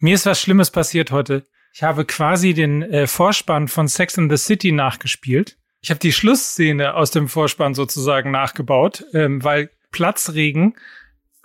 Mir 0.00 0.14
ist 0.14 0.26
was 0.26 0.40
Schlimmes 0.40 0.70
passiert 0.70 1.10
heute. 1.10 1.44
Ich 1.72 1.82
habe 1.82 2.04
quasi 2.04 2.54
den 2.54 2.82
äh, 2.82 3.08
Vorspann 3.08 3.66
von 3.66 3.88
Sex 3.88 4.16
in 4.16 4.30
the 4.30 4.36
City 4.36 4.70
nachgespielt. 4.70 5.56
Ich 5.80 5.90
habe 5.90 5.98
die 5.98 6.12
Schlussszene 6.12 6.94
aus 6.94 7.10
dem 7.10 7.28
Vorspann 7.28 7.74
sozusagen 7.74 8.30
nachgebaut, 8.30 9.04
ähm, 9.12 9.42
weil 9.42 9.70
Platzregen 9.90 10.76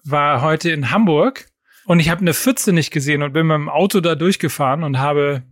war 0.04 0.42
heute 0.42 0.70
in 0.70 0.92
Hamburg 0.92 1.48
und 1.86 2.00
ich 2.00 2.10
habe 2.10 2.22
eine 2.22 2.34
Pfütze 2.36 2.74
nicht 2.74 2.92
gesehen 2.92 3.24
und 3.24 3.34
bin 3.34 3.48
mit 3.48 3.56
dem 3.56 3.70
Auto 3.70 4.02
da 4.02 4.14
durchgefahren 4.14 4.84
und 4.84 5.00
habe 5.00 5.44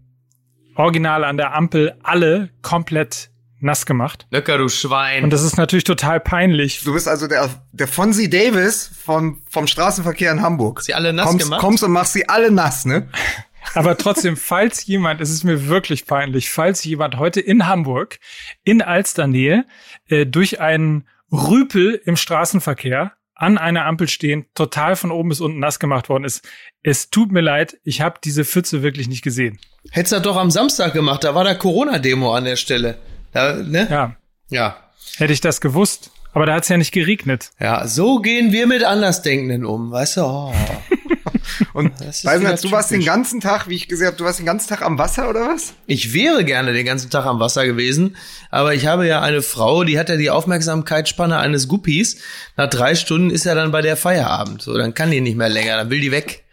original 0.75 1.23
an 1.23 1.37
der 1.37 1.55
Ampel 1.55 1.97
alle 2.03 2.51
komplett 2.61 3.30
nass 3.61 3.85
gemacht. 3.85 4.27
Löcker, 4.31 4.57
du 4.57 4.69
Schwein. 4.69 5.23
Und 5.23 5.31
das 5.31 5.43
ist 5.43 5.57
natürlich 5.57 5.83
total 5.83 6.19
peinlich. 6.19 6.83
Du 6.83 6.93
bist 6.93 7.07
also 7.07 7.27
der, 7.27 7.49
der 7.71 7.87
Fonzie 7.87 8.29
Davis 8.29 8.91
vom, 9.03 9.41
vom 9.49 9.67
Straßenverkehr 9.67 10.31
in 10.31 10.41
Hamburg. 10.41 10.81
Sie 10.81 10.93
alle 10.93 11.13
nass 11.13 11.27
kommst, 11.27 11.45
gemacht? 11.45 11.61
Kommst 11.61 11.83
und 11.83 11.91
machst 11.91 12.13
sie 12.13 12.27
alle 12.27 12.51
nass, 12.51 12.85
ne? 12.85 13.09
Aber 13.75 13.97
trotzdem, 13.97 14.37
falls 14.37 14.85
jemand, 14.85 15.21
es 15.21 15.29
ist 15.29 15.43
mir 15.43 15.67
wirklich 15.67 16.05
peinlich, 16.05 16.49
falls 16.49 16.83
jemand 16.83 17.17
heute 17.17 17.39
in 17.39 17.67
Hamburg, 17.67 18.19
in 18.63 18.81
Alsternähe, 18.81 19.65
äh, 20.07 20.25
durch 20.25 20.59
einen 20.59 21.07
Rüpel 21.31 22.01
im 22.03 22.17
Straßenverkehr 22.17 23.13
an 23.35 23.57
einer 23.57 23.85
Ampel 23.85 24.07
stehen, 24.07 24.45
total 24.53 24.95
von 24.95 25.11
oben 25.11 25.29
bis 25.29 25.41
unten 25.41 25.59
nass 25.59 25.79
gemacht 25.79 26.09
worden 26.09 26.25
ist. 26.25 26.47
Es 26.83 27.09
tut 27.09 27.31
mir 27.31 27.41
leid, 27.41 27.77
ich 27.83 28.01
habe 28.01 28.19
diese 28.23 28.45
Pfütze 28.45 28.83
wirklich 28.83 29.07
nicht 29.07 29.23
gesehen. 29.23 29.59
Hättest 29.89 30.13
du 30.13 30.19
doch 30.19 30.37
am 30.37 30.51
Samstag 30.51 30.93
gemacht, 30.93 31.23
da 31.23 31.33
war 31.33 31.43
der 31.43 31.55
Corona-Demo 31.55 32.33
an 32.35 32.45
der 32.45 32.55
Stelle. 32.55 32.97
Da, 33.33 33.55
ne? 33.55 33.87
Ja, 33.89 34.15
Ja. 34.49 34.75
hätte 35.17 35.33
ich 35.33 35.41
das 35.41 35.61
gewusst. 35.61 36.11
Aber 36.33 36.45
da 36.45 36.53
hat 36.55 36.63
es 36.63 36.69
ja 36.69 36.77
nicht 36.77 36.93
geregnet. 36.93 37.49
Ja, 37.59 37.85
so 37.87 38.19
gehen 38.19 38.53
wir 38.53 38.65
mit 38.65 38.85
Andersdenkenden 38.85 39.65
um, 39.65 39.91
weißt 39.91 40.17
du? 40.17 40.21
Oh. 40.21 40.53
Und 41.73 41.91
Das 41.99 42.19
ist 42.19 42.25
Weißt 42.25 42.41
wieder 42.41 42.55
du, 42.55 42.61
du 42.61 42.71
warst 42.71 42.89
den 42.91 42.95
typisch. 43.01 43.05
ganzen 43.13 43.39
Tag, 43.41 43.67
wie 43.67 43.75
ich 43.75 43.87
gesehen 43.89 44.07
habe, 44.07 44.15
du 44.17 44.23
warst 44.23 44.39
den 44.39 44.45
ganzen 44.45 44.69
Tag 44.69 44.81
am 44.81 44.97
Wasser 44.97 45.29
oder 45.29 45.41
was? 45.49 45.73
Ich 45.87 46.13
wäre 46.13 46.45
gerne 46.45 46.71
den 46.73 46.85
ganzen 46.85 47.09
Tag 47.09 47.25
am 47.25 47.39
Wasser 47.39 47.65
gewesen, 47.65 48.15
aber 48.49 48.73
ich 48.73 48.87
habe 48.87 49.05
ja 49.07 49.21
eine 49.21 49.41
Frau, 49.41 49.83
die 49.83 49.99
hat 49.99 50.07
ja 50.09 50.15
die 50.15 50.29
Aufmerksamkeitsspanne 50.29 51.37
eines 51.37 51.67
Guppies. 51.67 52.21
Nach 52.57 52.69
drei 52.69 52.95
Stunden 52.95 53.29
ist 53.29 53.43
ja 53.45 53.53
dann 53.53 53.71
bei 53.71 53.81
der 53.81 53.97
Feierabend. 53.97 54.61
So, 54.61 54.77
dann 54.77 54.93
kann 54.93 55.11
die 55.11 55.21
nicht 55.21 55.37
mehr 55.37 55.49
länger, 55.49 55.77
dann 55.77 55.89
will 55.89 55.99
die 55.99 56.11
weg. 56.11 56.43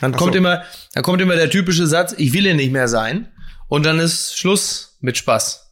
Dann 0.00 0.12
kommt 0.12 0.32
so. 0.34 0.38
immer, 0.38 0.62
dann 0.94 1.02
kommt 1.02 1.20
immer 1.20 1.34
der 1.36 1.50
typische 1.50 1.86
Satz, 1.86 2.14
ich 2.16 2.32
will 2.32 2.42
hier 2.42 2.54
nicht 2.54 2.72
mehr 2.72 2.88
sein. 2.88 3.28
Und 3.68 3.84
dann 3.86 3.98
ist 3.98 4.38
Schluss 4.38 4.96
mit 5.00 5.16
Spaß. 5.16 5.65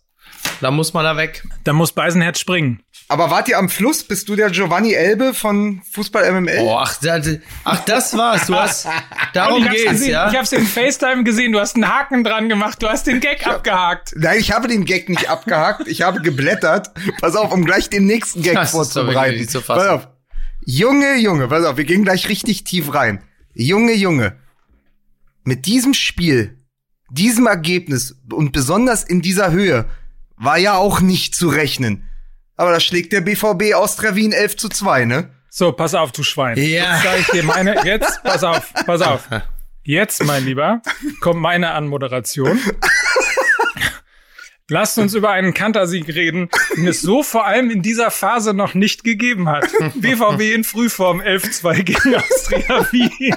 Dann 0.61 0.75
muss 0.75 0.93
man 0.95 1.05
da 1.05 1.17
weg. 1.17 1.45
Da 1.65 1.73
muss 1.73 1.93
Beisenherz 1.93 2.39
springen. 2.39 2.83
Aber 3.09 3.31
wart 3.31 3.49
ihr 3.49 3.59
am 3.59 3.69
Fluss? 3.69 4.03
Bist 4.03 4.29
du 4.29 4.37
der 4.37 4.51
Giovanni 4.51 4.93
Elbe 4.93 5.35
von 5.35 5.83
Fußball 5.93 6.31
MML? 6.33 6.59
Oh, 6.61 6.77
ach, 6.79 6.97
das, 7.03 7.29
ach, 7.65 7.85
das 7.85 8.17
war's. 8.17 8.47
Du 8.47 8.55
hast, 8.55 8.89
darum 9.35 9.59
ich 9.63 9.69
hab's 9.69 9.77
geht's, 9.77 9.91
gesehen, 9.91 10.11
ja? 10.13 10.31
Ich 10.31 10.37
hab's 10.39 10.53
in 10.53 10.67
FaceTime 10.67 11.23
gesehen, 11.25 11.53
du 11.53 11.61
hast 11.61 11.75
einen 11.75 11.89
Haken 11.89 12.25
dran 12.25 12.49
gemacht, 12.49 12.83
du 12.83 12.89
hast 12.89 13.07
den 13.07 13.21
Gag 13.21 13.47
abgehakt. 13.47 14.15
Nein, 14.17 14.39
ich 14.39 14.53
habe 14.53 14.69
den 14.69 14.85
Gag 14.87 15.09
nicht 15.11 15.29
abgehakt. 15.29 15.87
Ich 15.87 16.01
habe 16.03 16.21
geblättert. 16.23 16.93
Pass 17.21 17.37
auf, 17.37 17.53
um 17.53 17.65
gleich 17.65 17.91
den 17.91 18.07
nächsten 18.07 18.43
Gag 18.43 18.55
Das 18.55 18.69
ist 18.69 18.73
doch 18.75 18.79
vorzubereiten. 18.85 19.47
zu 19.49 19.61
fassen. 19.61 19.81
pass 19.81 19.89
auf. 19.89 20.09
Junge, 20.65 21.17
Junge, 21.19 21.49
pass 21.49 21.65
auf, 21.67 21.77
wir 21.77 21.85
gehen 21.85 22.05
gleich 22.05 22.29
richtig 22.31 22.65
tief 22.65 22.95
rein. 22.95 23.23
Junge, 23.53 23.93
Junge. 23.93 24.37
Mit 25.45 25.67
diesem 25.67 25.93
Spiel, 25.93 26.59
diesem 27.11 27.47
Ergebnis 27.47 28.17
und 28.33 28.53
besonders 28.53 29.05
in 29.05 29.21
dieser 29.21 29.51
Höhe 29.53 29.85
war 30.37 30.59
ja 30.59 30.77
auch 30.77 31.01
nicht 31.01 31.35
zu 31.35 31.49
rechnen. 31.49 32.09
Aber 32.57 32.71
da 32.71 32.81
schlägt 32.81 33.13
der 33.13 33.21
BVB 33.21 33.75
Austria 33.75 34.15
Wien 34.15 34.33
11 34.33 34.57
zu 34.57 34.69
2, 34.69 35.05
ne? 35.05 35.31
So, 35.51 35.73
pass 35.73 35.95
auf, 35.95 36.13
du 36.13 36.23
Schwein. 36.23 36.57
Ja. 36.57 36.65
Jetzt 36.65 37.03
sag 37.03 37.21
ich 37.21 37.27
dir 37.29 37.45
meine, 37.45 37.85
jetzt, 37.85 38.23
pass 38.23 38.43
auf, 38.43 38.73
pass 38.87 39.01
auf. 39.01 39.29
Jetzt, 39.83 40.25
mein 40.25 40.45
Lieber, 40.45 40.83
kommt 41.21 41.41
meine 41.41 41.73
Anmoderation. 41.73 42.59
Lasst 44.71 44.97
uns 44.97 45.13
über 45.13 45.31
einen 45.31 45.53
Kantersieg 45.53 46.09
reden, 46.09 46.49
den 46.75 46.89
es 46.89 47.03
so 47.03 47.23
vor 47.23 47.45
allem 47.47 47.71
in 47.71 47.83
dieser 47.83 48.11
Phase 48.11 48.55
noch 48.55 48.73
nicht 48.73 49.05
gegeben 49.05 49.47
hat. 49.51 49.67
BVB 49.95 50.55
in 50.55 50.65
Frühform 50.65 51.21
11-2 51.21 51.83
gegen 51.83 52.15
Austria 52.17 52.87
Wien. 52.91 53.37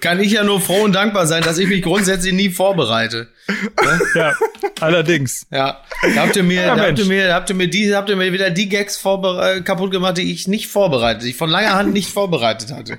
Kann 0.00 0.18
ich 0.18 0.32
ja 0.32 0.42
nur 0.42 0.60
froh 0.60 0.82
und 0.82 0.92
dankbar 0.92 1.28
sein, 1.28 1.44
dass 1.44 1.58
ich 1.58 1.68
mich 1.68 1.82
grundsätzlich 1.82 2.32
nie 2.34 2.50
vorbereite. 2.50 3.28
Ja, 4.16 4.34
allerdings. 4.80 5.46
Ja, 5.52 5.82
da 6.16 6.22
habt 6.22 6.34
ihr 6.34 6.42
mir, 6.42 6.62
Ja, 6.62 6.74
da 6.74 6.82
habt 6.88 6.98
ihr 6.98 7.04
mir, 7.04 7.28
da 7.28 7.34
habt 7.34 7.48
ihr 7.48 7.54
mir 7.54 7.68
die, 7.68 7.94
habt 7.94 8.08
ihr 8.10 8.16
mir 8.16 8.32
wieder 8.32 8.50
die 8.50 8.68
Gags 8.68 8.96
vorbere- 9.00 9.62
kaputt 9.62 9.92
gemacht, 9.92 10.18
die 10.18 10.32
ich 10.32 10.48
nicht 10.48 10.66
vorbereitet, 10.66 11.22
die 11.22 11.30
ich 11.30 11.36
von 11.36 11.48
langer 11.48 11.74
Hand 11.74 11.92
nicht 11.92 12.10
vorbereitet 12.10 12.72
hatte. 12.72 12.98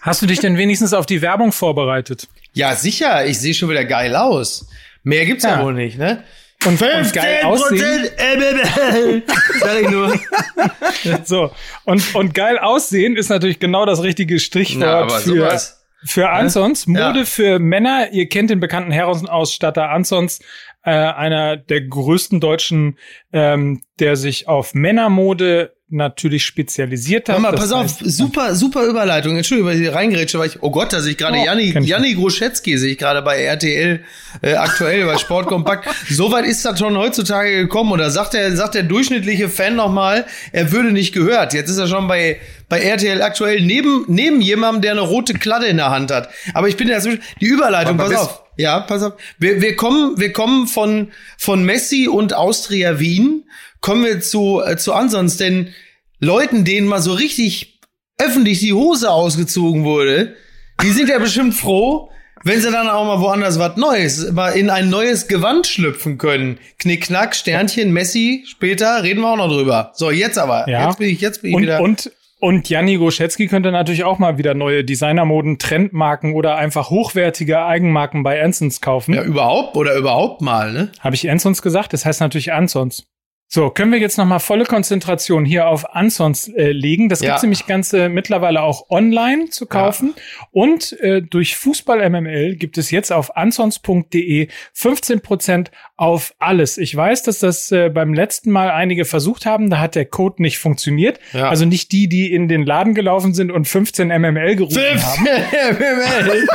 Hast 0.00 0.22
du 0.22 0.26
dich 0.26 0.38
denn 0.40 0.56
wenigstens 0.56 0.94
auf 0.94 1.04
die 1.04 1.20
Werbung 1.20 1.52
vorbereitet? 1.52 2.26
Ja, 2.54 2.74
sicher, 2.74 3.26
ich 3.26 3.38
sehe 3.38 3.52
schon 3.52 3.68
wieder 3.68 3.84
geil 3.84 4.16
aus. 4.16 4.66
Mehr 5.02 5.26
gibt's 5.26 5.44
ja, 5.44 5.58
Ja. 5.58 5.62
wohl 5.62 5.74
nicht, 5.74 5.98
ne? 5.98 6.24
Und, 6.66 6.80
und 6.80 7.12
geil 7.12 7.42
aussehen. 7.42 8.08
Sag 9.60 9.82
ich 9.82 9.90
nur. 9.90 10.14
So. 11.24 11.50
Und, 11.84 12.14
und 12.14 12.34
geil 12.34 12.58
aussehen 12.58 13.16
ist 13.16 13.28
natürlich 13.28 13.58
genau 13.58 13.84
das 13.84 14.02
richtige 14.02 14.40
Stichwort 14.40 15.10
Na, 15.10 15.18
für, 15.18 15.28
sowas. 15.28 15.84
für 16.04 16.30
Ansons. 16.30 16.86
Ja. 16.86 17.08
Mode 17.08 17.26
für 17.26 17.58
Männer. 17.58 18.12
Ihr 18.12 18.28
kennt 18.28 18.50
den 18.50 18.60
bekannten 18.60 18.90
Herrenausstatter 18.90 19.90
Ansons, 19.90 20.40
äh, 20.82 20.90
einer 20.90 21.56
der 21.56 21.82
größten 21.82 22.40
Deutschen, 22.40 22.98
ähm, 23.32 23.82
der 23.98 24.16
sich 24.16 24.48
auf 24.48 24.74
Männermode 24.74 25.74
natürlich 25.94 26.44
spezialisiert 26.44 27.28
hat. 27.28 27.38
Mal, 27.38 27.52
pass 27.52 27.72
auf, 27.72 27.84
heißt, 27.84 28.00
super, 28.04 28.54
super 28.54 28.84
Überleitung. 28.84 29.36
Entschuldigung, 29.36 29.70
weil 29.70 29.76
ich 29.76 29.82
hier 29.82 29.94
reingerätsche, 29.94 30.38
weil 30.38 30.48
ich, 30.48 30.62
oh 30.62 30.70
Gott, 30.70 30.92
da 30.92 31.00
sehe 31.00 31.12
ich 31.12 31.18
gerade 31.18 31.38
Oh, 31.38 31.44
Janni, 31.44 31.72
Janni 31.80 32.14
Groschetzky 32.14 32.76
sehe 32.76 32.92
ich 32.92 32.98
gerade 32.98 33.22
bei 33.22 33.42
RTL 33.42 34.00
äh, 34.42 34.54
aktuell 34.54 35.06
bei 35.06 35.18
Sportkompakt. 35.18 35.88
Soweit 36.10 36.44
ist 36.44 36.64
das 36.64 36.78
schon 36.78 36.96
heutzutage 36.96 37.56
gekommen 37.56 37.92
oder 37.92 38.10
sagt 38.10 38.34
der, 38.34 38.56
sagt 38.56 38.74
der 38.74 38.82
durchschnittliche 38.82 39.48
Fan 39.48 39.76
nochmal, 39.76 40.26
er 40.52 40.72
würde 40.72 40.92
nicht 40.92 41.14
gehört. 41.14 41.54
Jetzt 41.54 41.70
ist 41.70 41.78
er 41.78 41.86
schon 41.86 42.08
bei, 42.08 42.38
bei 42.68 42.80
RTL 42.80 43.22
aktuell 43.22 43.60
neben, 43.60 44.04
neben 44.08 44.40
jemandem, 44.40 44.82
der 44.82 44.92
eine 44.92 45.00
rote 45.00 45.34
Kladde 45.34 45.66
in 45.66 45.76
der 45.76 45.90
Hand 45.90 46.10
hat. 46.10 46.28
Aber 46.52 46.68
ich 46.68 46.76
bin 46.76 46.88
ja 46.88 46.96
dazwischen, 46.96 47.22
die 47.40 47.46
Überleitung, 47.46 47.96
pass 47.96 48.14
auf. 48.14 48.42
Ja, 48.56 48.80
pass 48.80 49.02
auf. 49.02 49.14
Wir, 49.38 49.60
wir 49.60 49.76
kommen, 49.76 50.18
wir 50.18 50.32
kommen 50.32 50.66
von, 50.66 51.08
von 51.38 51.64
Messi 51.64 52.08
und 52.08 52.34
Austria 52.34 53.00
Wien, 53.00 53.44
kommen 53.80 54.04
wir 54.04 54.20
zu, 54.20 54.62
äh, 54.64 54.76
zu 54.76 54.92
ansonsten, 54.92 55.38
denn 55.38 55.74
Leuten, 56.24 56.64
denen 56.64 56.86
mal 56.86 57.00
so 57.00 57.12
richtig 57.12 57.80
öffentlich 58.18 58.60
die 58.60 58.72
Hose 58.72 59.10
ausgezogen 59.10 59.84
wurde, 59.84 60.34
die 60.82 60.90
sind 60.90 61.08
ja 61.08 61.18
bestimmt 61.18 61.54
froh, 61.54 62.10
wenn 62.44 62.60
sie 62.60 62.70
dann 62.70 62.88
auch 62.88 63.04
mal 63.04 63.20
woanders 63.20 63.58
was 63.58 63.76
Neues, 63.76 64.30
mal 64.32 64.50
in 64.50 64.70
ein 64.70 64.90
neues 64.90 65.28
Gewand 65.28 65.66
schlüpfen 65.66 66.18
können. 66.18 66.58
Knickknack, 66.78 67.34
Sternchen, 67.34 67.92
Messi, 67.92 68.44
später 68.46 69.02
reden 69.02 69.20
wir 69.20 69.28
auch 69.28 69.36
noch 69.36 69.48
drüber. 69.48 69.92
So, 69.94 70.10
jetzt 70.10 70.38
aber. 70.38 70.68
Ja. 70.68 70.88
Jetzt 70.88 70.98
bin 70.98 71.08
ich, 71.08 71.20
jetzt 71.20 71.42
bin 71.42 71.50
ich 71.50 71.56
und, 71.56 71.62
wieder. 71.62 71.80
und, 71.80 72.12
und 72.40 72.68
Janni 72.68 72.96
Goschetzky 72.96 73.46
könnte 73.46 73.72
natürlich 73.72 74.04
auch 74.04 74.18
mal 74.18 74.36
wieder 74.36 74.52
neue 74.52 74.84
Designermoden, 74.84 75.58
Trendmarken 75.58 76.34
oder 76.34 76.56
einfach 76.56 76.90
hochwertige 76.90 77.64
Eigenmarken 77.64 78.22
bei 78.22 78.42
Ansons 78.42 78.82
kaufen. 78.82 79.14
ja, 79.14 79.22
überhaupt 79.22 79.76
oder 79.76 79.94
überhaupt 79.96 80.42
mal, 80.42 80.72
ne? 80.72 80.92
Habe 81.00 81.14
ich 81.14 81.30
Ansons 81.30 81.62
gesagt? 81.62 81.94
Das 81.94 82.04
heißt 82.04 82.20
natürlich 82.20 82.52
Ansons. 82.52 83.06
So, 83.54 83.70
können 83.70 83.92
wir 83.92 84.00
jetzt 84.00 84.18
nochmal 84.18 84.40
volle 84.40 84.64
Konzentration 84.64 85.44
hier 85.44 85.68
auf 85.68 85.94
Ansons 85.94 86.48
äh, 86.48 86.72
legen. 86.72 87.08
Das 87.08 87.20
Ja. 87.20 87.28
gibt's 87.28 87.42
nämlich 87.44 87.66
ganz 87.68 87.92
äh, 87.92 88.08
mittlerweile 88.08 88.62
auch 88.62 88.90
online 88.90 89.48
zu 89.50 89.66
kaufen. 89.66 90.12
Und 90.50 90.92
äh, 90.98 91.22
durch 91.22 91.54
Fußball 91.54 92.10
MML 92.10 92.56
gibt 92.56 92.78
es 92.78 92.90
jetzt 92.90 93.12
auf 93.12 93.36
ansons.de 93.36 94.48
15% 94.76 95.68
auf 95.96 96.34
alles. 96.40 96.78
Ich 96.78 96.96
weiß, 96.96 97.22
dass 97.22 97.38
das 97.38 97.70
äh, 97.70 97.90
beim 97.90 98.12
letzten 98.12 98.50
Mal 98.50 98.72
einige 98.72 99.04
versucht 99.04 99.46
haben. 99.46 99.70
Da 99.70 99.78
hat 99.78 99.94
der 99.94 100.06
Code 100.06 100.42
nicht 100.42 100.58
funktioniert. 100.58 101.20
Ja. 101.32 101.48
Also 101.48 101.64
nicht 101.64 101.92
die, 101.92 102.08
die 102.08 102.32
in 102.34 102.48
den 102.48 102.66
Laden 102.66 102.92
gelaufen 102.92 103.34
sind 103.34 103.52
und 103.52 103.68
15 103.68 104.08
MML 104.08 104.56
gerufen 104.56 104.82
haben. 104.82 105.28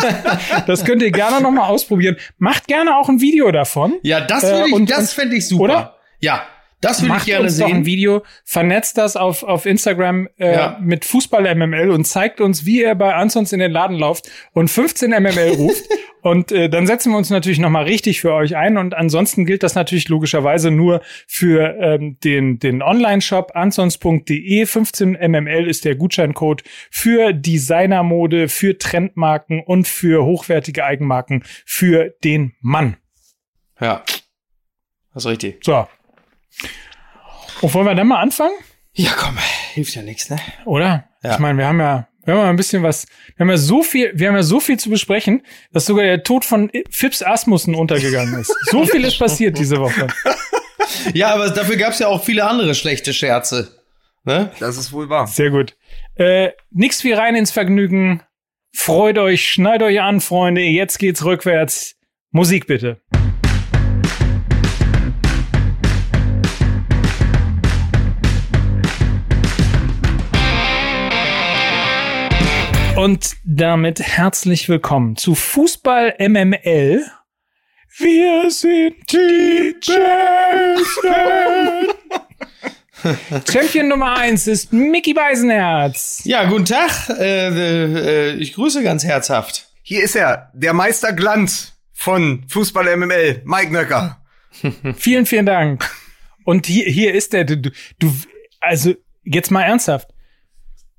Das 0.66 0.84
könnt 0.84 1.00
ihr 1.02 1.12
gerne 1.12 1.40
nochmal 1.42 1.68
ausprobieren. 1.70 2.16
Macht 2.38 2.66
gerne 2.66 2.96
auch 2.96 3.08
ein 3.08 3.20
Video 3.20 3.52
davon. 3.52 3.94
ja, 4.02 4.20
das 4.20 4.42
Äh, 4.42 4.58
will 4.58 4.66
ich, 4.66 4.72
und- 4.72 4.90
das 4.90 5.12
fände 5.12 5.36
ich 5.36 5.46
super. 5.46 5.62
oder? 5.62 5.96
Ja, 6.20 6.46
das 6.80 7.02
würde 7.02 7.16
ich 7.18 7.26
gerne 7.26 7.44
uns 7.44 7.58
doch 7.58 7.66
ein 7.66 7.72
sehen. 7.72 7.84
Video, 7.86 8.22
vernetzt 8.44 8.96
das 8.96 9.14
auf, 9.14 9.42
auf 9.42 9.66
Instagram 9.66 10.28
äh, 10.38 10.54
Ja. 10.54 10.78
mit 10.80 11.04
Fußball 11.04 11.54
MML 11.54 11.90
und 11.90 12.06
zeigt 12.06 12.40
uns, 12.40 12.64
wie 12.64 12.80
ihr 12.80 12.94
bei 12.94 13.14
Ansons 13.14 13.52
in 13.52 13.60
den 13.60 13.70
Laden 13.70 13.98
lauft 13.98 14.30
und 14.52 14.68
15 14.68 15.10
MML 15.10 15.56
ruft. 15.58 15.84
und 16.22 16.52
äh, 16.52 16.70
dann 16.70 16.86
setzen 16.86 17.12
wir 17.12 17.18
uns 17.18 17.28
natürlich 17.28 17.58
nochmal 17.58 17.84
richtig 17.84 18.22
für 18.22 18.32
euch 18.32 18.56
ein. 18.56 18.78
Und 18.78 18.94
ansonsten 18.94 19.44
gilt 19.44 19.62
das 19.62 19.74
natürlich 19.74 20.08
logischerweise 20.08 20.70
nur 20.70 21.02
für 21.26 21.76
ähm, 21.78 22.16
den, 22.24 22.58
den 22.58 22.80
Online-Shop 22.82 23.52
ansons.de. 23.54 24.64
15 24.64 25.18
MML 25.20 25.68
ist 25.68 25.84
der 25.84 25.96
Gutscheincode 25.96 26.62
für 26.90 27.34
Designermode, 27.34 28.48
für 28.48 28.78
Trendmarken 28.78 29.60
und 29.62 29.86
für 29.86 30.24
hochwertige 30.24 30.82
Eigenmarken 30.86 31.44
für 31.66 32.14
den 32.24 32.54
Mann. 32.60 32.96
Ja. 33.78 34.02
Das 35.12 35.24
ist 35.24 35.30
richtig. 35.30 35.58
So. 35.62 35.86
Und 37.60 37.74
wollen 37.74 37.86
wir 37.86 37.94
dann 37.94 38.08
mal 38.08 38.20
anfangen? 38.20 38.54
Ja, 38.92 39.12
komm, 39.16 39.36
hilft 39.74 39.94
ja 39.94 40.02
nichts, 40.02 40.30
ne? 40.30 40.38
Oder? 40.64 41.08
Ja. 41.22 41.32
Ich 41.32 41.38
meine, 41.38 41.58
wir 41.58 41.66
haben 41.66 41.80
ja, 41.80 42.08
wir 42.24 42.34
haben 42.34 42.40
ja 42.40 42.50
ein 42.50 42.56
bisschen 42.56 42.82
was, 42.82 43.06
wir 43.36 43.44
haben 43.44 43.50
ja 43.50 43.56
so 43.56 43.82
viel, 43.82 44.12
wir 44.14 44.28
haben 44.28 44.36
ja 44.36 44.42
so 44.42 44.60
viel 44.60 44.78
zu 44.78 44.90
besprechen, 44.90 45.42
dass 45.72 45.86
sogar 45.86 46.04
der 46.04 46.22
Tod 46.22 46.44
von 46.44 46.70
Phipps 46.90 47.22
Asmussen 47.22 47.74
untergegangen 47.74 48.38
ist. 48.40 48.54
So 48.70 48.84
viel 48.86 49.04
ist 49.04 49.18
passiert 49.18 49.58
diese 49.58 49.78
Woche. 49.78 50.08
Ja, 51.14 51.34
aber 51.34 51.50
dafür 51.50 51.76
gab's 51.76 51.98
ja 51.98 52.08
auch 52.08 52.24
viele 52.24 52.46
andere 52.46 52.74
schlechte 52.74 53.12
Scherze. 53.12 53.80
Ne? 54.24 54.50
Das 54.58 54.76
ist 54.76 54.92
wohl 54.92 55.08
wahr. 55.08 55.26
Sehr 55.26 55.50
gut. 55.50 55.76
Äh, 56.16 56.50
nix 56.70 57.04
wie 57.04 57.12
rein 57.12 57.36
ins 57.36 57.50
Vergnügen. 57.50 58.22
Freut 58.74 59.18
euch, 59.18 59.50
schneid 59.50 59.82
euch 59.82 60.00
an, 60.00 60.20
Freunde. 60.20 60.62
Jetzt 60.62 60.98
geht's 60.98 61.24
rückwärts. 61.24 61.96
Musik 62.32 62.66
bitte. 62.66 63.00
Und 73.00 73.36
damit 73.44 73.98
herzlich 73.98 74.68
willkommen 74.68 75.16
zu 75.16 75.34
Fußball 75.34 76.16
MML. 76.18 77.02
Wir 77.96 78.50
sind 78.50 78.94
die 79.10 79.74
Besten. 79.80 79.96
Champion 83.50 83.88
Nummer 83.88 84.18
eins 84.18 84.46
ist 84.46 84.74
Mickey 84.74 85.14
Beisenherz. 85.14 86.20
Ja, 86.24 86.44
guten 86.44 86.66
Tag. 86.66 87.08
Äh, 87.18 88.32
äh, 88.32 88.34
ich 88.34 88.52
grüße 88.52 88.82
ganz 88.82 89.02
herzhaft. 89.02 89.70
Hier 89.80 90.02
ist 90.02 90.14
er, 90.14 90.50
der 90.52 90.74
Meister 90.74 91.14
Glanz 91.14 91.72
von 91.94 92.44
Fußball 92.48 92.98
MML, 92.98 93.40
Mike 93.46 93.72
Nöcker. 93.72 94.22
Vielen, 94.98 95.24
vielen 95.24 95.46
Dank. 95.46 95.90
Und 96.44 96.66
hier, 96.66 96.84
hier 96.84 97.14
ist 97.14 97.32
der, 97.32 97.44
du, 97.44 97.56
du, 97.56 98.12
also 98.60 98.92
jetzt 99.24 99.50
mal 99.50 99.62
ernsthaft. 99.62 100.10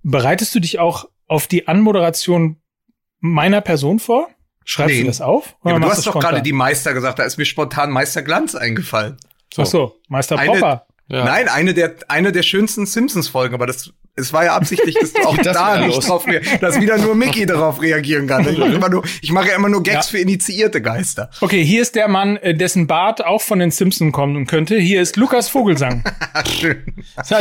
Bereitest 0.01 0.56
du 0.56 0.59
dich 0.59 0.80
auch 0.80 1.11
auf 1.31 1.48
die 1.48 1.68
Anmoderation 1.68 2.57
meiner 3.22 3.62
Person 3.62 4.00
vor? 4.00 4.28
Schreibst 4.66 4.95
Nee. 4.95 5.01
du 5.01 5.07
das 5.07 5.22
auf? 5.22 5.56
Ja, 5.63 5.80
du 5.80 5.86
hast 5.89 6.06
doch 6.06 6.19
gerade 6.19 6.42
die 6.42 6.51
Meister 6.51 6.94
gesagt, 6.94 7.19
da 7.19 7.24
ist 7.24 7.38
mir 7.38 7.45
spontan 7.45 7.89
Meister 7.89 8.22
Glanz 8.22 8.54
eingefallen. 8.54 9.18
Ach 9.57 9.66
so, 9.66 9.95
Meister 10.10 10.38
Eine- 10.38 10.51
Popper. 10.51 10.86
Ja. 11.07 11.25
Nein, 11.25 11.48
eine 11.50 11.74
der, 11.74 11.95
eine 12.10 12.31
der 12.31 12.44
schönsten 12.44 12.86
Simpsons-Folgen, 12.86 13.54
aber 13.54 13.66
das, 13.68 13.92
es 14.16 14.34
war 14.34 14.46
ja 14.46 14.56
absichtlich, 14.56 14.96
dass 15.00 15.13
du 15.13 15.22
auch 15.25 15.38
Das 15.38 15.56
da 15.56 15.78
nicht 15.80 15.96
los? 15.96 16.06
drauf, 16.06 16.25
dass 16.60 16.80
wieder 16.81 16.98
nur 16.98 17.16
Mickey 17.16 17.46
darauf 17.46 17.81
reagieren 17.81 18.28
kann. 18.28 18.48
Ich 18.48 18.58
mache, 18.58 18.72
immer 18.74 18.90
nur, 18.90 19.04
ich 19.22 19.31
mache 19.31 19.48
ja 19.50 19.56
immer 19.56 19.69
nur 19.69 19.81
Gags 19.84 20.08
Ja. 20.08 20.12
für 20.12 20.18
initiierte 20.19 20.81
Geister. 20.81 21.30
Okay, 21.42 21.63
hier 21.63 21.81
ist 21.81 21.96
der 21.96 22.08
Mann, 22.08 22.38
äh, 22.38 22.54
dessen 22.56 22.88
Bart 22.88 23.24
auch 23.25 23.42
von 23.42 23.60
den 23.60 23.72
Simpsons 23.72 24.12
kommen 24.13 24.46
könnte. 24.48 24.78
Hier 24.78 25.02
ist 25.02 25.16
Lukas 25.16 25.48
Vogelsang. 25.50 26.04
Schön. 26.60 26.84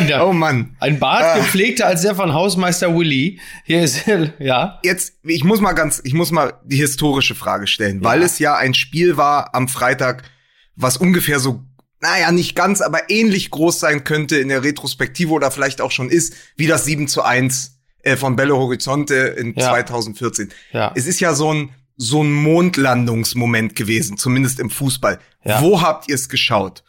Ja, 0.09 0.25
Oh 0.25 0.33
Mann. 0.33 0.77
Ein 0.81 0.99
Bart 0.99 1.25
Ah. 1.25 1.37
gepflegter 1.37 1.87
als 1.87 2.03
der 2.03 2.15
von 2.15 2.33
Hausmeister 2.33 2.95
Willy. 2.97 3.41
Hier 3.65 3.83
ist, 3.83 4.05
ja. 4.39 4.79
Jetzt, 4.85 5.15
ich 5.25 5.45
muss 5.45 5.61
mal 5.61 5.73
ganz, 5.73 6.01
ich 6.05 6.15
muss 6.15 6.31
mal 6.31 6.55
die 6.65 6.77
historische 6.77 7.35
Frage 7.35 7.67
stellen, 7.67 8.03
weil 8.05 8.23
es 8.23 8.39
ja 8.39 8.55
ein 8.57 8.75
Spiel 8.75 9.17
war 9.17 9.55
am 9.55 9.69
Freitag, 9.69 10.23
was 10.77 10.97
ungefähr 10.97 11.41
so, 11.41 11.63
naja, 12.01 12.33
nicht 12.33 12.55
ganz, 12.57 12.81
aber 12.81 13.11
ähnlich 13.11 13.51
groß 13.51 13.79
sein 13.81 14.05
könnte 14.05 14.37
in 14.39 14.49
der 14.49 14.63
Retrospektive 14.65 15.33
oder 15.33 15.51
vielleicht 15.51 15.81
auch 15.81 15.91
schon 15.91 16.09
ist, 16.11 16.35
wie 16.57 16.67
das 16.67 16.85
7 16.85 17.09
zu 17.09 17.23
1 17.23 17.79
äh, 18.03 18.17
von 18.17 18.37
Belo 18.37 18.57
Horizonte 18.59 19.15
in 19.15 19.55
Ja. 19.55 19.71
2014. 19.71 20.51
Ja. 20.73 20.93
Es 20.95 21.07
ist 21.07 21.21
ja 21.21 21.35
so 21.35 21.53
ein, 21.53 21.71
so 21.97 22.23
ein 22.23 22.33
Mondlandungsmoment 22.33 23.77
gewesen, 23.77 24.17
zumindest 24.17 24.59
im 24.61 24.71
Fußball. 24.71 25.19
Ja. 25.45 25.61
Wo 25.61 25.83
habt 25.83 26.09
ihr 26.09 26.15
es 26.15 26.29
geschaut? 26.29 26.83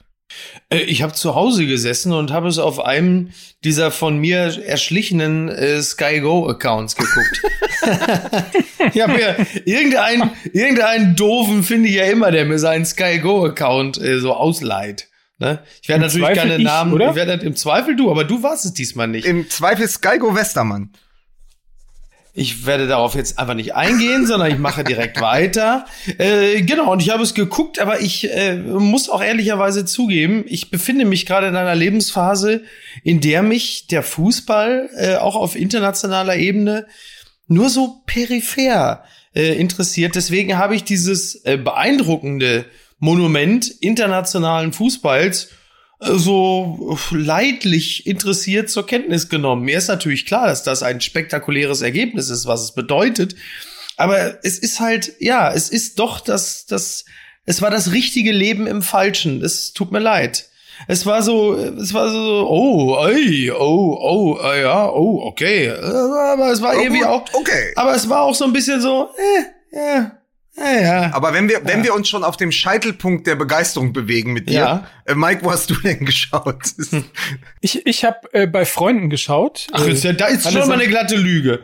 Äh, 0.69 0.80
Ich 0.80 1.01
habe 1.01 1.13
zu 1.13 1.36
Hause 1.36 1.66
gesessen 1.66 2.13
und 2.13 2.31
habe 2.31 2.48
es 2.48 2.57
auf 2.57 2.80
einem 2.80 3.30
dieser 3.63 3.92
von 3.92 4.18
mir 4.18 4.63
erschlichenen 4.66 5.50
äh, 5.50 5.81
Sky 5.81 6.19
Go 6.19 6.48
Accounts 6.48 6.95
geguckt. 6.95 7.42
ich 8.94 9.01
habe 9.01 9.13
mir 9.13 9.36
irgendeinen 9.66 10.31
irgendeinen 10.54 11.16
doofen 11.16 11.63
finde 11.63 11.89
ich 11.89 11.95
ja 11.95 12.06
immer, 12.06 12.31
der 12.31 12.45
mir 12.45 12.60
seinen 12.60 12.86
Sky 12.86 13.19
Go 13.19 13.45
Account 13.45 14.01
äh, 14.01 14.19
so 14.19 14.33
ausleiht. 14.33 15.07
Ne? 15.42 15.60
Ich 15.81 15.89
werde 15.89 16.04
natürlich 16.04 16.28
Zweifel 16.28 16.42
keine 16.42 16.57
ich, 16.57 16.63
Namen, 16.63 16.94
oder? 16.94 17.10
ich 17.10 17.16
werde 17.16 17.33
im 17.44 17.56
Zweifel 17.56 17.95
du, 17.95 18.12
aber 18.12 18.24
du 18.24 18.44
warst 18.44 18.63
es 18.63 18.74
diesmal 18.74 19.07
nicht. 19.07 19.25
Im 19.25 19.50
Zweifel 19.50 19.88
Skygo 19.88 20.36
Westermann. 20.36 20.92
Ich 22.33 22.66
werde 22.66 22.88
darauf 22.88 23.16
jetzt 23.16 23.38
einfach 23.39 23.56
nicht 23.56 23.75
eingehen, 23.75 24.25
sondern 24.25 24.51
ich 24.51 24.57
mache 24.57 24.83
direkt 24.83 25.19
weiter. 25.22 25.86
Äh, 26.18 26.62
genau, 26.62 26.92
und 26.92 27.01
ich 27.01 27.10
habe 27.10 27.24
es 27.24 27.33
geguckt, 27.33 27.80
aber 27.80 28.00
ich 28.00 28.31
äh, 28.31 28.56
muss 28.56 29.10
auch 29.10 29.22
ehrlicherweise 29.22 29.86
zugeben, 29.86 30.45
ich 30.48 30.72
befinde 30.72 31.04
mich 31.04 31.25
gerade 31.25 31.48
in 31.48 31.56
einer 31.56 31.75
Lebensphase, 31.75 32.63
in 33.04 33.19
der 33.19 33.44
mich 33.44 33.88
der 33.88 34.04
Fußball 34.04 34.89
äh, 34.95 35.16
auch 35.16 35.36
auf 35.36 35.56
internationaler 35.56 36.38
Ebene 36.38 36.88
nur 37.48 37.69
so 37.69 38.01
peripher 38.06 39.04
äh, 39.36 39.54
interessiert. 39.60 40.16
Deswegen 40.16 40.57
habe 40.57 40.75
ich 40.75 40.86
dieses 40.86 41.36
äh, 41.44 41.57
beeindruckende 41.57 42.66
Monument 43.00 43.68
internationalen 43.81 44.72
Fußballs 44.72 45.50
so 46.01 46.98
leidlich 47.12 48.07
interessiert 48.07 48.69
zur 48.69 48.86
Kenntnis 48.88 49.30
genommen. 49.30 49.63
Mir 49.63 49.77
ist 49.77 49.88
natürlich 49.88 50.25
klar, 50.25 50.48
dass 50.48 50.63
das 50.63 50.81
ein 50.83 51.00
spektakuläres 51.00 51.81
Ergebnis 51.81 52.30
ist, 52.30 52.48
was 52.48 52.62
es 52.62 52.74
bedeutet. 52.74 53.36
Aber 53.98 54.44
es 54.44 54.57
ist 54.57 54.80
halt, 54.80 55.13
ja, 55.19 55.51
es 55.53 55.69
ist 55.69 56.00
doch 56.00 56.19
das, 56.19 56.65
das, 56.65 57.06
es 57.45 57.62
war 57.62 57.69
das 57.69 57.92
richtige 57.92 58.31
Leben 58.31 58.65
im 58.65 58.81
Falschen. 58.81 59.44
Es 59.44 59.74
tut 59.74 59.92
mir 59.92 60.00
leid. 60.00 60.48
Es 60.88 61.06
war 61.06 61.21
so, 61.21 61.53
es 61.56 61.94
war 61.94 62.09
so, 62.09 62.47
oh, 62.50 63.06
ey, 63.06 63.51
oh, 63.51 63.97
oh, 64.01 64.39
äh, 64.44 64.62
ja, 64.63 64.89
oh, 64.89 65.21
okay. 65.27 65.69
Aber 65.69 66.51
es 66.51 66.62
war 66.63 66.75
Oh, 66.75 66.81
irgendwie 66.81 67.06
auch, 67.06 67.24
okay. 67.33 67.74
aber 67.75 67.94
es 67.94 68.09
war 68.09 68.24
auch 68.24 68.33
so 68.33 68.45
ein 68.45 68.54
bisschen 68.54 68.81
so, 68.81 69.09
äh, 69.71 69.75
ja, 69.77 70.12
ja, 70.57 70.80
ja. 70.81 71.13
Aber 71.13 71.33
wenn 71.33 71.48
wir, 71.50 71.62
wenn 71.65 71.83
wir 71.83 71.94
uns 71.94 72.09
schon 72.09 72.24
auf 72.24 72.38
dem 72.38 72.51
Scheitelpunkt 72.51 73.25
der 73.27 73.36
Begeisterung 73.36 73.94
bewegen 73.94 74.33
mit 74.33 74.50
dir, 74.50 74.53
Ja. 74.59 74.88
äh, 75.06 75.15
Mike, 75.15 75.44
wo 75.44 75.51
hast 75.51 75.69
du 75.69 75.75
denn 75.75 76.06
geschaut? 76.06 76.57
Ich, 77.62 77.86
ich 77.86 78.03
habe 78.06 78.31
äh, 78.33 78.48
bei 78.48 78.65
Freunden 78.65 79.09
geschaut. 79.09 79.68
Ach, 79.71 79.86
äh, 79.86 79.92
ist 79.92 80.03
ja, 80.03 80.13
da 80.13 80.25
ist 80.27 80.45
alle 80.45 80.59
schon 80.59 80.68
mal 80.68 80.75
eine 80.75 80.88
glatte 80.88 81.15
Lüge. 81.15 81.62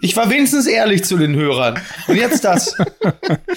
Ich 0.00 0.16
war 0.16 0.30
wenigstens 0.30 0.66
ehrlich 0.66 1.04
zu 1.04 1.16
den 1.18 1.34
Hörern. 1.36 1.80
Und 2.06 2.16
jetzt 2.16 2.44
das. 2.44 2.76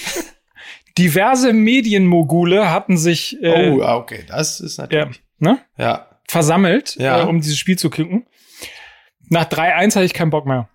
diverse 0.97 1.53
Medienmogule 1.53 2.69
hatten 2.71 2.97
sich 2.97 3.41
äh, 3.41 3.69
oh, 3.71 3.81
ah, 3.81 3.95
okay, 3.95 4.23
das 4.27 4.59
ist 4.59 4.77
ja, 4.77 4.83
natürlich. 4.83 5.21
ne, 5.39 5.59
Ja. 5.77 6.07
versammelt, 6.27 6.95
Ja. 6.97 7.21
äh, 7.21 7.25
um 7.25 7.41
dieses 7.41 7.57
Spiel 7.57 7.77
zu 7.77 7.89
kicken. 7.89 8.25
Nach 9.29 9.45
3-1 9.45 9.95
hatte 9.95 10.03
ich 10.05 10.13
keinen 10.13 10.29
Bock 10.31 10.45
mehr. 10.45 10.67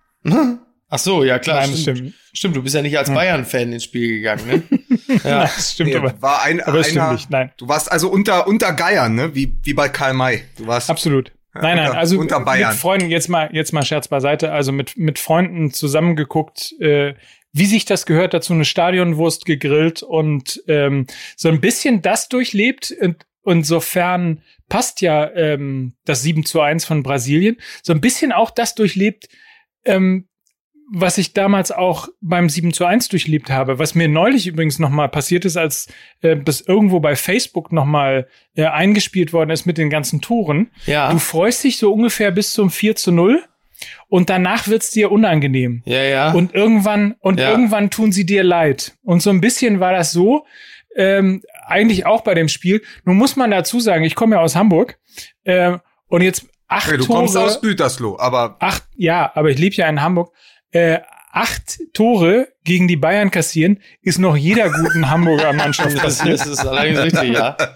Ach 0.89 0.99
so, 0.99 1.23
ja 1.23 1.37
klar. 1.39 1.61
Nein, 1.61 1.71
das 1.71 1.81
stimmt. 1.81 2.13
stimmt. 2.33 2.55
Du 2.55 2.63
bist 2.63 2.73
ja 2.75 2.81
nicht 2.81 2.97
als 2.97 3.09
Bayern-Fan 3.13 3.73
ins 3.73 3.83
Spiel 3.83 4.09
gegangen, 4.17 4.47
ne? 4.47 4.63
Ja. 5.23 5.39
Nein, 5.39 5.49
das 5.55 5.71
stimmt 5.73 5.89
Nee, 5.91 5.95
aber. 5.95 6.21
war 6.21 6.43
ein, 6.43 6.61
Aber 6.61 6.83
einer, 6.85 7.13
nicht, 7.13 7.29
nein. 7.29 7.51
Du 7.57 7.67
warst 7.67 7.91
also 7.91 8.09
unter, 8.09 8.45
unter 8.47 8.73
Geiern, 8.73 9.15
ne? 9.15 9.33
Wie, 9.35 9.55
wie 9.63 9.73
bei 9.73 9.89
Karl 9.89 10.13
May. 10.13 10.43
Du 10.57 10.67
warst. 10.67 10.89
Absolut. 10.89 11.31
Nein, 11.53 11.77
nein, 11.77 11.87
unter- 11.87 11.97
also 11.97 12.19
unter 12.19 12.39
Bayern. 12.41 12.71
mit 12.71 12.79
Freunden, 12.79 13.09
jetzt 13.09 13.29
mal, 13.29 13.49
jetzt 13.53 13.71
mal 13.73 13.83
Scherz 13.83 14.07
beiseite, 14.09 14.51
also 14.51 14.71
mit, 14.71 14.95
mit 14.97 15.17
Freunden 15.17 15.71
zusammengeguckt, 15.71 16.73
äh, 16.79 17.15
wie 17.53 17.65
sich 17.65 17.85
das 17.85 18.05
gehört, 18.05 18.33
dazu 18.33 18.53
eine 18.53 18.65
Stadionwurst 18.65 19.45
gegrillt 19.45 20.03
und 20.03 20.61
ähm, 20.67 21.07
so 21.35 21.49
ein 21.49 21.61
bisschen 21.61 22.01
das 22.01 22.29
durchlebt. 22.29 22.93
Und, 23.01 23.25
insofern 23.45 24.41
passt 24.69 24.99
ja 25.01 25.31
ähm, 25.35 25.93
das 26.05 26.21
7 26.21 26.45
zu 26.45 26.59
1 26.61 26.83
von 26.85 27.01
Brasilien, 27.01 27.57
so 27.81 27.93
ein 27.93 28.01
bisschen 28.01 28.31
auch 28.33 28.51
das 28.51 28.75
durchlebt, 28.75 29.29
ähm, 29.85 30.26
was 30.89 31.17
ich 31.17 31.33
damals 31.33 31.71
auch 31.71 32.07
beim 32.21 32.47
7 32.49 32.71
zu 32.73 32.85
1 32.85 33.09
durchlebt 33.09 33.49
habe, 33.49 33.77
was 33.77 33.93
mir 33.95 34.07
neulich 34.07 34.47
übrigens 34.47 34.79
nochmal 34.79 35.09
passiert 35.09 35.43
ist, 35.43 35.57
als 35.57 35.87
äh, 36.21 36.37
das 36.37 36.61
irgendwo 36.61 36.99
bei 37.01 37.15
Facebook 37.17 37.71
nochmal 37.73 38.27
äh, 38.55 38.65
eingespielt 38.65 39.33
worden 39.33 39.49
ist 39.49 39.65
mit 39.65 39.77
den 39.77 39.89
ganzen 39.89 40.21
Toren. 40.21 40.71
Ja. 40.85 41.11
Du 41.11 41.19
freust 41.19 41.63
dich 41.63 41.77
so 41.77 41.91
ungefähr 41.93 42.31
bis 42.31 42.53
zum 42.53 42.69
4 42.69 42.95
zu 42.95 43.11
0 43.11 43.43
und 44.07 44.29
danach 44.29 44.67
wird's 44.69 44.91
dir 44.91 45.11
unangenehm. 45.11 45.81
Ja, 45.85 46.01
ja. 46.03 46.31
Und 46.31 46.53
irgendwann, 46.55 47.15
und 47.19 47.39
Ja. 47.39 47.49
irgendwann 47.51 47.89
tun 47.89 48.11
sie 48.13 48.25
dir 48.25 48.43
leid. 48.43 48.93
Und 49.03 49.21
so 49.21 49.29
ein 49.29 49.41
bisschen 49.41 49.79
war 49.81 49.91
das 49.91 50.11
so, 50.13 50.45
ähm, 50.95 51.43
eigentlich 51.67 52.05
auch 52.05 52.21
bei 52.21 52.33
dem 52.33 52.47
Spiel. 52.47 52.81
Nun 53.03 53.17
muss 53.17 53.35
man 53.35 53.51
dazu 53.51 53.79
sagen, 53.81 54.03
ich 54.05 54.15
komme 54.15 54.37
ja 54.37 54.41
aus 54.41 54.55
Hamburg 54.55 54.97
äh, 55.43 55.77
und 56.07 56.21
jetzt 56.21 56.45
acht 56.69 56.87
Okay, 56.87 56.97
du 56.97 57.03
Tore. 57.05 57.19
kommst 57.19 57.37
aus 57.37 57.61
Gütersloh, 57.61 58.17
aber 58.17 58.55
acht, 58.59 58.83
ja, 58.95 59.31
aber 59.35 59.49
ich 59.49 59.59
lebe 59.59 59.75
ja 59.75 59.87
in 59.89 60.01
Hamburg. 60.01 60.31
Äh, 60.71 60.99
acht 61.31 61.79
Tore 61.93 62.47
gegen 62.63 62.87
die 62.87 62.95
Bayern 62.97 63.31
kassieren, 63.31 63.79
ist 64.01 64.17
noch 64.17 64.35
jeder 64.35 64.69
guten 64.71 65.09
Hamburger 65.09 65.53
Mannschaft 65.53 65.95
das, 65.95 66.01
passiert. 66.01 66.39
das 66.39 66.47
ist 66.47 66.65
allerdings 66.65 66.99
richtig, 66.99 67.33
ja. 67.33 67.55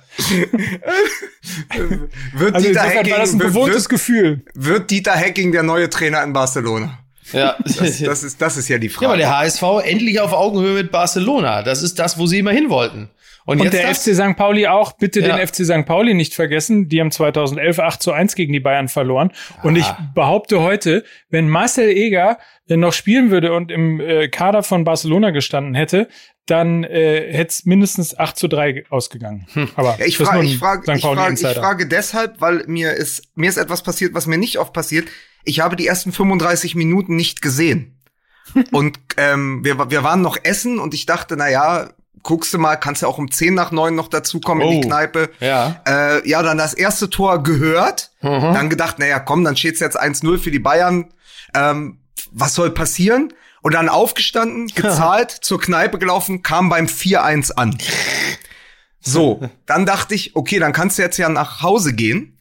wird, 2.34 2.56
Also 2.56 2.68
Dieter, 2.68 2.84
insofern 2.84 3.10
war 3.12 3.20
das 3.20 3.34
ein 3.34 3.40
Hecking, 3.40 3.40
wird, 3.40 3.50
gewohntes 3.50 3.84
wird, 3.84 3.90
Gefühl. 3.90 4.42
wird 4.54 4.90
Dieter 4.92 5.14
Hacking 5.14 5.52
der 5.52 5.64
neue 5.64 5.90
Trainer 5.90 6.24
in 6.24 6.34
Barcelona? 6.34 7.00
Ja. 7.34 7.56
Das, 7.64 8.00
das, 8.00 8.24
ist, 8.24 8.42
das 8.42 8.58
ist 8.58 8.68
ja 8.68 8.78
die 8.78 8.88
ja, 8.88 8.94
aber 8.98 9.08
Frage. 9.08 9.20
der 9.20 9.38
HSV 9.38 9.64
endlich 9.84 10.20
auf 10.20 10.34
Augenhöhe 10.34 10.74
mit 10.74 10.92
Barcelona. 10.92 11.64
Das 11.64 11.82
ist 11.82 11.98
das, 12.00 12.18
wo 12.18 12.26
sie 12.28 12.40
immer 12.40 12.52
hin 12.52 12.70
wollten. 12.70 13.10
Und, 13.46 13.62
und 13.62 13.74
der? 13.74 13.94
FC 13.94 14.14
St. 14.14 14.36
Pauli 14.36 14.68
auch, 14.68 14.94
bitte 14.94 15.20
ja. 15.20 15.36
den 15.36 15.48
FC 15.48 15.66
St. 15.66 15.86
Pauli 15.86 16.14
nicht 16.14 16.34
vergessen. 16.34 16.90
Die 16.90 17.00
haben 17.00 17.12
2011 17.12 17.80
8 17.80 18.02
zu 18.02 18.12
1 18.12 18.36
gegen 18.36 18.54
die 18.54 18.60
Bayern 18.60 18.88
verloren. 18.88 19.32
Aha. 19.58 19.68
Und 19.68 19.76
ich 19.76 19.88
behaupte 20.14 20.62
heute, 20.62 21.04
wenn 21.30 21.50
Marcel 21.50 21.90
Eger 21.90 22.38
äh, 22.68 22.78
noch 22.78 22.94
spielen 22.94 23.32
würde 23.32 23.54
und 23.54 23.72
im 23.72 24.00
äh, 24.00 24.28
Kader 24.28 24.64
von 24.64 24.84
Barcelona 24.84 25.32
gestanden 25.32 25.76
hätte, 25.76 26.08
dann 26.46 26.84
äh, 26.84 27.32
hätte 27.32 27.50
es 27.50 27.66
mindestens 27.66 28.18
8 28.18 28.38
zu 28.38 28.48
3 28.48 28.86
ausgegangen. 28.90 29.48
Hm. 29.54 29.70
Aber 29.76 29.98
ja, 30.00 30.06
ich, 30.06 30.18
frage, 30.18 30.44
ich, 30.46 30.58
frage, 30.58 30.94
ich, 30.94 31.02
frage, 31.02 31.34
ich 31.34 31.48
frage 31.48 31.88
deshalb, 31.88 32.42
weil 32.42 32.64
mir 32.68 32.94
ist, 32.94 33.24
mir 33.36 33.50
ist 33.50 33.58
etwas 33.58 33.84
passiert, 33.84 34.14
was 34.14 34.28
mir 34.28 34.38
nicht 34.38 34.60
oft 34.60 34.74
passiert. 34.74 35.08
Ich 35.44 35.60
habe 35.60 35.76
die 35.76 35.88
ersten 35.88 36.12
35 36.12 36.76
Minuten 36.76 37.16
nicht 37.16 37.42
gesehen. 37.42 37.98
und 38.72 39.00
ähm, 39.18 39.64
wir, 39.64 39.92
wir 39.92 40.04
waren 40.04 40.22
noch 40.22 40.38
essen 40.44 40.80
und 40.80 40.94
ich 40.94 41.06
dachte, 41.06 41.36
na 41.38 41.50
ja, 41.50 41.90
guckst 42.24 42.54
du 42.54 42.58
mal, 42.58 42.76
kannst 42.76 43.02
ja 43.02 43.08
auch 43.08 43.18
um 43.18 43.32
10 43.32 43.54
nach 43.54 43.72
9 43.72 43.96
noch 43.96 44.08
dazukommen 44.08 44.64
oh, 44.64 44.68
in 44.68 44.82
die 44.82 44.86
oh, 44.86 44.90
Kneipe. 44.90 45.30
Ja. 45.40 45.82
Äh, 45.88 46.28
ja, 46.28 46.42
dann 46.44 46.58
das 46.58 46.74
erste 46.74 47.10
Tor 47.10 47.44
gehört. 47.44 48.12
Mhm. 48.22 48.54
Dann 48.54 48.70
gedacht, 48.70 48.96
na 49.00 49.08
ja, 49.08 49.20
komm, 49.20 49.44
dann 49.44 49.56
steht's 49.56 49.80
jetzt 49.80 50.00
1-0 50.00 50.38
für 50.38 50.52
die 50.52 50.60
Bayern. 50.60 51.14
Ähm, 51.54 52.00
was 52.32 52.54
soll 52.54 52.72
passieren? 52.72 53.34
Und 53.62 53.74
dann 53.74 53.90
aufgestanden, 53.90 54.68
gezahlt, 54.76 55.32
zur 55.32 55.60
Kneipe 55.60 56.00
gelaufen, 56.00 56.44
kam 56.44 56.70
beim 56.70 56.86
4-1 56.86 57.54
an. 57.54 57.78
So, 59.00 59.42
dann 59.66 59.86
dachte 59.86 60.16
ich, 60.16 60.36
okay, 60.36 60.60
dann 60.60 60.74
kannst 60.74 60.98
du 60.98 61.04
jetzt 61.04 61.18
ja 61.18 61.30
nach 61.30 61.62
Hause 61.62 61.94
gehen. 61.94 62.38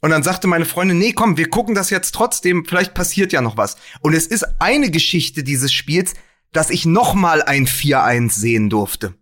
Und 0.00 0.10
dann 0.10 0.22
sagte 0.22 0.46
meine 0.46 0.66
Freundin, 0.66 0.98
nee, 0.98 1.12
komm, 1.12 1.36
wir 1.36 1.48
gucken 1.48 1.74
das 1.74 1.90
jetzt 1.90 2.14
trotzdem, 2.14 2.64
vielleicht 2.64 2.94
passiert 2.94 3.32
ja 3.32 3.40
noch 3.40 3.56
was. 3.56 3.76
Und 4.00 4.14
es 4.14 4.26
ist 4.26 4.44
eine 4.60 4.90
Geschichte 4.90 5.42
dieses 5.42 5.72
Spiels, 5.72 6.14
dass 6.56 6.70
ich 6.70 6.86
noch 6.86 7.14
mal 7.14 7.42
ein 7.42 7.66
4-1 7.66 8.32
sehen 8.32 8.70
durfte. 8.70 9.14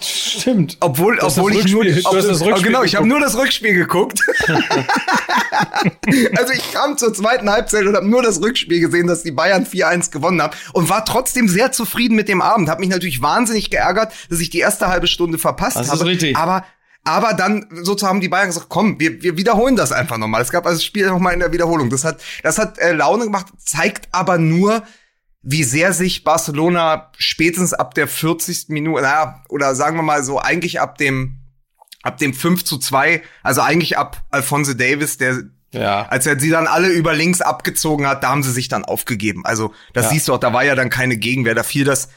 Stimmt. 0.00 0.76
Obwohl, 0.80 1.18
obwohl 1.18 1.54
ich 1.56 1.72
nur, 1.72 1.84
ob, 2.04 2.14
oh, 2.14 2.62
genau, 2.62 2.84
ich 2.84 2.94
habe 2.94 3.06
nur 3.06 3.18
das 3.18 3.36
Rückspiel 3.36 3.74
geguckt. 3.74 4.20
also 6.36 6.52
ich 6.52 6.72
kam 6.72 6.96
zur 6.96 7.12
zweiten 7.12 7.50
Halbzeit 7.50 7.84
und 7.84 7.96
habe 7.96 8.08
nur 8.08 8.22
das 8.22 8.40
Rückspiel 8.40 8.80
gesehen, 8.80 9.08
dass 9.08 9.24
die 9.24 9.32
Bayern 9.32 9.66
4-1 9.66 10.12
gewonnen 10.12 10.40
haben 10.40 10.56
und 10.72 10.88
war 10.88 11.04
trotzdem 11.04 11.48
sehr 11.48 11.72
zufrieden 11.72 12.14
mit 12.14 12.28
dem 12.28 12.40
Abend. 12.40 12.68
Habe 12.68 12.80
mich 12.80 12.90
natürlich 12.90 13.20
wahnsinnig 13.20 13.70
geärgert, 13.70 14.12
dass 14.30 14.38
ich 14.38 14.50
die 14.50 14.60
erste 14.60 14.86
halbe 14.86 15.08
Stunde 15.08 15.36
verpasst 15.38 15.76
das 15.76 15.88
habe. 15.88 15.98
Ist 15.98 16.06
richtig. 16.06 16.36
Aber 16.36 16.64
aber 17.04 17.32
dann 17.32 17.66
sozusagen 17.70 18.20
die 18.20 18.28
Bayern 18.28 18.48
gesagt, 18.48 18.66
komm, 18.68 19.00
wir, 19.00 19.22
wir 19.22 19.38
wiederholen 19.38 19.76
das 19.76 19.92
einfach 19.92 20.18
nochmal. 20.18 20.42
Es 20.42 20.50
gab 20.50 20.66
also 20.66 20.76
das 20.76 20.84
Spiel 20.84 21.06
nochmal 21.06 21.32
in 21.32 21.40
der 21.40 21.52
Wiederholung. 21.52 21.88
Das 21.88 22.04
hat, 22.04 22.20
das 22.42 22.58
hat 22.58 22.78
äh, 22.78 22.92
Laune 22.92 23.24
gemacht, 23.24 23.46
zeigt 23.58 24.08
aber 24.12 24.36
nur, 24.36 24.82
wie 25.42 25.64
sehr 25.64 25.92
sich 25.92 26.24
Barcelona 26.24 27.10
spätestens 27.16 27.72
ab 27.72 27.94
der 27.94 28.08
40. 28.08 28.68
Minute, 28.68 29.02
naja, 29.02 29.44
oder 29.48 29.74
sagen 29.74 29.96
wir 29.96 30.02
mal 30.02 30.22
so, 30.22 30.40
eigentlich 30.40 30.80
ab 30.80 30.98
dem, 30.98 31.38
ab 32.02 32.18
dem 32.18 32.34
5 32.34 32.64
zu 32.64 32.78
2, 32.78 33.22
also 33.42 33.60
eigentlich 33.60 33.96
ab 33.96 34.24
Alphonse 34.30 34.76
Davis, 34.76 35.16
der, 35.18 35.44
ja. 35.72 36.06
als 36.08 36.26
er 36.26 36.38
sie 36.38 36.50
dann 36.50 36.66
alle 36.66 36.88
über 36.88 37.14
links 37.14 37.40
abgezogen 37.40 38.06
hat, 38.06 38.24
da 38.24 38.30
haben 38.30 38.42
sie 38.42 38.52
sich 38.52 38.68
dann 38.68 38.84
aufgegeben. 38.84 39.44
Also, 39.44 39.72
das 39.94 40.06
ja. 40.06 40.10
siehst 40.10 40.28
du 40.28 40.34
auch, 40.34 40.40
da 40.40 40.52
war 40.52 40.64
ja 40.64 40.74
dann 40.74 40.90
keine 40.90 41.16
Gegenwehr, 41.16 41.54
da 41.54 41.62
fiel 41.62 41.84
das, 41.84 42.08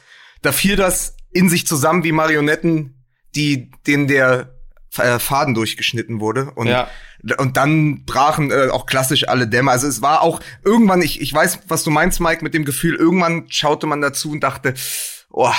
da 0.42 0.52
fiel 0.52 0.76
das 0.76 1.16
in 1.32 1.50
sich 1.50 1.68
zusammen 1.68 2.04
wie 2.04 2.12
Marionetten, 2.12 3.06
die, 3.36 3.72
denen 3.88 4.08
der 4.08 4.54
äh, 4.98 5.20
Faden 5.20 5.54
durchgeschnitten 5.54 6.20
wurde. 6.20 6.52
Und, 6.56 6.68
ja. 6.68 6.90
Und 7.38 7.58
dann 7.58 8.06
brachen 8.06 8.52
äh, 8.52 8.70
auch 8.70 8.86
klassisch 8.86 9.28
alle 9.28 9.48
Dämme. 9.48 9.72
Also 9.72 9.88
es 9.88 10.02
war 10.02 10.22
auch 10.22 10.40
irgendwann, 10.64 11.02
ich, 11.02 11.22
ich 11.22 11.34
weiß, 11.34 11.60
was 11.68 11.84
du 11.84 11.92
meinst, 11.92 12.20
Mike, 12.20 12.44
mit 12.44 12.54
dem 12.54 12.66
Gefühl, 12.66 12.96
irgendwann 12.96 13.46
schaute 13.50 13.88
man 13.88 14.02
dazu 14.02 14.32
und 14.32 14.42
dachte, 14.42 14.74
oh, 15.30 15.54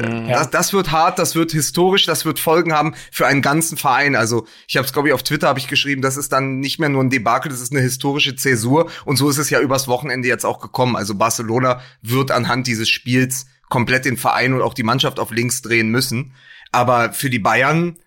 ja. 0.00 0.28
Das, 0.28 0.50
das 0.50 0.72
wird 0.72 0.92
hart, 0.92 1.18
das 1.18 1.34
wird 1.34 1.50
historisch, 1.50 2.06
das 2.06 2.24
wird 2.24 2.38
Folgen 2.38 2.72
haben 2.72 2.94
für 3.10 3.26
einen 3.26 3.42
ganzen 3.42 3.76
Verein. 3.76 4.14
Also 4.14 4.46
ich 4.68 4.76
habe 4.76 4.86
es, 4.86 4.92
glaube 4.92 5.08
ich, 5.08 5.14
auf 5.14 5.22
Twitter 5.22 5.48
habe 5.48 5.58
ich 5.58 5.66
geschrieben, 5.66 6.02
das 6.02 6.16
ist 6.16 6.32
dann 6.32 6.60
nicht 6.60 6.78
mehr 6.78 6.88
nur 6.88 7.02
ein 7.02 7.10
Debakel, 7.10 7.50
das 7.50 7.60
ist 7.60 7.72
eine 7.72 7.80
historische 7.80 8.36
Zäsur. 8.36 8.90
Und 9.04 9.16
so 9.16 9.28
ist 9.28 9.38
es 9.38 9.50
ja 9.50 9.60
übers 9.60 9.88
Wochenende 9.88 10.28
jetzt 10.28 10.44
auch 10.44 10.60
gekommen. 10.60 10.94
Also 10.94 11.16
Barcelona 11.16 11.80
wird 12.00 12.30
anhand 12.30 12.66
dieses 12.66 12.88
Spiels 12.88 13.46
komplett 13.68 14.04
den 14.04 14.16
Verein 14.16 14.54
und 14.54 14.62
auch 14.62 14.74
die 14.74 14.84
Mannschaft 14.84 15.18
auf 15.18 15.30
links 15.30 15.62
drehen 15.62 15.88
müssen. 15.88 16.32
Aber 16.70 17.12
für 17.12 17.30
die 17.30 17.38
Bayern 17.38 17.98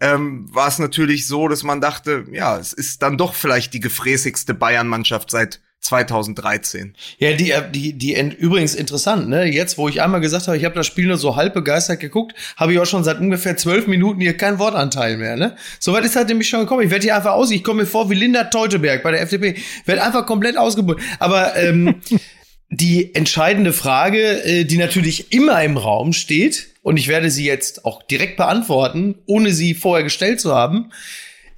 ähm, 0.00 0.46
war 0.52 0.68
es 0.68 0.78
natürlich 0.78 1.26
so, 1.26 1.48
dass 1.48 1.62
man 1.62 1.80
dachte, 1.80 2.24
ja, 2.32 2.58
es 2.58 2.72
ist 2.72 3.02
dann 3.02 3.18
doch 3.18 3.34
vielleicht 3.34 3.74
die 3.74 3.80
gefräßigste 3.80 4.54
Bayern-Mannschaft 4.54 5.30
seit 5.30 5.60
2013. 5.80 6.94
Ja, 7.18 7.32
die, 7.32 7.52
äh, 7.52 7.70
die, 7.70 7.92
die, 7.92 8.14
übrigens 8.38 8.74
interessant, 8.74 9.28
ne? 9.28 9.44
Jetzt, 9.44 9.78
wo 9.78 9.88
ich 9.88 10.02
einmal 10.02 10.20
gesagt 10.20 10.48
habe, 10.48 10.56
ich 10.56 10.64
habe 10.64 10.74
das 10.74 10.86
Spiel 10.86 11.06
nur 11.06 11.16
so 11.16 11.36
halb 11.36 11.54
begeistert 11.54 12.00
geguckt, 12.00 12.34
habe 12.56 12.72
ich 12.72 12.80
auch 12.80 12.86
schon 12.86 13.04
seit 13.04 13.20
ungefähr 13.20 13.56
zwölf 13.56 13.86
Minuten 13.86 14.20
hier 14.20 14.36
keinen 14.36 14.58
Wortanteil 14.58 15.16
mehr, 15.16 15.36
ne? 15.36 15.56
Soweit 15.78 16.04
ist 16.04 16.16
halt 16.16 16.28
nämlich 16.28 16.48
schon 16.48 16.60
gekommen. 16.60 16.82
Ich 16.82 16.90
werde 16.90 17.04
hier 17.04 17.16
einfach 17.16 17.32
aus, 17.32 17.50
ich 17.50 17.62
komme 17.62 17.82
mir 17.82 17.86
vor 17.86 18.10
wie 18.10 18.14
Linda 18.14 18.44
Teuteberg 18.44 19.02
bei 19.02 19.12
der 19.12 19.22
FDP. 19.22 19.56
Werde 19.84 20.02
einfach 20.02 20.26
komplett 20.26 20.58
ausgebunden. 20.58 21.02
Aber 21.20 21.56
ähm, 21.56 21.96
die 22.70 23.14
entscheidende 23.14 23.72
Frage, 23.72 24.44
äh, 24.44 24.64
die 24.64 24.78
natürlich 24.78 25.32
immer 25.32 25.62
im 25.62 25.76
Raum 25.76 26.12
steht, 26.12 26.68
und 26.88 26.96
ich 26.96 27.06
werde 27.06 27.30
sie 27.30 27.44
jetzt 27.44 27.84
auch 27.84 28.02
direkt 28.02 28.38
beantworten, 28.38 29.16
ohne 29.26 29.52
sie 29.52 29.74
vorher 29.74 30.02
gestellt 30.02 30.40
zu 30.40 30.54
haben, 30.54 30.90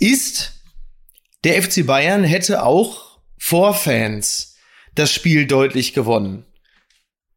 ist, 0.01 0.55
der 1.45 1.63
FC 1.63 1.87
Bayern 1.87 2.25
hätte 2.25 2.65
auch 2.65 3.21
vor 3.39 3.73
Fans 3.73 4.57
das 4.97 5.13
Spiel 5.13 5.47
deutlich 5.47 5.95
gewonnen. 5.95 6.47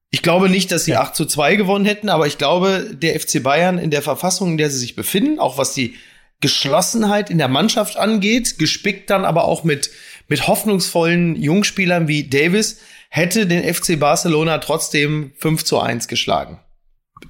Ich 0.09 0.23
glaube 0.23 0.49
nicht, 0.49 0.71
dass 0.71 0.85
sie 0.85 0.93
ja. 0.93 1.01
8 1.01 1.15
zu 1.15 1.25
2 1.27 1.55
gewonnen 1.55 1.85
hätten, 1.85 2.09
aber 2.09 2.25
ich 2.25 2.39
glaube, 2.39 2.95
der 2.95 3.19
FC 3.19 3.43
Bayern 3.43 3.77
in 3.77 3.91
der 3.91 4.01
Verfassung, 4.01 4.53
in 4.53 4.57
der 4.57 4.71
sie 4.71 4.79
sich 4.79 4.95
befinden, 4.95 5.37
auch 5.37 5.59
was 5.59 5.75
die 5.75 5.93
Geschlossenheit 6.41 7.29
in 7.29 7.37
der 7.37 7.47
Mannschaft 7.47 7.97
angeht, 7.97 8.57
gespickt 8.57 9.11
dann 9.11 9.23
aber 9.23 9.43
auch 9.43 9.63
mit, 9.63 9.91
mit 10.27 10.47
hoffnungsvollen 10.47 11.35
Jungspielern 11.35 12.07
wie 12.07 12.27
Davis, 12.27 12.79
hätte 13.09 13.45
den 13.45 13.71
FC 13.71 13.99
Barcelona 13.99 14.57
trotzdem 14.57 15.33
5 15.37 15.63
zu 15.63 15.79
1 15.79 16.07
geschlagen 16.07 16.59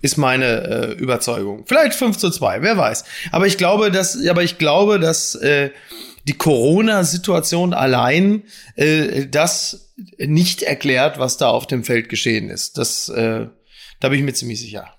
ist 0.01 0.17
meine 0.17 0.45
äh, 0.45 0.93
Überzeugung. 0.93 1.65
Vielleicht 1.65 1.95
5 1.95 2.17
zu 2.17 2.29
2, 2.29 2.61
wer 2.61 2.77
weiß. 2.77 3.05
Aber 3.31 3.47
ich 3.47 3.57
glaube, 3.57 3.91
dass, 3.91 4.17
aber 4.27 4.43
ich 4.43 4.57
glaube, 4.57 4.99
dass 4.99 5.35
äh, 5.35 5.71
die 6.25 6.37
Corona-Situation 6.37 7.73
allein 7.73 8.43
äh, 8.75 9.27
das 9.27 9.93
nicht 10.17 10.63
erklärt, 10.63 11.19
was 11.19 11.37
da 11.37 11.49
auf 11.49 11.67
dem 11.67 11.83
Feld 11.83 12.09
geschehen 12.09 12.49
ist. 12.49 12.77
Das, 12.77 13.09
äh, 13.09 13.47
da 13.99 14.09
bin 14.09 14.19
ich 14.19 14.25
mir 14.25 14.33
ziemlich 14.33 14.59
sicher. 14.59 14.93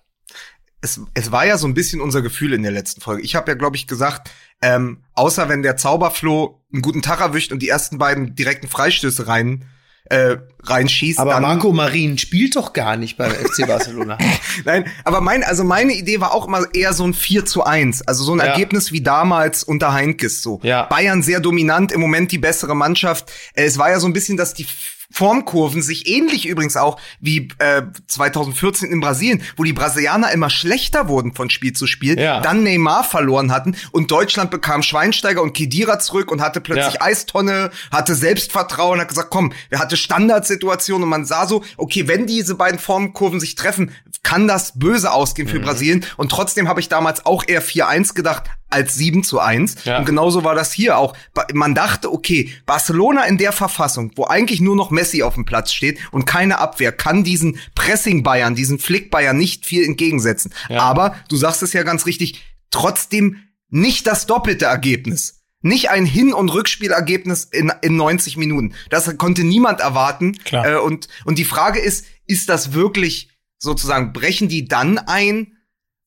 Es, 0.81 1.01
es 1.15 1.33
war 1.33 1.47
ja 1.47 1.57
so 1.57 1.67
ein 1.67 1.75
bisschen 1.75 2.01
unser 2.01 2.21
Gefühl 2.21 2.53
in 2.53 2.63
der 2.63 2.73
letzten 2.73 3.01
Folge. 3.01 3.23
Ich 3.23 3.35
habe 3.35 3.51
ja, 3.51 3.57
glaube 3.57 3.77
ich, 3.77 3.87
gesagt, 3.87 4.31
ähm, 4.61 5.05
außer 5.15 5.49
wenn 5.49 5.63
der 5.63 5.77
Zauberfloh 5.77 6.63
einen 6.73 6.83
guten 6.83 7.03
Tag 7.03 7.21
erwischt 7.21 7.53
und 7.53 7.61
die 7.61 7.69
ersten 7.69 7.99
beiden 7.99 8.35
direkten 8.35 8.69
Freistöße 8.69 9.27
rein 9.27 9.65
äh, 10.07 10.37
reinschießt. 10.63 11.19
Aber 11.19 11.41
Marco 11.41 11.73
Marin 11.73 12.19
spielt 12.19 12.57
doch 12.57 12.73
gar 12.73 12.97
nicht 12.97 13.17
beim 13.17 13.31
FC 13.31 13.67
Barcelona. 13.67 14.19
Nein, 14.65 14.87
aber 15.05 15.21
mein, 15.21 15.43
also 15.43 15.65
meine 15.65 15.95
Idee 15.95 16.21
war 16.21 16.35
auch 16.35 16.47
immer 16.47 16.63
eher 16.75 16.93
so 16.93 17.05
ein 17.05 17.15
4 17.15 17.47
zu 17.47 17.65
1. 17.65 18.03
Also 18.03 18.25
so 18.25 18.33
ein 18.33 18.39
ja. 18.39 18.47
Ergebnis 18.47 18.93
wie 18.93 19.01
damals 19.01 19.65
unter 19.65 19.93
Heinkes 19.93 20.43
so. 20.43 20.61
Ja. 20.63 20.85
Bayern 20.85 21.23
sehr 21.23 21.41
dominant, 21.41 21.93
im 21.93 22.01
Moment 22.01 22.33
die 22.33 22.39
bessere 22.39 22.75
Mannschaft. 22.75 23.33
Es 23.55 23.79
war 23.79 23.91
ja 23.91 23.99
so 23.99 24.07
ein 24.07 24.13
bisschen, 24.13 24.37
dass 24.37 24.53
die 24.53 24.67
Formkurven 25.15 25.81
sich 25.81 26.09
ähnlich 26.09 26.45
übrigens 26.45 26.77
auch 26.77 27.01
wie 27.21 27.49
äh, 27.59 27.83
2014 28.09 28.91
in 28.91 28.99
Brasilien, 28.99 29.43
wo 29.57 29.63
die 29.63 29.73
Brasilianer 29.73 30.33
immer 30.33 30.51
schlechter 30.51 31.07
wurden 31.07 31.35
von 31.35 31.51
Spiel 31.51 31.73
zu 31.73 31.87
Spiel, 31.87 32.19
ja. 32.19 32.41
dann 32.41 32.65
Neymar 32.65 33.05
verloren 33.05 33.53
hatten 33.53 33.77
und 33.93 34.11
Deutschland 34.11 34.51
bekam 34.51 34.83
Schweinsteiger 34.83 35.41
und 35.41 35.53
Kedira 35.53 36.01
zurück 36.01 36.33
und 36.33 36.41
hatte 36.41 36.61
plötzlich 36.61 36.95
ja. 36.95 37.03
Eistonne, 37.03 37.71
hatte 37.93 38.17
Selbstvertrauen, 38.17 39.01
hat 39.01 39.07
gesagt, 39.07 39.31
komm, 39.31 39.53
wir 39.69 39.79
hatte 39.79 39.97
Standardsituationen 39.97 41.05
und 41.05 41.11
man 41.11 41.25
sah 41.25 41.47
so, 41.47 41.63
okay, 41.77 42.09
wenn 42.09 42.27
diese 42.27 42.57
beiden 42.57 42.81
Formkurven 42.81 43.39
sich 43.39 43.55
treffen, 43.55 43.93
kann 44.25 44.49
das 44.49 44.77
böse 44.77 45.13
ausgehen 45.13 45.47
für 45.47 45.61
mhm. 45.61 45.65
Brasilien 45.65 46.07
und 46.17 46.33
trotzdem 46.33 46.67
habe 46.67 46.81
ich 46.81 46.89
damals 46.89 47.25
auch 47.25 47.45
eher 47.47 47.63
4-1 47.63 48.15
gedacht, 48.15 48.51
als 48.71 48.95
7 48.95 49.23
zu 49.23 49.39
1. 49.39 49.85
Ja. 49.85 49.99
Und 49.99 50.05
genauso 50.05 50.45
war 50.45 50.55
das 50.55 50.73
hier 50.73 50.99
auch. 50.99 51.17
Man 51.53 51.75
dachte, 51.75 52.13
okay, 52.13 52.51
Barcelona 52.67 53.25
in 53.25 53.39
der 53.39 53.53
Verfassung, 53.53 54.13
wo 54.17 54.25
eigentlich 54.25 54.61
nur 54.61 54.77
noch 54.77 54.91
Messi 54.91 55.23
auf 55.23 55.35
dem 55.35 55.45
Platz 55.45 55.73
steht 55.73 55.99
und 56.11 56.27
keine 56.27 56.59
Abwehr, 56.59 56.93
kann 56.93 57.25
diesen 57.25 57.59
Pressing-Bayern, 57.75 58.55
diesen 58.55 58.79
Flick-Bayern 58.79 59.37
nicht 59.37 59.65
viel 59.65 59.85
entgegensetzen. 59.85 60.53
Ja. 60.69 60.81
Aber, 60.81 61.15
du 61.29 61.37
sagst 61.37 61.63
es 61.63 61.73
ja 61.73 61.83
ganz 61.83 62.07
richtig, 62.07 62.43
trotzdem 62.71 63.37
nicht 63.69 64.07
das 64.07 64.27
doppelte 64.27 64.67
Ergebnis. 64.67 65.41
Nicht 65.61 65.89
ein 65.89 66.05
Hin- 66.05 66.35
und 66.35 66.51
Rückspielergebnis 66.51 67.45
in, 67.45 67.73
in 67.81 67.97
90 67.97 68.37
Minuten. 68.37 68.75
Das 68.91 69.17
konnte 69.17 69.45
niemand 69.45 69.81
erwarten. 69.81 70.37
Klar. 70.45 70.67
Äh, 70.67 70.77
und, 70.77 71.09
und 71.25 71.39
die 71.39 71.45
Frage 71.47 71.81
ist, 71.81 72.05
ist 72.27 72.51
das 72.51 72.75
wirklich 72.75 73.31
sozusagen, 73.59 74.13
brechen 74.13 74.49
die 74.49 74.69
dann 74.69 74.99
ein, 74.99 75.54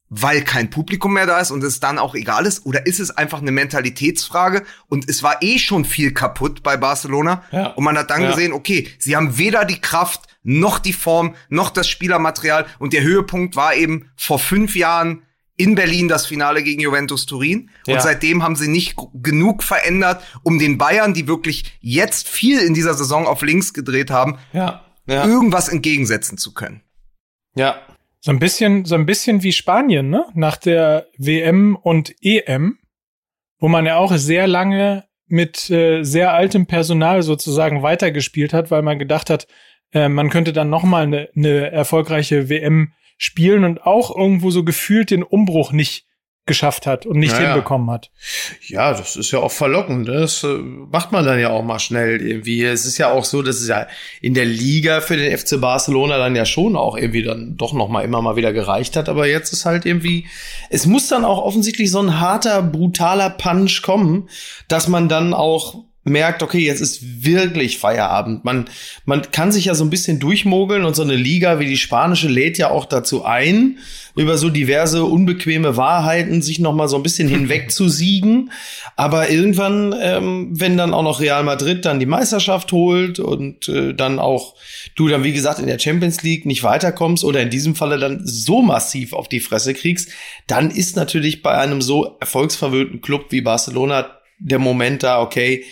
weil 0.10 0.42
kein 0.44 0.70
Publikum 0.70 1.14
mehr 1.14 1.26
da 1.26 1.40
ist 1.40 1.52
und 1.52 1.64
es 1.64 1.80
dann 1.80 2.00
auch 2.00 2.16
egal 2.16 2.46
ist? 2.46 2.66
Oder 2.66 2.86
ist 2.86 3.00
es 3.00 3.12
einfach 3.12 3.42
eine 3.42 3.52
Mentalitätsfrage 3.52 4.64
und 4.88 5.10
es 5.10 5.24
war 5.24 5.42
eh 5.42 5.60
schon 5.60 5.86
viel 5.86 6.14
kaputt 6.14 6.64
bei 6.64 6.78
Barcelona 6.78 7.44
ja. 7.52 7.68
und 7.72 7.84
man 7.84 7.98
hat 7.98 8.10
dann 8.10 8.22
ja. 8.22 8.30
gesehen, 8.30 8.54
okay, 8.54 8.88
sie 9.00 9.16
haben 9.16 9.38
weder 9.38 9.66
die 9.66 9.82
Kraft 9.82 10.28
noch 10.44 10.80
die 10.80 10.94
Form 10.94 11.36
noch 11.50 11.70
das 11.72 11.90
Spielermaterial 11.90 12.66
und 12.80 12.94
der 12.94 13.04
Höhepunkt 13.04 13.56
war 13.56 13.76
eben 13.76 14.10
vor 14.16 14.40
fünf 14.40 14.76
Jahren 14.76 15.24
in 15.58 15.76
Berlin 15.76 16.08
das 16.08 16.28
Finale 16.28 16.62
gegen 16.64 16.82
Juventus 16.82 17.26
Turin. 17.26 17.72
Und 17.88 17.96
Ja. 17.96 18.00
seitdem 18.00 18.44
haben 18.44 18.56
sie 18.56 18.68
nicht 18.68 18.96
genug 19.16 19.64
verändert, 19.64 20.24
um 20.44 20.60
den 20.60 20.78
Bayern, 20.78 21.16
die 21.16 21.28
wirklich 21.28 21.78
jetzt 21.82 22.30
viel 22.30 22.60
in 22.60 22.76
dieser 22.76 22.94
Saison 22.94 23.26
auf 23.26 23.42
links 23.42 23.74
gedreht 23.74 24.12
haben, 24.12 24.38
Ja. 24.54 24.86
Ja. 25.08 25.26
irgendwas 25.26 25.68
entgegensetzen 25.68 26.38
zu 26.38 26.54
können. 26.54 26.82
Ja. 27.56 27.82
So 28.19 28.31
ein 28.31 28.39
bisschen, 28.39 28.86
so 28.86 28.95
ein 28.95 29.05
bisschen 29.05 29.43
wie 29.43 29.53
Spanien, 29.53 30.09
ne? 30.09 30.25
Nach 30.33 30.57
der 30.57 31.07
WM 31.17 31.75
und 31.75 32.13
EM, 32.21 32.79
wo 33.59 33.67
man 33.67 33.86
ja 33.86 33.97
auch 33.97 34.15
sehr 34.15 34.47
lange 34.47 35.05
mit 35.27 35.69
äh, 35.69 36.03
sehr 36.03 36.33
altem 36.33 36.65
Personal 36.65 37.21
sozusagen 37.21 37.83
weitergespielt 37.83 38.53
hat, 38.53 38.71
weil 38.71 38.81
man 38.81 38.97
gedacht 38.97 39.29
hat, 39.29 39.47
äh, 39.91 40.09
man 40.09 40.29
könnte 40.29 40.53
dann 40.53 40.69
noch 40.69 40.83
mal 40.83 41.03
eine, 41.03 41.29
eine 41.36 41.71
erfolgreiche 41.71 42.50
WM 42.50 42.93
spielen 43.17 43.63
und 43.63 43.83
auch 43.83 44.15
irgendwo 44.15 44.51
so 44.51 44.63
gefühlt 44.63 45.12
den 45.12 45.24
Umbruch 45.24 45.71
nicht 45.71 46.05
geschafft 46.48 46.88
hat 46.88 47.06
und 47.06 47.20
nicht 47.20 47.34
Ja, 47.34 47.42
ja. 47.44 47.48
hinbekommen 47.54 47.92
hat. 47.92 48.10
Ja, 48.68 48.92
das 48.94 49.16
ist 49.16 49.32
ja 49.32 49.39
auch 49.39 49.51
verlockend. 49.51 50.08
ne? 50.08 50.22
Das 50.22 50.44
äh, 50.44 50.48
macht 50.48 51.12
man 51.12 51.25
dann 51.25 51.39
ja 51.39 51.50
auch 51.51 51.63
mal 51.63 51.80
schnell 51.80 52.22
irgendwie. 52.22 52.63
Es 52.63 52.86
ist 52.86 52.98
ja 52.98 53.12
auch 53.12 53.25
so, 53.25 53.42
dass 53.42 53.58
es 53.58 53.68
ja 53.68 53.88
in 54.22 54.34
der 54.34 54.46
Liga 54.46 55.01
für 55.01 55.18
den 55.18 55.38
FC 55.38 55.62
Barcelona 55.62 56.18
dann 56.18 56.36
ja 56.36 56.46
schon 56.46 56.75
auch 56.75 56.98
irgendwie 56.98 57.24
dann 57.24 57.56
doch 57.58 57.74
noch 57.74 57.89
mal 57.89 58.01
immer 58.01 58.22
mal 58.22 58.36
wieder 58.36 58.54
gereicht 58.54 58.96
hat. 58.96 59.10
Aber 59.10 59.27
jetzt 59.27 59.54
ist 59.54 59.66
halt 59.66 59.86
irgendwie, 59.86 60.25
es 60.70 60.86
muss 60.86 61.08
dann 61.08 61.25
auch 61.25 61.39
offensichtlich 61.44 61.92
so 61.92 62.00
ein 62.00 62.20
harter, 62.20 62.62
brutaler 62.63 63.30
Punch 63.30 63.82
kommen, 63.84 64.30
dass 64.68 64.88
man 64.88 65.10
dann 65.10 65.34
auch 65.34 65.84
merkt, 66.08 66.42
okay, 66.42 66.60
jetzt 66.60 66.82
ist 66.82 67.24
wirklich 67.24 67.78
Feierabend. 67.78 68.46
Man, 68.46 68.66
man 69.06 69.30
kann 69.32 69.52
sich 69.52 69.66
ja 69.66 69.76
so 69.76 69.84
ein 69.84 69.90
bisschen 69.90 70.20
durchmogeln 70.20 70.86
und 70.86 70.96
so 70.96 71.04
eine 71.04 71.16
Liga 71.16 71.60
wie 71.60 71.68
die 71.68 71.78
spanische 71.78 72.28
lädt 72.28 72.58
ja 72.58 72.72
auch 72.72 72.86
dazu 72.86 73.26
ein, 73.26 73.80
über 74.16 74.38
so 74.38 74.50
diverse 74.50 75.04
unbequeme 75.04 75.78
Wahrheiten 75.78 76.42
sich 76.42 76.60
noch 76.60 76.74
mal 76.74 76.88
so 76.88 76.96
ein 76.96 77.04
bisschen 77.04 77.28
hinweg 77.28 77.72
zu 77.72 77.90
siegen. 77.90 78.52
Aber 78.96 79.30
irgendwann, 79.30 79.94
ähm, 80.02 80.50
wenn 80.52 80.78
dann 80.78 80.94
auch 80.94 81.04
noch 81.04 81.20
Real 81.20 81.44
Madrid 81.44 81.86
dann 81.86 82.00
die 82.00 82.06
Meisterschaft 82.06 82.72
holt 82.72 83.20
und 83.20 83.68
äh, 83.68 83.94
dann 83.94 84.20
auch 84.20 84.56
du 84.96 85.08
dann, 85.08 85.24
wie 85.24 85.34
gesagt, 85.34 85.60
in 85.60 85.68
der 85.68 85.80
Champions 85.80 86.24
League 86.24 86.46
nicht 86.46 86.64
weiterkommst 86.64 87.24
oder 87.24 87.42
in 87.42 87.50
diesem 87.50 87.76
Falle 87.76 88.00
dann 88.00 88.22
so 88.24 88.62
massiv 88.62 89.14
auf 89.14 89.28
die 89.28 89.40
Fresse 89.40 89.74
kriegst, 89.74 90.10
dann 90.48 90.72
ist 90.72 90.96
natürlich 90.96 91.44
bei 91.44 91.58
einem 91.58 91.82
so 91.82 92.18
erfolgsverwöhnten 92.20 93.02
Club 93.02 93.28
wie 93.30 93.42
Barcelona 93.42 94.18
der 94.40 94.60
Moment 94.60 95.04
da, 95.04 95.22
okay, 95.22 95.66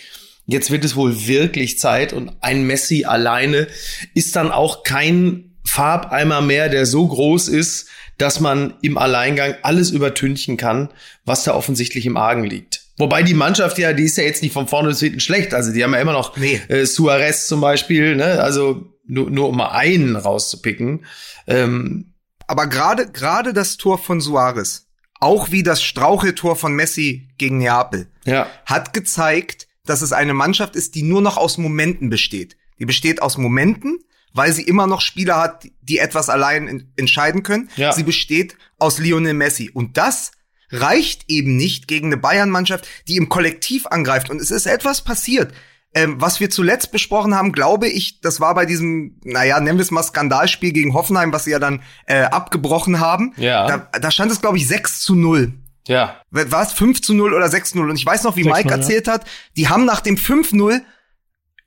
jetzt 0.46 0.70
wird 0.70 0.84
es 0.84 0.96
wohl 0.96 1.26
wirklich 1.26 1.78
Zeit 1.78 2.12
und 2.12 2.32
ein 2.40 2.64
Messi 2.66 3.04
alleine 3.04 3.66
ist 4.14 4.36
dann 4.36 4.50
auch 4.50 4.82
kein 4.84 5.56
Farbeimer 5.64 6.40
mehr, 6.40 6.68
der 6.68 6.86
so 6.86 7.06
groß 7.06 7.48
ist, 7.48 7.88
dass 8.18 8.40
man 8.40 8.74
im 8.82 8.96
Alleingang 8.96 9.56
alles 9.62 9.90
übertünchen 9.90 10.56
kann, 10.56 10.88
was 11.24 11.44
da 11.44 11.54
offensichtlich 11.54 12.06
im 12.06 12.16
Argen 12.16 12.44
liegt. 12.44 12.82
Wobei 12.98 13.22
die 13.22 13.34
Mannschaft 13.34 13.76
ja, 13.78 13.92
die 13.92 14.04
ist 14.04 14.16
ja 14.16 14.24
jetzt 14.24 14.42
nicht 14.42 14.52
von 14.52 14.68
vorne 14.68 14.88
bis 14.88 15.00
hinten 15.00 15.20
schlecht. 15.20 15.52
Also 15.52 15.72
die 15.72 15.84
haben 15.84 15.92
ja 15.92 16.00
immer 16.00 16.12
noch 16.14 16.34
Nee. 16.36 16.60
äh, 16.68 16.86
Suarez 16.86 17.46
zum 17.46 17.60
Beispiel, 17.60 18.16
ne? 18.16 18.40
Also 18.40 18.86
nur, 19.06 19.28
nur 19.30 19.50
um 19.50 19.56
mal 19.58 19.68
einen 19.72 20.16
rauszupicken. 20.16 21.04
Ähm, 21.46 22.14
Aber 22.46 22.68
gerade 22.68 23.10
gerade 23.10 23.52
das 23.52 23.76
Tor 23.76 23.98
von 23.98 24.22
Suarez, 24.22 24.86
auch 25.20 25.50
wie 25.50 25.62
das 25.62 25.82
Straucheltor 25.82 26.56
von 26.56 26.72
Messi 26.74 27.28
gegen 27.36 27.58
Neapel, 27.58 28.06
ja, 28.24 28.46
hat 28.64 28.94
gezeigt, 28.94 29.65
dass 29.88 30.02
es 30.02 30.12
eine 30.12 30.34
Mannschaft 30.34 30.76
ist, 30.76 30.94
die 30.94 31.02
nur 31.02 31.20
noch 31.22 31.36
aus 31.36 31.58
Momenten 31.58 32.10
besteht. 32.10 32.56
Die 32.78 32.84
besteht 32.86 33.22
aus 33.22 33.38
Momenten, 33.38 33.98
weil 34.34 34.52
sie 34.52 34.62
immer 34.62 34.86
noch 34.86 35.00
Spieler 35.00 35.36
hat, 35.40 35.66
die 35.80 35.98
etwas 35.98 36.28
allein 36.28 36.68
en- 36.68 36.92
entscheiden 36.96 37.42
können. 37.42 37.70
Ja. 37.76 37.92
Sie 37.92 38.02
besteht 38.02 38.56
aus 38.78 38.98
Lionel 38.98 39.32
Messi. 39.34 39.70
Und 39.72 39.96
das 39.96 40.32
reicht 40.70 41.24
eben 41.28 41.56
nicht 41.56 41.88
gegen 41.88 42.06
eine 42.08 42.16
Bayern-Mannschaft, 42.16 42.86
die 43.08 43.16
im 43.16 43.28
Kollektiv 43.28 43.86
angreift. 43.86 44.28
Und 44.30 44.40
es 44.40 44.50
ist 44.50 44.66
etwas 44.66 45.02
passiert. 45.02 45.52
Ähm, 45.94 46.16
was 46.20 46.40
wir 46.40 46.50
zuletzt 46.50 46.92
besprochen 46.92 47.34
haben, 47.34 47.52
glaube 47.52 47.88
ich, 47.88 48.20
das 48.20 48.38
war 48.40 48.54
bei 48.54 48.66
diesem, 48.66 49.18
naja, 49.24 49.58
nennen 49.60 49.78
wir 49.78 49.82
es 49.82 49.90
mal 49.90 50.02
Skandalspiel 50.02 50.72
gegen 50.72 50.92
Hoffenheim, 50.92 51.32
was 51.32 51.44
sie 51.44 51.52
ja 51.52 51.58
dann 51.58 51.80
äh, 52.06 52.22
abgebrochen 52.24 53.00
haben. 53.00 53.32
Ja. 53.38 53.66
Da, 53.66 53.98
da 53.98 54.10
stand 54.10 54.30
es, 54.30 54.42
glaube 54.42 54.58
ich, 54.58 54.68
6 54.68 55.00
zu 55.00 55.14
0 55.14 55.54
ja, 55.86 56.16
war 56.30 56.62
es 56.62 56.72
5 56.72 57.00
zu 57.02 57.14
0 57.14 57.34
oder 57.34 57.48
6 57.48 57.70
zu 57.70 57.78
0? 57.78 57.90
Und 57.90 57.96
ich 57.96 58.06
weiß 58.06 58.22
noch, 58.24 58.36
wie 58.36 58.44
6-0, 58.44 58.52
Mike 58.52 58.68
ja. 58.70 58.76
erzählt 58.76 59.08
hat, 59.08 59.24
die 59.56 59.68
haben 59.68 59.84
nach 59.84 60.00
dem 60.00 60.16
5-0 60.16 60.80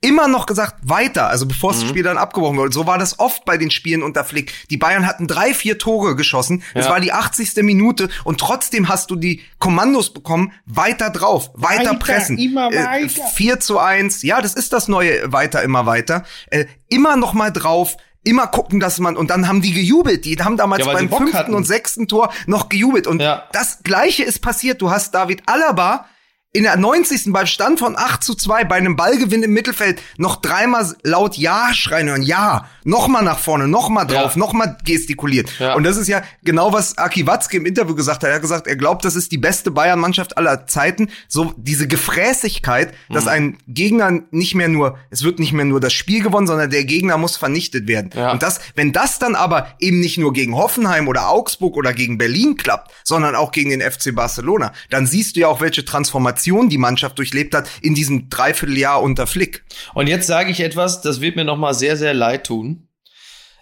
immer 0.01 0.29
noch 0.29 0.45
gesagt, 0.45 0.75
weiter, 0.87 1.27
also 1.27 1.45
bevor 1.45 1.73
Mhm. 1.73 1.79
das 1.81 1.89
Spiel 1.89 2.03
dann 2.03 2.17
abgebrochen 2.17 2.57
wurde. 2.57 2.71
So 2.73 2.87
war 2.87 2.97
das 2.97 3.19
oft 3.19 3.43
bei 3.43 3.57
den 3.57 3.69
Spielen 3.69 4.01
unter 4.01 4.23
Flick. 4.23 4.53
Die 4.69 4.77
Bayern 4.77 5.05
hatten 5.05 5.27
drei, 5.27 5.53
vier 5.53 5.77
Tore 5.77 6.15
geschossen. 6.15 6.63
Es 6.73 6.85
Ja. 6.85 6.91
war 6.91 7.01
die 7.01 7.11
80. 7.11 7.63
Minute 7.63 8.07
und 8.23 8.39
trotzdem 8.39 8.87
hast 8.87 9.11
du 9.11 9.17
die 9.17 9.41
Kommandos 9.57 10.13
bekommen, 10.13 10.53
weiter 10.65 11.09
drauf, 11.09 11.49
weiter, 11.53 11.79
Weiter, 11.91 11.95
pressen. 11.95 12.37
immer 12.37 12.71
Äh, 12.71 12.85
weiter. 12.85 13.27
4 13.35 13.59
zu 13.59 13.77
1, 13.79 14.21
ja, 14.23 14.41
das 14.41 14.53
ist 14.53 14.71
das 14.71 14.87
neue 14.87 15.33
weiter, 15.33 15.63
immer 15.63 15.85
weiter. 15.85 16.23
Äh, 16.49 16.65
immer 16.87 17.17
noch 17.17 17.33
mal 17.33 17.51
drauf, 17.51 17.97
immer 18.29 18.47
gucken, 18.47 18.79
dass 18.79 18.99
man, 18.99 19.17
und 19.17 19.29
dann 19.29 19.47
haben 19.47 19.61
die 19.61 19.73
gejubelt. 19.73 20.25
Die 20.25 20.37
haben 20.37 20.57
damals 20.57 20.85
Ja, 20.85 20.93
beim 20.93 21.09
fünften 21.09 21.37
hatten. 21.37 21.53
und 21.53 21.65
sechsten 21.65 22.07
Tor 22.07 22.31
noch 22.47 22.69
gejubelt. 22.69 23.07
Und 23.07 23.21
Ja. 23.21 23.43
das 23.51 23.79
Gleiche 23.83 24.23
ist 24.23 24.41
passiert. 24.41 24.81
Du 24.81 24.91
hast 24.91 25.13
David 25.15 25.43
Alaba 25.47 26.05
in 26.51 26.63
der 26.63 26.77
90. 26.77 27.31
beim 27.31 27.45
Stand 27.45 27.77
von 27.77 27.95
8 27.95 28.23
zu 28.23 28.33
2 28.33 28.63
bei 28.63 28.75
einem 28.75 28.95
Ballgewinn 28.95 29.43
im 29.43 29.53
Mittelfeld 29.53 30.01
noch 30.17 30.37
dreimal 30.37 30.95
laut 31.03 31.37
Ja 31.37 31.69
schreien 31.75 32.07
hören. 32.09 32.23
Ja, 32.23 32.65
nochmal 32.83 33.23
nach 33.23 33.37
vorne, 33.37 33.67
nochmal 33.67 34.07
drauf, 34.07 34.33
Ja. 34.33 34.39
nochmal 34.39 34.75
gestikuliert. 34.83 35.51
Ja. 35.59 35.75
Und 35.75 35.83
das 35.83 35.95
ist 35.95 36.07
ja 36.07 36.23
genau, 36.43 36.73
was 36.73 36.97
Aki 36.97 37.27
Watzke 37.27 37.57
im 37.57 37.67
Interview 37.67 37.93
gesagt 37.93 38.23
hat. 38.23 38.29
Er 38.29 38.35
hat 38.35 38.41
gesagt, 38.41 38.65
er 38.65 38.77
glaubt, 38.77 39.05
das 39.05 39.15
ist 39.15 39.31
die 39.31 39.37
beste 39.37 39.69
Bayern-Mannschaft 39.69 40.39
aller 40.39 40.65
Zeiten. 40.65 41.09
So 41.27 41.53
diese 41.55 41.87
Gefräßigkeit, 41.87 42.95
dass 43.09 43.25
Mhm. 43.25 43.29
ein 43.29 43.57
Gegner 43.67 44.11
nicht 44.31 44.55
mehr 44.55 44.69
nur, 44.69 44.97
es 45.11 45.23
wird 45.23 45.37
nicht 45.37 45.53
mehr 45.53 45.65
nur 45.65 45.79
das 45.79 45.93
Spiel 45.93 46.23
gewonnen, 46.23 46.47
sondern 46.47 46.71
der 46.71 46.83
Gegner 46.83 47.19
muss 47.19 47.37
vernichtet 47.37 47.87
werden. 47.87 48.09
Ja. 48.15 48.31
Und 48.31 48.41
das, 48.41 48.59
wenn 48.73 48.91
das 48.91 49.19
dann 49.19 49.35
aber 49.35 49.67
eben 49.79 49.99
nicht 49.99 50.17
nur 50.17 50.33
gegen 50.33 50.55
Hoffenheim 50.55 51.07
oder 51.07 51.29
Augsburg 51.29 51.77
oder 51.77 51.93
gegen 51.93 52.17
Berlin 52.17 52.57
klappt, 52.57 52.89
sondern 53.03 53.35
auch 53.35 53.51
gegen 53.51 53.69
den 53.69 53.81
FC 53.81 54.15
Barcelona, 54.15 54.73
dann 54.89 55.05
siehst 55.05 55.35
du 55.35 55.41
ja 55.41 55.47
auch, 55.47 55.61
welche 55.61 55.85
Transformation 55.85 56.38
die 56.45 56.77
Mannschaft 56.77 57.17
durchlebt 57.17 57.53
hat 57.53 57.69
in 57.81 57.95
diesem 57.95 58.29
Dreivierteljahr 58.29 59.01
unter 59.01 59.27
Flick. 59.27 59.63
Und 59.93 60.07
jetzt 60.07 60.27
sage 60.27 60.51
ich 60.51 60.59
etwas, 60.59 61.01
das 61.01 61.21
wird 61.21 61.35
mir 61.35 61.45
noch 61.45 61.57
mal 61.57 61.73
sehr, 61.73 61.97
sehr 61.97 62.13
leid 62.13 62.45
tun. 62.45 62.87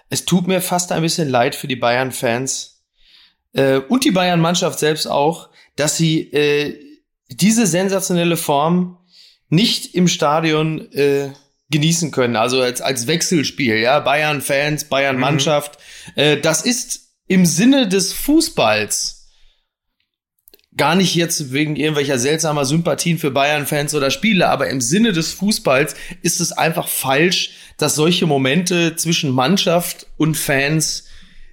Es 0.10 0.26
tut 0.26 0.48
mir 0.48 0.62
fast 0.62 0.92
ein 0.92 1.02
bisschen 1.02 1.30
leid 1.30 1.56
für 1.56 1.68
die 1.68 1.76
Bayern-Fans 1.76 2.84
äh, 3.54 3.78
und 3.78 4.06
die 4.06 4.12
Bayern-Mannschaft 4.12 4.80
selbst 4.80 5.08
auch, 5.08 5.50
dass 5.76 5.98
sie 5.98 6.32
äh, 6.32 6.80
diese 7.30 7.68
sensationelle 7.68 8.38
Form 8.38 8.98
nicht 9.50 9.96
im 9.96 10.08
Stadion 10.08 10.92
äh, 10.94 11.32
genießen 11.70 12.12
können. 12.12 12.36
Also 12.36 12.62
als, 12.62 12.82
als 12.82 13.08
Wechselspiel, 13.08 13.78
ja, 13.78 14.00
Bayern-Fans, 14.00 14.86
Bayern-Mannschaft. 14.86 15.78
Äh, 16.16 16.38
das 16.38 16.62
ist 16.62 17.10
im 17.28 17.46
Sinne 17.46 17.88
des 17.88 18.14
Fußballs 18.14 19.17
gar 20.78 20.96
nicht 20.96 21.16
jetzt 21.16 21.52
wegen 21.52 21.76
irgendwelcher 21.76 22.20
seltsamer 22.20 22.66
Sympathien 22.66 23.18
für 23.18 23.32
Bayern-Fans 23.32 23.96
oder 23.96 24.12
Spiele, 24.12 24.50
aber 24.50 24.70
im 24.70 24.80
Sinne 24.80 25.12
des 25.12 25.34
Fußballs 25.34 25.96
ist 26.22 26.40
es 26.40 26.52
einfach 26.52 26.88
falsch, 26.88 27.52
dass 27.78 27.96
solche 27.96 28.26
Momente 28.26 28.96
zwischen 28.96 29.32
Mannschaft 29.32 30.08
und 30.18 30.38
Fans 30.38 31.06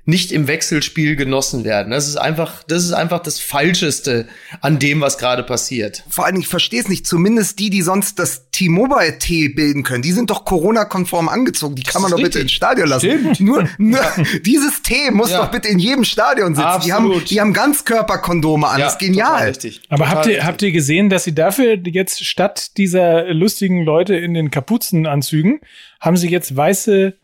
nicht 0.07 0.33
im 0.33 0.47
Wechselspiel 0.49 1.17
genossen 1.17 1.65
werden. 1.65 1.91
Das 1.91 2.07
ist 2.09 2.17
einfach, 2.17 2.63
das 2.65 2.85
ist 2.85 2.93
einfach 2.93 3.21
das 3.21 3.39
Falscheste 3.41 4.27
an 4.61 4.79
dem, 4.79 5.01
was 5.01 5.17
gerade 5.17 5.43
passiert. 5.43 6.05
Vor 6.11 6.25
allen 6.27 6.35
Dingen, 6.35 6.43
ich 6.43 6.49
verstehe 6.49 6.81
es 6.81 6.89
nicht, 6.89 7.07
zumindest 7.07 7.59
die, 7.59 7.71
die 7.71 7.81
sonst 7.83 8.19
das 8.19 8.51
T-Mobile 8.51 9.19
T 9.19 9.49
bilden 9.49 9.83
können, 9.83 10.03
die 10.03 10.13
sind 10.13 10.29
doch 10.31 10.45
Corona-konform 10.45 11.29
angezogen. 11.29 11.75
Die 11.75 11.83
kann 11.83 12.03
man 12.03 12.11
doch 12.11 12.19
bitte 12.19 12.29
richtig. 12.39 12.43
ins 12.43 12.53
Stadion 12.53 12.89
lassen. 12.89 13.09
Stimmt. 13.35 13.41
Nur, 13.41 13.69
nur 13.79 14.01
dieses 14.45 14.83
T 14.83 15.11
muss 15.11 15.31
Ja. 15.31 15.39
doch 15.43 15.51
bitte 15.51 15.69
in 15.69 15.79
jedem 15.79 16.05
Stadion 16.05 16.55
sitzen. 16.55 16.83
Die 16.85 16.93
haben, 16.93 17.25
die 17.25 17.41
haben 17.41 17.53
Ganzkörperkondome 17.55 18.67
an. 18.69 18.81
das 18.81 18.93
ist 18.95 18.99
genial. 18.99 19.49
Richtig. 19.49 19.81
Aber 19.89 20.05
Total 20.05 20.17
habt 20.17 20.27
ihr, 20.27 20.31
richtig. 20.33 20.45
habt 20.47 20.63
ihr 20.63 20.73
gesehen, 20.73 21.09
dass 21.11 21.25
sie 21.25 21.35
dafür 21.35 21.79
jetzt 21.85 22.25
statt 22.25 22.77
dieser 22.77 23.33
lustigen 23.33 23.85
Leute 23.85 24.15
in 24.17 24.35
den 24.35 24.51
Kapuzenanzügen, 24.51 25.61
haben 26.01 26.17
sie 26.17 26.29
jetzt 26.29 26.55
weiße 26.57 27.15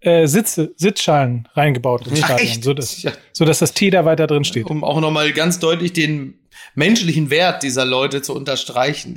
äh, 0.00 0.26
Sitze, 0.26 0.72
Sitzschalen 0.76 1.48
reingebaut 1.54 2.06
ins 2.06 2.20
Ach, 2.22 2.26
Stadion, 2.26 2.48
echt? 2.48 2.64
so 2.64 2.74
dass, 2.74 3.02
Ja. 3.02 3.12
so 3.32 3.44
dass 3.44 3.58
das 3.58 3.72
T 3.72 3.90
da 3.90 4.04
weiter 4.04 4.26
drin 4.26 4.44
steht. 4.44 4.66
um 4.66 4.84
auch 4.84 5.00
nochmal 5.00 5.32
ganz 5.32 5.58
deutlich 5.58 5.92
den 5.92 6.34
menschlichen 6.74 7.30
Wert 7.30 7.62
dieser 7.62 7.84
Leute 7.84 8.22
zu 8.22 8.34
unterstreichen. 8.34 9.14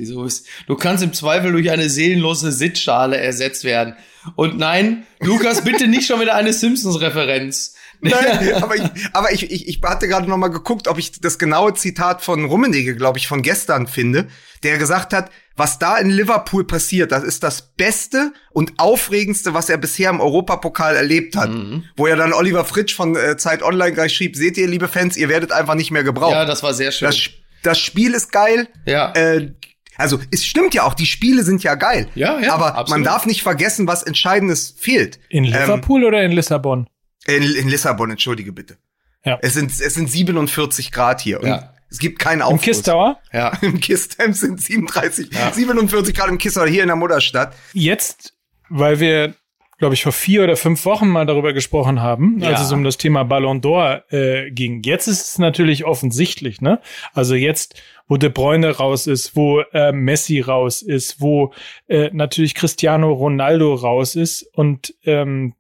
Du 0.67 0.76
kannst 0.76 1.04
im 1.04 1.13
Zweifel 1.13 1.52
durch 1.52 1.70
eine 1.72 1.89
seelenlose 1.89 2.52
Sitzschale 2.52 3.17
ersetzt 3.17 3.63
werden. 3.63 3.96
Und 4.36 4.58
nein, 4.58 5.06
Lukas, 5.20 5.63
bitte 5.63 5.88
nicht 5.88 6.08
schon 6.08 6.22
wieder 6.22 6.36
eine 6.36 6.54
Simpsons-Referenz. 6.54 7.76
Nein, 8.10 8.64
aber 8.64 8.76
ich, 8.76 8.84
aber 9.14 9.32
ich, 9.32 9.52
ich, 9.52 9.68
ich 9.68 9.80
hatte 9.84 10.08
gerade 10.08 10.28
noch 10.28 10.38
mal 10.38 10.48
geguckt, 10.48 10.88
ob 10.88 10.98
ich 10.98 11.22
das 11.22 11.38
genaue 11.38 11.76
Zitat 11.76 12.24
von 12.24 12.46
Rummenigge, 12.46 12.96
glaube 12.96 13.20
ich, 13.20 13.28
von 13.28 13.44
gestern 13.44 13.86
finde, 13.86 14.28
der 14.64 14.80
gesagt 14.80 15.14
hat, 15.14 15.30
was 15.56 15.78
da 15.78 15.98
in 15.98 16.10
Liverpool 16.10 16.66
passiert, 16.66 17.12
das 17.12 17.24
ist 17.24 17.44
das 17.44 17.62
Beste 17.62 18.34
und 18.52 18.74
Aufregendste, 18.78 19.54
was 19.54 19.70
er 19.70 19.78
bisher 19.78 20.10
im 20.10 20.20
Europapokal 20.20 20.96
erlebt 20.96 21.36
hat. 21.36 21.52
Mhm. 21.52 21.84
Wo 21.96 22.08
ja 22.08 22.16
dann 22.16 22.34
Oliver 22.34 22.66
Fritsch 22.66 22.96
von 22.96 23.16
äh, 23.16 23.38
Zeit 23.38 23.62
Online 23.62 23.94
gleich 23.94 24.16
schrieb, 24.16 24.36
seht 24.36 24.58
ihr, 24.58 24.68
liebe 24.68 24.88
Fans, 24.88 25.16
ihr 25.16 25.30
werdet 25.30 25.52
einfach 25.52 25.76
nicht 25.76 25.92
mehr 25.92 26.04
gebraucht. 26.04 26.34
Ja, 26.34 26.46
das 26.46 26.64
war 26.64 26.74
sehr 26.74 26.92
schön. 26.92 27.08
Das, 27.08 27.18
das 27.62 27.80
Spiel 27.80 28.16
ist 28.16 28.32
geil. 28.32 28.68
Ja. 28.88 29.12
Äh, 29.14 29.52
also 29.98 30.20
es 30.32 30.44
stimmt 30.46 30.74
ja 30.74 30.84
auch, 30.84 30.96
die 30.96 31.06
Spiele 31.06 31.44
sind 31.44 31.62
ja 31.62 31.76
geil. 31.76 32.08
Ja, 32.16 32.40
ja. 32.40 32.54
Aber 32.54 32.76
absolut. 32.76 32.90
man 32.90 33.04
darf 33.04 33.28
nicht 33.28 33.44
vergessen, 33.44 33.88
was 33.88 34.02
Entscheidendes 34.02 34.74
fehlt. 34.78 35.20
In 35.30 35.44
Liverpool 35.44 36.02
ähm, 36.02 36.08
oder 36.08 36.24
in 36.24 36.32
Lissabon? 36.32 36.88
In, 37.28 37.44
in 37.44 37.70
Lissabon, 37.70 38.12
entschuldige 38.12 38.52
bitte. 38.52 38.78
Ja. 39.24 39.38
Es 39.42 39.54
sind, 39.54 39.72
es 39.72 39.94
sind 39.94 40.10
47 40.10 40.92
Grad 40.92 41.22
hier. 41.22 41.42
Und 41.42 41.48
ja. 41.48 41.74
Es 41.92 42.00
gibt 42.00 42.20
keinen 42.20 42.42
Aufschluss. 42.42 42.62
Im 42.62 42.74
Kistauer? 42.74 43.20
Ja. 43.34 43.52
Im 43.62 43.80
Kistheim 43.80 44.34
sind 44.34 44.62
37, 44.62 45.30
ja. 45.34 45.52
47 45.52 46.16
Grad 46.16 46.30
im 46.30 46.38
Kistauer 46.38 46.68
hier 46.68 46.84
in 46.84 46.88
der 46.88 46.96
Mutterstadt. 46.96 47.54
Jetzt, 47.74 48.34
weil 48.70 49.02
wir, 49.02 49.36
glaube 49.78 49.94
ich, 49.94 50.04
vor 50.04 50.14
vier 50.14 50.46
oder 50.46 50.56
fünf 50.56 50.86
Wochen 50.86 51.10
mal 51.10 51.26
darüber 51.26 51.52
gesprochen 51.52 52.02
haben, 52.02 52.40
ja. 52.40 52.50
als 52.50 52.62
es 52.62 52.72
um 52.72 52.86
das 52.86 52.98
Thema 52.98 53.24
Ballon 53.24 53.62
d'Or 53.62 54.04
äh, 54.10 54.52
ging. 54.52 54.82
Jetzt 54.84 55.08
ist 55.08 55.32
es 55.32 55.38
natürlich 55.38 55.84
offensichtlich, 55.84 56.62
ne? 56.62 56.80
Also 57.14 57.36
jetzt, 57.36 57.76
wo 58.08 58.16
De 58.16 58.30
Bruyne 58.30 58.72
raus 58.78 59.06
ist, 59.06 59.36
wo 59.36 59.60
äh, 59.74 59.92
Messi 59.92 60.40
raus 60.40 60.82
ist, 60.82 61.20
wo 61.20 61.54
äh, 61.90 62.10
natürlich 62.14 62.56
Cristiano 62.56 63.12
Ronaldo 63.12 63.74
raus 63.74 64.16
ist 64.16 64.44
und 64.54 64.94
ähm, 65.04 65.56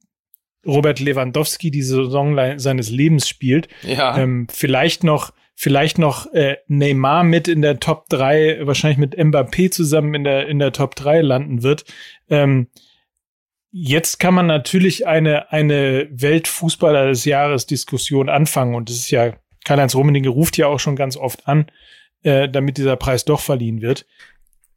Robert 0.65 0.99
Lewandowski 0.99 1.71
die 1.71 1.81
Saison 1.81 2.37
seines 2.57 2.89
Lebens 2.89 3.27
spielt. 3.27 3.67
Ja. 3.83 4.17
Ähm, 4.17 4.47
vielleicht 4.51 5.03
noch, 5.03 5.33
vielleicht 5.55 5.97
noch 5.97 6.31
äh, 6.33 6.57
Neymar 6.67 7.23
mit 7.23 7.47
in 7.47 7.61
der 7.61 7.79
Top 7.79 8.09
3, 8.09 8.61
wahrscheinlich 8.63 8.99
mit 8.99 9.17
Mbappé 9.17 9.71
zusammen 9.71 10.13
in 10.13 10.23
der, 10.23 10.47
in 10.47 10.59
der 10.59 10.71
Top 10.71 10.95
3 10.95 11.21
landen 11.21 11.63
wird. 11.63 11.85
Ähm, 12.29 12.67
jetzt 13.71 14.19
kann 14.19 14.33
man 14.33 14.47
natürlich 14.47 15.07
eine, 15.07 15.51
eine 15.51 16.07
Weltfußballer 16.11 17.07
des 17.07 17.25
Jahres 17.25 17.65
Diskussion 17.65 18.29
anfangen 18.29 18.75
und 18.75 18.89
das 18.89 18.97
ist 18.97 19.11
ja, 19.11 19.33
Karl-Heinz 19.65 19.95
Rummenigge 19.95 20.29
ruft 20.29 20.57
ja 20.57 20.67
auch 20.67 20.79
schon 20.79 20.95
ganz 20.95 21.15
oft 21.15 21.47
an, 21.47 21.67
äh, 22.23 22.49
damit 22.49 22.77
dieser 22.77 22.95
Preis 22.95 23.25
doch 23.25 23.39
verliehen 23.39 23.81
wird. 23.81 24.05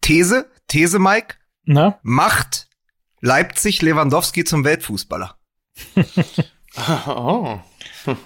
These, 0.01 0.47
These, 0.68 0.99
Mike. 0.99 1.37
Na? 1.64 1.99
Macht 2.03 2.68
Leipzig 3.20 3.81
Lewandowski 3.81 4.44
zum 4.44 4.64
Weltfußballer. 4.64 5.38
Oh. 7.06 7.58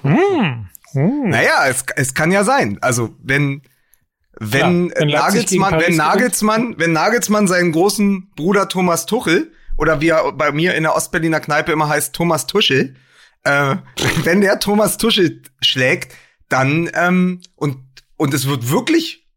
hm. 0.02 0.68
Hm. 0.92 1.28
Naja, 1.28 1.66
es, 1.68 1.84
es 1.96 2.14
kann 2.14 2.32
ja 2.32 2.44
sein. 2.44 2.78
Also 2.80 3.14
wenn 3.22 3.62
wenn, 4.40 4.88
ja, 4.90 5.00
wenn 5.00 5.08
Nagelsmann, 5.08 5.80
wenn 5.80 5.96
Nagelsmann, 5.96 6.74
wenn 6.78 6.92
Nagelsmann 6.92 7.48
seinen 7.48 7.72
großen 7.72 8.30
Bruder 8.36 8.68
Thomas 8.68 9.06
Tuchel 9.06 9.52
oder 9.76 10.00
wie 10.00 10.08
er 10.08 10.32
bei 10.32 10.52
mir 10.52 10.74
in 10.74 10.84
der 10.84 10.94
Ostberliner 10.94 11.40
Kneipe 11.40 11.72
immer 11.72 11.88
heißt 11.88 12.14
Thomas 12.14 12.46
Tuschel, 12.46 12.94
äh, 13.44 13.76
wenn 14.24 14.40
der 14.40 14.60
Thomas 14.60 14.96
Tuschel 14.96 15.42
schlägt, 15.60 16.14
dann 16.48 16.88
ähm, 16.94 17.40
und 17.56 17.78
und 18.16 18.34
es 18.34 18.46
wird 18.46 18.70
wirklich 18.70 19.28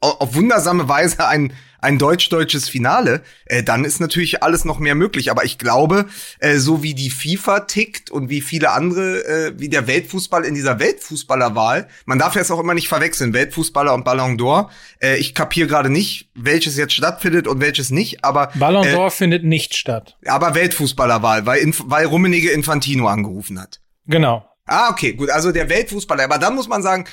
auf 0.00 0.34
wundersame 0.34 0.88
Weise 0.88 1.26
ein 1.26 1.52
ein 1.80 1.98
deutsch-deutsches 1.98 2.68
Finale, 2.68 3.22
äh, 3.46 3.62
dann 3.62 3.84
ist 3.84 4.00
natürlich 4.00 4.42
alles 4.42 4.64
noch 4.64 4.78
mehr 4.78 4.94
möglich. 4.94 5.30
Aber 5.30 5.44
ich 5.44 5.58
glaube, 5.58 6.06
äh, 6.38 6.56
so 6.56 6.82
wie 6.82 6.94
die 6.94 7.10
FIFA 7.10 7.60
tickt 7.60 8.10
und 8.10 8.30
wie 8.30 8.40
viele 8.40 8.70
andere, 8.70 9.24
äh, 9.24 9.52
wie 9.56 9.68
der 9.68 9.86
Weltfußball 9.86 10.44
in 10.44 10.54
dieser 10.54 10.78
Weltfußballerwahl, 10.78 11.88
man 12.04 12.18
darf 12.18 12.34
jetzt 12.34 12.50
auch 12.50 12.60
immer 12.60 12.74
nicht 12.74 12.88
verwechseln, 12.88 13.32
Weltfußballer 13.32 13.94
und 13.94 14.04
Ballon 14.04 14.38
d'Or. 14.38 14.68
Äh, 15.02 15.16
ich 15.18 15.34
kapiere 15.34 15.68
gerade 15.68 15.90
nicht, 15.90 16.30
welches 16.34 16.76
jetzt 16.76 16.94
stattfindet 16.94 17.46
und 17.46 17.60
welches 17.60 17.90
nicht, 17.90 18.24
aber 18.24 18.50
Ballon 18.54 18.86
äh, 18.86 18.94
d'Or 18.94 19.10
findet 19.10 19.44
nicht 19.44 19.74
statt. 19.74 20.16
Aber 20.26 20.54
Weltfußballerwahl, 20.54 21.46
weil, 21.46 21.72
weil 21.84 22.06
Rummenigge 22.06 22.50
Infantino 22.50 23.08
angerufen 23.08 23.60
hat. 23.60 23.80
Genau. 24.06 24.48
Ah, 24.66 24.90
okay, 24.90 25.12
gut. 25.12 25.30
Also 25.30 25.52
der 25.52 25.68
Weltfußballer. 25.68 26.24
Aber 26.24 26.38
dann 26.38 26.54
muss 26.54 26.68
man 26.68 26.82
sagen, 26.82 27.04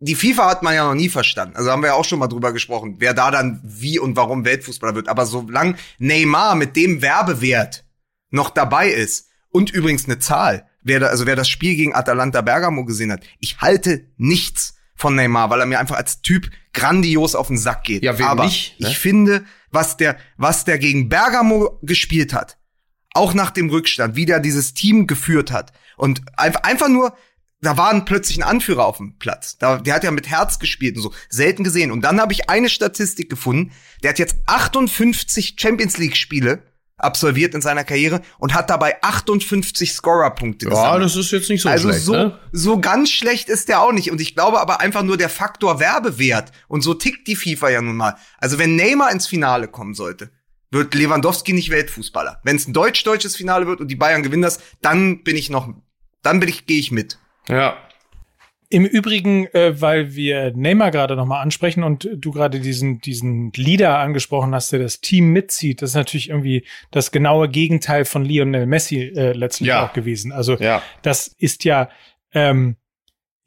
die 0.00 0.14
FIFA 0.14 0.48
hat 0.48 0.62
man 0.62 0.74
ja 0.74 0.84
noch 0.86 0.94
nie 0.94 1.08
verstanden. 1.08 1.56
Also 1.56 1.70
haben 1.70 1.82
wir 1.82 1.88
ja 1.88 1.94
auch 1.94 2.04
schon 2.04 2.18
mal 2.18 2.28
drüber 2.28 2.52
gesprochen, 2.52 2.96
wer 2.98 3.14
da 3.14 3.30
dann 3.30 3.60
wie 3.64 3.98
und 3.98 4.16
warum 4.16 4.44
Weltfußballer 4.44 4.94
wird. 4.94 5.08
Aber 5.08 5.26
solange 5.26 5.74
Neymar 5.98 6.54
mit 6.54 6.76
dem 6.76 7.02
Werbewert 7.02 7.84
noch 8.30 8.50
dabei 8.50 8.90
ist 8.90 9.28
und 9.48 9.70
übrigens 9.70 10.04
eine 10.04 10.18
Zahl, 10.18 10.68
wer 10.82 11.00
da, 11.00 11.06
also 11.06 11.26
wer 11.26 11.36
das 11.36 11.48
Spiel 11.48 11.74
gegen 11.74 11.94
Atalanta 11.94 12.42
Bergamo 12.42 12.84
gesehen 12.84 13.10
hat, 13.10 13.22
ich 13.40 13.60
halte 13.60 14.06
nichts 14.16 14.76
von 14.94 15.14
Neymar, 15.14 15.50
weil 15.50 15.60
er 15.60 15.66
mir 15.66 15.78
einfach 15.78 15.96
als 15.96 16.22
Typ 16.22 16.50
grandios 16.72 17.34
auf 17.34 17.48
den 17.48 17.58
Sack 17.58 17.84
geht. 17.84 18.02
Ja, 18.02 18.18
Aber 18.20 18.44
nicht, 18.44 18.78
ne? 18.80 18.88
ich 18.88 18.98
finde, 18.98 19.44
was 19.70 19.96
der, 19.96 20.16
was 20.36 20.64
der 20.64 20.78
gegen 20.78 21.08
Bergamo 21.08 21.78
gespielt 21.82 22.32
hat, 22.32 22.58
auch 23.14 23.34
nach 23.34 23.50
dem 23.50 23.70
Rückstand, 23.70 24.16
wie 24.16 24.26
der 24.26 24.40
dieses 24.40 24.74
Team 24.74 25.06
geführt 25.06 25.50
hat 25.50 25.72
und 25.96 26.22
einfach 26.36 26.88
nur 26.88 27.16
da 27.60 27.76
war 27.76 27.90
ein 27.90 28.04
plötzlich 28.04 28.38
ein 28.38 28.44
Anführer 28.44 28.86
auf 28.86 28.98
dem 28.98 29.18
Platz. 29.18 29.58
Da, 29.58 29.78
der 29.78 29.94
hat 29.94 30.04
ja 30.04 30.10
mit 30.10 30.28
Herz 30.28 30.58
gespielt 30.58 30.96
und 30.96 31.02
so. 31.02 31.12
Selten 31.28 31.64
gesehen. 31.64 31.90
Und 31.90 32.02
dann 32.02 32.20
habe 32.20 32.32
ich 32.32 32.48
eine 32.48 32.68
Statistik 32.68 33.28
gefunden. 33.28 33.72
Der 34.02 34.10
hat 34.10 34.18
jetzt 34.18 34.36
58 34.46 35.56
Champions 35.58 35.98
League 35.98 36.16
Spiele 36.16 36.62
absolviert 36.98 37.54
in 37.54 37.60
seiner 37.60 37.84
Karriere 37.84 38.22
und 38.38 38.54
hat 38.54 38.70
dabei 38.70 39.02
58 39.02 39.92
Scorer-Punkte 39.92 40.66
ja, 40.66 40.70
gesammelt. 40.70 40.92
Ja, 40.92 40.98
das 41.00 41.16
ist 41.16 41.30
jetzt 41.30 41.48
nicht 41.48 41.62
so 41.62 41.68
also 41.68 41.88
schlecht. 41.88 42.04
So, 42.04 42.12
ne? 42.12 42.38
so 42.52 42.80
ganz 42.80 43.10
schlecht 43.10 43.48
ist 43.48 43.68
der 43.68 43.80
auch 43.80 43.92
nicht. 43.92 44.10
Und 44.10 44.20
ich 44.20 44.34
glaube 44.34 44.60
aber 44.60 44.80
einfach 44.80 45.02
nur 45.02 45.16
der 45.16 45.28
Faktor 45.28 45.80
Werbewert. 45.80 46.52
Und 46.68 46.82
so 46.82 46.94
tickt 46.94 47.26
die 47.26 47.36
FIFA 47.36 47.70
ja 47.70 47.82
nun 47.82 47.96
mal. 47.96 48.16
Also 48.38 48.58
wenn 48.58 48.76
Neymar 48.76 49.10
ins 49.10 49.26
Finale 49.26 49.68
kommen 49.68 49.94
sollte, 49.94 50.30
wird 50.70 50.94
Lewandowski 50.94 51.52
nicht 51.52 51.70
Weltfußballer. 51.70 52.40
Wenn 52.44 52.56
es 52.56 52.68
ein 52.68 52.72
deutsch-deutsches 52.72 53.36
Finale 53.36 53.66
wird 53.66 53.80
und 53.80 53.88
die 53.88 53.96
Bayern 53.96 54.22
gewinnen 54.22 54.42
das, 54.42 54.60
dann 54.82 55.24
bin 55.24 55.36
ich 55.36 55.50
noch, 55.50 55.72
dann 56.22 56.40
bin 56.40 56.48
ich, 56.48 56.66
gehe 56.66 56.78
ich 56.78 56.92
mit. 56.92 57.18
Ja. 57.48 57.76
Im 58.70 58.84
Übrigen, 58.84 59.46
äh, 59.54 59.80
weil 59.80 60.14
wir 60.14 60.52
Neymar 60.54 60.90
gerade 60.90 61.16
nochmal 61.16 61.42
ansprechen 61.42 61.82
und 61.82 62.06
du 62.14 62.32
gerade 62.32 62.60
diesen, 62.60 63.00
diesen 63.00 63.50
Leader 63.56 63.98
angesprochen 63.98 64.54
hast, 64.54 64.72
der 64.72 64.80
das 64.80 65.00
Team 65.00 65.32
mitzieht, 65.32 65.80
das 65.80 65.90
ist 65.90 65.96
natürlich 65.96 66.28
irgendwie 66.28 66.66
das 66.90 67.10
genaue 67.10 67.48
Gegenteil 67.48 68.04
von 68.04 68.26
Lionel 68.26 68.66
Messi 68.66 69.00
äh, 69.00 69.32
letztlich 69.32 69.68
ja. 69.68 69.86
auch 69.86 69.94
gewesen. 69.94 70.32
Also 70.32 70.56
ja. 70.56 70.82
das 71.00 71.28
ist 71.28 71.64
ja 71.64 71.88
ähm, 72.34 72.76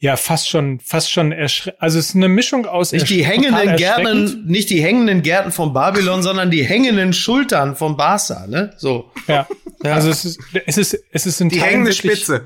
ja 0.02 0.18
fast 0.18 0.50
schon 0.50 0.80
fast 0.80 1.12
schon 1.12 1.32
also 1.32 1.70
es 1.78 2.10
ist 2.10 2.16
eine 2.16 2.28
Mischung 2.28 2.66
aus 2.66 2.92
nicht 2.92 3.10
die 3.10 3.24
hängenden 3.24 3.76
Gärten 3.78 4.44
nicht 4.48 4.72
die 4.72 4.82
hängenden 4.82 5.22
Gärten 5.22 5.52
von 5.52 5.74
Babylon 5.74 6.24
sondern 6.24 6.50
die 6.50 6.64
hängenden 6.64 7.14
Schultern 7.14 7.76
von 7.76 7.96
Barca 7.98 8.48
ne 8.48 8.74
so 8.78 9.12
ja, 9.28 9.48
ja. 9.84 9.94
also 9.94 10.10
es 10.10 10.26
ist 10.26 10.40
es 10.66 10.78
ist 10.80 11.00
es 11.12 11.26
ist 11.28 11.40
in 11.40 11.50
die 11.50 11.62
hängende 11.62 11.94
Spitze 11.94 12.46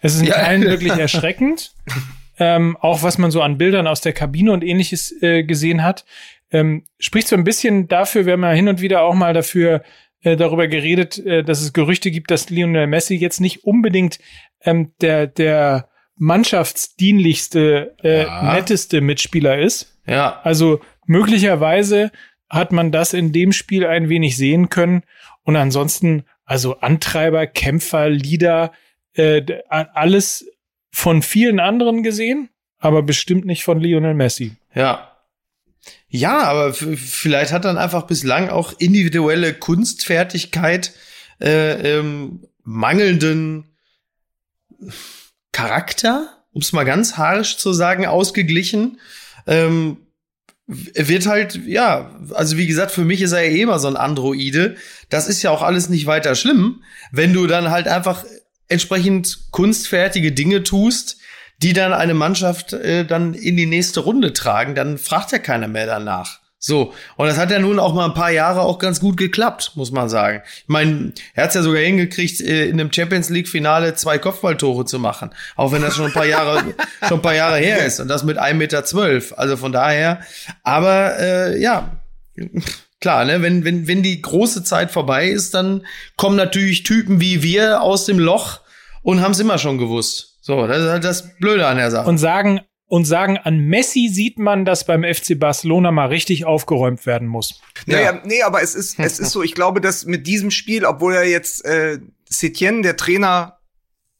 es 0.00 0.14
ist 0.14 0.20
in 0.20 0.28
ja. 0.28 0.34
Teilen 0.34 0.62
wirklich 0.64 0.92
erschreckend. 0.92 1.72
ähm, 2.38 2.76
auch 2.80 3.02
was 3.02 3.18
man 3.18 3.30
so 3.30 3.42
an 3.42 3.58
Bildern 3.58 3.86
aus 3.86 4.00
der 4.00 4.12
Kabine 4.12 4.52
und 4.52 4.64
ähnliches 4.64 5.14
äh, 5.22 5.44
gesehen 5.44 5.82
hat. 5.82 6.04
Ähm, 6.50 6.84
spricht 6.98 7.28
so 7.28 7.36
ein 7.36 7.44
bisschen 7.44 7.86
dafür, 7.86 8.26
wir 8.26 8.32
haben 8.32 8.42
ja 8.42 8.50
hin 8.50 8.68
und 8.68 8.80
wieder 8.80 9.02
auch 9.02 9.14
mal 9.14 9.34
dafür 9.34 9.82
äh, 10.22 10.36
darüber 10.36 10.66
geredet, 10.66 11.18
äh, 11.18 11.44
dass 11.44 11.60
es 11.60 11.72
Gerüchte 11.72 12.10
gibt, 12.10 12.30
dass 12.30 12.50
Lionel 12.50 12.86
Messi 12.86 13.14
jetzt 13.14 13.40
nicht 13.40 13.64
unbedingt 13.64 14.18
ähm, 14.62 14.92
der, 15.00 15.26
der 15.26 15.88
mannschaftsdienlichste, 16.16 17.94
äh, 18.02 18.24
ja. 18.24 18.54
netteste 18.54 19.00
Mitspieler 19.00 19.58
ist. 19.58 19.98
Ja. 20.06 20.40
Also 20.42 20.80
möglicherweise 21.06 22.10
hat 22.48 22.72
man 22.72 22.92
das 22.92 23.14
in 23.14 23.32
dem 23.32 23.52
Spiel 23.52 23.86
ein 23.86 24.08
wenig 24.08 24.36
sehen 24.36 24.68
können. 24.68 25.02
Und 25.44 25.56
ansonsten, 25.56 26.24
also 26.44 26.80
Antreiber, 26.80 27.46
Kämpfer, 27.46 28.10
Leader, 28.10 28.72
äh, 29.14 29.42
alles 29.68 30.46
von 30.92 31.22
vielen 31.22 31.60
anderen 31.60 32.02
gesehen, 32.02 32.50
aber 32.78 33.02
bestimmt 33.02 33.44
nicht 33.44 33.64
von 33.64 33.80
Lionel 33.80 34.14
Messi. 34.14 34.56
Ja. 34.74 35.06
Ja, 36.08 36.42
aber 36.42 36.74
vielleicht 36.74 37.52
hat 37.52 37.64
dann 37.64 37.78
einfach 37.78 38.02
bislang 38.02 38.48
auch 38.48 38.74
individuelle 38.78 39.54
Kunstfertigkeit 39.54 40.92
äh, 41.40 41.98
ähm, 41.98 42.46
mangelnden 42.64 43.76
Charakter, 45.52 46.28
um 46.52 46.60
es 46.60 46.72
mal 46.72 46.84
ganz 46.84 47.16
harsch 47.16 47.56
zu 47.56 47.72
sagen, 47.72 48.06
ausgeglichen. 48.06 49.00
Ähm, 49.46 49.98
wird 50.66 51.26
halt, 51.26 51.60
ja, 51.66 52.16
also 52.32 52.56
wie 52.56 52.66
gesagt, 52.66 52.92
für 52.92 53.04
mich 53.04 53.22
ist 53.22 53.32
er 53.32 53.42
ja 53.42 53.50
eh 53.50 53.62
immer 53.62 53.78
so 53.80 53.88
ein 53.88 53.96
Androide. 53.96 54.76
Das 55.08 55.28
ist 55.28 55.42
ja 55.42 55.50
auch 55.50 55.62
alles 55.62 55.88
nicht 55.88 56.06
weiter 56.06 56.36
schlimm, 56.36 56.84
wenn 57.10 57.32
du 57.32 57.46
dann 57.46 57.70
halt 57.70 57.88
einfach 57.88 58.24
entsprechend 58.70 59.50
kunstfertige 59.50 60.32
Dinge 60.32 60.62
tust, 60.62 61.18
die 61.62 61.72
dann 61.72 61.92
eine 61.92 62.14
Mannschaft 62.14 62.72
äh, 62.72 63.04
dann 63.04 63.34
in 63.34 63.56
die 63.56 63.66
nächste 63.66 64.00
Runde 64.00 64.32
tragen, 64.32 64.74
dann 64.74 64.98
fragt 64.98 65.32
ja 65.32 65.38
keiner 65.38 65.68
mehr 65.68 65.86
danach. 65.86 66.40
So, 66.62 66.92
und 67.16 67.26
das 67.26 67.38
hat 67.38 67.50
ja 67.50 67.58
nun 67.58 67.78
auch 67.78 67.94
mal 67.94 68.04
ein 68.04 68.12
paar 68.12 68.30
Jahre 68.30 68.60
auch 68.60 68.78
ganz 68.78 69.00
gut 69.00 69.16
geklappt, 69.16 69.72
muss 69.76 69.92
man 69.92 70.10
sagen. 70.10 70.42
Ich 70.44 70.68
meine, 70.68 71.14
er 71.34 71.44
hat 71.44 71.50
es 71.50 71.54
ja 71.54 71.62
sogar 71.62 71.80
hingekriegt, 71.80 72.42
äh, 72.42 72.66
in 72.66 72.78
einem 72.78 72.92
Champions 72.92 73.30
League-Finale 73.30 73.94
zwei 73.94 74.18
Kopfballtore 74.18 74.84
zu 74.84 74.98
machen. 74.98 75.30
Auch 75.56 75.72
wenn 75.72 75.80
das 75.80 75.96
schon 75.96 76.06
ein 76.06 76.12
paar 76.12 76.26
Jahre, 76.26 76.74
schon 77.08 77.20
ein 77.20 77.22
paar 77.22 77.34
Jahre 77.34 77.56
her 77.56 77.86
ist. 77.86 77.98
Und 77.98 78.08
das 78.08 78.24
mit 78.24 78.38
1,12 78.38 78.54
Meter. 78.54 78.84
zwölf. 78.84 79.32
Also 79.38 79.56
von 79.56 79.72
daher, 79.72 80.20
aber 80.62 81.18
äh, 81.18 81.58
ja, 81.58 81.92
klar, 83.00 83.24
ne, 83.24 83.42
wenn, 83.42 83.64
wenn, 83.64 83.86
wenn 83.86 84.02
die 84.02 84.20
große 84.20 84.62
Zeit 84.62 84.90
vorbei 84.90 85.28
ist, 85.28 85.54
dann 85.54 85.86
kommen 86.16 86.36
natürlich 86.36 86.82
Typen 86.82 87.20
wie 87.20 87.42
wir 87.42 87.82
aus 87.82 88.04
dem 88.06 88.18
Loch 88.18 88.60
und 89.02 89.20
haben 89.20 89.32
es 89.32 89.40
immer 89.40 89.58
schon 89.58 89.78
gewusst. 89.78 90.38
So, 90.42 90.66
das 90.66 90.82
ist 90.82 90.88
halt 90.90 91.04
das 91.04 91.36
Blöde 91.38 91.66
an 91.66 91.76
der 91.76 91.90
Sache. 91.90 92.08
Und 92.08 92.18
sagen, 92.18 92.60
und 92.86 93.04
sagen, 93.04 93.38
an 93.38 93.60
Messi 93.60 94.08
sieht 94.12 94.38
man, 94.38 94.64
dass 94.64 94.84
beim 94.84 95.04
FC 95.04 95.38
Barcelona 95.38 95.92
mal 95.92 96.06
richtig 96.06 96.44
aufgeräumt 96.44 97.06
werden 97.06 97.28
muss. 97.28 97.60
Naja, 97.86 98.14
ja. 98.14 98.22
nee, 98.24 98.42
aber 98.42 98.62
es 98.62 98.74
ist, 98.74 98.98
es 98.98 99.20
ist 99.20 99.30
so, 99.32 99.42
ich 99.42 99.54
glaube, 99.54 99.80
dass 99.80 100.06
mit 100.06 100.26
diesem 100.26 100.50
Spiel, 100.50 100.84
obwohl 100.84 101.14
er 101.14 101.24
jetzt 101.24 101.64
äh, 101.64 102.00
Setien, 102.28 102.82
der 102.82 102.96
Trainer, 102.96 103.58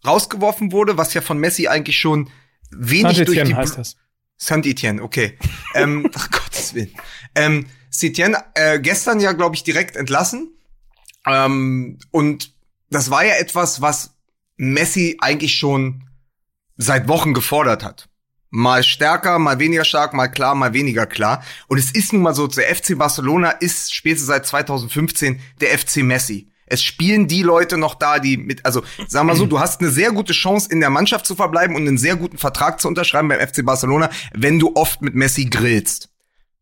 rausgeworfen 0.06 0.72
wurde, 0.72 0.96
was 0.96 1.12
ja 1.14 1.20
von 1.20 1.38
Messi 1.38 1.68
eigentlich 1.68 1.98
schon 1.98 2.30
wenig 2.70 3.16
Saint 3.16 3.28
durch 3.28 3.42
die 3.42 3.54
heißt 3.54 3.76
das. 3.76 3.96
Saint 4.36 4.64
Etienne, 4.64 5.02
okay. 5.02 5.36
ähm, 5.74 6.08
ach 6.14 6.30
Gottes 6.30 6.72
Willen. 6.72 6.94
Ähm, 7.34 7.66
Setien 8.00 8.36
äh, 8.54 8.80
gestern 8.80 9.20
ja, 9.20 9.32
glaube 9.32 9.56
ich, 9.56 9.62
direkt 9.62 9.96
entlassen. 9.96 10.56
Ähm, 11.26 11.98
und 12.10 12.54
das 12.90 13.10
war 13.10 13.24
ja 13.24 13.34
etwas, 13.34 13.80
was 13.80 14.16
Messi 14.56 15.16
eigentlich 15.20 15.56
schon 15.56 16.04
seit 16.76 17.08
Wochen 17.08 17.34
gefordert 17.34 17.84
hat. 17.84 18.08
Mal 18.50 18.82
stärker, 18.82 19.38
mal 19.38 19.60
weniger 19.60 19.84
stark, 19.84 20.12
mal 20.12 20.28
klar, 20.28 20.54
mal 20.54 20.72
weniger 20.72 21.06
klar. 21.06 21.44
Und 21.68 21.78
es 21.78 21.92
ist 21.92 22.12
nun 22.12 22.22
mal 22.22 22.34
so, 22.34 22.48
der 22.48 22.74
FC 22.74 22.98
Barcelona 22.98 23.50
ist 23.50 23.94
spätestens 23.94 24.26
seit 24.26 24.46
2015 24.46 25.40
der 25.60 25.78
FC 25.78 25.98
Messi. 25.98 26.50
Es 26.66 26.82
spielen 26.82 27.26
die 27.26 27.42
Leute 27.42 27.78
noch 27.78 27.94
da, 27.94 28.18
die 28.18 28.36
mit, 28.36 28.64
also 28.64 28.82
sag 29.08 29.24
mal 29.24 29.36
so, 29.36 29.46
du 29.46 29.58
hast 29.58 29.80
eine 29.80 29.90
sehr 29.90 30.12
gute 30.12 30.32
Chance, 30.32 30.68
in 30.70 30.80
der 30.80 30.90
Mannschaft 30.90 31.26
zu 31.26 31.34
verbleiben 31.34 31.74
und 31.74 31.86
einen 31.86 31.98
sehr 31.98 32.16
guten 32.16 32.38
Vertrag 32.38 32.80
zu 32.80 32.88
unterschreiben 32.88 33.28
beim 33.28 33.40
FC 33.40 33.64
Barcelona, 33.64 34.10
wenn 34.34 34.58
du 34.58 34.72
oft 34.74 35.02
mit 35.02 35.14
Messi 35.14 35.46
grillst. 35.46 36.09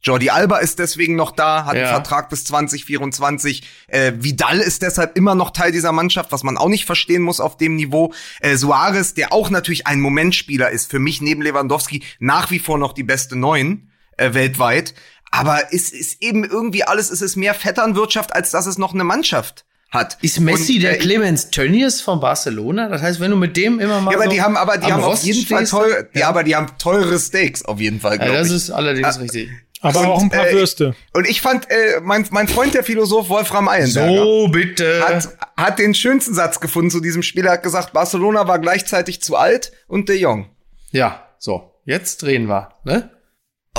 Jordi 0.02 0.30
Alba 0.30 0.58
ist 0.58 0.78
deswegen 0.78 1.16
noch 1.16 1.32
da, 1.32 1.64
hat 1.64 1.74
ja. 1.74 1.82
einen 1.82 1.90
Vertrag 1.90 2.30
bis 2.30 2.44
2024. 2.44 3.62
Äh, 3.88 4.12
Vidal 4.16 4.60
ist 4.60 4.82
deshalb 4.82 5.16
immer 5.16 5.34
noch 5.34 5.50
Teil 5.50 5.72
dieser 5.72 5.92
Mannschaft, 5.92 6.30
was 6.30 6.44
man 6.44 6.56
auch 6.56 6.68
nicht 6.68 6.84
verstehen 6.84 7.22
muss 7.22 7.40
auf 7.40 7.56
dem 7.56 7.74
Niveau. 7.74 8.12
Äh, 8.40 8.56
Suarez, 8.56 9.14
der 9.14 9.32
auch 9.32 9.50
natürlich 9.50 9.86
ein 9.86 10.00
Momentspieler 10.00 10.70
ist, 10.70 10.90
für 10.90 11.00
mich 11.00 11.20
neben 11.20 11.42
Lewandowski 11.42 12.04
nach 12.20 12.50
wie 12.50 12.60
vor 12.60 12.78
noch 12.78 12.92
die 12.92 13.02
beste 13.02 13.36
Neun 13.36 13.90
äh, 14.16 14.34
weltweit. 14.34 14.94
Aber 15.30 15.72
es 15.72 15.90
ist 15.90 16.22
eben 16.22 16.44
irgendwie 16.44 16.84
alles, 16.84 17.10
es 17.10 17.20
ist 17.20 17.36
mehr 17.36 17.54
Vetternwirtschaft, 17.54 18.34
als 18.34 18.50
dass 18.50 18.66
es 18.66 18.78
noch 18.78 18.94
eine 18.94 19.04
Mannschaft 19.04 19.66
hat. 19.90 20.18
Ist 20.20 20.40
Messi 20.40 20.76
und, 20.76 20.82
der 20.82 20.96
äh, 20.96 20.98
Clemens 20.98 21.50
Tönnies 21.50 22.00
von 22.00 22.20
Barcelona? 22.20 22.88
Das 22.88 23.02
heißt, 23.02 23.20
wenn 23.20 23.30
du 23.30 23.36
mit 23.36 23.56
dem 23.56 23.80
immer 23.80 24.00
mal 24.00 24.12
Ja, 24.12 24.18
aber 24.18 24.24
so 24.26 24.30
die 24.30 24.42
haben 24.42 24.56
aber 24.56 24.78
die 24.78 24.92
haben 24.92 25.02
Rost 25.02 25.22
auf 25.22 25.26
jeden 25.26 25.46
Fall 25.46 25.66
teure, 25.66 26.08
ja. 26.12 26.20
ja. 26.20 26.28
aber 26.28 26.44
die 26.44 26.56
haben 26.56 26.66
teure 26.78 27.18
Steaks 27.18 27.64
auf 27.64 27.80
jeden 27.80 28.00
Fall, 28.00 28.18
ja, 28.18 28.32
das 28.32 28.48
ich. 28.48 28.54
ist 28.54 28.70
allerdings 28.70 29.16
ah, 29.16 29.20
richtig. 29.20 29.50
Aber 29.80 30.00
und, 30.00 30.06
auch 30.06 30.22
ein 30.22 30.30
paar 30.30 30.48
äh, 30.48 30.54
Würste. 30.54 30.94
Und 31.12 31.28
ich 31.28 31.40
fand, 31.40 31.70
äh, 31.70 32.00
mein, 32.02 32.26
mein 32.30 32.48
Freund, 32.48 32.74
der 32.74 32.82
Philosoph 32.82 33.28
Wolfram 33.28 33.68
Eilenberger, 33.68 34.16
so, 34.16 34.48
bitte. 34.48 35.04
Hat, 35.06 35.28
hat 35.56 35.78
den 35.78 35.94
schönsten 35.94 36.34
Satz 36.34 36.60
gefunden 36.60 36.90
zu 36.90 37.00
diesem 37.00 37.22
Spiel. 37.22 37.46
Er 37.46 37.52
hat 37.52 37.62
gesagt, 37.62 37.92
Barcelona 37.92 38.48
war 38.48 38.58
gleichzeitig 38.58 39.22
zu 39.22 39.36
alt 39.36 39.72
und 39.86 40.08
de 40.08 40.16
Jong. 40.16 40.50
Ja, 40.90 41.28
so. 41.38 41.74
Jetzt 41.84 42.22
drehen 42.22 42.48
wir, 42.48 42.74
ne? 42.84 43.10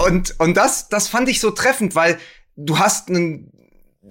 Und, 0.05 0.39
und 0.39 0.55
das, 0.55 0.89
das 0.89 1.07
fand 1.07 1.27
ich 1.29 1.39
so 1.39 1.51
treffend, 1.51 1.93
weil 1.93 2.17
du 2.55 2.79
hast 2.79 3.09
einen, 3.09 3.51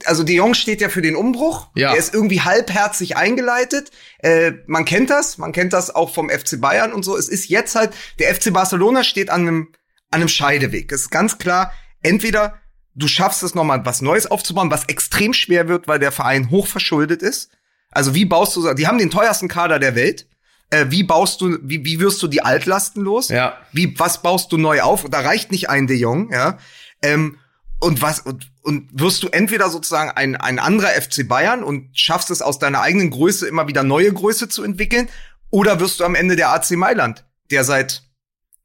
also 0.05 0.23
de 0.23 0.37
Jong 0.37 0.55
steht 0.55 0.81
ja 0.81 0.89
für 0.89 1.03
den 1.03 1.17
Umbruch. 1.17 1.69
Ja. 1.75 1.93
Er 1.93 1.99
ist 1.99 2.13
irgendwie 2.13 2.43
halbherzig 2.43 3.17
eingeleitet. 3.17 3.91
Äh, 4.19 4.53
man 4.67 4.85
kennt 4.85 5.11
das, 5.11 5.39
man 5.39 5.53
kennt 5.53 5.73
das 5.73 5.95
auch 5.95 6.13
vom 6.13 6.29
FC 6.29 6.61
Bayern 6.61 6.93
und 6.93 7.05
so. 7.05 7.17
Es 7.17 7.29
ist 7.29 7.49
jetzt 7.49 7.75
halt, 7.75 7.91
der 8.19 8.35
FC 8.35 8.53
Barcelona 8.53 9.03
steht 9.03 9.31
an 9.31 9.41
einem 9.41 9.73
an 10.11 10.21
einem 10.21 10.29
Scheideweg. 10.29 10.91
Es 10.93 11.03
ist 11.03 11.11
ganz 11.11 11.39
klar, 11.39 11.73
entweder 12.03 12.55
du 12.95 13.09
schaffst 13.09 13.43
es 13.43 13.55
nochmal 13.55 13.85
was 13.85 14.03
Neues 14.03 14.31
aufzubauen, 14.31 14.71
was 14.71 14.85
extrem 14.87 15.33
schwer 15.33 15.69
wird, 15.69 15.89
weil 15.89 15.99
der 15.99 16.13
Verein 16.13 16.51
hoch 16.51 16.67
verschuldet 16.67 17.23
ist. 17.23 17.51
Also 17.91 18.15
wie 18.15 18.25
baust 18.25 18.57
du, 18.57 18.75
die 18.75 18.87
haben 18.87 18.99
den 18.99 19.11
teuersten 19.11 19.49
Kader 19.49 19.79
der 19.79 19.95
Welt. 19.95 20.27
Äh, 20.71 20.87
wie 20.91 21.03
baust 21.03 21.41
du, 21.41 21.59
wie, 21.63 21.85
wie 21.85 22.01
wirst 22.01 22.23
du 22.23 22.29
die 22.29 22.43
Altlasten 22.43 23.03
los? 23.03 23.29
Ja. 23.29 23.57
Wie, 23.73 23.99
was 23.99 24.21
baust 24.21 24.53
du 24.53 24.59
neu 24.59 24.83
auf? 24.83 25.07
Da 25.09 25.21
reicht 25.21 25.51
nicht 25.51 25.71
ein 25.71 25.87
De 25.87 25.97
Jong, 25.97 26.31
ja. 26.31 26.59
Ähm, 27.01 27.39
und 27.81 28.03
was, 28.03 28.21
und, 28.21 28.51
und 28.63 28.89
wirst 28.93 29.23
du 29.23 29.29
entweder 29.29 29.71
sozusagen 29.71 30.11
ein, 30.11 30.37
ein 30.37 30.59
anderer 30.59 30.89
FC 30.89 31.27
Bayern 31.27 31.63
und 31.63 31.97
schaffst 31.97 32.31
es 32.31 32.43
aus 32.43 32.59
deiner 32.59 32.81
eigenen 32.81 33.11
Größe 33.11 33.47
immer 33.47 33.69
wieder 33.69 33.85
neue 33.85 34.13
Größe 34.13 34.49
zu 34.49 34.63
entwickeln, 34.63 35.09
oder 35.51 35.81
wirst 35.81 36.01
du 36.01 36.05
am 36.05 36.15
Ende 36.15 36.37
der 36.37 36.51
AC 36.51 36.73
Mailand, 36.73 37.25
der 37.51 37.65
seit 37.65 38.03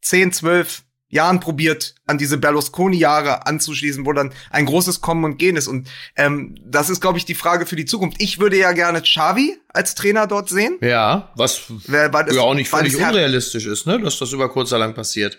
10, 0.02 0.34
12, 0.34 0.83
Jahren 1.14 1.40
probiert, 1.40 1.96
an 2.06 2.18
diese 2.18 2.38
Berlusconi-Jahre 2.38 3.46
anzuschließen, 3.46 4.06
wo 4.06 4.14
dann 4.14 4.34
ein 4.50 4.66
großes 4.66 5.02
Kommen 5.02 5.24
und 5.24 5.38
Gehen 5.38 5.56
ist. 5.56 5.68
Und 5.68 5.88
ähm, 6.16 6.56
das 6.66 6.90
ist, 6.90 7.02
glaube 7.02 7.18
ich, 7.18 7.26
die 7.26 7.36
Frage 7.36 7.66
für 7.66 7.76
die 7.76 7.86
Zukunft. 7.86 8.22
Ich 8.22 8.40
würde 8.40 8.58
ja 8.58 8.72
gerne 8.72 9.02
Xavi 9.02 9.58
als 9.70 9.96
Trainer 9.96 10.28
dort 10.28 10.50
sehen. 10.50 10.78
Ja, 10.82 11.32
was 11.36 11.62
weil, 11.88 12.12
weil 12.12 12.26
das, 12.26 12.36
ja 12.36 12.42
auch 12.42 12.56
nicht 12.56 12.70
völlig 12.70 12.96
unrealistisch 12.98 13.66
ist, 13.66 13.86
ne, 13.86 14.00
dass 14.00 14.18
das 14.18 14.32
über 14.32 14.50
kurz 14.50 14.72
oder 14.72 14.80
lang 14.80 14.94
passiert. 14.94 15.38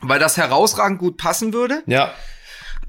Weil 0.00 0.18
das 0.18 0.36
herausragend 0.36 0.98
gut 0.98 1.16
passen 1.16 1.52
würde. 1.52 1.82
Ja. 1.86 2.12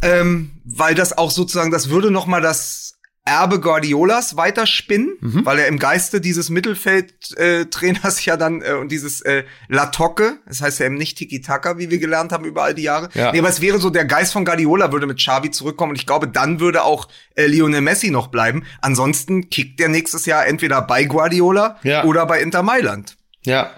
Ähm, 0.02 0.62
weil 0.66 0.96
das 0.96 1.18
auch 1.18 1.32
sozusagen, 1.32 1.72
das 1.72 1.90
würde 1.90 2.12
noch 2.12 2.26
mal 2.26 2.42
das 2.42 2.93
Erbe 3.26 3.62
Guardiolas 3.62 4.36
weiterspinnen, 4.36 5.18
mhm. 5.22 5.46
weil 5.46 5.60
er 5.60 5.68
im 5.68 5.80
Geiste 5.80 6.20
dieses 6.20 6.50
Mittelfeldtrainers 6.50 8.20
äh, 8.20 8.24
ja 8.26 8.36
dann 8.36 8.62
äh, 8.62 8.74
und 8.74 8.92
dieses 8.92 9.22
äh, 9.22 9.46
La 9.70 9.86
Tocke, 9.88 10.40
das 10.46 10.62
heißt 10.62 10.80
ja 10.80 10.88
eben 10.88 10.96
nicht 10.96 11.18
Tiki-Taka, 11.18 11.78
wie 11.78 11.90
wir 11.90 12.00
gelernt 12.00 12.34
haben 12.34 12.44
über 12.44 12.64
all 12.64 12.74
die 12.74 12.84
Jahre. 12.84 13.08
Ja. 13.14 13.32
Nee, 13.32 13.40
aber 13.40 13.48
es 13.48 13.62
wäre 13.62 13.80
so, 13.80 13.90
der 13.90 14.04
Geist 14.04 14.34
von 14.34 14.44
Guardiola 14.44 14.92
würde 14.92 15.08
mit 15.08 15.20
Xavi 15.20 15.52
zurückkommen 15.52 15.92
und 15.92 15.96
ich 15.96 16.06
glaube, 16.06 16.28
dann 16.28 16.60
würde 16.60 16.84
auch 16.84 17.08
äh, 17.36 17.46
Lionel 17.46 17.80
Messi 17.80 18.10
noch 18.12 18.28
bleiben. 18.28 18.66
Ansonsten 18.82 19.50
kickt 19.50 19.80
der 19.80 19.88
nächstes 19.88 20.26
Jahr 20.26 20.46
entweder 20.46 20.82
bei 20.82 21.06
Guardiola 21.06 21.78
ja. 21.84 22.04
oder 22.04 22.26
bei 22.26 22.42
Inter 22.42 22.62
Mailand. 22.62 23.16
Ja, 23.46 23.72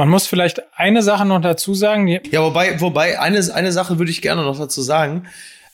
man 0.00 0.08
muss 0.08 0.26
vielleicht 0.26 0.62
eine 0.76 1.02
Sache 1.02 1.26
noch 1.26 1.42
dazu 1.42 1.74
sagen. 1.74 2.08
Ja, 2.08 2.42
wobei, 2.42 2.80
wobei 2.80 3.20
eine, 3.20 3.38
eine 3.52 3.70
Sache 3.70 3.98
würde 3.98 4.10
ich 4.10 4.22
gerne 4.22 4.42
noch 4.42 4.56
dazu 4.56 4.80
sagen. 4.80 5.26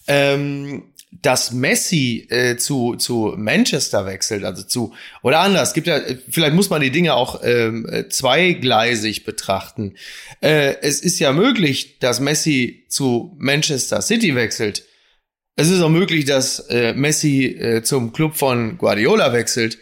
Ähm, 0.09 0.83
dass 1.13 1.53
Messi 1.53 2.27
äh, 2.31 2.57
zu, 2.57 2.97
zu 2.97 3.35
Manchester 3.37 4.07
wechselt, 4.07 4.45
also 4.45 4.63
zu, 4.63 4.93
oder 5.23 5.41
anders, 5.41 5.73
gibt 5.73 5.87
ja, 5.87 6.01
vielleicht 6.29 6.55
muss 6.55 6.71
man 6.71 6.81
die 6.81 6.91
Dinge 6.91 7.15
auch 7.15 7.41
ähm, 7.43 8.07
zweigleisig 8.11 9.25
betrachten. 9.25 9.95
Äh, 10.41 10.77
es 10.83 11.01
ist 11.01 11.19
ja 11.19 11.33
möglich, 11.33 11.99
dass 12.01 12.21
Messi 12.21 12.87
zu 12.89 13.35
Manchester 13.39 14.03
City 14.03 14.35
wechselt. 14.35 14.85
Es 15.57 15.71
ist 15.71 15.81
auch 15.81 15.89
möglich, 15.89 16.27
dass 16.27 16.61
äh, 16.69 16.93
Messi 16.93 17.47
äh, 17.47 17.83
zum 17.83 18.13
Club 18.13 18.37
von 18.37 18.77
Guardiola 18.77 19.33
wechselt. 19.33 19.79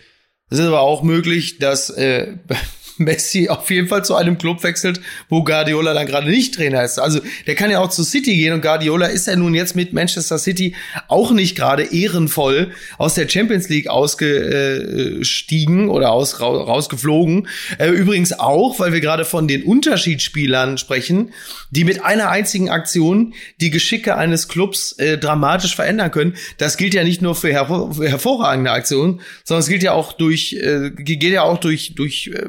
Es 0.51 0.59
ist 0.59 0.67
aber 0.67 0.81
auch 0.81 1.03
möglich, 1.03 1.59
dass 1.59 1.91
äh, 1.91 2.37
Messi 2.99 3.49
auf 3.49 3.71
jeden 3.71 3.89
Fall 3.89 4.05
zu 4.05 4.15
einem 4.15 4.39
Club 4.39 4.63
wechselt, 4.63 5.01
wo 5.29 5.45
Guardiola 5.45 5.95
dann 5.95 6.07
gerade 6.07 6.31
nicht 6.31 6.55
Trainer 6.55 6.85
ist. 6.85 6.99
Also 6.99 7.21
der 7.47 7.55
kann 7.55 7.71
ja 7.71 7.81
auch 7.81 7.91
zu 7.91 8.05
City 8.05 8.37
gehen 8.37 8.53
und 8.53 8.63
Guardiola 8.63 9.07
ist 9.07 9.27
ja 9.27 9.37
nun 9.37 9.55
jetzt 9.55 9.77
mit 9.77 9.93
Manchester 9.93 10.39
City 10.39 10.75
auch 11.09 11.33
nicht 11.33 11.57
gerade 11.57 11.85
ehrenvoll 11.85 12.73
aus 12.99 13.15
der 13.15 13.29
Champions 13.29 13.69
League 13.69 13.89
ausgestiegen 13.89 15.89
oder 15.89 16.13
aus, 16.13 16.41
rausgeflogen. 16.41 17.49
Äh, 17.79 17.91
übrigens 17.91 18.33
auch, 18.33 18.79
weil 18.79 18.93
wir 18.93 19.01
gerade 19.01 19.25
von 19.25 19.49
den 19.49 19.65
Unterschiedsspielern 19.65 20.79
sprechen, 20.79 21.33
die 21.71 21.85
mit 21.85 22.05
einer 22.05 22.31
einzigen 22.31 22.71
Aktion 22.71 23.35
die 23.61 23.71
Geschicke 23.71 24.17
eines 24.17 24.49
Clubs 24.49 24.93
äh, 24.93 25.19
dramatisch 25.19 25.75
verändern 25.75 26.11
können. 26.11 26.35
Das 26.59 26.77
gilt 26.77 26.95
ja 26.95 27.05
nicht 27.05 27.23
nur 27.23 27.35
für, 27.35 27.53
hervor 27.53 27.95
für 27.95 28.09
hervorragende 28.09 28.71
Aktionen, 28.71 29.21
sondern 29.45 29.61
es 29.61 29.69
gilt 29.69 29.83
ja 29.83 29.93
auch 29.93 30.13
durch, 30.13 30.55
äh, 30.55 30.91
geht 30.95 31.23
ja 31.25 31.43
auch 31.43 31.59
durch, 31.59 31.95
durch 31.95 32.31
äh, 32.33 32.49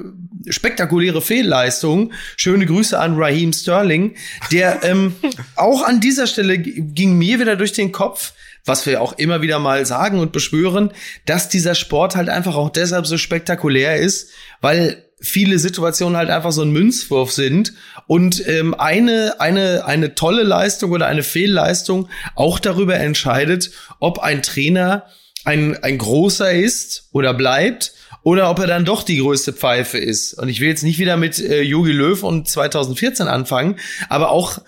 spektakuläre 0.49 1.21
Fehlleistung. 1.21 2.11
Schöne 2.37 2.65
Grüße 2.65 2.97
an 2.99 3.15
Raheem 3.17 3.53
Sterling, 3.53 4.15
der 4.51 4.83
ähm, 4.83 5.15
auch 5.55 5.83
an 5.83 5.99
dieser 5.99 6.27
Stelle 6.27 6.57
ging 6.57 7.17
mir 7.17 7.39
wieder 7.39 7.55
durch 7.55 7.73
den 7.73 7.91
Kopf, 7.91 8.33
was 8.65 8.85
wir 8.85 9.01
auch 9.01 9.13
immer 9.13 9.41
wieder 9.41 9.59
mal 9.59 9.85
sagen 9.85 10.19
und 10.19 10.31
beschwören, 10.31 10.91
dass 11.25 11.49
dieser 11.49 11.75
Sport 11.75 12.15
halt 12.15 12.29
einfach 12.29 12.55
auch 12.55 12.69
deshalb 12.69 13.05
so 13.05 13.17
spektakulär 13.17 13.97
ist, 13.97 14.29
weil 14.61 15.03
viele 15.21 15.59
Situationen 15.59 16.17
halt 16.17 16.29
einfach 16.29 16.51
so 16.51 16.61
ein 16.61 16.71
Münzwurf 16.71 17.31
sind 17.31 17.73
und 18.07 18.45
ähm, 18.47 18.73
eine 18.73 19.35
eine 19.39 19.85
eine 19.85 20.13
tolle 20.15 20.43
Leistung 20.43 20.91
oder 20.91 21.07
eine 21.07 21.23
Fehlleistung 21.23 22.09
auch 22.35 22.59
darüber 22.59 22.95
entscheidet, 22.95 23.71
ob 23.99 24.19
ein 24.19 24.43
Trainer 24.43 25.05
ein 25.45 25.81
ein 25.83 25.97
großer 25.97 26.51
ist 26.51 27.07
oder 27.11 27.33
bleibt 27.33 27.93
oder 28.25 28.49
ob 28.49 28.57
er 28.57 28.65
dann 28.65 28.85
doch 28.85 29.03
die 29.03 29.19
größte 29.19 29.53
Pfeife 29.53 29.99
ist. 29.99 30.33
Und 30.33 30.49
ich 30.49 30.59
will 30.59 30.67
jetzt 30.67 30.83
nicht 30.83 30.97
wieder 30.97 31.15
mit 31.15 31.39
äh, 31.39 31.61
Jogi 31.61 31.91
Löw 31.91 32.23
und 32.23 32.49
2014 32.49 33.27
anfangen, 33.27 33.77
aber 34.09 34.31
auch 34.31 34.61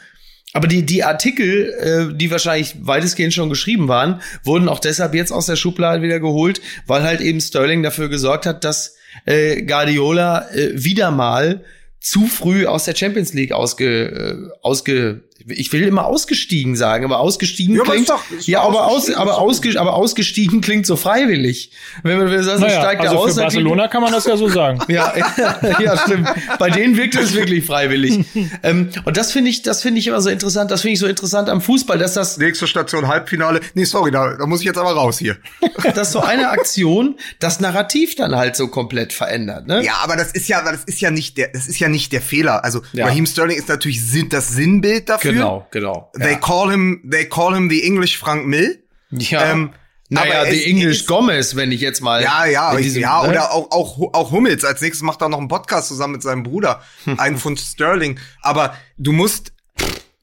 aber 0.53 0.67
die, 0.67 0.85
die 0.85 1.03
Artikel, 1.03 1.73
äh, 2.11 2.15
die 2.15 2.31
wahrscheinlich 2.31 2.75
weitestgehend 2.79 3.33
schon 3.33 3.49
geschrieben 3.49 3.87
waren, 3.87 4.21
wurden 4.43 4.69
auch 4.69 4.79
deshalb 4.79 5.13
jetzt 5.13 5.31
aus 5.31 5.47
der 5.47 5.55
Schublade 5.55 6.01
wieder 6.01 6.19
geholt, 6.19 6.61
weil 6.85 7.03
halt 7.03 7.19
eben 7.19 7.41
Sterling 7.41 7.83
dafür 7.83 8.09
gesorgt 8.09 8.45
hat, 8.45 8.63
dass 8.63 8.95
äh, 9.25 9.63
Guardiola 9.63 10.49
äh, 10.51 10.71
wieder 10.73 11.11
mal 11.11 11.63
zu 11.99 12.27
früh 12.27 12.67
aus 12.67 12.85
der 12.85 12.95
Champions 12.95 13.33
League 13.33 13.51
ausge, 13.51 14.05
äh, 14.05 14.35
ausge 14.61 15.23
ich 15.47 15.71
will 15.73 15.83
immer 15.83 16.05
ausgestiegen 16.05 16.75
sagen, 16.75 17.05
aber 17.05 17.19
ausgestiegen 17.19 17.75
Ja, 17.75 17.83
klingt 17.83 18.09
doch- 18.09 18.23
ja, 18.41 18.61
aber 18.61 18.85
aus, 18.85 18.93
ausgestiegen, 19.09 19.19
aber, 19.21 19.31
ist 19.31 19.37
doch 19.37 19.41
ausge, 19.43 19.79
aber 19.79 19.93
ausgestiegen 19.93 20.61
klingt 20.61 20.85
so 20.85 20.95
freiwillig. 20.95 21.71
Wenn 22.03 22.17
man 22.17 22.27
wenn 22.27 22.35
man 22.35 22.43
sagt, 22.43 22.59
Naja, 22.59 22.81
steigt 22.81 23.03
er 23.03 23.09
also 23.11 23.23
aus, 23.23 23.33
für 23.35 23.41
Barcelona 23.41 23.87
kann 23.87 24.01
man 24.01 24.11
das 24.11 24.25
ja 24.25 24.37
so 24.37 24.49
sagen. 24.49 24.79
ja, 24.87 25.13
ja, 25.79 25.97
stimmt. 25.97 26.29
Bei 26.59 26.69
denen 26.69 26.97
wirkt 26.97 27.15
es 27.15 27.33
wirklich 27.33 27.65
freiwillig. 27.65 28.25
ähm, 28.63 28.89
und 29.05 29.17
das 29.17 29.31
finde 29.31 29.49
ich, 29.49 29.61
das 29.61 29.81
finde 29.81 29.99
ich 29.99 30.07
immer 30.07 30.21
so 30.21 30.29
interessant. 30.29 30.71
Das 30.71 30.81
finde 30.81 30.93
ich 30.93 30.99
so 30.99 31.07
interessant 31.07 31.49
am 31.49 31.61
Fußball, 31.61 31.97
dass 31.97 32.13
das, 32.13 32.37
Nächste 32.37 32.67
Station 32.67 33.07
Halbfinale. 33.07 33.61
Nee, 33.73 33.85
sorry, 33.85 34.11
da, 34.11 34.35
da 34.37 34.45
muss 34.45 34.59
ich 34.61 34.65
jetzt 34.65 34.77
aber 34.77 34.91
raus 34.91 35.17
hier. 35.19 35.37
dass 35.95 36.11
so 36.11 36.19
eine 36.21 36.49
Aktion 36.49 37.15
das 37.39 37.59
Narrativ 37.59 38.15
dann 38.15 38.35
halt 38.35 38.55
so 38.55 38.67
komplett 38.67 39.13
verändert. 39.13 39.67
Ne? 39.67 39.83
Ja, 39.83 39.99
aber 40.03 40.15
das 40.15 40.31
ist 40.31 40.47
ja, 40.47 40.61
das 40.61 40.83
ist 40.85 41.01
ja 41.01 41.11
nicht 41.11 41.37
der, 41.37 41.49
das 41.49 41.67
ist 41.67 41.79
ja 41.79 41.89
nicht 41.89 42.11
der 42.11 42.21
Fehler. 42.21 42.63
Also 42.63 42.81
Ja. 42.93 43.05
Raheem 43.05 43.25
Sterling 43.25 43.57
ist 43.57 43.69
natürlich 43.69 44.01
das 44.29 44.49
Sinnbild 44.49 45.09
dafür. 45.09 45.31
genau, 45.33 45.36
genau. 45.71 46.11
They 46.17 46.33
ja. 46.33 46.39
call 46.39 46.71
him, 46.71 47.09
they 47.11 47.27
call 47.27 47.53
him 47.55 47.69
the 47.69 47.83
English 47.83 48.17
Frank 48.17 48.45
Mill. 48.45 48.83
ja. 49.11 49.51
ähm, 49.51 49.73
naja, 50.09 50.39
aber 50.41 50.49
es 50.49 50.65
English 50.65 51.01
ist- 51.01 51.07
Gomez, 51.07 51.55
wenn 51.57 51.71
ich 51.71 51.81
jetzt 51.81 52.01
mal. 52.01 52.23
Ja, 52.23 52.45
ja, 52.45 52.75
diesem- 52.77 53.01
ja, 53.01 53.23
ne? 53.23 53.29
oder 53.29 53.51
auch, 53.51 53.71
auch, 53.71 54.13
auch 54.13 54.31
Hummels. 54.31 54.63
Als 54.63 54.79
nächstes 54.81 55.03
macht 55.03 55.21
er 55.21 55.27
noch 55.27 55.37
einen 55.37 55.49
Podcast 55.49 55.89
zusammen 55.89 56.13
mit 56.13 56.23
seinem 56.23 56.43
Bruder. 56.43 56.81
Ein 57.17 57.37
Pfund 57.37 57.59
Sterling. 57.59 58.17
Aber 58.41 58.73
du 58.97 59.11
musst, 59.11 59.51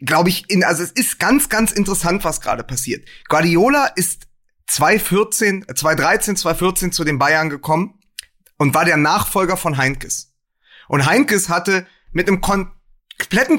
glaube 0.01 0.31
ich, 0.31 0.49
in, 0.49 0.65
also 0.65 0.83
es 0.83 0.91
ist 0.91 1.19
ganz, 1.19 1.51
ganz 1.51 1.71
interessant, 1.71 2.25
was 2.25 2.41
gerade 2.41 2.65
passiert. 2.65 3.07
Guardiola 3.29 3.89
ist 3.95 4.23
2014, 4.69 5.67
äh, 5.69 5.75
2013, 5.75 6.37
2014 6.37 6.93
zu 6.93 7.05
den 7.05 7.19
Bayern 7.19 7.51
gekommen 7.51 7.99
und 8.57 8.75
war 8.75 8.87
der 8.87 8.97
Nachfolger 8.97 9.59
von 9.59 9.77
Heinkes. 9.77 10.33
Und 10.89 11.05
Heinkes 11.05 11.51
hatte 11.51 11.87
mit 12.13 12.27
einem 12.29 12.41
kompletten 12.41 13.59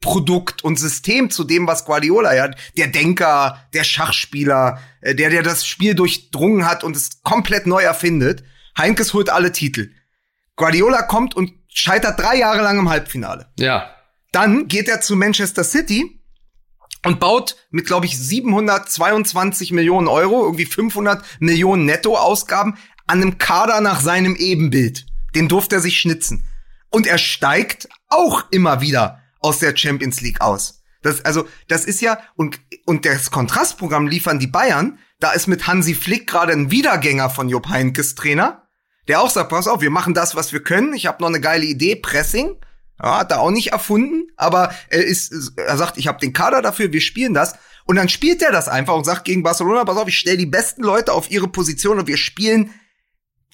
Konträrprodukt 0.00 0.64
und 0.64 0.78
System 0.78 1.30
zu 1.30 1.44
dem, 1.44 1.66
was 1.66 1.84
Guardiola 1.84 2.34
ja, 2.34 2.50
der 2.76 2.88
Denker, 2.88 3.62
der 3.74 3.84
Schachspieler, 3.84 4.80
äh, 5.00 5.14
der, 5.14 5.30
der 5.30 5.42
das 5.42 5.66
Spiel 5.66 5.94
durchdrungen 5.94 6.66
hat 6.66 6.84
und 6.84 6.96
es 6.96 7.22
komplett 7.22 7.66
neu 7.66 7.82
erfindet. 7.82 8.42
Heinkes 8.76 9.12
holt 9.14 9.30
alle 9.30 9.52
Titel. 9.52 9.90
Guardiola 10.56 11.02
kommt 11.02 11.34
und 11.34 11.52
scheitert 11.68 12.18
drei 12.18 12.36
Jahre 12.36 12.62
lang 12.62 12.78
im 12.78 12.88
Halbfinale. 12.88 13.50
ja. 13.56 13.94
Dann 14.32 14.68
geht 14.68 14.88
er 14.88 15.00
zu 15.00 15.16
Manchester 15.16 15.64
City 15.64 16.22
und 17.04 17.18
baut 17.18 17.56
mit, 17.70 17.86
glaube 17.86 18.06
ich, 18.06 18.16
722 18.16 19.72
Millionen 19.72 20.06
Euro, 20.06 20.44
irgendwie 20.44 20.66
500 20.66 21.24
Millionen 21.40 21.84
Nettoausgaben 21.84 22.78
an 23.08 23.22
einem 23.22 23.38
Kader 23.38 23.80
nach 23.80 23.98
seinem 23.98 24.36
Ebenbild. 24.36 25.04
Den 25.34 25.48
durfte 25.48 25.74
er 25.74 25.80
sich 25.80 25.98
schnitzen. 25.98 26.46
Und 26.90 27.08
er 27.08 27.18
steigt 27.18 27.88
auch 28.08 28.44
immer 28.52 28.80
wieder 28.80 29.19
aus 29.40 29.58
der 29.58 29.76
Champions 29.76 30.20
League 30.20 30.40
aus. 30.40 30.82
Das, 31.02 31.24
also, 31.24 31.48
das 31.68 31.84
ist 31.84 32.00
ja, 32.00 32.18
und, 32.36 32.60
und 32.84 33.06
das 33.06 33.30
Kontrastprogramm 33.30 34.06
liefern 34.06 34.38
die 34.38 34.46
Bayern. 34.46 34.98
Da 35.18 35.32
ist 35.32 35.46
mit 35.46 35.66
Hansi 35.66 35.94
Flick 35.94 36.26
gerade 36.26 36.52
ein 36.52 36.70
Wiedergänger 36.70 37.30
von 37.30 37.48
Jupp 37.48 37.68
Heynckes 37.68 38.14
Trainer, 38.14 38.66
der 39.08 39.20
auch 39.20 39.30
sagt, 39.30 39.48
pass 39.48 39.66
auf, 39.66 39.80
wir 39.80 39.90
machen 39.90 40.14
das, 40.14 40.34
was 40.34 40.52
wir 40.52 40.62
können. 40.62 40.92
Ich 40.92 41.06
habe 41.06 41.22
noch 41.22 41.28
eine 41.28 41.40
geile 41.40 41.64
Idee, 41.64 41.96
Pressing. 41.96 42.56
Ja, 43.02 43.18
hat 43.18 43.30
er 43.30 43.40
auch 43.40 43.50
nicht 43.50 43.72
erfunden, 43.72 44.30
aber 44.36 44.74
er 44.90 45.02
ist, 45.02 45.32
er 45.56 45.78
sagt, 45.78 45.96
ich 45.96 46.06
habe 46.06 46.20
den 46.20 46.34
Kader 46.34 46.60
dafür, 46.60 46.92
wir 46.92 47.00
spielen 47.00 47.32
das. 47.32 47.54
Und 47.86 47.96
dann 47.96 48.10
spielt 48.10 48.42
er 48.42 48.52
das 48.52 48.68
einfach 48.68 48.94
und 48.94 49.04
sagt 49.04 49.24
gegen 49.24 49.42
Barcelona, 49.42 49.84
pass 49.84 49.96
auf, 49.96 50.06
ich 50.06 50.18
stelle 50.18 50.36
die 50.36 50.46
besten 50.46 50.82
Leute 50.82 51.14
auf 51.14 51.30
ihre 51.30 51.48
Position 51.48 51.98
und 51.98 52.06
wir 52.08 52.18
spielen 52.18 52.74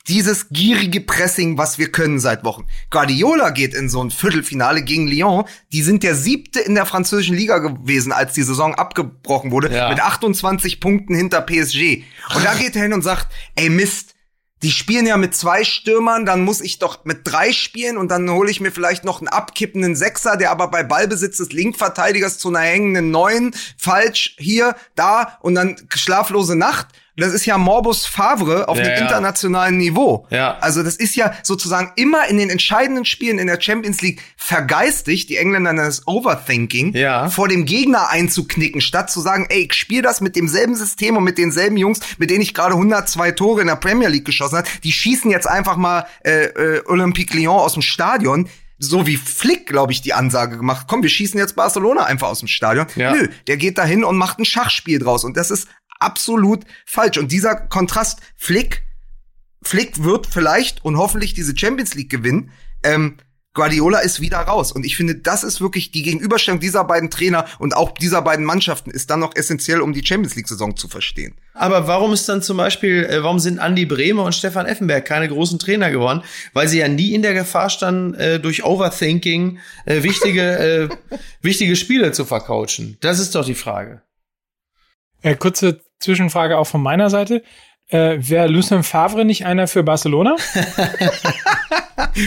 dieses 0.08 0.48
gierige 0.50 1.00
Pressing, 1.00 1.58
was 1.58 1.78
wir 1.78 1.90
können 1.90 2.20
seit 2.20 2.44
Wochen. 2.44 2.66
Guardiola 2.90 3.50
geht 3.50 3.74
in 3.74 3.88
so 3.88 4.02
ein 4.02 4.10
Viertelfinale 4.10 4.82
gegen 4.82 5.08
Lyon. 5.08 5.44
Die 5.72 5.82
sind 5.82 6.02
der 6.02 6.14
siebte 6.14 6.60
in 6.60 6.74
der 6.74 6.86
französischen 6.86 7.34
Liga 7.36 7.58
gewesen, 7.58 8.12
als 8.12 8.32
die 8.34 8.42
Saison 8.42 8.74
abgebrochen 8.74 9.50
wurde, 9.50 9.74
Ja. 9.74 9.88
mit 9.88 10.00
28 10.00 10.80
Punkten 10.80 11.14
hinter 11.14 11.40
PSG. 11.40 12.04
Und 12.34 12.44
da 12.44 12.54
geht 12.54 12.76
er 12.76 12.82
hin 12.82 12.92
und 12.92 13.02
sagt, 13.02 13.26
ey 13.56 13.68
Mist, 13.68 14.14
die 14.62 14.70
spielen 14.70 15.06
ja 15.06 15.18
mit 15.18 15.34
zwei 15.34 15.64
Stürmern, 15.64 16.24
dann 16.24 16.42
muss 16.42 16.62
ich 16.62 16.78
doch 16.78 17.04
mit 17.04 17.20
drei 17.24 17.52
spielen 17.52 17.98
und 17.98 18.08
dann 18.10 18.30
hole 18.30 18.50
ich 18.50 18.60
mir 18.60 18.72
vielleicht 18.72 19.04
noch 19.04 19.18
einen 19.20 19.28
abkippenden 19.28 19.94
Sechser, 19.94 20.36
der 20.38 20.50
aber 20.50 20.68
bei 20.70 20.82
Ballbesitz 20.82 21.36
des 21.36 21.52
Linkverteidigers 21.52 22.38
zu 22.38 22.48
einer 22.48 22.60
hängenden 22.60 23.10
Neun, 23.10 23.54
falsch, 23.76 24.34
hier, 24.38 24.74
da 24.94 25.36
und 25.42 25.56
dann 25.56 25.76
schlaflose 25.94 26.56
Nacht. 26.56 26.86
Das 27.16 27.32
ist 27.32 27.46
ja 27.46 27.56
Morbus 27.56 28.06
Favre 28.06 28.68
auf 28.68 28.76
Ja, 28.78 28.84
einem 28.84 28.94
ja. 28.94 29.00
internationalen 29.00 29.78
Niveau. 29.78 30.26
Ja. 30.30 30.58
Also 30.60 30.82
das 30.82 30.96
ist 30.96 31.16
ja 31.16 31.32
sozusagen 31.42 31.92
immer 31.96 32.26
in 32.28 32.36
den 32.36 32.50
entscheidenden 32.50 33.04
Spielen 33.06 33.38
in 33.38 33.46
der 33.46 33.60
Champions 33.60 34.02
League 34.02 34.20
vergeistigt, 34.36 35.28
die 35.28 35.36
Engländer 35.36 35.72
es 35.86 36.06
Overthinking, 36.06 36.94
Ja. 36.94 37.28
vor 37.30 37.48
dem 37.48 37.64
Gegner 37.64 38.10
einzuknicken, 38.10 38.80
statt 38.80 39.10
zu 39.10 39.20
sagen, 39.20 39.46
ey, 39.48 39.66
ich 39.66 39.74
spiele 39.74 40.02
das 40.02 40.20
mit 40.20 40.36
demselben 40.36 40.74
System 40.74 41.16
und 41.16 41.24
mit 41.24 41.38
denselben 41.38 41.76
Jungs, 41.76 42.00
mit 42.18 42.30
denen 42.30 42.40
ich 42.42 42.54
gerade 42.54 42.74
102 42.74 43.32
Tore 43.32 43.60
in 43.62 43.66
der 43.68 43.76
Premier 43.76 44.08
League 44.08 44.24
geschossen 44.24 44.58
habe. 44.58 44.68
Die 44.84 44.92
schießen 44.92 45.30
jetzt 45.30 45.46
einfach 45.48 45.76
mal 45.76 46.06
äh, 46.24 46.44
äh, 46.46 46.82
Olympique 46.86 47.36
Lyon 47.36 47.58
aus 47.58 47.72
dem 47.74 47.82
Stadion. 47.82 48.48
So 48.78 49.06
wie 49.06 49.16
Flick, 49.16 49.66
glaube 49.66 49.92
ich, 49.92 50.02
die 50.02 50.12
Ansage 50.12 50.58
gemacht. 50.58 50.86
Komm, 50.88 51.02
wir 51.02 51.08
schießen 51.08 51.38
jetzt 51.40 51.56
Barcelona 51.56 52.04
einfach 52.04 52.28
aus 52.28 52.40
dem 52.40 52.48
Stadion. 52.48 52.86
Ja. 52.94 53.12
Nö, 53.14 53.28
der 53.46 53.56
geht 53.56 53.78
dahin 53.78 54.04
und 54.04 54.16
macht 54.18 54.38
ein 54.38 54.44
Schachspiel 54.44 54.98
draus. 54.98 55.24
Und 55.24 55.36
das 55.38 55.50
ist 55.50 55.66
absolut 55.98 56.64
falsch. 56.84 57.18
Und 57.18 57.32
dieser 57.32 57.54
Kontrast, 57.54 58.20
Flick, 58.36 58.82
Flick 59.62 60.02
wird 60.02 60.26
vielleicht 60.26 60.84
und 60.84 60.96
hoffentlich 60.96 61.34
diese 61.34 61.56
Champions 61.56 61.94
League 61.94 62.10
gewinnen. 62.10 62.50
Ähm, 62.82 63.16
Guardiola 63.56 64.00
ist 64.00 64.20
wieder 64.20 64.38
raus. 64.38 64.70
Und 64.70 64.86
ich 64.86 64.96
finde, 64.96 65.16
das 65.16 65.42
ist 65.42 65.60
wirklich 65.60 65.90
die 65.90 66.02
Gegenüberstellung 66.02 66.60
dieser 66.60 66.84
beiden 66.84 67.10
Trainer 67.10 67.46
und 67.58 67.74
auch 67.74 67.92
dieser 67.92 68.22
beiden 68.22 68.44
Mannschaften 68.44 68.90
ist 68.90 69.10
dann 69.10 69.18
noch 69.18 69.34
essentiell, 69.34 69.80
um 69.80 69.92
die 69.92 70.06
Champions 70.06 70.36
League-Saison 70.36 70.76
zu 70.76 70.86
verstehen. 70.86 71.34
Aber 71.54 71.88
warum 71.88 72.12
ist 72.12 72.28
dann 72.28 72.42
zum 72.42 72.58
Beispiel, 72.58 73.04
äh, 73.04 73.22
warum 73.24 73.40
sind 73.40 73.58
Andy 73.58 73.86
Bremer 73.86 74.24
und 74.24 74.34
Stefan 74.34 74.66
Effenberg 74.66 75.04
keine 75.06 75.26
großen 75.26 75.58
Trainer 75.58 75.90
geworden? 75.90 76.22
Weil 76.52 76.68
sie 76.68 76.78
ja 76.78 76.88
nie 76.88 77.14
in 77.14 77.22
der 77.22 77.34
Gefahr 77.34 77.70
standen, 77.70 78.14
äh, 78.14 78.38
durch 78.38 78.62
Overthinking 78.62 79.58
äh, 79.86 80.02
wichtige, 80.02 80.42
äh, 80.42 80.88
wichtige 81.40 81.74
Spiele 81.74 82.12
zu 82.12 82.26
vercoachen. 82.26 82.98
Das 83.00 83.18
ist 83.18 83.34
doch 83.34 83.44
die 83.44 83.54
Frage. 83.54 84.02
Äh, 85.22 85.34
kurze 85.34 85.80
Zwischenfrage 86.00 86.58
auch 86.58 86.66
von 86.66 86.82
meiner 86.82 87.10
Seite. 87.10 87.42
Äh, 87.88 88.16
Wäre 88.18 88.48
Lucien 88.48 88.82
Favre 88.82 89.24
nicht 89.24 89.46
einer 89.46 89.68
für 89.68 89.82
Barcelona? 89.84 90.36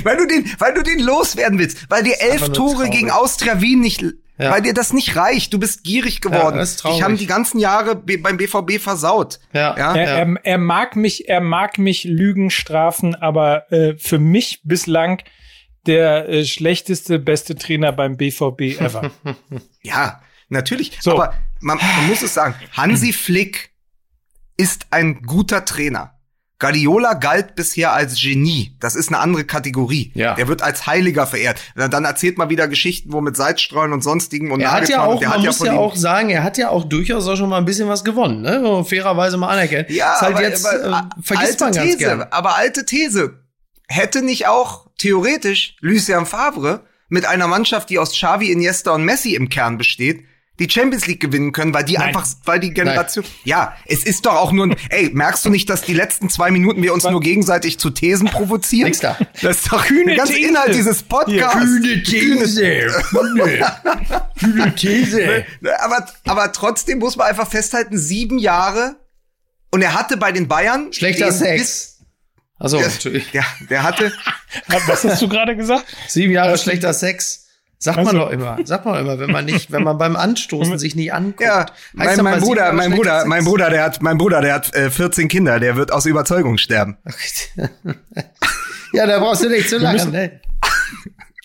Weil 0.03 0.17
du 0.17 0.27
den, 0.27 0.45
weil 0.60 0.73
du 0.73 0.84
den 0.84 0.99
loswerden 0.99 1.58
willst, 1.60 1.89
weil 1.89 2.03
dir 2.03 2.19
elf 2.21 2.49
Tore 2.49 2.75
traurig. 2.75 2.91
gegen 2.91 3.12
Austria 3.12 3.60
Wien 3.62 3.79
nicht, 3.82 4.01
Ja. 4.38 4.51
weil 4.51 4.62
dir 4.62 4.73
das 4.73 4.93
nicht 4.93 5.15
reicht. 5.15 5.53
Du 5.53 5.60
bist 5.60 5.84
gierig 5.84 6.21
geworden. 6.21 6.60
ist 6.60 6.77
traurig. 6.77 6.97
Dich 6.97 7.03
haben 7.03 7.17
die 7.17 7.25
ganzen 7.27 7.60
Jahre 7.60 7.95
beim 7.95 8.38
BVB 8.38 8.79
versaut. 8.79 9.39
Ja. 9.53 9.75
Ja. 9.77 9.95
Er, 9.95 10.08
er, 10.27 10.36
er 10.43 10.58
mag 10.58 10.95
mich, 10.95 11.27
er 11.27 11.41
mag 11.41 11.77
mich 11.79 12.03
Lügen 12.03 12.49
strafen, 12.51 13.15
aber 13.15 13.71
äh, 13.71 13.95
für 13.97 14.19
mich 14.19 14.62
bislang 14.63 15.21
der 15.88 16.29
äh, 16.29 16.45
schlechteste, 16.45 17.17
beste 17.19 17.55
Trainer 17.55 17.91
beim 17.91 18.17
BVB 18.17 18.79
ever. 18.79 19.12
Ja, 19.82 20.21
natürlich. 20.50 20.98
So. 21.02 21.12
Aber 21.14 21.34
man, 21.62 21.78
man 21.78 22.08
muss 22.08 22.22
es 22.22 22.34
sagen, 22.34 22.56
Hansi 22.74 23.14
Flick 23.14 23.72
ist 24.58 24.88
ein 24.92 25.22
guter 25.24 25.66
Trainer. 25.66 26.16
Guardiola 26.62 27.14
galt 27.14 27.56
bisher 27.56 27.94
als 27.94 28.20
Genie. 28.20 28.76
Das 28.82 28.94
ist 28.96 29.08
eine 29.08 29.20
andere 29.20 29.46
Kategorie. 29.46 30.12
Ja. 30.14 30.34
Der 30.36 30.50
wird 30.50 30.62
als 30.62 30.86
Heiliger 30.88 31.26
verehrt. 31.26 31.62
Dann 31.74 32.04
erzählt 32.04 32.38
man 32.38 32.50
wieder 32.50 32.68
Geschichten, 32.68 33.14
wo 33.14 33.22
mit 33.22 33.38
Seitstreuen 33.38 33.94
und 33.94 34.04
sonstigen 34.04 34.52
und 34.52 34.60
Er 34.60 34.74
hat 34.74 34.90
ja 34.90 35.04
auch, 35.04 35.22
man 35.22 35.30
hat 35.36 35.40
muss 35.40 35.60
ja 35.60 35.72
ihm- 35.72 35.78
auch 35.78 35.96
sagen, 35.96 36.30
er 36.32 36.44
hat 36.44 36.58
ja 36.58 36.68
auch 36.68 36.84
durchaus 36.84 37.26
auch 37.30 37.38
schon 37.38 37.48
mal 37.48 37.60
ein 37.60 37.64
bisschen 37.64 37.88
was 37.88 38.04
gewonnen, 38.04 38.42
ne? 38.42 38.60
Muss 38.60 38.72
man 38.72 38.86
fairerweise 38.86 39.38
mal 39.38 39.48
anerkennen. 39.48 39.86
Ja, 39.88 40.16
ist 40.16 40.22
halt 40.22 40.36
aber, 40.36 40.44
jetzt, 40.44 40.66
aber, 40.68 41.10
äh, 41.18 41.22
vergisst 41.24 41.52
alte 41.52 41.64
man 41.64 41.74
ganz 41.74 41.86
These, 41.86 41.98
gerne. 41.98 42.34
Aber 42.34 42.56
alte 42.58 42.86
These. 42.86 43.40
Hätte 43.88 44.22
nicht 44.22 44.48
auch 44.48 44.88
theoretisch 44.98 45.78
Lucien 45.80 46.26
Favre 46.26 46.84
mit 47.08 47.26
einer 47.26 47.48
Mannschaft, 47.48 47.90
die 47.90 48.00
aus 48.00 48.12
Xavi, 48.12 48.52
Iniesta 48.52 48.92
und 48.92 49.06
Messi 49.06 49.34
im 49.34 49.48
Kern 49.48 49.78
besteht, 49.78 50.26
die 50.60 50.69
Champions 50.69 51.08
League 51.08 51.19
gewinnen 51.19 51.52
können, 51.52 51.74
weil 51.74 51.84
die 51.84 51.93
Nein. 51.93 52.08
einfach, 52.08 52.28
weil 52.45 52.60
die 52.60 52.74
Generation, 52.74 53.26
ja, 53.43 53.76
es 53.86 54.04
ist 54.04 54.26
doch 54.26 54.36
auch 54.36 54.52
nur, 54.52 54.67
ein, 54.67 54.76
ey, 54.89 55.10
merkst 55.13 55.45
du 55.45 55.50
nicht, 55.50 55.69
dass 55.69 55.82
die 55.82 55.93
letzten 55.93 56.30
zwei 56.30 56.52
Minuten 56.52 56.84
wir 56.84 56.93
uns 56.93 57.04
nur 57.04 57.22
gegenseitig 57.22 57.80
zu 57.80 57.89
Thesen 57.89 58.28
provozieren? 58.28 58.88
Nix 58.88 59.00
da. 59.00 59.17
Das 59.41 59.58
ist 59.58 59.72
doch 59.72 59.86
Kühne 59.86 60.06
der 60.06 60.17
ganze 60.17 60.34
These. 60.34 60.50
Inhalt 60.50 60.76
dieses 60.76 61.04
Podcasts. 61.04 61.82
These. 62.06 62.91
Kühne 64.39 64.76
These. 64.76 65.45
Aber, 65.80 66.08
aber 66.26 66.52
trotzdem 66.52 67.00
muss 67.00 67.15
man 67.15 67.28
einfach 67.28 67.50
festhalten, 67.50 67.98
sieben 67.98 68.38
Jahre 68.38 68.98
und 69.72 69.82
er 69.82 69.93
hatte 69.93 70.18
bei 70.18 70.32
den 70.32 70.47
Bayern 70.47 70.91
Schlechter 70.93 71.32
Sex. 71.32 71.97
Also 72.57 72.78
der, 72.78 72.89
natürlich. 72.89 73.32
der, 73.32 73.45
der 73.70 73.84
hatte, 73.84 74.12
Was 74.88 75.03
hast 75.03 75.22
du 75.22 75.30
gerade 75.30 75.55
gesagt? 75.55 75.86
Sieben 76.07 76.34
Jahre 76.34 76.57
schlechter 76.57 76.93
Sex. 76.93 77.45
Sagt 77.82 77.97
man 77.97 78.07
Also- 78.07 78.19
doch 78.19 78.30
immer. 78.30 78.57
Sagt 78.65 78.86
man 78.86 78.99
immer, 78.99 79.19
wenn 79.19 79.32
man 79.32 79.45
nicht, 79.45 79.71
wenn 79.71 79.84
man 79.84 79.97
beim 79.97 80.15
Anstoßen 80.17 80.77
sich 80.77 80.95
nicht 80.95 81.13
anguckt. 81.13 81.41
ja, 81.41 81.65
heißt 81.97 82.17
mein, 82.21 82.34
mein 82.34 82.41
Bruder, 82.41 82.73
mein 82.73 82.91
Bruder, 82.91 83.19
Sex. 83.19 83.30
mein 83.30 83.45
Bruder, 83.45 83.69
der 83.69 83.84
hat, 83.84 84.01
mein 84.01 84.17
Bruder, 84.17 84.41
der 84.41 84.53
hat 84.55 84.75
äh, 84.75 84.89
14 84.89 85.30
Kinder, 85.30 85.59
der 85.61 85.77
wird 85.77 85.91
aus 85.93 86.05
Überzeugung 86.05 86.57
sterben. 86.57 86.97
ja, 88.93 89.05
da 89.07 89.19
brauchst 89.19 89.43
du 89.43 89.49
nicht 89.49 89.69
zu 89.69 89.77
lachen. 89.77 89.93
müssen- 89.95 90.11
ne? 90.11 90.41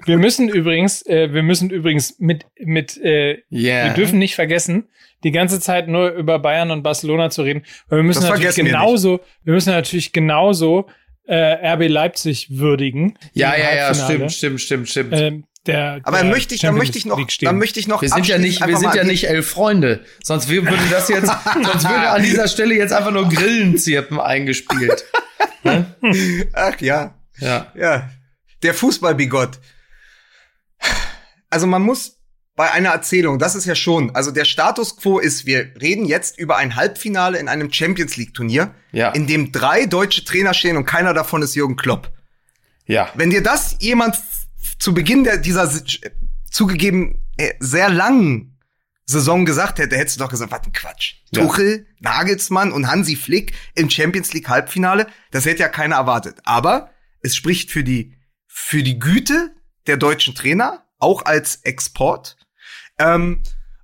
Wir 0.06 0.18
müssen 0.18 0.48
übrigens, 0.50 1.06
äh, 1.06 1.32
wir 1.32 1.42
müssen 1.42 1.70
übrigens 1.70 2.16
mit, 2.18 2.44
mit, 2.58 2.98
äh, 3.02 3.38
Ja. 3.48 3.84
wir 3.86 3.90
dürfen 3.94 4.18
nicht 4.18 4.34
vergessen, 4.34 4.88
die 5.22 5.30
ganze 5.30 5.60
Zeit 5.60 5.88
nur 5.88 6.10
über 6.10 6.38
Bayern 6.38 6.70
und 6.70 6.82
Barcelona 6.82 7.30
zu 7.30 7.40
reden. 7.42 7.62
Weil 7.88 8.00
wir 8.00 8.02
müssen 8.02 8.20
Das 8.20 8.28
natürlich 8.30 8.54
vergessen 8.54 8.66
wir 8.66 8.72
genauso, 8.72 9.20
wir, 9.44 9.54
müssen 9.54 9.70
natürlich 9.70 10.12
genauso 10.12 10.86
äh, 11.26 11.72
RB 11.74 11.88
Leipzig 11.88 12.48
würdigen. 12.58 13.16
Ja, 13.32 13.54
ja, 13.56 13.74
ja, 13.74 13.94
stimmt, 13.94 14.30
stimmt, 14.32 14.60
stimmt, 14.60 14.88
stimmt. 14.90 15.12
Ähm, 15.14 15.44
der, 15.66 16.00
Aber 16.04 16.16
der 16.18 16.24
dann 16.24 16.30
möchte 16.30 16.54
ich, 16.54 16.60
dann 16.60 16.68
Champions 16.74 16.88
möchte 16.88 16.98
ich 16.98 17.06
noch, 17.06 17.26
dann 17.40 17.58
möchte 17.58 17.80
ich 17.80 17.88
noch. 17.88 18.02
wir 18.02 18.08
sind 18.10 18.26
ja 18.26 18.38
nicht, 18.38 18.66
wir 18.66 18.76
sind 18.76 18.94
ja 18.94 19.04
nicht 19.04 19.28
elf 19.28 19.48
Freunde. 19.48 20.04
Sonst 20.22 20.48
wir- 20.48 20.64
würde 20.64 20.82
das 20.90 21.08
jetzt, 21.08 21.26
sonst 21.62 21.88
würde 21.88 22.10
an 22.10 22.22
dieser 22.22 22.48
Stelle 22.48 22.74
jetzt 22.74 22.92
einfach 22.92 23.10
nur 23.12 23.28
Grillenzirpen 23.28 24.20
eingespielt. 24.20 25.04
Ach 26.52 26.80
ja, 26.80 27.14
Ja. 27.38 27.72
ja. 27.74 28.10
Der 28.62 28.74
Fußballbigott. 28.74 29.58
Also 31.50 31.66
man 31.66 31.82
muss 31.82 32.18
bei 32.56 32.70
einer 32.70 32.90
Erzählung, 32.90 33.38
das 33.38 33.54
ist 33.56 33.64
ja 33.64 33.74
schon, 33.74 34.14
also 34.14 34.30
der 34.30 34.44
Status 34.44 34.96
quo 34.96 35.18
ist, 35.18 35.44
wir 35.44 35.72
reden 35.80 36.04
jetzt 36.04 36.38
über 36.38 36.56
ein 36.56 36.76
Halbfinale 36.76 37.38
in 37.38 37.48
einem 37.48 37.72
Champions 37.72 38.16
League 38.16 38.32
Turnier, 38.34 38.74
Ja. 38.92 39.10
in 39.10 39.26
dem 39.26 39.50
drei 39.50 39.86
deutsche 39.86 40.24
Trainer 40.24 40.54
stehen 40.54 40.76
und 40.76 40.84
keiner 40.84 41.14
davon 41.14 41.42
ist 41.42 41.54
Jürgen 41.56 41.76
Klopp. 41.76 42.12
Ja. 42.86 43.10
Wenn 43.14 43.30
dir 43.30 43.42
das 43.42 43.76
jemand 43.80 44.16
zu 44.84 44.92
Beginn 44.92 45.24
der, 45.24 45.38
dieser 45.38 45.64
s- 45.64 45.98
zugegeben 46.50 47.18
äh, 47.38 47.54
sehr 47.58 47.88
langen 47.88 48.60
Saison 49.06 49.46
gesagt 49.46 49.78
hätte, 49.78 49.96
hättest 49.96 50.16
du 50.16 50.24
doch 50.24 50.30
gesagt, 50.30 50.52
was 50.52 50.62
ein 50.62 50.72
Quatsch. 50.72 51.14
Ja. 51.30 51.42
Tuchel, 51.42 51.86
Nagelsmann 52.00 52.70
und 52.70 52.88
Hansi 52.90 53.16
Flick 53.16 53.54
im 53.74 53.88
Champions 53.88 54.34
League 54.34 54.48
Halbfinale, 54.48 55.06
das 55.30 55.46
hätte 55.46 55.60
ja 55.62 55.68
keiner 55.68 55.96
erwartet. 55.96 56.40
Aber 56.44 56.90
es 57.20 57.34
spricht 57.34 57.70
für 57.70 57.82
die, 57.82 58.18
für 58.46 58.82
die 58.82 58.98
Güte 58.98 59.54
der 59.86 59.96
deutschen 59.96 60.34
Trainer, 60.34 60.86
auch 60.98 61.24
als 61.24 61.56
Export. 61.62 62.36
Ähm, 62.98 63.42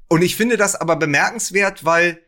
und 0.09 0.21
ich 0.21 0.37
finde 0.37 0.59
das 0.59 0.75
aber 0.77 0.97
bemerkenswert, 0.97 1.85
weil 1.87 2.21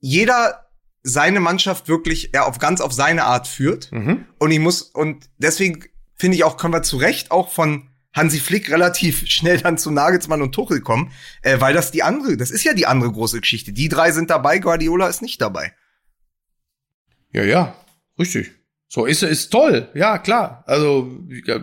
jeder 0.00 0.66
seine 1.02 1.40
Mannschaft 1.40 1.88
wirklich 1.88 2.30
ja, 2.34 2.44
auf 2.44 2.58
ganz 2.58 2.82
auf 2.82 2.92
seine 2.92 3.24
Art 3.24 3.48
führt. 3.48 3.90
Mhm. 3.90 4.26
Und 4.38 4.50
ich 4.50 4.58
muss, 4.58 4.82
und 4.82 5.30
deswegen 5.38 5.84
finde 6.14 6.36
ich 6.36 6.44
auch, 6.44 6.58
können 6.58 6.74
wir 6.74 6.82
zu 6.82 6.98
Recht 6.98 7.30
auch 7.30 7.50
von 7.50 7.87
Hansi 8.14 8.40
Flick 8.40 8.70
relativ 8.70 9.26
schnell 9.26 9.58
dann 9.60 9.78
zu 9.78 9.90
Nagelsmann 9.90 10.42
und 10.42 10.52
Tuchel 10.54 10.80
kommen, 10.80 11.12
äh, 11.42 11.60
weil 11.60 11.74
das 11.74 11.90
die 11.90 12.02
andere, 12.02 12.36
das 12.36 12.50
ist 12.50 12.64
ja 12.64 12.72
die 12.74 12.86
andere 12.86 13.12
große 13.12 13.40
Geschichte. 13.40 13.72
Die 13.72 13.88
drei 13.88 14.12
sind 14.12 14.30
dabei, 14.30 14.58
Guardiola 14.58 15.08
ist 15.08 15.22
nicht 15.22 15.40
dabei. 15.40 15.72
Ja, 17.32 17.44
ja, 17.44 17.76
richtig. 18.18 18.52
So 18.88 19.04
ist 19.04 19.22
ist 19.22 19.50
toll. 19.50 19.90
Ja, 19.94 20.16
klar. 20.18 20.64
Also 20.66 21.18
ja, 21.44 21.60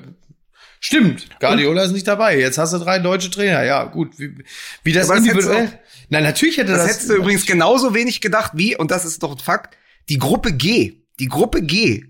stimmt. 0.79 1.27
Guardiola 1.39 1.83
ist 1.83 1.91
nicht 1.91 2.07
dabei. 2.07 2.39
Jetzt 2.39 2.59
hast 2.59 2.73
du 2.73 2.77
drei 2.77 2.99
deutsche 2.99 3.31
Trainer. 3.31 3.63
Ja, 3.63 3.85
gut. 3.85 4.19
Wie, 4.19 4.43
wie 4.83 4.93
das 4.93 5.09
Aber 5.09 5.19
das 5.19 5.27
individuell. 5.27 5.79
Nein, 6.09 6.23
natürlich 6.23 6.57
hätte 6.57 6.71
Das, 6.73 6.81
das. 6.83 6.91
hättest 6.91 7.09
du 7.09 7.15
übrigens 7.15 7.47
genauso 7.47 7.95
wenig 7.95 8.21
gedacht 8.21 8.51
wie, 8.53 8.77
und 8.77 8.91
das 8.91 9.05
ist 9.05 9.23
doch 9.23 9.31
ein 9.31 9.39
Fakt, 9.39 9.75
die 10.07 10.19
Gruppe 10.19 10.53
G, 10.53 11.01
die 11.19 11.27
Gruppe 11.27 11.63
G 11.63 12.05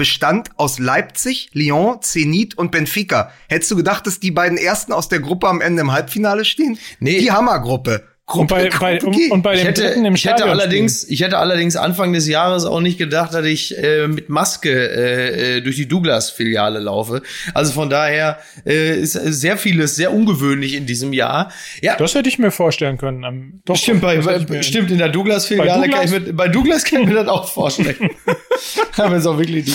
bestand 0.00 0.48
aus 0.56 0.78
Leipzig, 0.78 1.50
Lyon, 1.52 2.00
Zenit 2.00 2.56
und 2.56 2.70
Benfica. 2.70 3.30
Hättest 3.50 3.70
du 3.70 3.76
gedacht, 3.76 4.06
dass 4.06 4.18
die 4.18 4.30
beiden 4.30 4.56
ersten 4.56 4.94
aus 4.94 5.10
der 5.10 5.20
Gruppe 5.20 5.46
am 5.46 5.60
Ende 5.60 5.82
im 5.82 5.92
Halbfinale 5.92 6.46
stehen? 6.46 6.78
Nee. 7.00 7.18
Die 7.18 7.32
Hammergruppe. 7.32 8.04
Und 8.34 8.46
bei, 8.48 8.68
bei, 8.78 8.98
Gruppe 8.98 9.16
G. 9.16 9.30
und 9.30 9.42
bei 9.42 9.54
ich 9.54 9.60
dem 9.60 9.66
hätte, 9.68 9.82
dritten 9.82 10.04
im 10.04 10.14
ich 10.14 10.24
hätte 10.24 10.44
allerdings, 10.44 11.04
ich 11.08 11.22
hätte 11.22 11.38
allerdings 11.38 11.76
Anfang 11.76 12.12
des 12.12 12.28
Jahres 12.28 12.64
auch 12.64 12.80
nicht 12.80 12.98
gedacht, 12.98 13.34
dass 13.34 13.44
ich 13.44 13.76
äh, 13.78 14.06
mit 14.06 14.28
Maske 14.28 14.70
äh, 14.70 15.56
äh, 15.56 15.60
durch 15.60 15.76
die 15.76 15.88
Douglas-Filiale 15.88 16.78
laufe. 16.78 17.22
Also 17.54 17.72
von 17.72 17.90
daher 17.90 18.38
äh, 18.66 19.00
ist 19.00 19.12
sehr 19.12 19.56
vieles 19.56 19.96
sehr 19.96 20.12
ungewöhnlich 20.12 20.74
in 20.74 20.86
diesem 20.86 21.12
Jahr. 21.12 21.50
Ja, 21.82 21.96
Das 21.96 22.14
hätte 22.14 22.28
ich 22.28 22.38
mir 22.38 22.50
vorstellen 22.50 22.98
können. 22.98 23.24
Am, 23.24 23.60
doch, 23.64 23.76
Stimmt, 23.76 24.02
bei, 24.02 24.18
bei, 24.18 24.62
stimmt, 24.62 24.90
in 24.90 24.98
der 24.98 25.08
Douglas-Filiale 25.08 25.80
Bei 25.80 25.88
kann 25.88 26.04
ich 26.04 26.10
Douglas? 26.10 26.26
mir, 26.26 26.32
bei 26.34 26.48
Douglas 26.48 26.84
kann 26.84 27.02
ich 27.02 27.08
mir 27.08 27.14
das 27.14 27.28
auch 27.28 27.48
vorstellen. 27.48 27.96
Haben 28.96 29.10
wir 29.12 29.16
jetzt 29.16 29.26
auch 29.26 29.38
wirklich 29.38 29.64
die, 29.64 29.74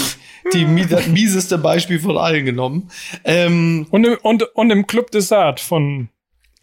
die 0.53 0.65
mieseste 0.65 1.57
Beispiel 1.57 1.99
von 1.99 2.17
allen 2.17 2.45
genommen. 2.45 2.89
Ähm, 3.23 3.87
Und 3.89 4.03
im, 4.05 4.17
und, 4.21 4.43
und 4.55 4.69
im 4.71 4.87
Club 4.87 5.11
des 5.11 5.27
Saat 5.27 5.59
von 5.59 6.09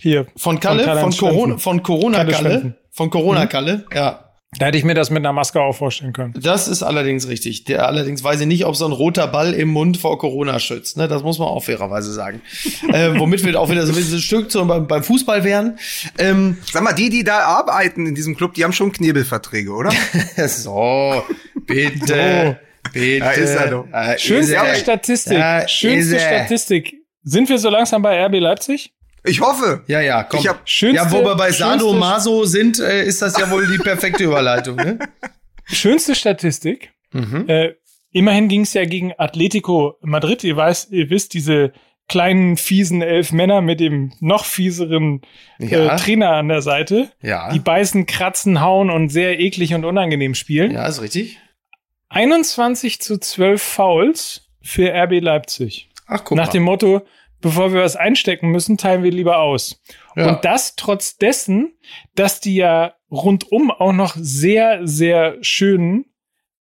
hier. 0.03 0.26
von 0.36 0.61
Kalle, 0.61 0.84
von, 0.84 0.86
Karl-Heinz 0.92 1.16
Corona, 1.16 1.59
von 1.59 1.82
Corona 1.82 2.18
Kalle 2.18 2.32
Kalle, 2.32 2.76
von 2.90 3.11
Corona 3.11 3.46
Kalle, 3.46 3.86
ja. 3.94 4.32
Da 4.59 4.66
hätte 4.66 4.76
ich 4.76 4.84
mir 4.84 4.92
das 4.92 5.09
mit 5.09 5.20
einer 5.20 5.32
Maske 5.32 5.62
auch 5.62 5.72
vorstellen 5.72 6.12
können. 6.12 6.34
Das 6.36 6.68
ist 6.68 6.82
allerdings 6.82 7.26
richtig. 7.26 7.64
Der, 7.64 7.86
allerdings 7.86 8.22
weiß 8.22 8.42
ich 8.42 8.46
nicht, 8.46 8.66
ob 8.66 8.76
so 8.76 8.84
ein 8.84 8.92
roter 8.92 9.26
Ball 9.26 9.55
im 9.55 9.70
Mund 9.70 9.96
vor 9.96 10.18
Corona 10.18 10.59
schützt. 10.59 10.98
Ne? 10.98 11.09
Das 11.09 11.22
muss 11.22 11.38
man 11.38 11.48
auch 11.48 11.64
fairerweise 11.64 12.12
sagen. 12.12 12.42
äh, 12.92 13.18
womit 13.18 13.46
wir 13.46 13.59
auch 13.59 13.70
wieder 13.70 13.86
so 13.86 13.92
ein 13.92 13.96
bisschen 13.96 14.16
ein 14.16 14.20
Stück 14.20 14.50
zu, 14.50 14.66
beim, 14.66 14.86
beim 14.86 15.03
Fußball 15.03 15.42
wären. 15.42 15.78
Ähm, 16.18 16.59
Sag 16.70 16.82
mal, 16.82 16.92
die, 16.92 17.09
die 17.09 17.24
da 17.24 17.38
arbeiten 17.40 18.07
in 18.07 18.14
diesem 18.14 18.36
Club, 18.36 18.53
die 18.53 18.64
haben 18.64 18.74
schon 18.74 18.92
Knebelverträge, 18.92 19.72
oder? 19.72 19.90
so, 20.48 21.22
bitte. 21.66 22.61
Bitte. 22.92 23.24
Ja, 23.24 23.30
ist 23.30 23.55
er 23.55 23.70
doch. 23.70 23.86
Äh, 23.92 24.18
Schönste 24.18 24.55
ist 24.55 24.61
er. 24.61 24.74
Statistik. 24.74 25.38
Da 25.38 25.68
schönste 25.68 26.16
ist. 26.16 26.22
Statistik. 26.22 26.94
Sind 27.22 27.48
wir 27.48 27.57
so 27.59 27.70
langsam 27.70 28.03
bei 28.03 28.26
RB 28.26 28.40
Leipzig? 28.40 28.92
Ich 29.24 29.40
hoffe. 29.40 29.84
Ja, 29.86 30.00
ja, 30.00 30.24
komm. 30.24 30.40
Ich 30.40 30.48
hab- 30.48 30.68
Schönste, 30.68 30.96
ja, 31.04 31.10
wo 31.12 31.22
wir 31.24 31.36
bei 31.36 31.52
Sado 31.52 31.92
Maso 31.92 32.44
sind, 32.44 32.80
äh, 32.80 33.04
ist 33.04 33.22
das 33.22 33.38
ja 33.38 33.50
wohl 33.50 33.66
die 33.66 33.78
perfekte 33.78 34.24
Überleitung, 34.24 34.76
ne? 34.76 34.98
Schönste 35.64 36.14
Statistik. 36.14 36.92
Mhm. 37.12 37.44
Äh, 37.48 37.74
immerhin 38.10 38.48
ging 38.48 38.62
es 38.62 38.74
ja 38.74 38.84
gegen 38.84 39.12
Atletico 39.16 39.96
Madrid. 40.02 40.42
Ihr, 40.44 40.56
weiß, 40.56 40.88
ihr 40.90 41.08
wisst, 41.10 41.34
diese 41.34 41.72
kleinen, 42.08 42.56
fiesen 42.56 43.00
elf 43.00 43.30
Männer 43.32 43.60
mit 43.60 43.78
dem 43.78 44.12
noch 44.20 44.44
fieseren 44.44 45.20
Ja. 45.60 45.94
äh, 45.94 45.96
Trainer 45.98 46.30
an 46.32 46.48
der 46.48 46.60
Seite. 46.62 47.10
Ja. 47.22 47.52
Die 47.52 47.60
beißen, 47.60 48.06
kratzen, 48.06 48.60
hauen 48.60 48.90
und 48.90 49.08
sehr 49.10 49.38
eklig 49.38 49.72
und 49.74 49.84
unangenehm 49.84 50.34
spielen. 50.34 50.72
Ja, 50.72 50.86
ist 50.86 51.00
richtig. 51.00 51.38
21 52.08 53.00
zu 53.00 53.18
12 53.18 53.62
Fouls 53.62 54.48
für 54.62 54.92
RB 54.92 55.20
Leipzig. 55.20 55.88
Ach, 56.06 56.24
guck 56.24 56.36
Nach 56.36 56.46
mal. 56.46 56.52
dem 56.52 56.62
Motto, 56.64 57.06
bevor 57.43 57.74
wir 57.74 57.82
was 57.82 57.97
einstecken 57.97 58.51
müssen, 58.51 58.78
teilen 58.78 59.03
wir 59.03 59.11
lieber 59.11 59.38
aus. 59.38 59.80
Ja. 60.16 60.28
Und 60.28 60.45
das 60.45 60.76
trotz 60.76 61.18
dessen, 61.18 61.74
dass 62.14 62.40
die 62.40 62.57
ja 62.57 62.95
rundum 63.11 63.70
auch 63.70 63.93
noch 63.93 64.16
sehr, 64.16 64.80
sehr 64.84 65.36
schönen 65.43 66.07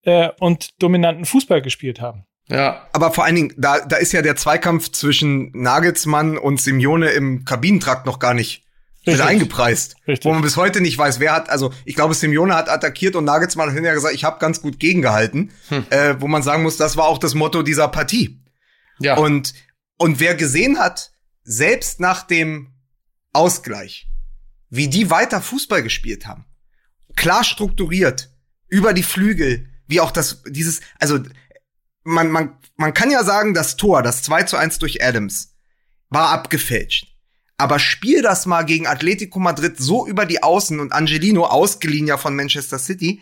äh, 0.03 0.31
und 0.41 0.83
dominanten 0.83 1.24
Fußball 1.24 1.62
gespielt 1.62 2.01
haben. 2.01 2.24
ja. 2.49 2.87
Aber 2.93 3.12
vor 3.12 3.24
allen 3.24 3.37
Dingen, 3.37 3.55
da, 3.57 3.81
da 3.81 3.97
ist 3.97 4.12
ja 4.12 4.22
der 4.22 4.35
Zweikampf 4.35 4.91
zwischen 4.91 5.53
Nagelsmann 5.53 6.37
und 6.37 6.61
Simeone 6.61 7.11
im 7.11 7.45
Kabinentrakt 7.45 8.07
noch 8.07 8.18
gar 8.18 8.35
nicht 8.35 8.64
Richtig. 9.07 9.14
wieder 9.14 9.26
eingepreist. 9.26 9.97
Richtig. 10.07 10.24
Wo 10.24 10.33
man 10.33 10.43
bis 10.43 10.57
heute 10.57 10.81
nicht 10.81 10.99
weiß, 10.99 11.20
wer 11.20 11.33
hat, 11.33 11.51
also 11.51 11.72
ich 11.85 11.95
glaube, 11.95 12.14
Simeone 12.14 12.55
hat 12.55 12.68
attackiert 12.68 13.16
und 13.16 13.24
Nagelsmann 13.24 13.68
hat 13.68 13.74
hinterher 13.74 13.95
gesagt, 13.95 14.14
ich 14.14 14.24
habe 14.24 14.39
ganz 14.41 14.61
gut 14.61 14.78
gegengehalten. 14.81 15.53
Hm. 15.68 15.85
Äh, 15.91 16.20
wo 16.20 16.28
man 16.28 16.43
sagen 16.43 16.62
muss, 16.62 16.76
das 16.76 16.97
war 16.97 17.07
auch 17.07 17.18
das 17.18 17.35
Motto 17.35 17.62
dieser 17.62 17.89
Partie. 17.89 18.41
Ja. 18.99 19.16
Und, 19.16 19.55
und 20.01 20.18
wer 20.18 20.34
gesehen 20.34 20.78
hat, 20.78 21.12
selbst 21.42 22.01
nach 22.01 22.22
dem 22.22 22.72
Ausgleich, 23.34 24.09
wie 24.70 24.88
die 24.88 25.11
weiter 25.11 25.42
Fußball 25.42 25.82
gespielt 25.82 26.26
haben, 26.26 26.46
klar 27.16 27.44
strukturiert, 27.44 28.30
über 28.68 28.94
die 28.94 29.03
Flügel, 29.03 29.68
wie 29.86 30.01
auch 30.01 30.11
das, 30.11 30.42
dieses, 30.46 30.80
also 30.98 31.18
man, 32.03 32.30
man, 32.30 32.59
man 32.76 32.94
kann 32.94 33.11
ja 33.11 33.22
sagen, 33.24 33.53
das 33.53 33.76
Tor, 33.76 34.03
das 34.03 34.22
2 34.22 34.44
zu 34.44 34.57
1 34.57 34.78
durch 34.78 35.05
Adams, 35.05 35.55
war 36.09 36.30
abgefälscht. 36.30 37.09
Aber 37.59 37.78
spiel 37.78 38.22
das 38.22 38.46
mal 38.46 38.62
gegen 38.62 38.86
Atletico 38.86 39.38
Madrid 39.38 39.76
so 39.76 40.07
über 40.07 40.24
die 40.24 40.42
Außen 40.42 40.80
und 40.80 40.94
Angelino, 40.94 41.44
ausgeliehen 41.44 42.07
ja 42.07 42.16
von 42.16 42.34
Manchester 42.34 42.78
City, 42.78 43.20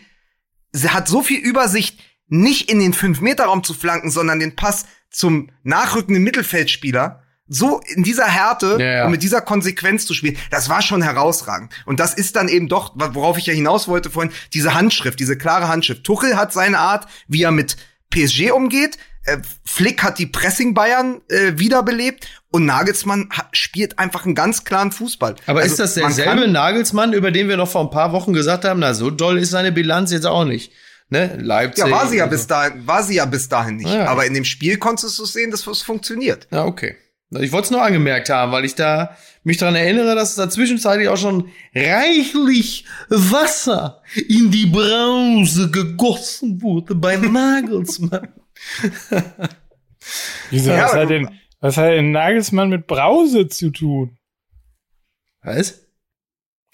sie 0.71 0.91
hat 0.91 1.09
so 1.09 1.23
viel 1.23 1.39
Übersicht, 1.39 1.99
nicht 2.27 2.71
in 2.71 2.79
den 2.79 2.93
5-Meter-Raum 2.93 3.65
zu 3.65 3.73
flanken, 3.73 4.11
sondern 4.11 4.39
den 4.39 4.55
Pass 4.55 4.85
zum 5.09 5.49
nachrückenden 5.63 6.23
Mittelfeldspieler 6.23 7.23
so 7.49 7.81
in 7.95 8.03
dieser 8.03 8.27
Härte 8.27 8.77
Ja, 8.79 8.85
ja. 8.85 9.05
und 9.05 9.11
mit 9.11 9.23
dieser 9.23 9.41
Konsequenz 9.41 10.05
zu 10.05 10.13
spielen, 10.13 10.37
das 10.51 10.69
war 10.69 10.81
schon 10.83 11.01
herausragend. 11.01 11.73
Und 11.85 11.99
das 11.99 12.13
ist 12.13 12.35
dann 12.35 12.47
eben 12.47 12.67
doch, 12.67 12.93
worauf 12.95 13.37
ich 13.39 13.47
ja 13.47 13.53
hinaus 13.53 13.87
wollte 13.87 14.11
vorhin, 14.11 14.31
diese 14.53 14.75
Handschrift, 14.75 15.19
diese 15.19 15.35
klare 15.37 15.67
Handschrift. 15.67 16.03
Tuchel 16.03 16.37
hat 16.37 16.53
seine 16.53 16.77
Art, 16.77 17.07
wie 17.27 17.41
er 17.43 17.51
mit 17.51 17.75
PSG 18.11 18.51
umgeht. 18.51 18.97
Äh, 19.23 19.39
Flick 19.65 20.03
hat 20.03 20.19
die 20.19 20.27
Pressing 20.27 20.73
Bayern 20.75 21.21
äh, 21.29 21.53
wiederbelebt 21.57 22.27
und 22.51 22.65
Nagelsmann 22.65 23.29
hat, 23.31 23.47
spielt 23.53 23.97
einfach 23.97 24.25
einen 24.25 24.35
ganz 24.35 24.63
klaren 24.63 24.91
Fußball. 24.91 25.35
Aber 25.47 25.61
Also, 25.61 25.71
ist 25.71 25.79
das 25.79 25.93
derselbe 25.95 26.47
Nagelsmann, 26.47 27.13
über 27.13 27.31
den 27.31 27.49
wir 27.49 27.57
noch 27.57 27.69
vor 27.69 27.81
ein 27.81 27.89
paar 27.89 28.11
Wochen 28.13 28.33
gesagt 28.33 28.63
haben, 28.63 28.79
na, 28.79 28.93
so 28.93 29.09
doll 29.09 29.39
ist 29.39 29.49
seine 29.49 29.71
Bilanz 29.71 30.11
jetzt 30.11 30.25
auch 30.25 30.45
nicht. 30.45 30.71
Ne, 31.09 31.35
Leipzig. 31.37 31.85
Ja, 31.85 31.91
war 31.91 32.07
sie 32.07 32.17
ja 32.17 32.23
und 32.25 32.29
bis 32.29 32.43
so. 32.43 32.47
dahin, 32.49 32.87
war 32.87 33.03
sie 33.03 33.15
ja 33.15 33.25
bis 33.25 33.49
dahin 33.49 33.77
nicht. 33.77 33.89
Ja. 33.89 34.05
Aber 34.05 34.25
in 34.25 34.33
dem 34.33 34.45
Spiel 34.45 34.77
konntest 34.77 35.17
du 35.19 35.25
sehen, 35.25 35.51
dass 35.51 35.67
es 35.67 35.81
funktioniert. 35.81 36.47
Ja, 36.51 36.65
okay. 36.65 36.95
Ich 37.31 37.51
wollte 37.51 37.65
es 37.65 37.71
nur 37.71 37.83
angemerkt 37.83 38.29
haben, 38.29 38.51
weil 38.51 38.65
ich 38.65 38.73
da 38.73 39.15
mich 39.43 39.57
daran 39.57 39.75
erinnere, 39.75 40.15
dass 40.15 40.35
da 40.35 40.49
zwischenzeitlich 40.49 41.07
auch 41.09 41.17
schon 41.17 41.49
reichlich 41.75 42.85
Wasser 43.09 44.01
in 44.27 44.49
die 44.49 44.65
Brause 44.65 45.69
gegossen 45.69 46.61
wurde 46.61 46.95
bei 46.95 47.15
Nagelsmann. 47.17 48.33
Wieso, 50.49 50.71
Ja, 50.71 50.85
was, 50.85 50.93
hat 50.93 51.09
denn, 51.09 51.29
was 51.59 51.77
hat 51.77 51.91
denn 51.91 52.11
Nagelsmann 52.11 52.69
mit 52.69 52.87
Brause 52.87 53.47
zu 53.47 53.69
tun? 53.69 54.17
Was? 55.43 55.85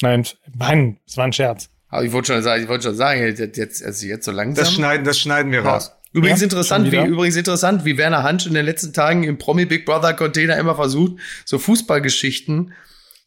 Nein, 0.01 0.25
Mann, 0.57 0.99
das 1.05 1.17
war 1.17 1.25
ein 1.25 1.33
Scherz. 1.33 1.69
Aber 1.95 2.05
ich 2.05 2.11
wollte 2.11 2.33
schon 2.33 2.43
sagen, 2.43 2.61
ich 2.61 2.69
wollte 2.69 2.83
schon 2.83 2.95
sagen, 2.95 3.21
jetzt, 3.21 3.57
jetzt, 3.57 3.83
also 3.83 4.05
jetzt 4.05 4.25
so 4.25 4.31
langsam. 4.31 4.63
Das 4.63 4.73
schneiden, 4.73 5.05
das 5.05 5.19
schneiden 5.19 5.51
wir 5.51 5.61
raus. 5.61 5.91
Übrigens 6.11 6.39
Ja, 6.39 6.45
interessant, 6.45 6.91
wie, 6.91 6.97
übrigens 6.97 7.35
interessant, 7.35 7.83
wie 7.85 7.97
Werner 7.97 8.23
Hansch 8.23 8.45
in 8.45 8.53
den 8.53 8.65
letzten 8.65 8.93
Tagen 8.93 9.23
im 9.23 9.37
Promi 9.37 9.65
Big 9.65 9.85
Brother 9.85 10.13
Container 10.13 10.57
immer 10.57 10.75
versucht, 10.75 11.13
so 11.43 11.57
Fußballgeschichten 11.57 12.73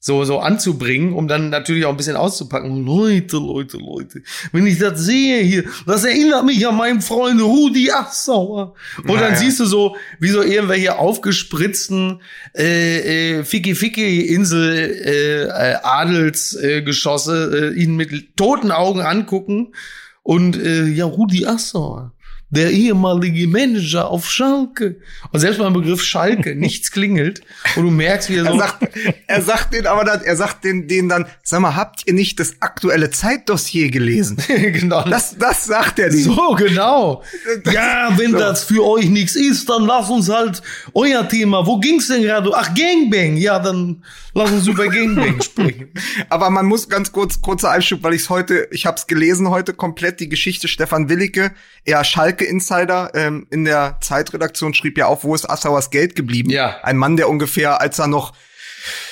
so, 0.01 0.25
so 0.25 0.39
anzubringen, 0.39 1.13
um 1.13 1.27
dann 1.27 1.51
natürlich 1.51 1.85
auch 1.85 1.91
ein 1.91 1.97
bisschen 1.97 2.17
auszupacken. 2.17 2.87
Leute, 2.87 3.37
Leute, 3.37 3.79
Leute, 3.79 4.23
wenn 4.53 4.67
ich 4.67 4.79
das 4.79 5.01
sehe 5.01 5.43
hier, 5.43 5.65
das 5.87 6.05
erinnert 6.05 6.45
mich 6.45 6.67
an 6.67 6.77
meinen 6.77 7.01
Freund 7.01 7.41
Rudi 7.41 7.91
Assauer. 7.91 8.75
Und 8.99 9.09
dann 9.09 9.33
Naja. 9.33 9.37
siehst 9.37 9.59
du 9.59 9.65
so, 9.67 9.97
wie 10.21 10.29
so 10.29 10.43
irgendwelche 10.43 10.99
aufgespritzten 10.99 12.21
äh, 12.57 13.39
äh, 13.39 13.45
Ficky 13.45 13.75
Ficky 13.75 14.21
Insel 14.21 14.73
äh, 14.73 15.43
äh, 15.43 15.75
Adelsgeschosse 15.83 16.83
Geschosse, 16.85 17.73
äh, 17.75 17.81
ihn 17.81 17.97
mit 17.97 18.37
toten 18.37 18.71
Augen 18.71 19.01
angucken 19.01 19.75
und 20.23 20.57
äh, 20.57 20.85
ja, 20.87 21.07
Rudi 21.07 21.47
Assauer, 21.47 22.13
der 22.51 22.71
ehemalige 22.71 23.47
Manager 23.47 24.09
auf 24.11 24.31
Schalke. 24.31 24.97
Und 25.33 25.41
selbst 25.41 25.59
beim 25.59 25.73
Begriff 25.75 26.03
Schalke 26.03 26.55
nichts 26.57 26.91
klingelt 26.91 27.43
und 27.77 27.83
du 27.85 27.91
merkst, 27.91 28.31
wie 28.31 28.37
er 28.37 28.47
Er 28.47 28.53
so 28.53 28.59
sagt, 28.59 28.89
er 29.27 29.43
sagt 29.43 29.75
den 29.75 29.87
aber 29.87 30.05
dann, 30.05 30.23
er 30.23 30.35
sagt 30.37 30.65
den, 30.65 30.89
denen 30.89 31.09
dann, 31.11 31.27
sag 31.43 31.61
mal, 31.61 31.77
habt 31.77 32.03
ihr 32.07 32.15
nicht 32.15 32.41
das 32.41 32.55
aktuelle 32.61 33.11
Zeitdossier 33.11 33.91
gelesen? 33.91 34.39
genau 34.49 35.05
Das, 35.05 35.37
das 35.39 35.67
sagt 35.67 35.99
er 35.99 36.11
nicht. 36.11 36.25
So, 36.25 36.55
genau. 36.57 37.23
Das- 37.65 37.75
Ja, 37.75 38.13
wenn 38.17 38.33
so. 38.33 38.39
das 38.39 38.65
für 38.65 38.85
euch 38.85 39.11
nichts 39.11 39.37
ist, 39.37 39.69
dann 39.69 39.85
lass 39.85 40.09
uns 40.09 40.29
halt 40.31 40.63
euer 40.95 41.29
Thema. 41.29 41.67
Wo 41.67 41.79
ging's 41.79 42.09
denn 42.09 42.23
gerade? 42.23 42.51
Ach, 42.55 42.71
Gangbang. 42.75 43.37
Ja, 43.37 43.59
dann 43.59 44.03
lass 44.33 44.51
uns 44.51 44.67
über 44.67 44.89
Gangbang 44.89 45.41
sprechen. 45.43 45.89
Aber 46.31 46.49
man 46.49 46.65
muss 46.67 46.89
ganz 46.89 47.13
kurz, 47.13 47.43
kurzer 47.43 47.71
Einschub, 47.71 48.03
weil 48.03 48.15
ich 48.15 48.23
es 48.23 48.31
heute, 48.31 48.69
ich 48.71 48.87
habe 48.87 48.97
es 48.97 49.07
gelesen 49.07 49.51
heute 49.51 49.75
komplett, 49.75 50.21
die 50.21 50.29
Geschichte 50.31 50.67
Stefan 50.69 51.09
Willicke, 51.11 51.53
er 51.85 52.05
Schalke-Insider 52.39 53.11
ähm, 53.15 53.47
in 53.51 53.65
der 53.65 53.99
Zeitredaktion 54.01 54.75
schrieb 54.75 54.99
ja 54.99 55.07
auf, 55.07 55.25
wo 55.25 55.35
ist 55.35 55.49
Assauers 55.49 55.91
Geld 55.91 56.15
geblieben? 56.15 56.51
Ja. 56.51 56.77
Ein 56.83 56.97
Mann, 56.97 57.17
der 57.17 57.29
ungefähr, 57.29 57.81
als 57.81 57.99
er 57.99 58.07
noch, 58.07 58.33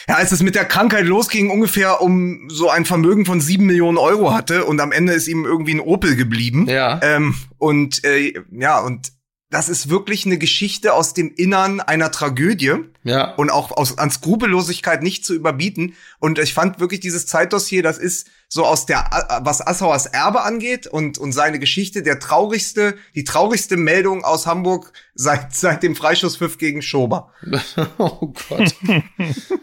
ja, 0.09 0.15
als 0.15 0.33
es 0.33 0.43
mit 0.43 0.55
der 0.55 0.65
Krankheit 0.65 1.05
losging, 1.05 1.51
ungefähr 1.51 2.01
um 2.01 2.49
so 2.49 2.71
ein 2.71 2.85
Vermögen 2.85 3.27
von 3.27 3.41
sieben 3.41 3.67
Millionen 3.67 3.99
Euro 3.99 4.33
hatte 4.33 4.65
und 4.65 4.81
am 4.81 4.93
Ende 4.93 5.13
ist 5.13 5.29
ihm 5.29 5.45
irgendwie 5.45 5.75
ein 5.75 5.81
Opel 5.81 6.17
geblieben. 6.17 6.67
Ja. 6.69 7.01
Ähm, 7.03 7.35
und 7.59 8.05
äh, 8.05 8.35
ja, 8.53 8.79
und 8.81 9.13
das 9.51 9.69
ist 9.69 9.89
wirklich 9.89 10.27
eine 10.27 10.39
Geschichte 10.39 10.93
aus 10.93 11.15
dem 11.15 11.33
Innern 11.37 11.81
einer 11.81 12.11
Tragödie 12.11 12.75
Ja. 13.05 13.35
und 13.35 13.51
auch 13.51 13.71
aus, 13.71 13.97
an 13.97 14.11
Skrupellosigkeit 14.11 15.03
nicht 15.03 15.25
zu 15.25 15.35
überbieten. 15.35 15.95
Und 16.19 16.39
ich 16.41 16.53
fand 16.53 16.81
wirklich 16.81 16.99
dieses 17.01 17.27
Zeitdossier, 17.27 17.83
das 17.83 17.99
ist 17.99 18.29
so 18.49 18.65
aus 18.65 18.87
der, 18.87 19.09
was 19.43 19.65
Assauers 19.65 20.07
Erbe 20.07 20.43
angeht 20.43 20.87
und, 20.89 21.19
und 21.19 21.33
seine 21.33 21.59
Geschichte, 21.61 22.03
der 22.03 22.19
traurigste, 22.19 22.97
die 23.15 23.25
traurigste 23.25 23.77
Meldung 23.77 24.25
aus 24.25 24.47
Hamburg 24.47 24.93
seit, 25.15 25.55
seit 25.55 25.83
dem 25.83 25.95
Freischusspfiff 25.95 26.59
gegen 26.59 26.83
Schober. 26.83 27.33
oh 27.99 28.33
Gott. 28.49 28.75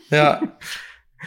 ja. 0.09 0.41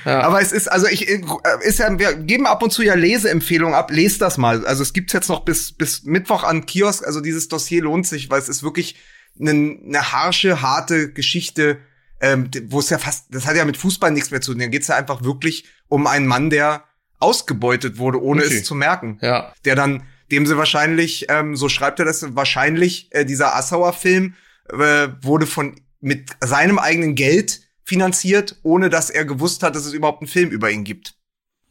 Ja. 0.04 0.20
Aber 0.20 0.40
es 0.40 0.52
ist, 0.52 0.70
also 0.70 0.86
ich, 0.86 1.08
äh, 1.08 1.20
ist 1.62 1.78
ja, 1.78 1.98
wir 1.98 2.14
geben 2.14 2.46
ab 2.46 2.62
und 2.62 2.70
zu 2.72 2.82
ja 2.82 2.94
Leseempfehlungen 2.94 3.74
ab, 3.74 3.90
lest 3.90 4.20
das 4.22 4.38
mal. 4.38 4.66
Also 4.66 4.82
es 4.82 4.92
gibt's 4.92 5.12
jetzt 5.12 5.28
noch 5.28 5.44
bis, 5.44 5.72
bis 5.72 6.04
Mittwoch 6.04 6.44
an 6.44 6.66
Kiosk, 6.66 7.04
also 7.06 7.20
dieses 7.20 7.48
Dossier 7.48 7.82
lohnt 7.82 8.06
sich, 8.06 8.30
weil 8.30 8.40
es 8.40 8.48
ist 8.48 8.62
wirklich 8.62 8.96
eine, 9.40 9.50
eine 9.50 10.12
harsche, 10.12 10.62
harte 10.62 11.12
Geschichte, 11.12 11.78
ähm, 12.20 12.50
wo 12.68 12.80
es 12.80 12.90
ja 12.90 12.98
fast, 12.98 13.26
das 13.30 13.46
hat 13.46 13.56
ja 13.56 13.64
mit 13.64 13.76
Fußball 13.76 14.10
nichts 14.10 14.30
mehr 14.30 14.40
zu 14.40 14.52
tun. 14.52 14.60
Da 14.60 14.66
geht's 14.68 14.88
ja 14.88 14.96
einfach 14.96 15.22
wirklich 15.22 15.64
um 15.88 16.06
einen 16.06 16.26
Mann, 16.26 16.50
der 16.50 16.84
ausgebeutet 17.18 17.98
wurde, 17.98 18.22
ohne 18.22 18.42
Okay. 18.44 18.56
es 18.58 18.64
zu 18.64 18.74
merken. 18.74 19.18
ja. 19.22 19.52
Der 19.64 19.74
dann, 19.74 20.02
dem 20.30 20.46
sie 20.46 20.56
wahrscheinlich, 20.56 21.26
ähm, 21.28 21.56
so 21.56 21.68
schreibt 21.68 21.98
er 21.98 22.04
das, 22.04 22.34
wahrscheinlich, 22.34 23.08
äh, 23.12 23.24
dieser 23.24 23.54
Assauer-Film 23.56 24.34
äh, 24.70 25.08
wurde 25.22 25.46
von 25.46 25.80
mit 26.00 26.30
seinem 26.44 26.78
eigenen 26.78 27.14
Geld 27.14 27.60
finanziert, 27.86 28.56
ohne 28.62 28.90
dass 28.90 29.08
er 29.08 29.24
gewusst 29.24 29.62
hat, 29.62 29.74
dass 29.74 29.86
es 29.86 29.92
überhaupt 29.94 30.20
einen 30.20 30.28
Film 30.28 30.50
über 30.50 30.70
ihn 30.70 30.84
gibt. 30.84 31.14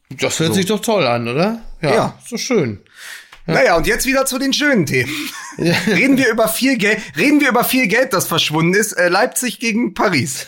Das 0.09 0.39
hört 0.39 0.49
So. 0.49 0.53
sich 0.55 0.65
doch 0.65 0.79
toll 0.79 1.05
an, 1.05 1.27
oder? 1.27 1.61
Ja. 1.81 2.17
Ist 2.23 2.31
doch 2.31 2.37
schön. 2.37 2.79
Naja, 3.47 3.75
und 3.77 3.85
jetzt 3.85 4.07
wieder 4.07 4.25
zu 4.25 4.39
den 4.39 4.53
schönen 4.53 4.87
Themen. 4.87 5.11
reden 5.59 6.17
wir 6.17 6.29
über 6.31 6.47
viel 6.47 6.77
Geld, 6.79 6.99
reden 7.15 7.41
wir 7.41 7.49
über 7.49 7.63
viel 7.63 7.87
Geld, 7.87 8.11
das 8.13 8.25
verschwunden 8.27 8.73
ist. 8.73 8.93
Äh, 8.93 9.09
Leipzig 9.09 9.59
gegen 9.59 9.93
Paris. 9.93 10.47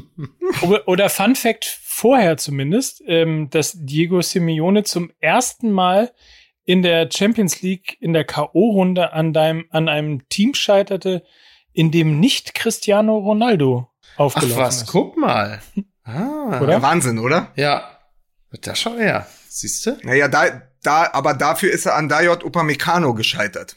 Oder, 0.62 0.88
oder 0.88 1.10
Fun 1.10 1.36
Fact 1.36 1.78
vorher 1.84 2.36
zumindest, 2.38 3.02
ähm, 3.06 3.48
dass 3.50 3.72
Diego 3.76 4.22
Simeone 4.22 4.84
zum 4.84 5.12
ersten 5.20 5.70
Mal 5.70 6.12
in 6.64 6.82
der 6.82 7.08
Champions 7.12 7.60
League 7.62 7.96
in 8.00 8.12
der 8.14 8.24
K.O.-Runde 8.24 9.10
an, 9.12 9.32
deinem- 9.32 9.66
an 9.70 9.88
einem 9.88 10.26
Team 10.28 10.54
scheiterte, 10.54 11.22
in 11.72 11.90
dem 11.90 12.20
nicht 12.20 12.54
Cristiano 12.54 13.18
Ronaldo 13.18 13.89
Ach 14.20 14.24
aufgelaufen 14.24 14.58
was, 14.58 14.82
ist. 14.82 14.86
guck 14.88 15.16
mal. 15.16 15.60
Ah. 16.04 16.60
Oder? 16.60 16.72
Ja, 16.72 16.82
Wahnsinn, 16.82 17.18
oder? 17.18 17.48
Ja. 17.56 17.84
Das 18.62 18.78
schau 18.78 18.96
her. 18.96 19.26
Siehst 19.48 19.86
du? 19.86 19.96
Naja, 20.02 20.28
da, 20.28 20.62
da, 20.82 21.10
aber 21.12 21.34
dafür 21.34 21.72
ist 21.72 21.86
er 21.86 21.94
an 21.96 22.08
Dayot 22.08 22.44
Upamecano 22.44 23.14
gescheitert. 23.14 23.76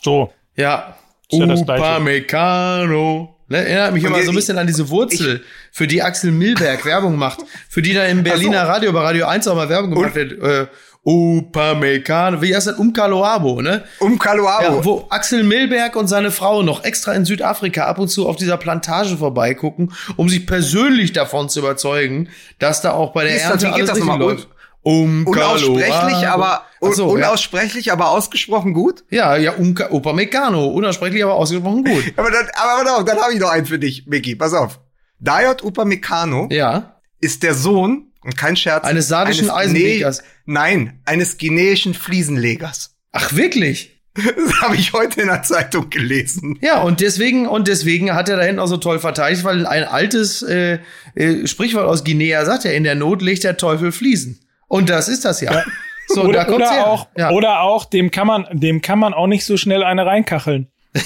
So. 0.00 0.32
Ja. 0.56 0.96
Ja. 1.30 1.44
Upamecano. 1.44 3.36
Ne, 3.48 3.58
erinnert 3.58 3.92
mich 3.92 4.04
Und 4.06 4.14
immer 4.14 4.22
so 4.22 4.30
ein 4.30 4.34
bisschen 4.34 4.56
an 4.56 4.66
diese 4.66 4.88
Wurzel, 4.88 5.44
für 5.72 5.86
die 5.86 6.02
Axel 6.02 6.32
Milberg 6.32 6.86
Werbung 6.86 7.16
macht. 7.16 7.40
Für 7.68 7.82
die 7.82 7.92
da 7.92 8.04
im 8.06 8.22
Berliner 8.22 8.66
Radio, 8.66 8.92
bei 8.92 9.00
Radio 9.00 9.26
1 9.26 9.46
auch 9.46 9.56
mal 9.56 9.68
Werbung 9.68 9.90
gemacht 9.90 10.14
wird. 10.14 10.40
Äh, 10.40 10.68
Upamecano. 11.04 12.40
Wie 12.42 12.54
heißt 12.54 12.68
das? 12.68 12.76
Umkaloabo, 12.78 13.60
ne? 13.60 13.82
Um 13.98 14.18
Kaluabo. 14.18 14.76
Ja, 14.76 14.84
wo 14.84 15.06
Axel 15.10 15.42
Milberg 15.42 15.96
und 15.96 16.06
seine 16.06 16.30
Frau 16.30 16.62
noch 16.62 16.84
extra 16.84 17.12
in 17.12 17.24
Südafrika 17.24 17.86
ab 17.86 17.98
und 17.98 18.08
zu 18.08 18.28
auf 18.28 18.36
dieser 18.36 18.56
Plantage 18.56 19.16
vorbeigucken, 19.16 19.92
um 20.16 20.28
sich 20.28 20.46
persönlich 20.46 21.12
davon 21.12 21.48
zu 21.48 21.58
überzeugen, 21.58 22.28
dass 22.60 22.82
da 22.82 22.92
auch 22.92 23.12
bei 23.12 23.24
der 23.24 23.34
das? 23.34 23.42
Ernte 23.42 23.66
geht 23.66 23.74
alles 23.74 23.88
das 23.88 23.98
richtig 23.98 24.16
läuft. 24.16 24.48
Um 24.84 25.26
Unaussprechlich, 25.28 26.26
aber 26.26 26.62
un, 26.80 26.92
so, 26.92 27.16
ja. 27.16 27.28
unaussprechlich, 27.28 27.92
aber 27.92 28.10
ausgesprochen 28.10 28.72
gut. 28.74 29.04
ja, 29.10 29.36
ja, 29.36 29.52
Umka 29.52 29.90
Upamecano, 29.90 30.66
unaussprechlich, 30.66 31.22
aber 31.22 31.34
ausgesprochen 31.34 31.84
gut. 31.84 32.02
Aber 32.16 32.32
dann, 32.32 32.46
aber 32.54 32.98
auf, 32.98 33.04
dann 33.04 33.18
habe 33.20 33.32
ich 33.32 33.38
noch 33.38 33.50
einen 33.50 33.66
für 33.66 33.78
dich, 33.78 34.06
Micky. 34.08 34.34
Pass 34.34 34.54
auf. 34.54 34.80
Dayot 35.20 35.62
Upamecano 35.62 36.48
Ja, 36.50 37.00
ist 37.20 37.44
der 37.44 37.54
Sohn, 37.54 38.11
und 38.24 38.36
kein 38.36 38.56
Scherz, 38.56 38.84
Eines 38.84 39.08
sardischen 39.08 39.50
Eisenlegers. 39.50 40.22
Nein, 40.44 41.00
eines 41.04 41.38
guineischen 41.38 41.94
Fliesenlegers. 41.94 42.94
ach 43.12 43.34
wirklich? 43.34 43.90
Das 44.14 44.60
habe 44.60 44.76
ich 44.76 44.92
heute 44.92 45.22
in 45.22 45.28
der 45.28 45.42
Zeitung 45.42 45.88
gelesen. 45.88 46.58
Ja, 46.60 46.82
und 46.82 47.00
deswegen, 47.00 47.48
und 47.48 47.66
deswegen 47.66 48.14
hat 48.14 48.28
er 48.28 48.36
da 48.36 48.42
hinten 48.42 48.60
auch 48.60 48.66
so 48.66 48.76
toll 48.76 48.98
verteidigt, 48.98 49.42
weil 49.42 49.66
ein 49.66 49.84
altes 49.84 50.42
äh, 50.42 50.80
äh, 51.14 51.46
Sprichwort 51.46 51.86
aus 51.86 52.04
Guinea 52.04 52.44
sagt 52.44 52.64
ja, 52.64 52.72
in 52.72 52.84
der 52.84 52.94
Not 52.94 53.22
legt 53.22 53.44
der 53.44 53.56
Teufel 53.56 53.90
Fliesen. 53.90 54.40
Und 54.68 54.90
das 54.90 55.08
ist 55.08 55.24
das 55.24 55.40
ja. 55.40 55.64
So, 56.08 56.22
da 56.24 56.28
oder, 56.28 56.44
kommt's 56.44 56.70
oder 56.70 56.86
auch, 56.86 57.08
ja. 57.16 57.30
oder 57.30 57.60
auch, 57.60 57.86
dem 57.86 58.10
kann 58.10 58.26
man, 58.26 58.46
dem 58.52 58.82
kann 58.82 58.98
man 58.98 59.14
auch 59.14 59.26
nicht 59.26 59.46
so 59.46 59.56
schnell 59.56 59.82
eine 59.82 60.04
reinkacheln. 60.04 60.68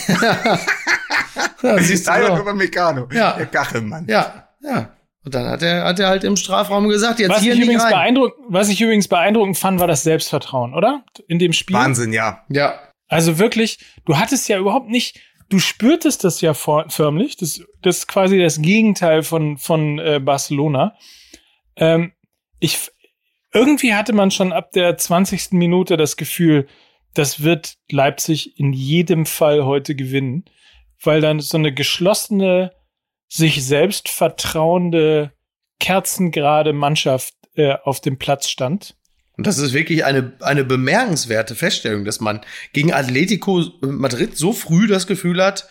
ja, 1.62 1.78
siehst 1.78 2.08
du. 2.08 2.32
Upamecano. 2.32 3.08
Ja. 3.12 3.36
Der 3.36 3.46
Kachelmann. 3.46 4.06
Ja, 4.08 4.48
ja. 4.62 4.95
Und 5.26 5.34
dann 5.34 5.48
hat 5.48 5.60
er, 5.60 5.82
hat 5.84 5.98
er 5.98 6.06
halt 6.08 6.22
im 6.22 6.36
Strafraum 6.36 6.88
gesagt, 6.88 7.18
jetzt 7.18 7.30
Was 7.30 7.40
hier 7.42 7.52
ich, 7.52 7.58
nicht 7.58 7.66
übrigens 7.66 7.82
rein. 7.82 7.90
beeindruckend, 7.92 8.46
was 8.48 8.68
ich 8.68 8.80
übrigens 8.80 9.08
beeindruckend 9.08 9.58
fand, 9.58 9.80
war 9.80 9.88
das 9.88 10.04
Selbstvertrauen, 10.04 10.72
oder? 10.72 11.04
In 11.26 11.40
dem 11.40 11.52
Spiel. 11.52 11.74
Wahnsinn, 11.76 12.12
ja. 12.12 12.44
Ja, 12.48 12.78
Also 13.08 13.36
wirklich, 13.38 13.78
du 14.04 14.16
hattest 14.18 14.48
ja 14.48 14.56
überhaupt 14.56 14.88
nicht, 14.88 15.20
du 15.48 15.58
spürtest 15.58 16.22
das 16.22 16.40
ja 16.40 16.54
vor, 16.54 16.86
förmlich. 16.90 17.36
Das, 17.36 17.60
das 17.82 17.98
ist 17.98 18.06
quasi 18.06 18.38
das 18.38 18.62
Gegenteil 18.62 19.24
von, 19.24 19.58
von 19.58 19.98
äh, 19.98 20.20
Barcelona. 20.22 20.94
Ähm, 21.74 22.12
ich, 22.60 22.78
irgendwie 23.52 23.94
hatte 23.94 24.12
man 24.12 24.30
schon 24.30 24.52
ab 24.52 24.70
der 24.70 24.96
20. 24.96 25.52
Minute 25.52 25.96
das 25.96 26.16
Gefühl, 26.16 26.68
das 27.14 27.42
wird 27.42 27.74
Leipzig 27.90 28.60
in 28.60 28.72
jedem 28.72 29.26
Fall 29.26 29.64
heute 29.64 29.96
gewinnen, 29.96 30.44
weil 31.02 31.20
dann 31.20 31.40
so 31.40 31.58
eine 31.58 31.72
geschlossene, 31.74 32.70
sich 33.28 33.64
selbst 33.64 34.08
vertrauende, 34.08 35.32
kerzengerade 35.80 36.72
Mannschaft 36.72 37.34
äh, 37.54 37.74
auf 37.84 38.00
dem 38.00 38.18
Platz 38.18 38.48
stand. 38.48 38.96
Und 39.36 39.46
das 39.46 39.58
ist 39.58 39.72
wirklich 39.74 40.04
eine, 40.04 40.32
eine 40.40 40.64
bemerkenswerte 40.64 41.54
Feststellung, 41.54 42.04
dass 42.04 42.20
man 42.20 42.40
gegen 42.72 42.92
Atletico 42.92 43.62
Madrid 43.82 44.36
so 44.36 44.52
früh 44.54 44.86
das 44.86 45.06
Gefühl 45.06 45.42
hat, 45.44 45.68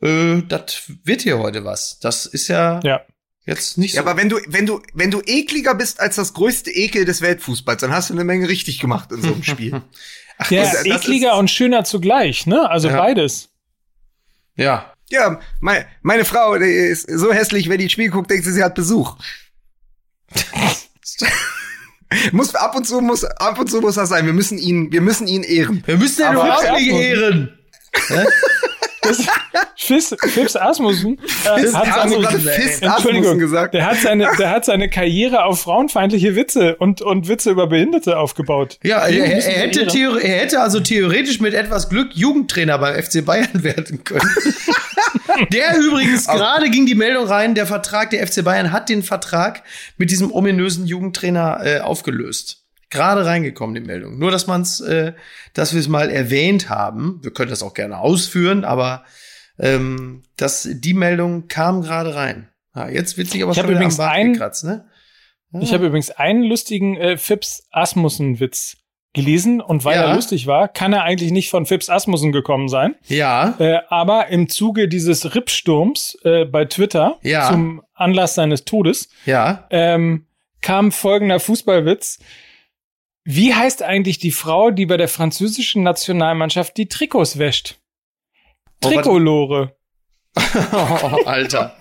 äh, 0.00 0.42
das 0.46 0.84
wird 1.04 1.22
hier 1.22 1.38
heute 1.38 1.64
was. 1.64 1.98
Das 1.98 2.26
ist 2.26 2.46
ja, 2.46 2.78
Ja. 2.84 3.00
jetzt 3.44 3.76
nicht 3.78 3.92
so. 3.92 3.96
Ja, 3.96 4.02
aber 4.02 4.16
wenn 4.16 4.28
du, 4.28 4.38
wenn 4.46 4.66
du, 4.66 4.80
wenn 4.94 5.10
du 5.10 5.20
ekliger 5.26 5.74
bist 5.74 5.98
als 5.98 6.14
das 6.14 6.32
größte 6.34 6.70
Ekel 6.70 7.04
des 7.04 7.20
Weltfußballs, 7.20 7.80
dann 7.80 7.92
hast 7.92 8.10
du 8.10 8.14
eine 8.14 8.22
Menge 8.24 8.48
richtig 8.48 8.78
gemacht 8.78 9.10
in 9.10 9.20
so 9.22 9.32
einem 9.32 9.42
Spiel. 9.42 9.82
Der 10.50 10.62
das- 10.62 10.84
das 10.84 10.86
ekliger 10.86 11.32
ist- 11.32 11.38
und 11.38 11.50
schöner 11.50 11.82
zugleich, 11.82 12.46
ne? 12.46 12.70
Also 12.70 12.88
Ja. 12.88 12.98
beides. 12.98 13.48
ja. 14.54 14.92
Ja, 15.10 15.40
meine, 15.60 15.86
meine 16.02 16.24
Frau 16.24 16.58
die 16.58 16.66
ist 16.66 17.10
so 17.10 17.32
hässlich, 17.32 17.68
wenn 17.68 17.78
die 17.78 17.86
ein 17.86 17.90
Spiel 17.90 18.10
guckt, 18.10 18.30
denkt 18.30 18.44
sie, 18.44 18.52
sie 18.52 18.62
hat 18.62 18.74
Besuch. 18.74 19.16
muss 22.32 22.54
ab 22.54 22.76
und 22.76 22.86
zu 22.86 23.00
muss 23.00 23.24
ab 23.24 23.58
und 23.58 23.70
zu 23.70 23.80
muss 23.80 23.94
das 23.94 24.10
sein. 24.10 24.26
Wir 24.26 24.32
müssen 24.32 24.58
ihn, 24.58 24.92
wir 24.92 25.00
müssen 25.00 25.26
ihn 25.26 25.42
ehren. 25.42 25.82
Wir 25.86 25.96
müssen 25.96 26.22
den 26.22 26.32
überhaupt 26.32 26.72
nicht 26.72 26.88
ehren. 26.88 27.58
Fips, 29.76 30.14
Fips 30.20 30.56
Asmussen 30.56 31.18
äh, 31.44 31.48
hat 31.48 31.60
seine, 31.68 32.16
Asmussen, 32.28 32.48
Entschuldigung, 32.48 32.90
Asmussen 32.90 33.38
gesagt? 33.38 33.74
der 33.74 33.86
hat 33.86 33.96
seine, 33.98 34.28
der 34.38 34.50
hat 34.50 34.64
seine 34.64 34.88
Karriere 34.88 35.44
auf 35.44 35.60
frauenfeindliche 35.62 36.34
Witze 36.36 36.76
und, 36.76 37.00
und 37.02 37.28
Witze 37.28 37.50
über 37.50 37.66
Behinderte 37.68 38.18
aufgebaut. 38.18 38.78
Ja, 38.82 39.06
er, 39.06 39.24
er, 39.36 39.40
hätte 39.60 39.86
theore- 39.86 40.20
er 40.20 40.40
hätte 40.40 40.60
also 40.60 40.80
theoretisch 40.80 41.40
mit 41.40 41.54
etwas 41.54 41.88
Glück 41.88 42.10
Jugendtrainer 42.14 42.78
beim 42.78 43.00
FC 43.02 43.24
Bayern 43.24 43.48
werden 43.62 44.04
können. 44.04 44.28
der 45.52 45.78
übrigens, 45.78 46.26
gerade 46.26 46.70
ging 46.70 46.86
die 46.86 46.94
Meldung 46.94 47.26
rein, 47.26 47.54
der 47.54 47.66
Vertrag, 47.66 48.10
der 48.10 48.26
FC 48.26 48.44
Bayern 48.44 48.72
hat 48.72 48.88
den 48.88 49.02
Vertrag 49.02 49.62
mit 49.96 50.10
diesem 50.10 50.32
ominösen 50.32 50.86
Jugendtrainer 50.86 51.60
äh, 51.64 51.78
aufgelöst. 51.80 52.64
Gerade 52.90 53.26
reingekommen, 53.26 53.74
die 53.74 53.82
Meldung. 53.82 54.18
Nur, 54.18 54.30
dass 54.30 54.46
man's, 54.46 54.80
äh, 54.80 55.12
dass 55.58 55.72
wir 55.74 55.80
es 55.80 55.88
mal 55.88 56.08
erwähnt 56.10 56.70
haben. 56.70 57.18
Wir 57.22 57.32
können 57.32 57.50
das 57.50 57.62
auch 57.62 57.74
gerne 57.74 57.98
ausführen, 57.98 58.64
aber 58.64 59.04
ähm, 59.58 60.22
dass 60.36 60.68
die 60.70 60.94
Meldung 60.94 61.48
kam 61.48 61.82
gerade 61.82 62.14
rein. 62.14 62.48
Ja, 62.74 62.88
jetzt 62.88 63.18
wird 63.18 63.28
sich 63.28 63.42
aber 63.42 63.52
Ich 63.52 63.58
schon 63.58 63.64
wieder 63.66 63.76
am 63.76 63.82
übrigens 63.82 63.96
Bart 63.96 64.12
ein- 64.14 64.32
gekratzt, 64.32 64.64
ne? 64.64 64.86
Ich 65.60 65.72
habe 65.72 65.86
übrigens 65.86 66.10
einen 66.10 66.42
lustigen 66.44 66.96
äh, 66.98 67.16
Fips 67.16 67.66
Asmussen-Witz 67.72 68.76
gelesen 69.14 69.60
und 69.62 69.84
weil 69.84 69.96
Ja. 69.96 70.04
er 70.04 70.14
lustig 70.14 70.46
war, 70.46 70.68
kann 70.68 70.92
er 70.92 71.02
eigentlich 71.04 71.32
nicht 71.32 71.48
von 71.50 71.64
Fips 71.64 71.88
Asmussen 71.88 72.30
gekommen 72.32 72.68
sein. 72.68 72.94
Ja. 73.06 73.54
Äh, 73.58 73.78
aber 73.88 74.28
im 74.28 74.48
Zuge 74.50 74.86
dieses 74.88 75.34
Rippsturms 75.34 76.18
äh, 76.24 76.44
bei 76.44 76.66
Twitter 76.66 77.18
Ja. 77.22 77.48
zum 77.48 77.82
Anlass 77.94 78.34
seines 78.34 78.64
Todes 78.66 79.08
Ja. 79.24 79.66
ähm, 79.70 80.26
kam 80.60 80.92
folgender 80.92 81.40
Fußballwitz. 81.40 82.18
Wie 83.30 83.54
heißt 83.54 83.82
eigentlich 83.82 84.18
die 84.18 84.32
Frau, 84.32 84.70
die 84.70 84.86
bei 84.86 84.96
der 84.96 85.06
französischen 85.08 85.82
Nationalmannschaft 85.82 86.78
die 86.78 86.88
Trikots 86.88 87.38
wäscht? 87.38 87.76
Trikolore. 88.80 89.76
Oh, 90.72 91.18
Alter. 91.26 91.76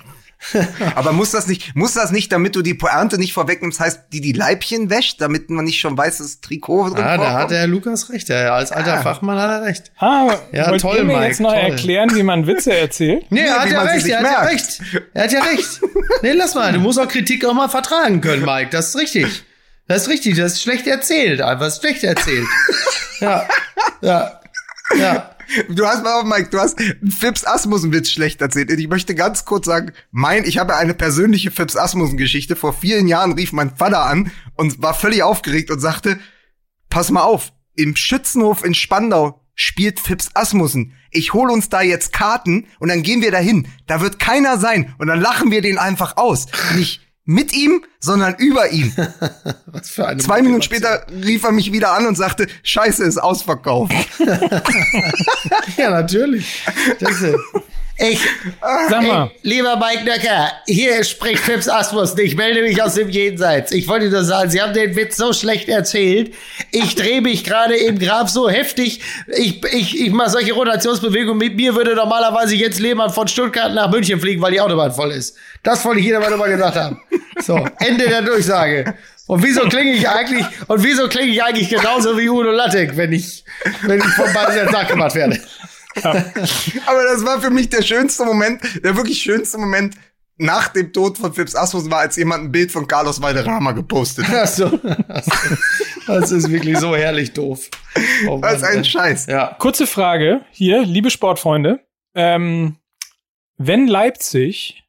Aber 0.95 1.13
muss 1.13 1.31
das 1.31 1.47
nicht, 1.47 1.73
muss 1.75 1.93
das 1.93 2.11
nicht, 2.11 2.31
damit 2.33 2.55
du 2.57 2.61
die 2.61 2.73
Pointe 2.73 3.17
nicht 3.17 3.31
vorwegnimmst, 3.33 3.79
heißt, 3.79 4.01
die 4.13 4.19
die 4.21 4.33
Leibchen 4.33 4.89
wäscht, 4.89 5.21
damit 5.21 5.49
man 5.49 5.63
nicht 5.63 5.79
schon 5.79 5.97
weiß, 5.97 6.17
dass 6.17 6.41
Trikot 6.41 6.89
drin 6.89 7.03
Ah, 7.03 7.17
da 7.17 7.33
hat 7.33 7.51
der 7.51 7.65
Lukas 7.65 8.09
recht. 8.11 8.27
Der, 8.29 8.53
als 8.53 8.71
alter 8.73 8.95
Ah. 8.95 9.01
Fachmann 9.01 9.39
hat 9.39 9.49
er 9.49 9.61
recht. 9.63 9.91
Ah, 9.97 10.35
Ja, 10.51 10.69
wollt 10.69 10.81
toll, 10.81 10.97
ihr 10.97 11.03
mir 11.05 11.13
Mike, 11.15 11.27
jetzt 11.27 11.39
noch 11.39 11.53
toll. 11.53 11.59
erklären, 11.61 12.13
wie 12.13 12.23
man 12.23 12.45
Witze 12.45 12.75
erzählt? 12.77 13.25
Nee, 13.31 13.39
er 13.41 13.61
hat 13.61 13.71
ja 13.71 13.81
recht, 13.83 14.05
er 14.05 14.19
hat 14.19 14.25
ja 14.31 14.41
recht. 14.41 14.81
Er 15.13 15.23
hat 15.23 15.31
ja 15.31 15.43
recht. 15.43 15.81
Nee, 16.21 16.33
lass 16.33 16.53
mal, 16.55 16.71
du 16.73 16.79
musst 16.81 16.99
auch 16.99 17.07
Kritik 17.07 17.43
auch 17.45 17.53
mal 17.53 17.69
vertragen 17.69 18.19
können, 18.21 18.45
Mike. 18.45 18.69
Das 18.71 18.89
ist 18.89 18.97
richtig. 18.97 19.43
Das 19.87 20.03
ist 20.03 20.09
richtig, 20.09 20.35
das 20.37 20.53
ist 20.53 20.63
schlecht 20.63 20.85
erzählt, 20.87 21.41
einfach 21.41 21.71
schlecht 21.73 22.03
erzählt. 22.03 22.47
Ja, 23.19 23.47
ja, 24.01 24.39
ja. 24.95 25.35
Du 25.69 25.87
hast 25.87 26.03
mal, 26.03 26.23
Mike, 26.23 26.49
du 26.51 26.59
hast 26.59 26.79
Fips 27.19 27.43
Asmussen-Witz 27.43 28.11
schlecht 28.11 28.41
erzählt. 28.41 28.69
Ich 28.69 28.87
möchte 28.87 29.15
ganz 29.15 29.43
kurz 29.43 29.65
sagen, 29.65 29.91
mein, 30.11 30.43
ich 30.43 30.59
habe 30.59 30.75
eine 30.75 30.93
persönliche 30.93 31.49
Fips 31.49 31.75
Asmussen-Geschichte. 31.75 32.55
Vor 32.55 32.73
vielen 32.73 33.07
Jahren 33.07 33.31
rief 33.31 33.53
mein 33.53 33.75
Vater 33.75 34.01
an 34.05 34.31
und 34.53 34.83
war 34.83 34.93
völlig 34.93 35.23
aufgeregt 35.23 35.71
und 35.71 35.79
sagte, 35.79 36.19
pass 36.89 37.09
mal 37.09 37.23
auf, 37.23 37.53
im 37.75 37.95
Schützenhof 37.95 38.63
in 38.63 38.75
Spandau 38.75 39.41
spielt 39.55 39.99
Fips 39.99 40.29
Asmussen. 40.35 40.93
Ich 41.09 41.33
hol 41.33 41.49
uns 41.49 41.69
da 41.69 41.81
jetzt 41.81 42.13
Karten 42.13 42.67
und 42.79 42.89
dann 42.89 43.01
gehen 43.01 43.23
wir 43.23 43.31
dahin. 43.31 43.67
Da 43.87 44.01
wird 44.01 44.19
keiner 44.19 44.59
sein 44.59 44.93
und 44.99 45.07
dann 45.07 45.19
lachen 45.19 45.49
wir 45.49 45.61
den 45.61 45.79
einfach 45.79 46.17
aus. 46.17 46.45
Nicht 46.75 47.01
mit 47.27 47.53
ihm, 47.53 47.83
sondern 47.99 48.35
über 48.37 48.71
ihn. 48.71 48.91
Was 49.67 49.89
für 49.89 50.07
eine 50.07 50.23
Zwei 50.23 50.41
Minuten 50.41 50.61
später 50.61 51.05
rief 51.11 51.43
er 51.43 51.51
mich 51.51 51.73
wieder 51.73 51.91
an 51.91 52.07
und 52.07 52.15
sagte, 52.15 52.47
Scheiße, 52.63 53.03
ist 53.03 53.17
ausverkauft. 53.19 53.93
Ja, 55.77 55.91
natürlich. 55.91 56.63
Das 56.99 57.21
ist, 57.21 57.35
ich, 57.99 58.19
Sag 58.89 59.01
mal, 59.01 59.31
lieber 59.41 59.75
Mike 59.75 60.03
Nöcker, 60.03 60.51
hier 60.67 61.03
spricht 61.03 61.39
Fips 61.39 61.67
Asmus. 61.67 62.17
Ich 62.17 62.35
melde 62.35 62.61
mich 62.61 62.81
aus 62.81 62.93
dem 62.93 63.09
Jenseits. 63.09 63.71
Ich 63.71 63.87
wollte 63.87 64.09
nur 64.09 64.23
sagen, 64.23 64.51
Sie 64.51 64.61
haben 64.61 64.73
den 64.73 64.95
Witz 64.95 65.17
so 65.17 65.33
schlecht 65.33 65.67
erzählt. 65.67 66.33
Ich 66.71 66.95
drehe 66.95 67.21
mich 67.21 67.43
gerade 67.43 67.75
im 67.75 67.97
Grab 67.97 68.29
so 68.29 68.49
heftig. 68.49 69.01
Ich, 69.27 69.63
ich, 69.73 69.99
ich 69.99 70.11
mache 70.11 70.29
solche 70.29 70.53
Rotationsbewegungen. 70.53 71.39
Mit 71.39 71.55
mir 71.55 71.75
würde 71.75 71.95
normalerweise 71.95 72.55
jetzt 72.55 72.79
Lehmann 72.79 73.09
von 73.09 73.27
Stuttgart 73.27 73.73
nach 73.73 73.89
München 73.89 74.19
fliegen, 74.19 74.41
weil 74.41 74.51
die 74.51 74.61
Autobahn 74.61 74.91
voll 74.91 75.11
ist. 75.11 75.35
Das 75.63 75.83
wollte 75.83 75.99
ich 75.99 76.05
jeder 76.05 76.19
mal 76.19 76.29
nochmal 76.29 76.49
gesagt 76.49 76.75
haben. 76.75 77.01
So, 77.39 77.67
Ende 77.79 78.07
der 78.07 78.21
Durchsage. 78.21 78.93
Und 79.27 79.43
wieso 79.43 79.67
klinge 79.67 79.91
ich 79.91 80.07
eigentlich, 80.07 80.45
und 80.67 80.83
wieso 80.83 81.07
klinge 81.09 81.31
ich 81.31 81.43
eigentlich 81.43 81.69
genauso 81.69 82.17
wie 82.17 82.29
Udo 82.29 82.51
Lattek, 82.51 82.95
wenn 82.95 83.11
ich, 83.11 83.43
wenn 83.81 83.99
ich 83.99 84.05
von 84.05 84.33
beiden 84.33 84.71
nachgemacht 84.71 85.15
werde? 85.15 85.39
Aber 86.05 87.03
das 87.03 87.25
war 87.25 87.41
für 87.41 87.49
mich 87.49 87.69
der 87.69 87.81
schönste 87.81 88.25
Moment, 88.25 88.61
der 88.83 88.95
wirklich 88.95 89.21
schönste 89.21 89.57
Moment 89.57 89.95
nach 90.37 90.67
dem 90.67 90.93
Tod 90.93 91.17
von 91.17 91.33
Phipps 91.33 91.55
Asmus 91.55 91.89
war, 91.89 91.99
als 91.99 92.15
jemand 92.15 92.45
ein 92.45 92.51
Bild 92.51 92.71
von 92.71 92.87
Carlos 92.87 93.21
Valderrama 93.21 93.71
gepostet 93.71 94.27
hat. 94.27 94.43
Ach 94.43 94.47
so. 94.47 94.79
Ach 95.09 95.23
so. 95.23 95.55
Das 96.05 96.31
ist 96.31 96.49
wirklich 96.51 96.77
so 96.77 96.95
herrlich 96.95 97.33
doof. 97.33 97.69
Oh 98.27 98.39
Das 98.41 98.57
ist 98.57 98.63
ein. 98.63 98.85
Scheiß. 98.85 99.25
Ja. 99.25 99.55
kurze 99.59 99.87
Frage 99.87 100.41
hier, 100.51 100.83
liebe 100.85 101.09
Sportfreunde. 101.09 101.79
Ähm, 102.15 102.77
wenn 103.57 103.87
Leipzig 103.87 104.83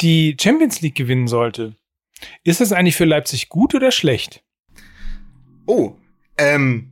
die 0.00 0.36
Champions 0.40 0.80
League 0.82 0.94
gewinnen 0.94 1.26
sollte, 1.26 1.76
ist 2.44 2.60
das 2.60 2.72
eigentlich 2.72 2.96
für 2.96 3.06
Leipzig 3.06 3.48
gut 3.48 3.74
oder 3.74 3.90
schlecht? 3.90 4.44
Oh, 5.66 5.94
ähm, 6.36 6.89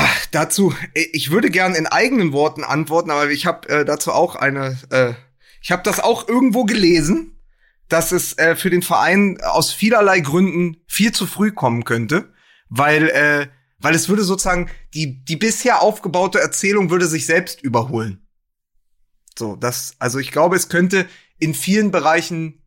ach, 0.00 0.26
dazu, 0.30 0.74
äh, 0.94 1.06
ich 1.12 1.30
würde 1.30 1.50
gern 1.50 1.74
in 1.74 1.86
eigenen 1.86 2.32
Worten 2.32 2.64
antworten, 2.64 3.10
aber 3.10 3.30
ich 3.30 3.46
habe 3.46 3.68
äh, 3.68 3.84
dazu 3.84 4.12
auch 4.12 4.36
eine, 4.36 4.78
äh, 4.90 5.14
ich 5.62 5.70
habe 5.70 5.82
das 5.82 6.00
auch 6.00 6.28
irgendwo 6.28 6.64
gelesen, 6.64 7.38
dass 7.88 8.12
es 8.12 8.38
äh, 8.38 8.56
für 8.56 8.70
den 8.70 8.82
Verein 8.82 9.40
aus 9.42 9.72
vielerlei 9.72 10.20
Gründen 10.20 10.78
viel 10.86 11.12
zu 11.12 11.26
früh 11.26 11.50
kommen 11.50 11.84
könnte, 11.84 12.32
weil 12.68 13.08
äh, 13.08 13.48
weil 13.82 13.94
es 13.94 14.08
würde 14.08 14.22
sozusagen 14.22 14.70
die 14.94 15.24
die 15.24 15.36
bisher 15.36 15.82
aufgebaute 15.82 16.38
Erzählung 16.38 16.90
würde 16.90 17.06
sich 17.06 17.26
selbst 17.26 17.62
überholen. 17.62 18.26
So, 19.36 19.56
das 19.56 19.96
also 19.98 20.18
ich 20.18 20.30
glaube, 20.30 20.56
es 20.56 20.68
könnte 20.68 21.06
in 21.38 21.54
vielen 21.54 21.90
Bereichen 21.90 22.62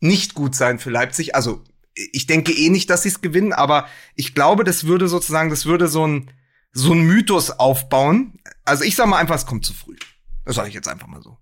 nicht 0.00 0.34
gut 0.34 0.54
sein 0.54 0.78
für 0.78 0.90
Leipzig. 0.90 1.34
Also 1.34 1.64
ich 1.94 2.26
denke 2.26 2.52
eh 2.52 2.70
nicht, 2.70 2.90
dass 2.90 3.02
sie 3.02 3.08
es 3.08 3.22
gewinnen, 3.22 3.52
aber 3.52 3.88
ich 4.14 4.34
glaube, 4.34 4.64
das 4.64 4.84
würde 4.84 5.08
sozusagen, 5.08 5.50
das 5.50 5.66
würde 5.66 5.88
so 5.88 6.06
ein 6.06 6.30
so 6.74 6.92
ein 6.92 7.02
Mythos 7.02 7.50
aufbauen. 7.50 8.38
Also 8.64 8.84
ich 8.84 8.96
sage 8.96 9.08
mal 9.08 9.18
einfach, 9.18 9.36
es 9.36 9.46
kommt 9.46 9.64
zu 9.64 9.72
früh. 9.72 9.96
Das 10.44 10.56
sage 10.56 10.68
ich 10.68 10.74
jetzt 10.74 10.88
einfach 10.88 11.06
mal 11.06 11.22
so. 11.22 11.38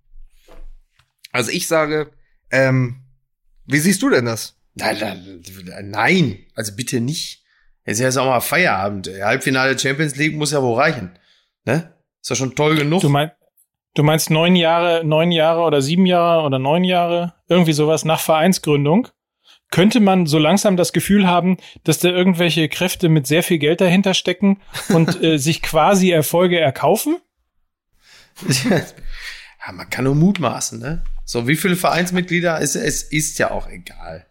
Also 1.32 1.50
ich 1.50 1.66
sage, 1.66 2.12
ähm, 2.50 3.02
wie 3.64 3.78
siehst 3.78 4.02
du 4.02 4.10
denn 4.10 4.26
das? 4.26 4.56
Nein, 4.74 4.98
nein, 5.00 5.90
nein, 5.90 6.38
also 6.54 6.74
bitte 6.76 7.00
nicht. 7.00 7.42
Jetzt 7.84 8.00
ist 8.00 8.14
ja 8.14 8.22
auch 8.22 8.26
mal 8.26 8.40
Feierabend. 8.40 9.08
Halbfinale 9.08 9.78
Champions 9.78 10.16
League 10.16 10.36
muss 10.36 10.52
ja 10.52 10.62
wohl 10.62 10.78
reichen. 10.78 11.18
Ne? 11.64 11.92
Ist 12.20 12.30
ja 12.30 12.36
schon 12.36 12.54
toll 12.54 12.76
genug. 12.76 13.00
Du, 13.00 13.08
mein, 13.08 13.32
du 13.94 14.02
meinst 14.02 14.30
neun 14.30 14.54
Jahre, 14.54 15.02
neun 15.04 15.32
Jahre 15.32 15.62
oder 15.62 15.82
sieben 15.82 16.06
Jahre 16.06 16.46
oder 16.46 16.58
neun 16.58 16.84
Jahre, 16.84 17.34
irgendwie 17.48 17.72
sowas 17.72 18.04
nach 18.04 18.20
Vereinsgründung? 18.20 19.08
Könnte 19.72 19.98
man 19.98 20.26
so 20.26 20.38
langsam 20.38 20.76
das 20.76 20.92
Gefühl 20.92 21.26
haben, 21.26 21.56
dass 21.82 21.98
da 21.98 22.08
irgendwelche 22.10 22.68
Kräfte 22.68 23.08
mit 23.08 23.26
sehr 23.26 23.42
viel 23.42 23.58
Geld 23.58 23.80
dahinter 23.80 24.14
stecken 24.14 24.60
und 24.90 25.20
äh, 25.24 25.36
sich 25.38 25.62
quasi 25.62 26.10
Erfolge 26.12 26.60
erkaufen? 26.60 27.16
ja, 28.70 29.72
man 29.72 29.90
kann 29.90 30.04
nur 30.04 30.14
mutmaßen, 30.14 30.78
ne? 30.78 31.02
So, 31.24 31.46
wie 31.48 31.56
viele 31.56 31.76
Vereinsmitglieder? 31.76 32.60
Es, 32.60 32.74
es 32.74 33.02
ist 33.02 33.38
ja 33.38 33.50
auch 33.50 33.68
egal. 33.68 34.26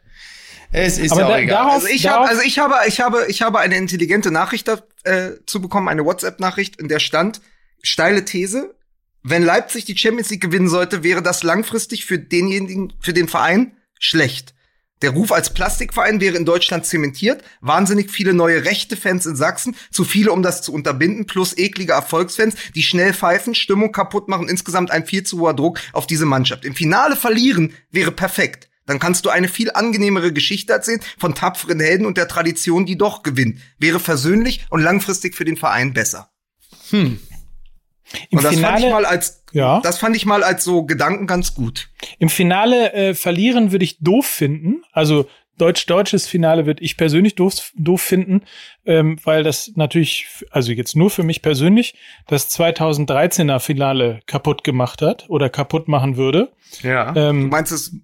Es 0.73 0.97
ist 0.97 1.11
Aber 1.11 1.21
ja 1.21 1.25
auch 1.27 1.31
da- 1.31 1.39
egal. 1.39 1.57
darauf- 1.57 1.73
Also 1.73 1.87
ich 1.87 2.01
darauf- 2.03 2.19
habe, 2.19 2.29
also 2.29 2.41
ich 2.43 2.59
habe, 2.59 2.75
ich 2.87 2.99
habe, 3.01 3.25
ich 3.27 3.41
habe 3.41 3.59
eine 3.59 3.75
intelligente 3.77 4.31
Nachricht 4.31 4.67
äh, 5.03 5.31
zu 5.45 5.61
bekommen, 5.61 5.87
eine 5.87 6.05
WhatsApp-Nachricht, 6.05 6.77
in 6.79 6.87
der 6.87 6.99
stand 6.99 7.41
steile 7.81 8.25
These: 8.25 8.75
Wenn 9.23 9.43
Leipzig 9.43 9.85
die 9.85 9.97
Champions 9.97 10.29
League 10.29 10.41
gewinnen 10.41 10.69
sollte, 10.69 11.03
wäre 11.03 11.21
das 11.21 11.43
langfristig 11.43 12.05
für 12.05 12.19
denjenigen, 12.19 12.93
für 12.99 13.13
den 13.13 13.27
Verein 13.27 13.75
schlecht. 13.99 14.53
Der 15.01 15.11
Ruf 15.11 15.31
als 15.31 15.53
Plastikverein 15.53 16.21
wäre 16.21 16.37
in 16.37 16.45
Deutschland 16.45 16.85
zementiert. 16.85 17.43
Wahnsinnig 17.61 18.11
viele 18.11 18.33
neue 18.33 18.65
rechte 18.65 18.95
Fans 18.95 19.25
in 19.25 19.35
Sachsen. 19.35 19.75
Zu 19.89 20.03
viele, 20.03 20.31
um 20.31 20.43
das 20.43 20.61
zu 20.61 20.73
unterbinden. 20.73 21.25
Plus 21.25 21.57
eklige 21.57 21.93
Erfolgsfans, 21.93 22.55
die 22.75 22.83
schnell 22.83 23.13
pfeifen, 23.13 23.55
Stimmung 23.55 23.91
kaputt 23.91 24.27
machen. 24.27 24.47
Insgesamt 24.47 24.91
ein 24.91 25.05
viel 25.05 25.23
zu 25.23 25.39
hoher 25.39 25.55
Druck 25.55 25.79
auf 25.93 26.05
diese 26.05 26.25
Mannschaft. 26.25 26.65
Im 26.65 26.75
Finale 26.75 27.15
verlieren 27.15 27.73
wäre 27.89 28.11
perfekt. 28.11 28.69
Dann 28.85 28.99
kannst 28.99 29.25
du 29.25 29.29
eine 29.29 29.47
viel 29.47 29.71
angenehmere 29.71 30.33
Geschichte 30.33 30.73
erzählen 30.73 31.01
von 31.17 31.33
tapferen 31.33 31.79
Helden 31.79 32.05
und 32.05 32.17
der 32.17 32.27
Tradition, 32.27 32.85
die 32.85 32.97
doch 32.97 33.23
gewinnt. 33.23 33.59
Wäre 33.79 33.99
versöhnlich 33.99 34.65
und 34.69 34.81
langfristig 34.81 35.35
für 35.35 35.45
den 35.45 35.57
Verein 35.57 35.93
besser. 35.93 36.29
Im 38.29 38.37
und 38.39 38.43
das 38.43 38.53
Finale, 38.55 38.73
fand 38.73 38.85
ich 38.85 38.91
mal 38.91 39.05
als, 39.05 39.43
Ja. 39.51 39.79
das 39.81 39.97
fand 39.99 40.15
ich 40.15 40.25
mal 40.25 40.43
als 40.43 40.63
so 40.63 40.83
Gedanken 40.83 41.27
ganz 41.27 41.53
gut. 41.53 41.89
Im 42.19 42.29
Finale 42.29 42.93
äh, 42.93 43.13
verlieren 43.13 43.71
würde 43.71 43.85
ich 43.85 43.99
doof 43.99 44.25
finden. 44.25 44.83
Also 44.91 45.27
deutsch-deutsches 45.57 46.27
Finale 46.27 46.65
würde 46.65 46.83
ich 46.83 46.97
persönlich 46.97 47.35
doof, 47.35 47.71
doof 47.75 48.01
finden, 48.01 48.41
ähm, 48.85 49.19
weil 49.23 49.43
das 49.43 49.71
natürlich, 49.75 50.27
also 50.49 50.71
jetzt 50.71 50.95
nur 50.95 51.09
für 51.11 51.23
mich 51.23 51.41
persönlich, 51.43 51.93
das 52.27 52.49
2013er 52.57 53.59
Finale 53.59 54.21
kaputt 54.25 54.63
gemacht 54.63 55.01
hat 55.01 55.25
oder 55.29 55.49
kaputt 55.49 55.87
machen 55.87 56.17
würde. 56.17 56.51
Ja. 56.81 57.11
Du 57.11 57.19
Ähm, 57.19 57.49
meinst, 57.49 57.71
es 57.71 57.95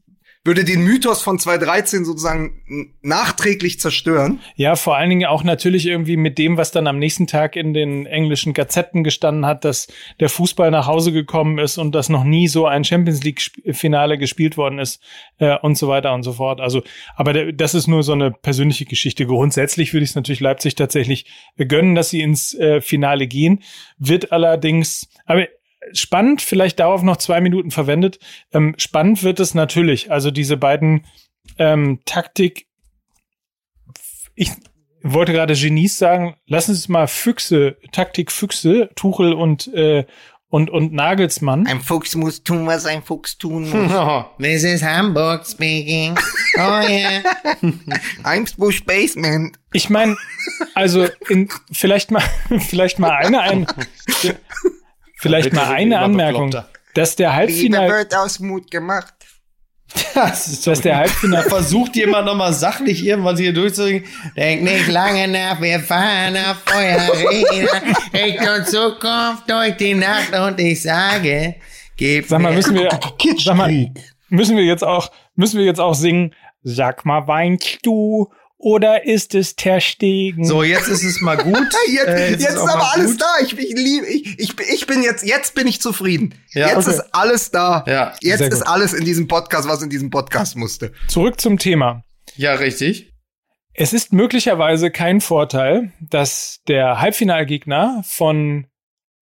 würde 0.47 0.63
den 0.63 0.81
Mythos 0.81 1.21
von 1.21 1.37
2013 1.37 2.05
sozusagen 2.05 2.93
nachträglich 3.01 3.79
zerstören? 3.79 4.39
Ja, 4.55 4.75
vor 4.75 4.97
allen 4.97 5.09
Dingen 5.09 5.27
auch 5.27 5.43
natürlich 5.43 5.85
irgendwie 5.85 6.17
mit 6.17 6.37
dem, 6.37 6.57
was 6.57 6.71
dann 6.71 6.87
am 6.87 6.97
nächsten 6.97 7.27
Tag 7.27 7.55
in 7.55 7.73
den 7.73 8.05
englischen 8.05 8.53
Gazetten 8.53 9.03
gestanden 9.03 9.45
hat, 9.45 9.65
dass 9.65 9.87
der 10.19 10.29
Fußball 10.29 10.71
nach 10.71 10.87
Hause 10.87 11.11
gekommen 11.11 11.59
ist 11.59 11.77
und 11.77 11.93
dass 11.93 12.09
noch 12.09 12.23
nie 12.23 12.47
so 12.47 12.65
ein 12.65 12.83
Champions 12.83 13.23
League-Finale 13.23 14.17
gespielt 14.17 14.57
worden 14.57 14.79
ist 14.79 15.03
äh, 15.37 15.57
und 15.59 15.77
so 15.77 15.87
weiter 15.87 16.13
und 16.13 16.23
so 16.23 16.33
fort. 16.33 16.61
Also, 16.61 16.81
aber 17.15 17.33
der, 17.33 17.51
das 17.51 17.75
ist 17.75 17.87
nur 17.87 18.01
so 18.01 18.13
eine 18.13 18.31
persönliche 18.31 18.85
Geschichte. 18.85 19.25
Grundsätzlich 19.25 19.93
würde 19.93 20.05
ich 20.05 20.11
es 20.11 20.15
natürlich 20.15 20.39
Leipzig 20.39 20.75
tatsächlich 20.75 21.25
gönnen, 21.57 21.93
dass 21.93 22.09
sie 22.09 22.21
ins 22.21 22.53
äh, 22.53 22.81
Finale 22.81 23.27
gehen. 23.27 23.63
Wird 23.97 24.31
allerdings, 24.31 25.09
aber 25.25 25.47
spannend, 25.93 26.41
vielleicht 26.41 26.79
darauf 26.79 27.03
noch 27.03 27.17
zwei 27.17 27.41
Minuten 27.41 27.71
verwendet. 27.71 28.19
Ähm, 28.53 28.75
spannend 28.77 29.23
wird 29.23 29.39
es 29.39 29.53
natürlich. 29.53 30.11
Also 30.11 30.31
diese 30.31 30.57
beiden 30.57 31.05
ähm, 31.57 31.99
Taktik 32.05 32.67
ich 34.37 34.51
wollte 35.01 35.33
gerade 35.33 35.55
Genies 35.55 35.97
sagen, 35.97 36.35
lass 36.45 36.69
uns 36.69 36.87
mal 36.87 37.07
Füchse, 37.07 37.77
Taktik 37.91 38.31
Füchse, 38.31 38.89
Tuchel 38.95 39.33
und, 39.33 39.67
äh, 39.73 40.05
und, 40.49 40.69
und 40.69 40.93
Nagelsmann. 40.93 41.67
Ein 41.67 41.81
Fuchs 41.81 42.15
muss 42.15 42.43
tun, 42.43 42.67
was 42.67 42.85
ein 42.85 43.03
Fuchs 43.03 43.37
tun 43.37 43.69
muss. 43.69 43.91
Oh, 43.93 44.25
This 44.39 44.63
is 44.63 44.81
Hamburg 44.81 45.45
speaking. 45.45 46.17
Oh 46.57 46.81
yeah. 46.87 47.21
Eimsbusch 48.23 48.83
Basement. 48.85 49.57
Ich 49.73 49.89
meine, 49.89 50.17
also 50.73 51.07
in, 51.29 51.49
vielleicht 51.71 52.09
mal, 52.09 52.23
vielleicht 52.59 52.97
mal 52.97 53.11
eine, 53.11 53.41
ein, 53.41 53.67
vielleicht 55.17 55.53
mal 55.53 55.69
eine 55.71 55.99
Anmerkung, 55.99 56.55
dass 56.93 57.15
der 57.15 57.29
Liebe 57.29 57.37
Halbfinal, 57.37 57.89
wird 57.89 58.15
aus 58.15 58.39
Mut 58.39 58.71
gemacht. 58.71 59.13
das 60.13 60.47
ist 60.47 60.67
dass 60.67 60.81
der 60.81 60.97
Halbfinal, 60.97 61.43
Versucht 61.49 61.95
jemand 61.95 62.25
noch 62.25 62.35
mal 62.35 62.53
sachlich 62.53 63.05
irgendwas 63.05 63.39
hier 63.39 63.53
durchzubringen? 63.53 64.03
Denk 64.35 64.63
nicht 64.63 64.87
lange 64.87 65.27
nach, 65.27 65.61
wir 65.61 65.79
fahren 65.79 66.35
auf 66.35 66.57
Feuerräder. 66.65 67.81
Richtung 68.13 68.65
Zukunft 68.65 69.49
durch 69.49 69.77
die 69.77 69.93
Nacht 69.93 70.33
und 70.33 70.59
ich 70.59 70.81
sage, 70.81 71.55
gib 71.95 72.27
sag 72.27 72.41
mal, 72.41 72.49
mir 72.49 72.55
müssen 72.57 72.75
wir, 72.75 72.89
sag 73.37 73.55
mal, 73.55 73.91
müssen 74.29 74.57
wir 74.57 74.63
jetzt 74.63 74.83
auch, 74.83 75.11
müssen 75.35 75.57
wir 75.57 75.65
jetzt 75.65 75.79
auch 75.79 75.95
singen, 75.95 76.33
sag 76.63 77.05
mal, 77.05 77.27
weinst 77.27 77.79
du 77.83 78.29
oder 78.57 79.05
ist 79.05 79.35
es 79.35 79.55
Ter 79.55 79.79
Stegen? 79.81 80.43
So, 80.45 80.63
jetzt 80.63 80.87
ist 80.87 81.03
es 81.03 81.21
mal 81.21 81.37
gut. 81.37 81.57
Jetzt, 81.87 82.07
Äh, 82.07 82.31
jetzt, 82.31 82.41
ist 82.47 82.57
auch 82.57 82.67
aber 82.67 82.91
alles 82.93 83.11
gut. 83.11 83.21
da. 83.21 83.27
Ich, 83.43 83.57
ich 83.57 83.75
liebe, 83.75 84.05
ich, 84.07 84.39
ich, 84.39 84.59
ich 84.59 84.87
bin 84.87 85.03
jetzt, 85.03 85.25
jetzt 85.25 85.53
bin 85.55 85.67
ich 85.67 85.79
zufrieden. 85.81 86.33
Ja, 86.53 86.67
jetzt 86.69 86.87
okay. 86.87 86.97
ist 86.97 87.03
alles 87.13 87.51
da. 87.51 87.83
Ja, 87.87 88.13
jetzt 88.21 88.41
ist 88.41 88.59
gut. 88.61 88.67
alles 88.67 88.93
in 88.93 89.05
diesem 89.05 89.27
Podcast, 89.27 89.67
was 89.67 89.81
in 89.81 89.89
diesem 89.89 90.09
Podcast 90.09 90.55
musste. 90.55 90.91
Zurück 91.07 91.39
zum 91.39 91.57
Thema. 91.59 92.03
Ja, 92.35 92.53
richtig. 92.55 93.13
Es 93.73 93.93
ist 93.93 94.11
möglicherweise 94.11 94.89
kein 94.91 95.21
Vorteil, 95.21 95.91
dass 96.01 96.59
der 96.67 96.99
Halbfinalgegner 96.99 98.01
von 98.05 98.65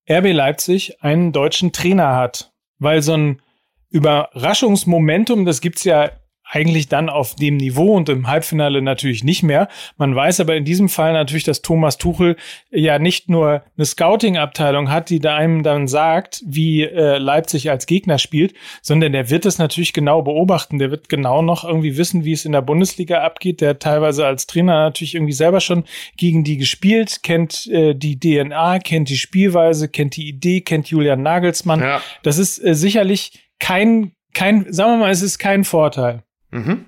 RB 0.10 0.32
Leipzig 0.34 1.02
einen 1.04 1.34
deutschen 1.34 1.72
Trainer 1.74 2.16
hat, 2.16 2.54
weil 2.80 3.02
so 3.02 3.14
ein 3.18 3.42
Überraschungsmomentum, 3.90 5.46
das 5.46 5.62
gibt's 5.62 5.84
ja 5.84 6.12
eigentlich 6.56 6.88
dann 6.88 7.10
auf 7.10 7.36
dem 7.36 7.58
Niveau 7.58 7.94
und 7.94 8.08
im 8.08 8.28
Halbfinale 8.28 8.82
natürlich 8.82 9.26
nicht 9.26 9.44
mehr. 9.44 9.68
Man 9.98 10.16
weiß 10.16 10.40
aber 10.40 10.56
in 10.56 10.64
diesem 10.64 10.88
Fall 10.88 11.12
natürlich, 11.12 11.44
dass 11.44 11.62
Thomas 11.62 11.98
Tuchel 11.98 12.38
ja 12.72 12.98
nicht 12.98 13.30
nur 13.30 13.64
eine 13.76 13.86
Scouting-Abteilung 13.86 14.90
hat, 14.90 15.10
die 15.10 15.20
da 15.20 15.36
einem 15.36 15.64
dann 15.64 15.90
sagt, 15.90 16.42
wie 16.46 16.84
äh, 16.84 17.18
Leipzig 17.18 17.70
als 17.70 17.88
Gegner 17.88 18.20
spielt, 18.20 18.54
sondern 18.82 19.12
der 19.12 19.30
wird 19.30 19.46
es 19.46 19.58
natürlich 19.58 19.92
genau 19.92 20.22
beobachten. 20.22 20.80
Der 20.80 20.92
wird 20.92 21.10
genau 21.10 21.42
noch 21.42 21.66
irgendwie 21.66 21.98
wissen, 21.98 22.24
wie 22.24 22.32
es 22.32 22.46
in 22.46 22.54
der 22.54 22.62
Bundesliga 22.62 23.22
abgeht. 23.22 23.60
Der 23.60 23.72
hat 23.72 23.82
teilweise 23.82 24.26
als 24.26 24.48
Trainer 24.48 24.76
natürlich 24.76 25.16
irgendwie 25.16 25.34
selber 25.34 25.60
schon 25.60 25.84
gegen 26.16 26.46
die 26.46 26.56
gespielt, 26.56 27.20
kennt 27.22 27.68
äh, 27.68 27.94
die 27.94 28.18
DNA, 28.18 28.80
kennt 28.80 29.10
die 29.10 29.18
Spielweise, 29.18 29.90
kennt 29.90 30.16
die 30.16 30.30
Idee, 30.30 30.62
kennt 30.62 30.88
Julian 30.88 31.22
Nagelsmann. 31.22 31.82
Ja. 31.82 32.02
Das 32.24 32.38
ist 32.38 32.64
äh, 32.64 32.76
sicherlich 32.76 33.46
kein, 33.60 34.14
kein, 34.34 34.72
sagen 34.72 34.94
wir 34.94 34.98
mal, 35.00 35.12
es 35.12 35.22
ist 35.22 35.38
kein 35.38 35.66
Vorteil. 35.66 36.24
Mhm. 36.56 36.86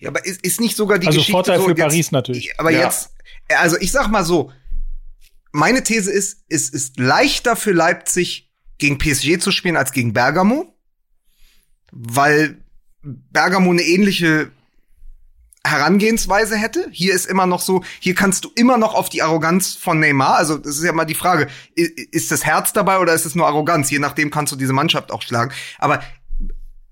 Ja, 0.00 0.10
aber 0.10 0.24
ist, 0.24 0.42
ist 0.42 0.60
nicht 0.60 0.76
sogar 0.76 0.98
die 0.98 1.06
also 1.06 1.18
Geschichte 1.18 1.32
Vorteil 1.32 1.58
so 1.58 1.64
für 1.64 1.70
jetzt, 1.70 1.80
Paris 1.80 2.12
natürlich. 2.12 2.60
Aber 2.60 2.70
Ja. 2.70 2.84
jetzt, 2.84 3.10
also 3.48 3.76
ich 3.78 3.90
sag 3.90 4.08
mal 4.08 4.24
so, 4.24 4.52
meine 5.52 5.82
These 5.82 6.10
ist, 6.10 6.44
es 6.48 6.68
ist 6.68 6.98
leichter 6.98 7.56
für 7.56 7.72
Leipzig 7.72 8.50
gegen 8.78 8.98
PSG 8.98 9.38
zu 9.40 9.50
spielen 9.50 9.76
als 9.76 9.92
gegen 9.92 10.12
Bergamo, 10.12 10.74
weil 11.90 12.58
Bergamo 13.02 13.70
eine 13.70 13.82
ähnliche 13.82 14.50
Herangehensweise 15.64 16.56
hätte. 16.56 16.88
Hier 16.92 17.14
ist 17.14 17.26
immer 17.26 17.46
noch 17.46 17.60
so, 17.60 17.82
hier 17.98 18.14
kannst 18.14 18.44
du 18.44 18.50
immer 18.54 18.78
noch 18.78 18.94
auf 18.94 19.08
die 19.08 19.22
Arroganz 19.22 19.74
von 19.74 19.98
Neymar, 19.98 20.36
also 20.36 20.56
das 20.58 20.76
ist 20.76 20.84
ja 20.84 20.92
mal 20.92 21.04
die 21.04 21.14
Frage, 21.14 21.48
ist 21.74 22.30
das 22.30 22.44
Herz 22.44 22.72
dabei 22.72 22.98
oder 22.98 23.14
ist 23.14 23.24
es 23.26 23.34
nur 23.34 23.46
Arroganz? 23.46 23.90
Je 23.90 23.98
nachdem 23.98 24.30
kannst 24.30 24.52
du 24.52 24.56
diese 24.56 24.72
Mannschaft 24.72 25.10
auch 25.10 25.22
schlagen. 25.22 25.52
Aber 25.78 26.02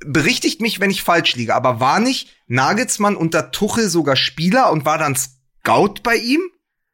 berichtigt 0.06 0.60
mich, 0.60 0.80
wenn 0.80 0.90
ich 0.90 1.02
falsch 1.02 1.34
liege, 1.36 1.54
aber 1.54 1.80
war 1.80 2.00
nicht 2.00 2.28
Nagelsmann 2.46 3.16
unter 3.16 3.50
Tuchel 3.50 3.88
sogar 3.88 4.16
Spieler 4.16 4.70
und 4.72 4.84
war 4.84 4.98
dann 4.98 5.16
Scout 5.16 5.94
bei 6.02 6.16
ihm? 6.16 6.40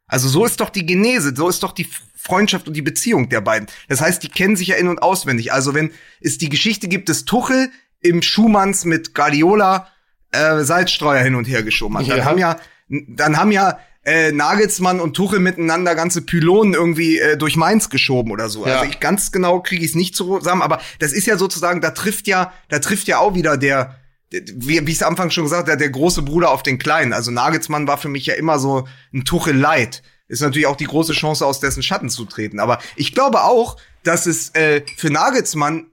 Also 0.07 0.29
so 0.29 0.45
ist 0.45 0.61
doch 0.61 0.71
die 0.71 0.85
Genese, 0.87 1.35
so 1.35 1.49
ist 1.49 1.63
doch 1.63 1.73
die 1.73 1.89
Freundschaft 2.17 2.69
und 2.69 2.75
die 2.75 2.83
Beziehung 2.83 3.29
der 3.29 3.41
beiden. 3.41 3.69
Das 3.89 4.01
heißt, 4.01 4.23
die 4.23 4.29
kennen 4.29 4.57
sich 4.57 4.69
ja 4.69 4.77
in- 4.77 4.89
und 4.89 5.03
auswendig. 5.03 5.53
Also 5.53 5.75
wenn 5.75 5.91
es 6.21 6.39
die 6.39 6.49
Geschichte 6.49 6.89
gibt, 6.89 7.09
dass 7.09 7.25
Tuchel 7.25 7.71
im 8.01 8.23
Schumanns 8.23 8.85
mit 8.85 9.15
Guardiola 9.15 9.89
äh, 10.33 10.61
Salzstreuer 10.61 11.23
hin 11.23 11.35
und 11.35 11.47
her 11.47 11.63
geschoben 11.63 11.99
hat, 11.99 12.09
dann 12.09 12.19
Ja. 12.19 12.25
haben 12.25 12.39
ja, 12.39 12.57
dann 12.89 13.37
haben 13.37 13.53
ja 13.53 13.79
äh, 14.05 14.33
Nagelsmann 14.33 15.01
und 15.01 15.15
Tuchel 15.15 15.39
miteinander 15.39 15.95
ganze 15.95 16.23
Pylonen 16.23 16.75
irgendwie 16.75 17.19
äh, 17.19 17.37
durch 17.37 17.57
Mainz 17.57 17.89
geschoben 17.91 18.33
oder 18.33 18.49
so. 18.49 18.67
Ja. 18.67 18.75
Also 18.81 18.91
ich 18.91 19.01
ganz 19.01 19.31
genau 19.33 19.61
kriege 19.61 19.85
ich 19.85 19.91
es 19.91 19.97
nicht 19.97 20.17
zusammen, 20.17 20.63
aber 20.63 20.81
das 20.99 21.13
ist 21.13 21.27
ja 21.27 21.37
sozusagen, 21.39 21.81
da 21.81 21.91
trifft 21.91 22.27
ja, 22.27 22.53
da 22.69 22.79
trifft 22.81 23.07
ja 23.07 23.19
auch 23.19 23.35
wieder 23.35 23.57
der, 23.57 23.97
der- 24.33 24.43
wie, 24.55 24.85
wie 24.87 24.91
ich 24.91 24.97
es 24.97 25.03
am 25.03 25.11
Anfang 25.13 25.31
schon 25.31 25.45
gesagt 25.45 25.69
habe, 25.69 25.79
der 25.79 25.91
große 25.91 26.23
Bruder 26.23 26.51
auf 26.51 26.63
den 26.63 26.79
Kleinen. 26.79 27.13
Also 27.13 27.31
Nagelsmann 27.31 27.87
war 27.87 27.99
für 27.99 28.09
mich 28.09 28.27
ja 28.27 28.35
immer 28.35 28.59
so 28.59 28.89
ein 29.15 29.25
Tuchel 29.25 29.57
Light. 29.57 30.03
Ist 30.29 30.41
natürlich 30.41 30.67
auch 30.67 30.77
die 30.77 30.87
große 30.87 31.13
Chance, 31.13 31.45
aus 31.45 31.61
dessen 31.61 31.83
Schatten 31.83 32.09
zu 32.09 32.25
treten. 32.25 32.59
Aber 32.59 32.79
ich 32.97 33.13
glaube 33.15 33.43
auch, 33.43 33.77
dass 34.03 34.27
es 34.27 34.49
äh, 34.55 34.83
für 34.97 35.11
Nagelsmann 35.11 35.87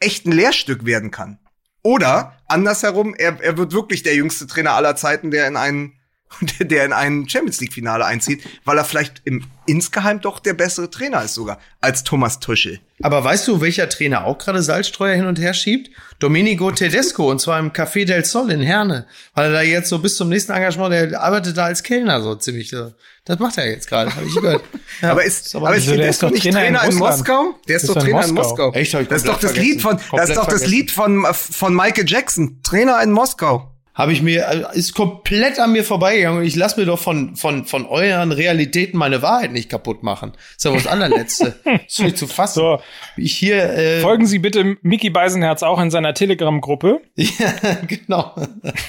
echt 0.00 0.26
ein 0.26 0.32
Lehrstück 0.32 0.86
werden 0.86 1.10
kann. 1.10 1.38
Oder 1.82 2.38
andersherum, 2.48 3.14
er, 3.16 3.40
er 3.42 3.56
wird 3.58 3.72
wirklich 3.72 4.02
der 4.02 4.14
jüngste 4.14 4.46
Trainer 4.46 4.72
aller 4.72 4.96
Zeiten, 4.96 5.30
der 5.30 5.46
in 5.46 5.56
einen 5.56 5.92
der 6.60 6.84
in 6.84 6.92
ein 6.92 7.28
Champions 7.28 7.60
League 7.60 7.72
Finale 7.72 8.04
einzieht, 8.04 8.42
weil 8.64 8.78
er 8.78 8.84
vielleicht 8.84 9.22
im 9.24 9.44
insgeheim 9.66 10.20
doch 10.20 10.38
der 10.38 10.54
bessere 10.54 10.90
Trainer 10.90 11.22
ist 11.22 11.34
sogar 11.34 11.58
als 11.80 12.02
Thomas 12.02 12.40
Tuchel. 12.40 12.80
Aber 13.02 13.22
weißt 13.22 13.46
du, 13.46 13.60
welcher 13.60 13.88
Trainer 13.88 14.24
auch 14.24 14.38
gerade 14.38 14.62
Salzstreuer 14.62 15.14
hin 15.14 15.26
und 15.26 15.38
her 15.38 15.54
schiebt? 15.54 15.90
Domenico 16.18 16.70
Tedesco, 16.72 17.30
und 17.30 17.40
zwar 17.40 17.60
im 17.60 17.70
Café 17.70 18.04
del 18.04 18.24
Sol 18.24 18.50
in 18.50 18.60
Herne. 18.60 19.06
Weil 19.34 19.46
er 19.46 19.52
da 19.52 19.62
jetzt 19.62 19.88
so 19.88 19.98
bis 20.00 20.16
zum 20.16 20.30
nächsten 20.30 20.52
Engagement, 20.52 20.92
der 20.92 21.20
arbeitet 21.20 21.56
da 21.56 21.66
als 21.66 21.82
Kellner 21.82 22.20
so 22.22 22.34
ziemlich. 22.34 22.70
so. 22.70 22.92
Das 23.24 23.38
macht 23.38 23.58
er 23.58 23.70
jetzt 23.70 23.88
gerade, 23.88 24.14
habe 24.14 24.26
ich 24.26 24.34
gehört. 24.34 24.64
Ja, 25.00 25.12
aber 25.12 25.22
ist, 25.22 25.54
aber, 25.54 25.68
aber 25.68 25.76
ist 25.76 25.84
Tedesco 25.84 26.08
ist 26.08 26.22
doch 26.24 26.30
nicht 26.30 26.42
Trainer 26.42 26.66
in 26.66 26.74
Trainer 26.74 26.84
in, 26.90 26.98
Russland. 26.98 27.18
Moskau? 27.18 27.54
Der 27.68 27.76
ist, 27.76 27.82
Ist 27.84 27.88
doch 27.90 27.96
in 27.96 28.02
Trainer 28.02 28.24
in 28.24 28.34
Moskau. 28.34 28.66
Moskau. 28.66 28.78
Echt? 28.78 28.94
Das 28.94 29.22
ist 29.22 29.28
doch 29.28 29.38
das 29.38 29.54
Lied 29.54 29.80
von, 29.80 29.98
vergessen. 29.98 30.16
das 30.16 30.30
ist 30.30 30.36
doch 30.36 30.48
das 30.48 30.66
Lied 30.66 30.90
von, 30.90 31.26
von 31.32 31.74
Michael 31.74 32.08
Jackson. 32.08 32.60
Trainer 32.64 33.00
in 33.00 33.12
Moskau. 33.12 33.77
Habe 33.98 34.12
ich 34.12 34.22
mir, 34.22 34.46
äh, 34.46 34.78
ist 34.78 34.94
komplett 34.94 35.58
an 35.58 35.72
mir 35.72 35.82
vorbeigegangen 35.82 36.38
und 36.38 36.46
ich 36.46 36.54
lasse 36.54 36.78
mir 36.78 36.86
doch 36.86 37.00
von, 37.00 37.34
von, 37.34 37.64
von 37.64 37.84
euren 37.84 38.30
Realitäten 38.30 38.96
meine 38.96 39.22
Wahrheit 39.22 39.50
nicht 39.50 39.68
kaputt 39.68 40.04
machen. 40.04 40.32
Das 40.34 40.56
ist 40.56 40.64
ja 40.64 40.72
was 40.72 40.86
allerletzte. 40.86 41.56
Das 41.64 41.80
ist 41.88 41.98
nicht 41.98 42.16
zu 42.16 42.28
fassen. 42.28 42.60
So, 42.60 42.80
Wie 43.16 43.24
Ich 43.24 43.36
hier, 43.36 43.56
äh, 43.56 44.00
folgen 44.00 44.26
Sie 44.26 44.38
bitte 44.38 44.76
Mickey 44.82 45.10
Beisenherz 45.10 45.64
auch 45.64 45.80
in 45.80 45.90
seiner 45.90 46.14
Telegram-Gruppe. 46.14 47.00
ja, 47.16 47.52
genau. 47.88 48.36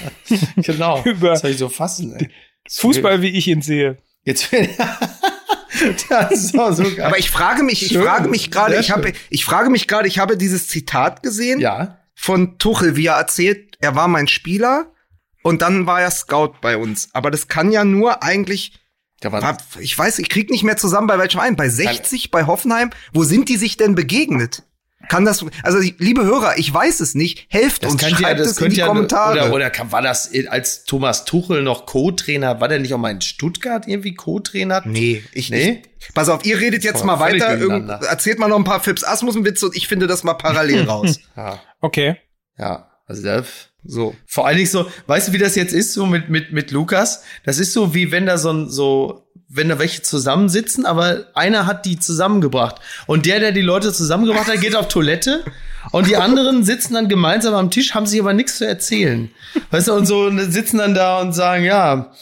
genau. 0.56 1.02
Über- 1.02 1.30
das 1.30 1.40
soll 1.40 1.50
ich 1.50 1.58
so 1.58 1.68
fassen, 1.68 2.14
ey. 2.14 2.30
Fußball, 2.70 3.20
wie 3.20 3.30
ich 3.30 3.48
ihn 3.48 3.62
sehe. 3.62 3.98
Jetzt 4.22 4.52
wird, 4.52 4.70
das 6.08 6.44
ist 6.44 6.58
auch 6.58 6.70
so 6.70 6.84
geil. 6.84 7.06
Aber 7.06 7.18
ich 7.18 7.30
frage 7.30 7.64
mich, 7.64 7.82
ich 7.82 7.88
Schön. 7.88 8.04
frage 8.04 8.28
mich 8.28 8.52
gerade, 8.52 8.78
ich 8.78 8.92
habe, 8.92 9.12
ich 9.28 9.44
frage 9.44 9.70
mich 9.70 9.88
gerade, 9.88 10.06
ich 10.06 10.20
habe 10.20 10.36
dieses 10.36 10.68
Zitat 10.68 11.24
gesehen 11.24 11.58
ja. 11.58 11.98
von 12.14 12.58
Tuchel, 12.58 12.94
wie 12.94 13.06
er 13.06 13.16
erzählt, 13.16 13.76
er 13.80 13.96
war 13.96 14.06
mein 14.06 14.28
Spieler 14.28 14.92
und 15.42 15.62
dann 15.62 15.86
war 15.86 16.00
er 16.00 16.10
Scout 16.10 16.54
bei 16.60 16.76
uns. 16.76 17.08
Aber 17.12 17.30
das 17.30 17.48
kann 17.48 17.72
ja 17.72 17.84
nur 17.84 18.22
eigentlich, 18.22 18.78
war, 19.22 19.56
ich 19.78 19.96
weiß, 19.98 20.18
ich 20.18 20.28
krieg 20.28 20.50
nicht 20.50 20.64
mehr 20.64 20.76
zusammen 20.76 21.06
bei 21.06 21.18
welchem 21.18 21.40
einen, 21.40 21.56
bei 21.56 21.68
60, 21.68 22.30
bei 22.30 22.46
Hoffenheim. 22.46 22.90
Wo 23.12 23.24
sind 23.24 23.48
die 23.48 23.56
sich 23.56 23.76
denn 23.76 23.94
begegnet? 23.94 24.62
Kann 25.08 25.24
das, 25.24 25.44
also 25.62 25.78
liebe 25.98 26.24
Hörer, 26.24 26.58
ich 26.58 26.72
weiß 26.72 27.00
es 27.00 27.14
nicht. 27.14 27.46
Helft 27.48 27.82
das 27.82 27.92
uns, 27.92 28.02
könnte 28.02 28.22
ja, 28.22 28.28
schreibt 28.28 28.40
das 28.40 28.48
es 28.48 28.58
in 28.58 28.70
die 28.70 28.76
ja, 28.76 28.86
Kommentare. 28.86 29.32
oder, 29.46 29.52
oder 29.54 29.70
kann, 29.70 29.90
war 29.92 30.02
das, 30.02 30.30
als 30.48 30.84
Thomas 30.84 31.24
Tuchel 31.24 31.62
noch 31.62 31.86
Co-Trainer, 31.86 32.60
war 32.60 32.68
der 32.68 32.78
nicht 32.78 32.92
auch 32.94 32.98
mal 32.98 33.10
in 33.10 33.20
Stuttgart 33.20 33.88
irgendwie 33.88 34.14
Co-Trainer? 34.14 34.82
Nee, 34.84 35.24
ich 35.32 35.50
Nee? 35.50 35.70
nicht. 35.98 36.14
Pass 36.14 36.28
auf, 36.28 36.44
ihr 36.44 36.60
redet 36.60 36.84
jetzt 36.84 37.04
mal 37.04 37.18
weiter. 37.18 37.56
Irgend, 37.58 37.88
erzählt 37.90 38.38
mal 38.38 38.48
noch 38.48 38.58
ein 38.58 38.64
paar 38.64 38.80
Fips 38.80 39.02
Asmussen-Witze 39.02 39.66
und 39.66 39.76
ich 39.76 39.88
finde 39.88 40.06
das 40.06 40.22
mal 40.22 40.34
parallel 40.34 40.84
raus. 40.88 41.18
Ja, 41.36 41.60
Okay. 41.80 42.16
ja, 42.58 42.89
also 43.10 43.22
da, 43.22 43.42
So. 43.84 44.14
Vor 44.26 44.46
allen 44.46 44.56
Dingen 44.56 44.68
so, 44.68 44.86
weißt 45.06 45.28
du, 45.28 45.32
wie 45.32 45.38
das 45.38 45.54
jetzt 45.56 45.72
ist, 45.72 45.92
so 45.94 46.06
mit, 46.06 46.28
mit, 46.28 46.52
mit 46.52 46.70
Lukas? 46.70 47.22
Das 47.44 47.58
ist 47.58 47.72
so, 47.72 47.94
wie 47.94 48.12
wenn 48.12 48.26
da 48.26 48.38
so, 48.38 48.50
ein- 48.52 48.68
so, 48.70 49.26
wenn 49.48 49.68
da 49.68 49.78
welche 49.78 50.02
zusammensitzen, 50.02 50.86
aber 50.86 51.26
einer 51.34 51.66
hat 51.66 51.84
die 51.86 51.98
zusammengebracht. 51.98 52.76
Und 53.06 53.26
der, 53.26 53.40
der 53.40 53.52
die 53.52 53.62
Leute 53.62 53.92
zusammengebracht 53.92 54.46
hat, 54.48 54.60
geht 54.60 54.76
auf 54.76 54.88
Toilette. 54.88 55.44
Und 55.92 56.06
die 56.06 56.16
anderen 56.16 56.62
sitzen 56.62 56.94
dann 56.94 57.08
gemeinsam 57.08 57.54
am 57.54 57.70
Tisch, 57.70 57.94
haben 57.94 58.06
sich 58.06 58.20
aber 58.20 58.32
nichts 58.34 58.58
zu 58.58 58.66
erzählen. 58.66 59.30
Weißt 59.70 59.88
du, 59.88 59.94
und 59.94 60.06
so 60.06 60.30
sitzen 60.38 60.78
dann 60.78 60.94
da 60.94 61.20
und 61.20 61.32
sagen, 61.32 61.64
ja, 61.64 62.12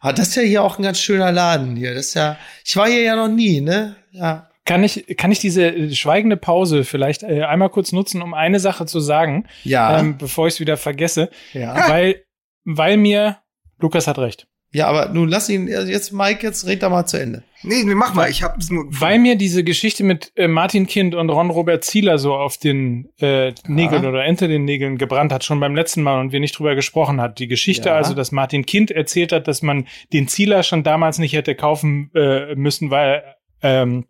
ah, 0.00 0.12
das 0.12 0.28
ist 0.28 0.36
ja 0.36 0.42
hier 0.42 0.62
auch 0.62 0.78
ein 0.78 0.82
ganz 0.82 1.00
schöner 1.00 1.32
Laden 1.32 1.76
hier. 1.76 1.94
Das 1.94 2.06
ist 2.08 2.14
ja, 2.14 2.36
ich 2.64 2.76
war 2.76 2.86
hier 2.88 3.00
ja 3.02 3.16
noch 3.16 3.28
nie, 3.28 3.60
ne? 3.62 3.96
Ja. 4.12 4.48
Kann 4.66 4.84
ich, 4.84 5.06
kann 5.16 5.32
ich 5.32 5.38
diese 5.38 5.66
äh, 5.74 5.94
schweigende 5.94 6.36
Pause 6.36 6.84
vielleicht 6.84 7.22
äh, 7.22 7.42
einmal 7.44 7.70
kurz 7.70 7.92
nutzen, 7.92 8.20
um 8.20 8.34
eine 8.34 8.60
Sache 8.60 8.84
zu 8.84 9.00
sagen, 9.00 9.46
Ja. 9.64 9.98
ähm, 9.98 10.18
bevor 10.18 10.46
ich 10.48 10.54
es 10.54 10.60
wieder 10.60 10.76
vergesse? 10.76 11.30
ja. 11.54 11.88
Weil, 11.88 12.22
weil 12.64 12.96
mir, 12.98 13.38
Lukas 13.78 14.06
hat 14.06 14.18
recht, 14.18 14.46
Ja, 14.72 14.88
aber 14.88 15.08
nun 15.10 15.28
lass 15.28 15.48
ihn, 15.48 15.72
also 15.74 15.90
jetzt, 15.90 16.12
Mike, 16.12 16.44
jetzt 16.44 16.66
red 16.66 16.82
da 16.82 16.88
mal 16.90 17.06
zu 17.06 17.16
Ende. 17.18 17.44
Nee, 17.62 17.82
nee, 17.84 17.94
mach 17.94 18.12
mal, 18.14 18.28
ich 18.28 18.42
hab's 18.42 18.70
nur. 18.70 18.84
weil 18.90 19.18
mir 19.18 19.36
diese 19.36 19.64
Geschichte 19.64 20.04
mit 20.04 20.30
äh, 20.36 20.46
Martin 20.48 20.86
Kind 20.86 21.14
und 21.14 21.30
Ron 21.30 21.50
Robert 21.50 21.84
Zieler 21.84 22.18
so 22.18 22.34
auf 22.34 22.58
den 22.58 23.08
äh, 23.18 23.52
Nägeln 23.66 24.04
oder 24.04 24.22
hinter 24.22 24.46
den 24.48 24.64
Nägeln 24.64 24.98
gebrannt 24.98 25.32
hat, 25.32 25.44
schon 25.44 25.58
beim 25.60 25.74
letzten 25.74 26.02
Mal 26.02 26.20
und 26.20 26.32
wir 26.32 26.40
nicht 26.40 26.58
drüber 26.58 26.74
gesprochen 26.74 27.20
hat. 27.20 27.38
Die 27.38 27.48
Geschichte 27.48 27.88
Ja. 27.88 27.96
also, 27.96 28.14
dass 28.14 28.32
Martin 28.32 28.66
Kind 28.66 28.90
erzählt 28.90 29.32
hat, 29.32 29.46
dass 29.48 29.62
man 29.62 29.86
den 30.12 30.28
Zieler 30.28 30.62
schon 30.64 30.82
damals 30.82 31.18
nicht 31.18 31.32
hätte 31.34 31.54
kaufen 31.54 32.10
äh, 32.14 32.54
müssen, 32.56 32.90
weil 32.90 33.22
ähm, 33.62 34.06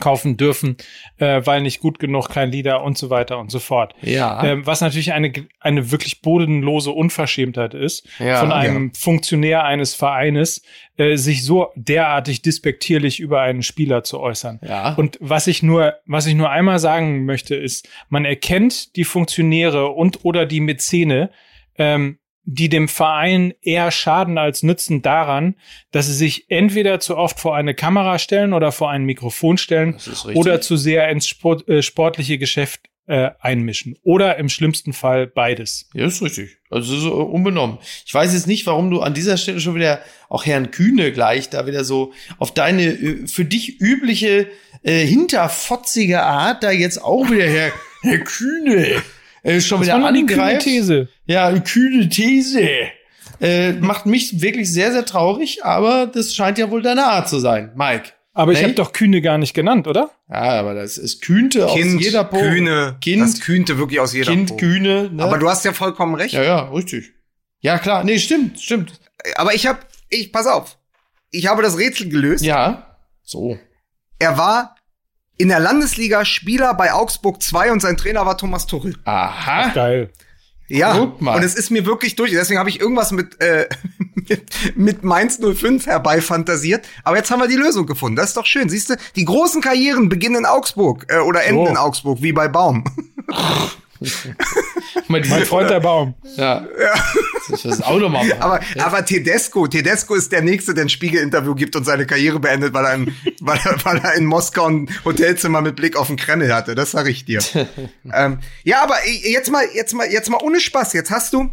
kaufen 0.00 0.36
dürfen, 0.36 0.76
äh, 1.18 1.42
weil 1.44 1.62
nicht 1.62 1.80
gut 1.80 1.98
genug, 1.98 2.28
kein 2.28 2.50
Lieder 2.50 2.82
und 2.82 2.98
so 2.98 3.10
weiter 3.10 3.38
und 3.38 3.50
so 3.50 3.60
fort. 3.60 3.94
Ja. 4.02 4.42
Ähm, 4.44 4.66
was 4.66 4.80
natürlich 4.80 5.12
eine, 5.12 5.32
eine 5.60 5.90
wirklich 5.92 6.20
bodenlose 6.20 6.90
Unverschämtheit 6.90 7.74
ist, 7.74 8.06
Ja, 8.18 8.40
von 8.40 8.52
einem 8.52 8.92
Funktionär 8.94 9.64
eines 9.64 9.94
Vereines, 9.94 10.62
äh, 10.96 11.16
sich 11.16 11.44
so 11.44 11.68
derartig 11.76 12.42
despektierlich 12.42 13.20
über 13.20 13.40
einen 13.40 13.62
Spieler 13.62 14.02
zu 14.02 14.20
äußern. 14.20 14.60
ja. 14.66 14.94
Und 14.94 15.18
was 15.20 15.46
ich 15.46 15.62
nur, 15.62 15.94
was 16.06 16.26
ich 16.26 16.34
nur 16.34 16.50
einmal 16.50 16.78
sagen 16.78 17.24
möchte, 17.24 17.54
ist, 17.54 17.88
man 18.08 18.24
erkennt 18.24 18.96
die 18.96 19.04
Funktionäre 19.04 19.88
und 19.88 20.24
oder 20.24 20.46
die 20.46 20.60
Mäzene, 20.60 21.30
ähm, 21.78 22.18
die 22.44 22.68
dem 22.68 22.88
Verein 22.88 23.54
eher 23.62 23.90
schaden 23.90 24.38
als 24.38 24.62
nützen 24.62 25.02
daran, 25.02 25.54
dass 25.90 26.06
sie 26.06 26.14
sich 26.14 26.50
entweder 26.50 27.00
zu 27.00 27.16
oft 27.16 27.40
vor 27.40 27.56
eine 27.56 27.74
Kamera 27.74 28.18
stellen 28.18 28.52
oder 28.52 28.70
vor 28.72 28.90
ein 28.90 29.04
Mikrofon 29.04 29.56
stellen 29.56 29.96
oder 30.34 30.60
zu 30.60 30.76
sehr 30.76 31.08
ins 31.08 31.26
Sport, 31.26 31.66
äh, 31.68 31.82
sportliche 31.82 32.38
Geschäft 32.38 32.88
äh, 33.06 33.30
einmischen. 33.40 33.96
Oder 34.02 34.36
im 34.36 34.48
schlimmsten 34.48 34.92
Fall 34.92 35.26
beides. 35.26 35.88
Ja, 35.94 36.06
ist 36.06 36.22
richtig. 36.22 36.58
Also 36.70 36.96
so 36.96 37.12
unbenommen. 37.12 37.78
Ich 38.04 38.12
weiß 38.12 38.32
jetzt 38.32 38.46
nicht, 38.46 38.66
warum 38.66 38.90
du 38.90 39.00
an 39.00 39.14
dieser 39.14 39.36
Stelle 39.36 39.60
schon 39.60 39.74
wieder 39.74 40.00
auch 40.28 40.46
Herrn 40.46 40.70
Kühne 40.70 41.12
gleich 41.12 41.50
da 41.50 41.66
wieder 41.66 41.84
so 41.84 42.12
auf 42.38 42.52
deine 42.52 42.84
äh, 42.84 43.26
für 43.26 43.44
dich 43.44 43.80
übliche 43.80 44.48
äh, 44.82 45.06
hinterfotzige 45.06 46.22
Art 46.22 46.62
da 46.62 46.70
jetzt 46.70 47.02
auch 47.02 47.30
wieder 47.30 47.46
Herr, 47.46 47.72
Herr 48.02 48.18
Kühne 48.18 49.02
äh, 49.44 49.60
schon 49.60 49.78
Das 49.78 49.86
wieder 49.86 49.92
war 49.94 50.00
nur 50.00 50.08
eine 50.08 50.26
kühne 50.26 50.42
angreift. 50.42 50.64
These. 50.64 51.08
Ja, 51.26 51.46
eine 51.46 51.60
kühne 51.62 52.08
These. 52.08 52.60
Äh, 53.40 53.72
macht 53.74 54.06
mich 54.06 54.40
wirklich 54.42 54.72
sehr, 54.72 54.92
sehr 54.92 55.04
traurig, 55.04 55.64
aber 55.64 56.06
das 56.06 56.34
scheint 56.34 56.58
ja 56.58 56.70
wohl 56.70 56.82
deine 56.82 57.04
Art 57.06 57.28
zu 57.28 57.38
sein, 57.38 57.72
Mike. 57.76 58.10
Aber 58.32 58.50
ich 58.52 58.58
Nee? 58.58 58.64
habe 58.64 58.74
doch 58.74 58.92
Kühne 58.92 59.20
gar 59.22 59.38
nicht 59.38 59.54
genannt, 59.54 59.86
oder? 59.86 60.10
Ja, 60.28 60.58
aber 60.58 60.74
das 60.74 60.98
ist 60.98 61.22
kühnte 61.22 61.66
Kind, 61.72 61.96
aus 61.98 62.02
jeder 62.04 62.24
Pore. 62.24 62.42
Kühne, 62.50 62.96
Kind, 63.00 63.22
das 63.22 63.40
kühnte 63.40 63.78
wirklich 63.78 64.00
aus 64.00 64.12
jeder 64.12 64.32
Kind, 64.32 64.48
Pore. 64.50 64.60
Kühne. 64.60 65.10
Ne? 65.12 65.22
Aber 65.22 65.38
du 65.38 65.48
hast 65.48 65.64
ja 65.64 65.72
vollkommen 65.72 66.16
recht. 66.16 66.34
ja, 66.34 66.42
ja, 66.42 66.58
richtig. 66.70 67.12
Ja, 67.60 67.78
klar. 67.78 68.02
Nee, 68.02 68.18
stimmt, 68.18 68.60
stimmt. 68.60 68.92
Aber 69.36 69.54
ich 69.54 69.66
hab, 69.68 69.86
ich, 70.10 70.32
pass 70.32 70.46
auf. 70.46 70.78
Ich 71.30 71.46
habe 71.46 71.62
das 71.62 71.78
Rätsel 71.78 72.08
gelöst. 72.08 72.44
Ja. 72.44 72.96
So. 73.22 73.56
Er 74.18 74.36
war 74.36 74.73
in 75.36 75.48
der 75.48 75.60
Landesliga 75.60 76.24
Spieler 76.24 76.74
bei 76.74 76.92
Augsburg 76.92 77.42
2 77.42 77.72
und 77.72 77.80
sein 77.80 77.96
Trainer 77.96 78.24
war 78.26 78.36
Thomas 78.38 78.66
Tuchel. 78.66 78.96
Aha. 79.04 79.68
Geil. 79.74 80.10
Ja, 80.66 80.96
Guck 80.96 81.20
mal. 81.20 81.36
und 81.36 81.42
es 81.42 81.54
ist 81.54 81.70
mir 81.70 81.84
wirklich 81.84 82.16
durch. 82.16 82.30
Deswegen 82.30 82.58
habe 82.58 82.70
ich 82.70 82.80
irgendwas 82.80 83.12
mit, 83.12 83.38
äh, 83.42 83.68
mit, 84.14 84.50
mit 84.76 85.04
Mainz 85.04 85.38
05 85.38 85.86
herbeifantasiert. 85.86 86.86
Aber 87.02 87.16
jetzt 87.16 87.30
haben 87.30 87.40
wir 87.40 87.48
die 87.48 87.56
Lösung 87.56 87.84
gefunden. 87.86 88.16
Das 88.16 88.28
ist 88.28 88.36
doch 88.36 88.46
schön. 88.46 88.68
Siehst 88.70 88.88
du, 88.90 88.96
die 89.14 89.24
großen 89.26 89.60
Karrieren 89.60 90.08
beginnen 90.08 90.36
in 90.36 90.46
Augsburg 90.46 91.04
äh, 91.08 91.18
oder 91.18 91.44
enden 91.44 91.66
So. 91.66 91.70
in 91.70 91.76
Augsburg, 91.76 92.22
wie 92.22 92.32
bei 92.32 92.48
Baum. 92.48 92.84
Mein 95.08 95.24
Freund 95.24 95.70
der 95.70 95.80
Baum. 95.80 96.14
Ja. 96.36 96.66
Das 97.48 97.64
ist 97.64 97.64
das 97.64 97.82
Auto 97.82 98.08
mal 98.08 98.24
machen. 98.26 98.42
Aber, 98.42 98.60
aber 98.78 99.04
Tedesco, 99.04 99.66
Tedesco 99.66 100.14
ist 100.14 100.32
der 100.32 100.42
Nächste, 100.42 100.74
der 100.74 100.84
ein 100.84 100.88
Spiegel-Interview 100.88 101.54
gibt 101.54 101.76
und 101.76 101.84
seine 101.84 102.06
Karriere 102.06 102.40
beendet, 102.40 102.74
weil 102.74 102.84
er, 102.84 102.94
in, 102.94 103.14
weil, 103.40 103.58
er, 103.64 103.84
weil 103.84 103.98
er 103.98 104.14
in 104.14 104.24
Moskau 104.24 104.66
ein 104.68 104.88
Hotelzimmer 105.04 105.60
mit 105.60 105.76
Blick 105.76 105.96
auf 105.96 106.08
den 106.08 106.16
Kreml 106.16 106.52
hatte. 106.52 106.74
Das 106.74 106.92
sag 106.92 107.08
ich 107.08 107.24
dir. 107.24 107.40
ähm, 108.12 108.38
ja, 108.62 108.82
aber 108.82 108.96
jetzt 109.06 109.50
mal, 109.50 109.64
jetzt 109.74 109.94
mal, 109.94 110.10
jetzt 110.10 110.30
mal 110.30 110.40
ohne 110.42 110.60
Spaß. 110.60 110.92
Jetzt 110.92 111.10
hast 111.10 111.32
du, 111.32 111.50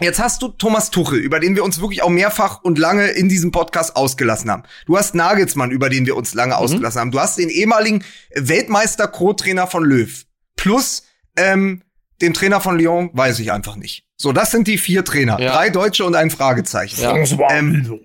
jetzt 0.00 0.20
hast 0.20 0.42
du 0.42 0.48
Thomas 0.48 0.90
Tuchel, 0.90 1.18
über 1.18 1.40
den 1.40 1.56
wir 1.56 1.64
uns 1.64 1.80
wirklich 1.80 2.02
auch 2.02 2.10
mehrfach 2.10 2.62
und 2.62 2.78
lange 2.78 3.08
in 3.08 3.28
diesem 3.28 3.50
Podcast 3.50 3.96
ausgelassen 3.96 4.50
haben. 4.50 4.64
Du 4.86 4.96
hast 4.96 5.14
Nagelsmann, 5.14 5.70
über 5.70 5.88
den 5.88 6.06
wir 6.06 6.16
uns 6.16 6.34
lange 6.34 6.56
ausgelassen 6.56 7.00
haben. 7.00 7.10
Du 7.10 7.20
hast 7.20 7.38
den 7.38 7.48
ehemaligen 7.48 8.04
Weltmeister 8.34 9.08
Co-Trainer 9.08 9.66
von 9.66 9.84
Löw. 9.84 10.24
Plus, 10.56 11.04
ähm, 11.36 11.82
den 12.20 12.34
Trainer 12.34 12.60
von 12.60 12.78
Lyon 12.78 13.10
weiß 13.12 13.38
ich 13.40 13.52
einfach 13.52 13.76
nicht. 13.76 14.06
So, 14.16 14.32
das 14.32 14.50
sind 14.50 14.66
die 14.66 14.78
vier 14.78 15.04
Trainer. 15.04 15.38
Ja. 15.40 15.52
Drei 15.52 15.70
Deutsche 15.70 16.04
und 16.04 16.14
ein 16.14 16.30
Fragezeichen. 16.30 17.00
Ja. 17.00 17.14
Ähm, 17.50 18.00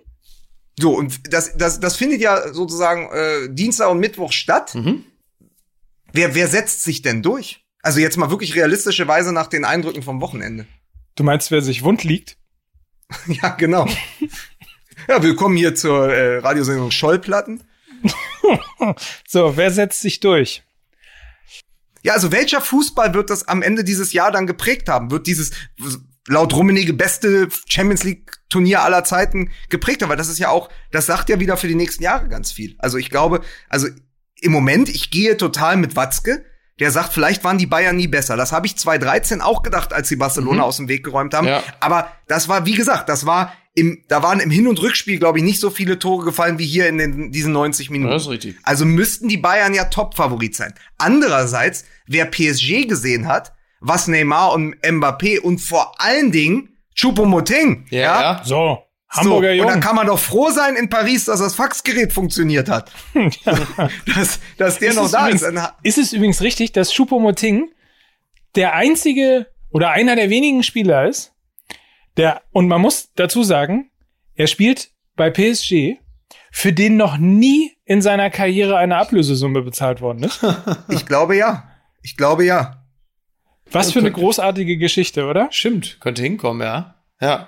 so, 0.78 0.95
und 0.95 1.34
das, 1.34 1.57
das, 1.57 1.80
das 1.80 1.95
findet 1.95 2.22
ja 2.22 2.53
sozusagen 2.53 3.09
äh, 3.14 3.49
Dienstag 3.49 3.89
und 3.89 3.99
Mittwoch 3.99 4.32
statt. 4.32 4.76
Mhm. 4.76 5.05
Wer, 6.12 6.36
wer 6.36 6.47
setzt 6.47 6.84
sich 6.84 7.01
denn 7.01 7.22
durch? 7.22 7.64
Also 7.82 7.99
jetzt 7.99 8.18
mal 8.18 8.30
wirklich 8.30 8.55
realistischerweise 8.55 9.32
nach 9.32 9.47
den 9.47 9.66
Eindrücken 9.66 10.03
vom 10.03 10.22
Wochenende. 10.22 10.68
Du 11.16 11.24
meinst, 11.24 11.51
wer 11.51 11.62
sich 11.62 11.84
wund 11.84 12.03
liegt? 12.03 12.38
ja, 13.28 13.49
genau. 13.49 13.88
ja, 15.07 15.24
willkommen 15.24 15.55
hier 15.55 15.76
zur 15.76 16.14
äh, 16.14 16.38
Radiosendung 16.38 16.91
Schollplatten. 16.91 17.64
So, 19.28 19.55
wer 19.57 19.70
setzt 19.70 20.01
sich 20.01 20.20
durch? 20.20 20.64
Ja, 22.03 22.13
also 22.13 22.31
welcher 22.31 22.61
Fußball 22.61 23.13
wird 23.13 23.29
das 23.29 23.47
am 23.47 23.61
Ende 23.61 23.83
dieses 23.83 24.13
Jahr 24.13 24.31
dann 24.31 24.47
geprägt 24.47 24.89
haben? 24.89 25.11
Wird 25.11 25.27
dieses 25.27 25.51
laut 26.27 26.53
Rummenigge 26.53 26.93
beste 26.93 27.47
Champions 27.67 28.03
League 28.03 28.37
Turnier 28.49 28.83
aller 28.83 29.03
Zeiten 29.03 29.51
geprägt 29.69 30.01
haben? 30.01 30.09
Weil 30.09 30.17
das 30.17 30.29
ist 30.29 30.39
ja 30.39 30.49
auch, 30.49 30.69
das 30.91 31.05
sagt 31.05 31.29
ja 31.29 31.39
wieder 31.39 31.57
für 31.57 31.67
die 31.67 31.75
nächsten 31.75 32.03
Jahre 32.03 32.27
ganz 32.29 32.51
viel. 32.51 32.75
Also 32.79 32.97
ich 32.97 33.09
glaube, 33.09 33.41
also 33.69 33.87
im 34.41 34.51
Moment, 34.51 34.89
ich 34.89 35.11
gehe 35.11 35.37
total 35.37 35.77
mit 35.77 35.95
Watzke. 35.95 36.45
Der 36.79 36.89
sagt, 36.89 37.13
vielleicht 37.13 37.43
waren 37.43 37.59
die 37.59 37.67
Bayern 37.67 37.95
nie 37.95 38.07
besser. 38.07 38.35
Das 38.35 38.51
habe 38.51 38.65
ich 38.65 38.75
2013 38.75 39.41
auch 39.41 39.61
gedacht, 39.61 39.93
als 39.93 40.09
sie 40.09 40.15
Barcelona 40.15 40.63
aus 40.63 40.77
dem 40.77 40.87
Weg 40.87 41.03
geräumt 41.03 41.35
haben. 41.35 41.45
Ja. 41.45 41.61
Aber 41.79 42.11
das 42.27 42.49
war, 42.49 42.65
wie 42.65 42.73
gesagt, 42.73 43.07
das 43.07 43.27
war 43.27 43.53
im, 43.74 44.03
da 44.09 44.22
waren 44.22 44.39
im 44.39 44.51
Hin- 44.51 44.67
und 44.67 44.82
Rückspiel, 44.82 45.17
glaube 45.17 45.38
ich, 45.39 45.43
nicht 45.45 45.59
so 45.59 45.69
viele 45.69 45.97
Tore 45.97 46.26
gefallen 46.26 46.59
wie 46.59 46.65
hier 46.65 46.88
in 46.89 46.97
den, 46.97 47.32
diesen 47.32 47.53
90 47.53 47.89
Minuten. 47.89 48.11
Das 48.11 48.24
ist 48.24 48.30
richtig. 48.30 48.55
Also 48.63 48.86
müssten 48.86 49.28
die 49.30 49.38
Bayern 49.38 49.74
ja 49.74 49.86
Top-Favorit 49.86 50.55
sein. 50.55 50.74
Andererseits, 50.97 51.86
wer 52.05 52.26
PSG 52.26 52.86
gesehen 52.88 53.28
hat, 53.28 53.53
was 53.80 54.07
Neymar 54.07 54.51
und 54.53 54.76
Mbappé 54.82 55.39
und 55.39 55.59
vor 55.59 55.99
allen 56.01 56.32
Dingen 56.32 56.78
Choupo-Moting. 56.95 57.86
Ja, 57.89 57.99
ja. 58.22 58.41
So, 58.43 58.80
So, 59.13 59.22
Hamburger 59.22 59.51
und 59.51 59.55
Jungen. 59.57 59.69
dann 59.69 59.80
kann 59.80 59.95
man 59.95 60.07
doch 60.07 60.19
froh 60.19 60.49
sein 60.51 60.76
in 60.76 60.89
Paris, 60.89 61.26
dass 61.26 61.39
das 61.39 61.55
Faxgerät 61.55 62.11
funktioniert 62.13 62.69
hat. 62.69 62.91
dass, 64.15 64.39
dass 64.57 64.80
der 64.80 64.89
Ist 64.89 64.95
noch 64.97 65.05
es 65.05 65.11
da 65.11 65.30
übrigens, 65.30 65.41
ist. 65.43 65.74
Ist 65.84 65.97
es 65.97 66.13
übrigens 66.13 66.41
richtig, 66.41 66.74
dass 66.74 66.93
Choupo-Moting 66.93 67.69
der 68.55 68.74
einzige 68.76 69.47
oder 69.72 69.91
einer 69.91 70.15
der 70.17 70.30
wenigen 70.30 70.61
Spieler 70.63 71.07
ist, 71.07 71.34
der, 72.22 72.43
und 72.51 72.67
man 72.67 72.80
muss 72.80 73.09
dazu 73.15 73.41
sagen, 73.41 73.89
er 74.36 74.45
spielt 74.45 74.91
bei 75.15 75.32
PSG, 75.32 75.97
für 76.51 76.72
den 76.72 76.95
noch 76.95 77.17
nie 77.17 77.76
in 77.84 78.03
seiner 78.03 78.30
Karriere 78.30 78.78
eine 78.78 78.97
Ablösesumme 78.97 79.63
bezahlt 79.63 80.01
worden 80.01 80.24
ist. 80.24 80.45
Ich 80.89 81.07
glaube 81.07 81.36
ja. 81.36 81.72
Ich 82.03 82.17
glaube 82.17 82.45
ja. 82.45 82.86
Was 83.72 83.91
für 83.91 83.99
eine 83.99 84.11
großartige 84.11 84.78
Geschichte, 84.78 85.26
oder? 85.26 85.47
Stimmt, 85.49 85.99
könnte 85.99 86.22
hinkommen, 86.22 86.61
ja. 86.61 86.95
Ja. 87.19 87.47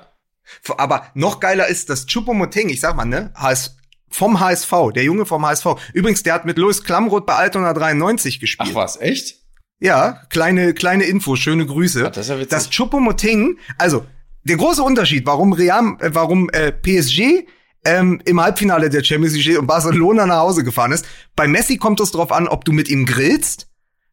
Aber 0.75 1.05
noch 1.13 1.39
geiler 1.39 1.67
ist, 1.67 1.91
dass 1.91 2.07
Choupo-Moting, 2.07 2.69
ich 2.69 2.79
sag 2.79 2.95
mal, 2.95 3.05
ne, 3.05 3.31
HS, 3.35 3.77
vom 4.09 4.39
HSV, 4.39 4.71
der 4.95 5.03
Junge 5.03 5.27
vom 5.27 5.45
HSV. 5.45 5.67
Übrigens, 5.93 6.23
der 6.23 6.33
hat 6.33 6.45
mit 6.45 6.57
Louis 6.57 6.83
Klamroth 6.83 7.27
bei 7.27 7.35
Altona 7.35 7.73
93 7.73 8.39
gespielt. 8.39 8.69
Ach 8.71 8.75
was, 8.75 8.99
echt? 8.99 9.35
Ja, 9.79 10.23
kleine, 10.29 10.73
kleine 10.73 11.03
Info, 11.03 11.35
schöne 11.35 11.67
Grüße. 11.67 12.05
Ach, 12.07 12.11
das 12.11 12.25
ist 12.25 12.29
ja 12.29 12.37
witzig. 12.37 12.49
Das 12.49 12.71
Choupo-Moting, 12.71 13.59
also, 13.77 14.05
der 14.43 14.57
große 14.57 14.83
Unterschied, 14.83 15.25
warum 15.25 15.53
Real, 15.53 15.97
äh, 15.99 16.09
warum 16.13 16.49
äh, 16.49 16.71
PSG 16.71 17.45
ähm, 17.85 18.21
im 18.25 18.41
Halbfinale 18.41 18.89
der 18.89 19.03
Champions 19.03 19.35
League 19.35 19.59
und 19.59 19.67
Barcelona 19.67 20.25
nach 20.25 20.39
Hause 20.39 20.63
gefahren 20.63 20.91
ist. 20.91 21.05
Bei 21.35 21.47
Messi 21.47 21.77
kommt 21.77 21.99
es 21.99 22.11
darauf 22.11 22.31
an, 22.31 22.47
ob 22.47 22.65
du 22.65 22.71
mit 22.71 22.89
ihm 22.89 23.05
grillst. 23.05 23.67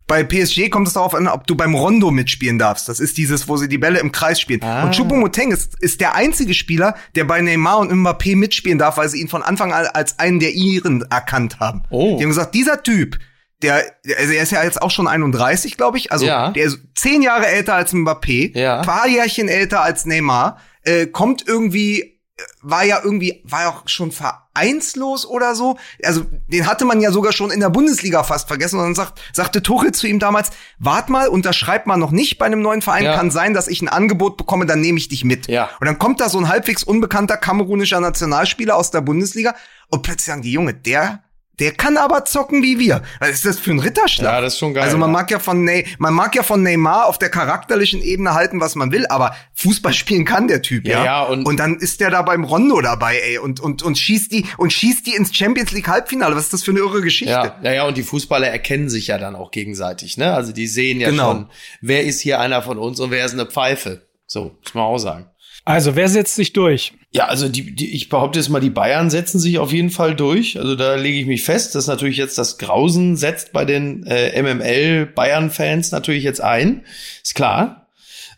Bei 0.07 0.24
PSG 0.24 0.70
kommt 0.70 0.89
es 0.89 0.95
darauf 0.95 1.14
an, 1.14 1.28
ob 1.28 1.47
du 1.47 1.55
beim 1.55 1.72
Rondo 1.72 2.11
mitspielen 2.11 2.59
darfst. 2.59 2.89
Das 2.89 2.99
ist 2.99 3.16
dieses, 3.16 3.47
wo 3.47 3.57
sie 3.57 3.68
die 3.68 3.78
Bälle 3.78 4.01
im 4.01 4.11
Kreis 4.11 4.41
spielen. 4.41 4.61
Ah. 4.61 4.83
Und 4.83 4.97
Choupo-Moting 4.97 5.53
ist, 5.53 5.81
ist 5.81 6.01
der 6.01 6.16
einzige 6.16 6.53
Spieler, 6.53 6.97
der 7.14 7.22
bei 7.22 7.41
Neymar 7.41 7.78
und 7.78 7.93
Mbappé 7.93 8.35
mitspielen 8.35 8.78
darf, 8.78 8.97
weil 8.97 9.09
sie 9.09 9.20
ihn 9.20 9.28
von 9.28 9.45
Anfang 9.45 9.72
an 9.72 9.87
als 9.87 10.18
einen 10.18 10.41
der 10.41 10.53
ihren 10.53 11.03
erkannt 11.03 11.61
haben. 11.61 11.85
Oh. 11.91 12.16
Die 12.16 12.24
haben 12.24 12.31
gesagt, 12.31 12.57
dieser 12.57 12.83
Typ, 12.83 13.18
der, 13.63 13.75
also 14.19 14.33
er 14.33 14.43
ist 14.43 14.53
ja 14.53 14.63
jetzt 14.65 14.81
auch 14.83 14.91
schon 14.91 15.07
31, 15.09 15.77
glaube 15.77 15.99
ich. 15.99 16.13
Also 16.13 16.27
Ja. 16.27 16.51
der 16.51 16.65
ist 16.65 16.79
zehn 16.95 17.23
Jahre 17.23 17.47
älter 17.47 17.75
als 17.75 17.93
Mbappé, 17.93 18.57
Ja. 18.59 18.83
paar 18.83 19.07
Jährchen 19.07 19.49
älter 19.49 19.83
als 19.83 20.07
Neymar, 20.07 20.59
äh, 20.83 21.07
kommt 21.07 21.47
irgendwie, 21.47 22.01
äh, 22.01 22.43
war 22.63 22.85
ja 22.85 23.01
irgendwie, 23.05 23.43
war 23.45 23.63
ja 23.63 23.69
auch 23.71 23.83
schon 23.87 24.13
vereinslos 24.13 25.27
oder 25.27 25.55
so. 25.55 25.77
Also 26.03 26.25
den 26.49 26.67
hatte 26.67 26.85
man 26.85 27.01
ja 27.01 27.13
sogar 27.13 27.33
schon 27.33 27.51
in 27.51 27.61
der 27.61 27.71
Bundesliga 27.71 28.23
fast 28.25 28.49
vergessen. 28.49 28.79
Und 28.79 28.85
dann 28.87 28.95
sagt, 28.95 29.21
sagte 29.33 29.63
Tuchel 29.63 29.93
zu 29.93 30.07
ihm 30.07 30.19
damals, 30.19 30.51
wart 30.79 31.09
mal, 31.11 31.29
unterschreib 31.29 31.87
mal 31.87 31.97
noch 31.97 32.11
nicht 32.11 32.39
bei 32.39 32.47
einem 32.47 32.63
neuen 32.63 32.83
Verein. 32.83 33.05
Ja. 33.05 33.15
Kann 33.17 33.31
sein, 33.31 33.53
dass 33.55 33.69
ich 33.69 33.83
ein 33.83 33.89
Angebot 33.89 34.37
bekomme, 34.37 34.67
dann 34.67 34.81
nehme 34.81 34.99
ich 34.99 35.09
dich 35.09 35.25
mit. 35.25 35.49
Ja. 35.49 35.69
Und 35.81 35.87
dann 35.87 35.99
kommt 35.99 36.21
da 36.21 36.29
so 36.29 36.39
ein 36.39 36.49
halbwegs 36.49 36.83
unbekannter 36.83 37.37
kamerunischer 37.37 38.01
Nationalspieler 38.01 38.75
aus 38.77 38.91
der 38.91 39.01
Bundesliga 39.03 39.55
und 39.89 40.03
plötzlich 40.03 40.27
sagen 40.27 40.43
die 40.43 40.53
Junge, 40.53 40.73
der 40.75 41.23
der 41.61 41.73
kann 41.73 41.97
aber 41.97 42.25
zocken 42.25 42.63
wie 42.63 42.79
wir. 42.79 43.03
Was 43.21 43.31
ist 43.31 43.45
das 43.47 43.59
für 43.59 43.71
ein 43.71 43.79
Ritterschlag? 43.79 44.33
Ja, 44.33 44.41
das 44.41 44.55
ist 44.55 44.59
schon 44.59 44.75
geil, 44.75 44.83
Also 44.85 44.97
man 44.99 45.13
mag 45.13 45.31
ja 45.31 45.39
von 45.39 45.63
Ney 45.65 45.87
man 45.99 46.15
mag 46.15 46.35
ja 46.35 46.43
von 46.43 46.63
Neymar 46.63 47.07
auf 47.07 47.19
der 47.19 47.29
charakterlichen 47.29 48.03
Ebene 48.03 48.35
halten, 48.35 48.61
was 48.61 48.75
man 48.75 48.91
will, 48.93 49.07
aber 49.09 49.37
Fußball 49.55 49.93
spielen 49.93 50.25
kann 50.25 50.49
der 50.49 50.63
Typ, 50.63 50.87
ja. 50.87 50.99
Ja, 50.99 51.05
ja, 51.05 51.23
und- 51.25 51.45
und 51.47 51.59
dann 51.61 51.77
ist 51.77 52.01
der 52.01 52.11
da 52.11 52.23
beim 52.23 52.45
Rondo 52.45 52.81
dabei, 52.81 53.19
ey, 53.21 53.39
und 53.39 53.61
und 53.61 53.83
und 53.83 53.99
schießt 53.99 54.33
die 54.33 54.47
und 54.57 54.73
schießt 54.73 55.07
die 55.07 55.15
ins 55.15 55.35
Champions 55.37 55.71
League 55.73 55.87
Halbfinale. 55.89 56.35
Was 56.35 56.45
ist 56.45 56.53
das 56.55 56.63
für 56.65 56.71
eine 56.71 56.81
irre 56.81 57.03
Geschichte? 57.03 57.33
Ja, 57.33 57.57
ja, 57.63 57.73
ja, 57.73 57.87
und 57.87 57.97
die 57.97 58.03
Fußballer 58.03 58.49
erkennen 58.49 58.89
sich 58.89 59.09
ja 59.09 59.19
dann 59.19 59.37
auch 59.37 59.51
gegenseitig, 59.51 60.17
ne? 60.17 60.33
Also 60.33 60.53
die 60.53 60.67
sehen 60.67 60.99
ja 61.01 61.11
Genau. 61.11 61.33
schon, 61.33 61.51
wer 61.83 62.05
ist 62.05 62.21
hier 62.21 62.41
einer 62.41 62.63
von 62.63 62.79
uns 62.79 62.99
und 63.01 63.11
wer 63.11 63.25
ist 63.25 63.33
eine 63.35 63.47
Pfeife. 63.47 64.07
So, 64.27 64.57
muss 64.63 64.75
man 64.75 64.85
auch 64.85 64.99
sagen. 64.99 65.27
Also, 65.65 65.95
wer 65.95 66.09
setzt 66.09 66.35
sich 66.37 66.53
durch? 66.53 66.95
Ja, 67.13 67.27
also 67.27 67.49
die, 67.49 67.75
die, 67.75 67.95
ich 67.95 68.09
behaupte 68.09 68.39
jetzt 68.39 68.49
mal, 68.49 68.61
die 68.61 68.71
Bayern 68.71 69.11
setzen 69.11 69.39
sich 69.41 69.59
auf 69.59 69.73
jeden 69.73 69.91
Fall 69.91 70.15
durch. 70.15 70.59
Also 70.59 70.75
da 70.77 70.95
lege 70.95 71.19
ich 71.19 71.27
mich 71.27 71.43
fest, 71.43 71.75
dass 71.75 71.87
natürlich 71.87 72.17
jetzt 72.17 72.39
das 72.39 72.57
Grausen 72.59 73.17
setzt 73.17 73.53
bei 73.53 73.65
den 73.65 74.05
äh, 74.07 74.41
MML-Bayern-Fans 74.41 75.91
natürlich 75.91 76.25
jetzt 76.25 76.41
ein. 76.41 76.85
Ist 77.23 77.35
klar. 77.35 77.89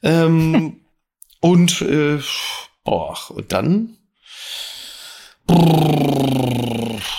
Ähm, 0.03 0.81
und 1.41 1.83
äh, 1.83 2.19
boah, 2.85 3.17
und 3.31 3.53
dann 3.53 3.97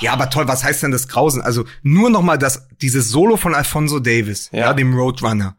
Ja, 0.01 0.13
aber 0.13 0.29
toll, 0.29 0.47
was 0.47 0.63
heißt 0.63 0.83
denn 0.83 0.91
das 0.91 1.07
Grausen? 1.07 1.41
Also 1.41 1.65
nur 1.81 2.09
noch 2.09 2.21
mal 2.21 2.37
das 2.37 2.67
dieses 2.81 3.09
Solo 3.09 3.37
von 3.37 3.53
Alfonso 3.55 3.99
Davis, 3.99 4.49
ja, 4.51 4.59
Ja. 4.59 4.73
dem 4.73 4.93
Roadrunner. 4.95 5.55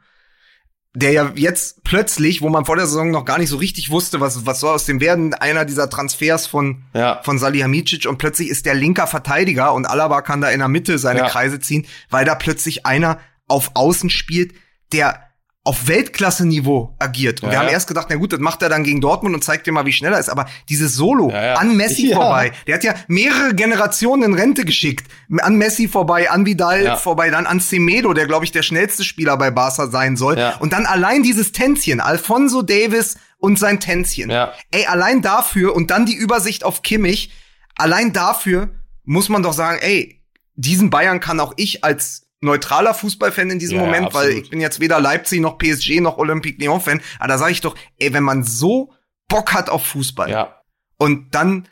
Der 0.97 1.11
ja 1.11 1.33
jetzt 1.35 1.83
plötzlich, 1.83 2.41
wo 2.41 2.49
man 2.49 2.65
vor 2.65 2.77
der 2.77 2.87
Saison 2.87 3.11
noch 3.11 3.25
gar 3.25 3.39
nicht 3.39 3.49
so 3.49 3.57
richtig 3.57 3.91
wusste, 3.91 4.21
was 4.21 4.47
was 4.47 4.61
soll 4.61 4.75
aus 4.75 4.85
dem 4.85 5.01
werden, 5.01 5.35
einer 5.35 5.65
dieser 5.65 5.91
Transfers 5.91 6.47
von 6.47 6.85
Ja. 6.95 7.21
von 7.25 7.39
Salihamidzic 7.39 8.07
und 8.07 8.19
plötzlich 8.19 8.49
ist 8.49 8.65
der 8.65 8.75
linker 8.75 9.09
Verteidiger 9.09 9.73
und 9.75 9.87
Alaba 9.87 10.23
kann 10.23 10.41
da 10.41 10.51
in 10.51 10.61
der 10.61 10.69
Mitte 10.69 10.99
seine 10.99 11.21
Ja. 11.21 11.29
Kreise 11.29 11.59
ziehen, 11.59 11.87
weil 12.11 12.25
da 12.25 12.37
plötzlich 12.37 12.87
einer 12.87 13.19
auf 13.49 13.73
Außen 13.75 14.09
spielt, 14.09 14.55
der 14.93 15.24
auf 15.67 15.89
Weltklasse-Niveau 15.89 16.95
agiert. 16.99 17.43
Und 17.43 17.47
Ja, 17.49 17.53
wir 17.53 17.59
haben 17.61 17.67
ja. 17.69 17.73
erst 17.73 17.89
gedacht, 17.89 18.09
na 18.11 18.17
gut, 18.17 18.33
das 18.35 18.41
macht 18.41 18.61
er 18.61 18.69
dann 18.69 18.85
gegen 18.85 19.01
Dortmund 19.01 19.35
und 19.35 19.43
zeigt 19.43 19.67
dir 19.67 19.73
mal, 19.73 19.87
wie 19.87 19.93
schnell 19.95 20.13
er 20.13 20.19
ist. 20.19 20.29
Aber 20.29 20.47
dieses 20.69 20.95
Solo 20.95 21.31
Ja, 21.31 21.43
ja. 21.43 21.55
an 21.55 21.75
Messi 21.77 22.09
Ja. 22.11 22.17
vorbei, 22.17 22.53
der 22.67 22.75
hat 22.75 22.85
ja 22.85 22.95
mehrere 23.09 23.55
Generationen 23.55 24.25
in 24.25 24.35
Rente 24.35 24.65
geschickt. 24.67 25.07
An 25.41 25.57
Messi 25.57 25.89
vorbei, 25.89 26.31
an 26.31 26.45
Vidal 26.45 26.85
Ja. 26.85 26.97
vorbei, 26.97 27.31
dann 27.31 27.47
an 27.47 27.61
Semedo, 27.61 28.13
der, 28.13 28.27
glaube 28.27 28.45
ich, 28.45 28.53
der 28.53 28.63
schnellste 28.63 29.05
Spieler 29.05 29.37
bei 29.39 29.51
Barca 29.51 29.87
sein 29.87 30.17
soll. 30.19 30.39
Ja. 30.39 30.57
Und 30.59 30.75
dann 30.75 30.85
allein 30.85 31.23
dieses 31.23 31.53
Tänzchen, 31.53 32.01
Alfonso 32.01 32.61
Davis 32.61 33.17
und 33.39 33.59
sein 33.59 33.81
Tänzchen. 33.81 34.29
Ja. 34.31 34.53
Ey, 34.71 34.85
allein 34.87 35.23
dafür 35.23 35.75
und 35.75 35.91
dann 35.91 36.05
die 36.05 36.15
Übersicht 36.15 36.63
auf 36.65 36.83
Kimmich, 36.83 37.31
allein 37.77 38.13
dafür 38.13 38.69
muss 39.05 39.31
man 39.31 39.43
doch 39.43 39.55
sagen, 39.55 39.79
ey, 39.81 40.21
diesen 40.57 40.91
Bayern 40.91 41.21
kann 41.21 41.41
auch 41.41 41.55
ich 41.57 41.85
als 41.85 42.24
neutraler 42.45 42.95
Fußballfan 42.95 43.51
in 43.51 43.59
diesem 43.59 43.77
Ja, 43.77 43.85
Moment, 43.85 44.15
weil 44.15 44.27
absolut. 44.27 44.45
ich 44.45 44.51
bin 44.51 44.61
jetzt 44.61 44.81
weder 44.81 45.01
Leipzig 45.01 45.41
noch 45.41 45.59
PSG 45.59 46.01
noch 46.01 46.19
Olympique 46.19 46.63
Lyon 46.63 46.81
Fan, 46.81 47.01
aber 47.19 47.29
da 47.29 47.39
sage 47.39 47.53
ich 47.53 47.61
doch, 47.61 47.75
ey, 47.99 48.13
wenn 48.13 48.23
man 48.23 48.45
so 48.45 48.93
Bock 49.29 49.53
hat 49.53 49.71
auf 49.71 49.87
Fußball 49.87 50.31
ja, 50.31 50.61
und 50.99 51.35
dann 51.35 51.67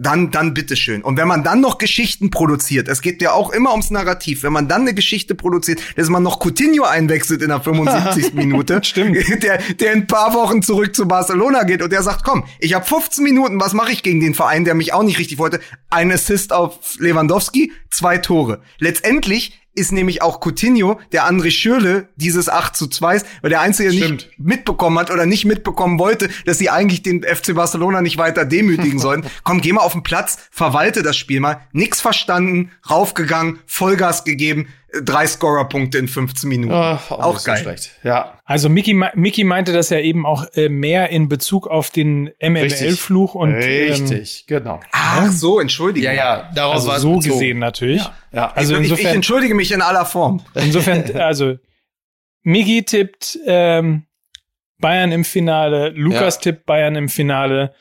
dann, 0.00 0.30
dann 0.30 0.54
bitteschön. 0.54 1.02
Und 1.02 1.16
wenn 1.16 1.28
man 1.28 1.44
dann 1.44 1.60
noch 1.60 1.78
Geschichten 1.78 2.30
produziert, 2.30 2.88
es 2.88 3.02
geht 3.02 3.20
ja 3.20 3.32
auch 3.32 3.50
immer 3.50 3.70
ums 3.72 3.90
Narrativ, 3.90 4.42
wenn 4.42 4.52
man 4.52 4.66
dann 4.66 4.82
eine 4.82 4.94
Geschichte 4.94 5.34
produziert, 5.34 5.80
dass 5.96 6.08
man 6.08 6.22
noch 6.22 6.40
Coutinho 6.40 6.84
einwechselt 6.84 7.42
in 7.42 7.48
der 7.48 7.60
75. 7.60 8.32
Minute, 8.34 8.80
Stimmt. 8.82 9.10
Der, 9.42 9.58
der 9.58 9.92
in 9.92 10.00
ein 10.00 10.06
paar 10.06 10.34
Wochen 10.34 10.62
zurück 10.62 10.94
zu 10.94 11.06
Barcelona 11.06 11.64
geht 11.64 11.82
und 11.82 11.92
der 11.92 12.02
sagt, 12.02 12.24
komm, 12.24 12.44
ich 12.58 12.74
habe 12.74 12.84
15 12.84 13.22
Minuten, 13.22 13.60
was 13.60 13.72
mache 13.72 13.92
ich 13.92 14.02
gegen 14.02 14.20
den 14.20 14.34
Verein, 14.34 14.64
der 14.64 14.74
mich 14.74 14.92
auch 14.92 15.02
nicht 15.02 15.18
richtig 15.18 15.38
wollte? 15.38 15.60
Ein 15.88 16.10
Assist 16.12 16.52
auf 16.52 16.78
Lewandowski, 16.98 17.72
zwei 17.90 18.18
Tore. 18.18 18.62
Letztendlich 18.78 19.59
ist 19.74 19.92
nämlich 19.92 20.20
auch 20.22 20.40
Coutinho, 20.40 21.00
der 21.12 21.30
André 21.30 21.50
Schürle, 21.50 22.08
dieses 22.16 22.48
8 22.48 22.76
zu 22.76 22.88
2, 22.88 23.22
weil 23.42 23.50
der 23.50 23.60
Einzige 23.60 23.90
der 23.90 23.96
Stimmt. 23.96 24.26
nicht 24.26 24.38
mitbekommen 24.38 24.98
hat 24.98 25.10
oder 25.10 25.26
nicht 25.26 25.44
mitbekommen 25.44 25.98
wollte, 25.98 26.28
dass 26.44 26.58
sie 26.58 26.70
eigentlich 26.70 27.02
den 27.02 27.22
FC 27.22 27.54
Barcelona 27.54 28.02
nicht 28.02 28.18
weiter 28.18 28.44
demütigen 28.44 28.98
sollten. 29.00 29.28
Komm, 29.44 29.60
geh 29.60 29.72
mal 29.72 29.82
auf 29.82 29.92
den 29.92 30.02
Platz, 30.02 30.38
verwalte 30.50 31.02
das 31.02 31.16
Spiel 31.16 31.40
mal. 31.40 31.60
Nix 31.72 32.00
verstanden, 32.00 32.72
raufgegangen, 32.88 33.60
Vollgas 33.66 34.24
gegeben, 34.24 34.66
drei 35.04 35.26
Scorerpunkte 35.26 35.98
in 35.98 36.08
15 36.08 36.48
Minuten. 36.48 36.72
Ah, 36.74 37.00
auch, 37.10 37.18
auch 37.20 37.44
geil. 37.44 37.56
So 37.58 37.62
schlecht. 37.64 37.90
Ja, 38.02 38.38
Also 38.44 38.68
Mickey, 38.68 38.94
Mickey 39.14 39.44
meinte 39.44 39.72
das 39.72 39.90
ja 39.90 39.98
eben 40.00 40.26
auch 40.26 40.44
äh, 40.54 40.68
mehr 40.68 41.10
in 41.10 41.28
Bezug 41.28 41.66
auf 41.68 41.90
den 41.90 42.30
MML-Fluch 42.40 43.34
und 43.34 43.50
ähm, 43.54 43.58
richtig, 43.60 44.46
genau. 44.46 44.80
Ach 44.92 45.30
so, 45.30 45.60
Entschuldigung. 45.60 46.06
Ja, 46.10 46.12
ja, 46.14 46.50
darauf 46.54 46.74
also 46.74 46.88
war 46.88 46.96
es 46.96 47.02
so 47.02 47.16
bezogen. 47.16 47.32
gesehen 47.34 47.58
natürlich. 47.58 48.02
Ja, 48.32 48.52
Also 48.54 48.74
ich, 48.74 48.80
ich 48.82 48.90
insofern, 48.90 49.14
entschuldige 49.16 49.54
mich 49.54 49.72
in 49.72 49.82
aller 49.82 50.04
Form. 50.06 50.42
insofern, 50.54 51.04
also 51.16 51.56
Miggy 52.42 52.84
tippt 52.84 53.38
ähm, 53.46 54.06
Bayern 54.78 55.12
im 55.12 55.24
Finale, 55.24 55.90
Lukas 55.90 56.36
Ja. 56.36 56.40
tippt 56.40 56.66
Bayern 56.66 56.96
im 56.96 57.08
Finale. 57.08 57.74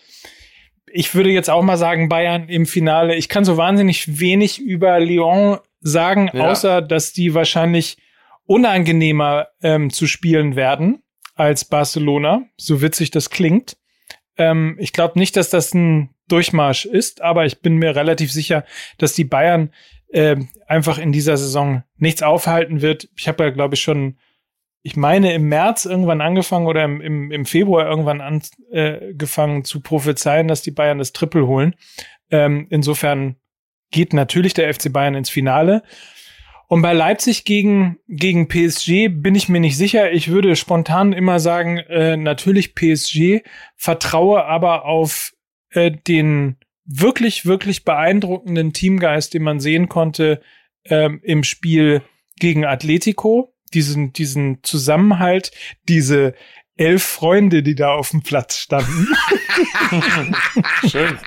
Ich 0.92 1.14
würde 1.16 1.30
jetzt 1.30 1.50
auch 1.50 1.62
mal 1.62 1.78
sagen 1.78 2.10
Bayern 2.10 2.50
im 2.50 2.66
Finale. 2.66 3.16
Ich 3.16 3.30
kann 3.30 3.46
so 3.46 3.58
wahnsinnig 3.58 4.20
wenig 4.20 4.60
über 4.60 5.00
Lyon 5.00 5.60
sagen, 5.82 6.30
Ja. 6.34 6.50
außer 6.50 6.82
dass 6.82 7.14
die 7.14 7.34
wahrscheinlich 7.34 7.98
unangenehmer 8.46 9.48
ähm, 9.62 9.92
zu 9.92 10.08
spielen 10.08 10.56
werden 10.56 11.04
als 11.36 11.66
Barcelona, 11.66 12.44
so 12.58 12.82
witzig 12.82 13.12
das 13.12 13.30
klingt. 13.30 13.78
Ähm, 14.38 14.76
ich 14.80 14.92
glaube 14.94 15.20
nicht, 15.20 15.36
dass 15.38 15.50
das 15.50 15.74
ein 15.74 16.10
Durchmarsch 16.28 16.86
ist, 16.86 17.22
aber 17.22 17.46
ich 17.46 17.62
bin 17.62 17.76
mir 17.78 17.96
relativ 17.96 18.32
sicher, 18.32 18.66
dass 18.98 19.14
die 19.14 19.24
Bayern 19.24 19.72
ähm, 20.12 20.50
einfach 20.68 20.98
in 20.98 21.12
dieser 21.12 21.38
Saison 21.38 21.84
nichts 21.98 22.24
aufhalten 22.24 22.82
wird. 22.82 23.10
Ich 23.16 23.28
habe 23.28 23.44
ja, 23.44 23.50
glaube 23.52 23.76
ich, 23.76 23.82
schon, 23.82 24.18
ich 24.82 24.96
meine, 24.96 25.34
im 25.34 25.48
März 25.50 25.86
irgendwann 25.86 26.22
angefangen 26.22 26.66
oder 26.68 26.84
im, 26.84 27.02
im, 27.02 27.32
im 27.32 27.46
Februar 27.46 27.88
irgendwann 27.88 28.22
angefangen 28.22 29.64
zu 29.64 29.82
prophezeien, 29.82 30.48
dass 30.48 30.62
die 30.62 30.72
Bayern 30.72 30.98
das 30.98 31.14
Triple 31.14 31.46
holen. 31.48 31.76
Ähm, 32.32 32.68
insofern 32.70 33.36
geht 33.92 34.14
natürlich 34.14 34.54
der 34.54 34.74
FC 34.74 34.92
Bayern 34.92 35.16
ins 35.16 35.30
Finale. 35.30 35.84
Und 36.68 36.84
bei 36.84 36.94
Leipzig 36.94 37.46
gegen, 37.46 37.98
gegen 38.08 38.48
PSG 38.48 39.08
bin 39.10 39.34
ich 39.34 39.50
mir 39.50 39.60
nicht 39.60 39.76
sicher. 39.76 40.12
Ich 40.12 40.28
würde 40.28 40.56
spontan 40.56 41.14
immer 41.14 41.40
sagen, 41.40 41.80
äh, 41.80 42.16
natürlich 42.16 42.76
PSG, 42.76 43.42
vertraue 43.76 44.46
aber 44.46 44.86
auf 44.86 45.34
äh, 45.72 45.90
den 45.92 46.58
wirklich, 46.86 47.48
wirklich 47.48 47.86
beeindruckenden 47.86 48.72
Teamgeist, 48.72 49.34
den 49.34 49.44
man 49.44 49.60
sehen 49.60 49.90
konnte 49.90 50.42
ähm, 50.86 51.22
im 51.24 51.44
Spiel 51.44 52.04
gegen 52.40 52.66
Atletico. 52.66 53.56
Diesen, 53.74 54.14
diesen 54.14 54.64
Zusammenhalt, 54.64 55.52
diese 55.88 56.34
elf 56.80 57.04
Freunde, 57.04 57.62
die 57.62 57.76
da 57.76 57.94
auf 57.94 58.12
dem 58.12 58.22
Platz 58.22 58.58
standen. 58.58 59.08
Schön. 60.90 61.20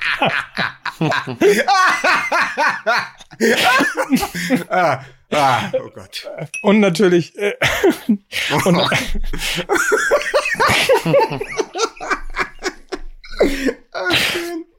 ah, 4.69 5.01
ah, 5.31 5.71
oh 5.73 5.89
Gott. 5.93 6.27
Und 6.63 6.79
natürlich, 6.79 7.37
äh, 7.37 7.53
und, 8.65 8.77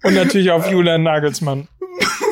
und 0.03 0.14
natürlich 0.14 0.51
auf 0.51 0.68
Julian 0.68 1.05
Nagelsmann. 1.05 1.68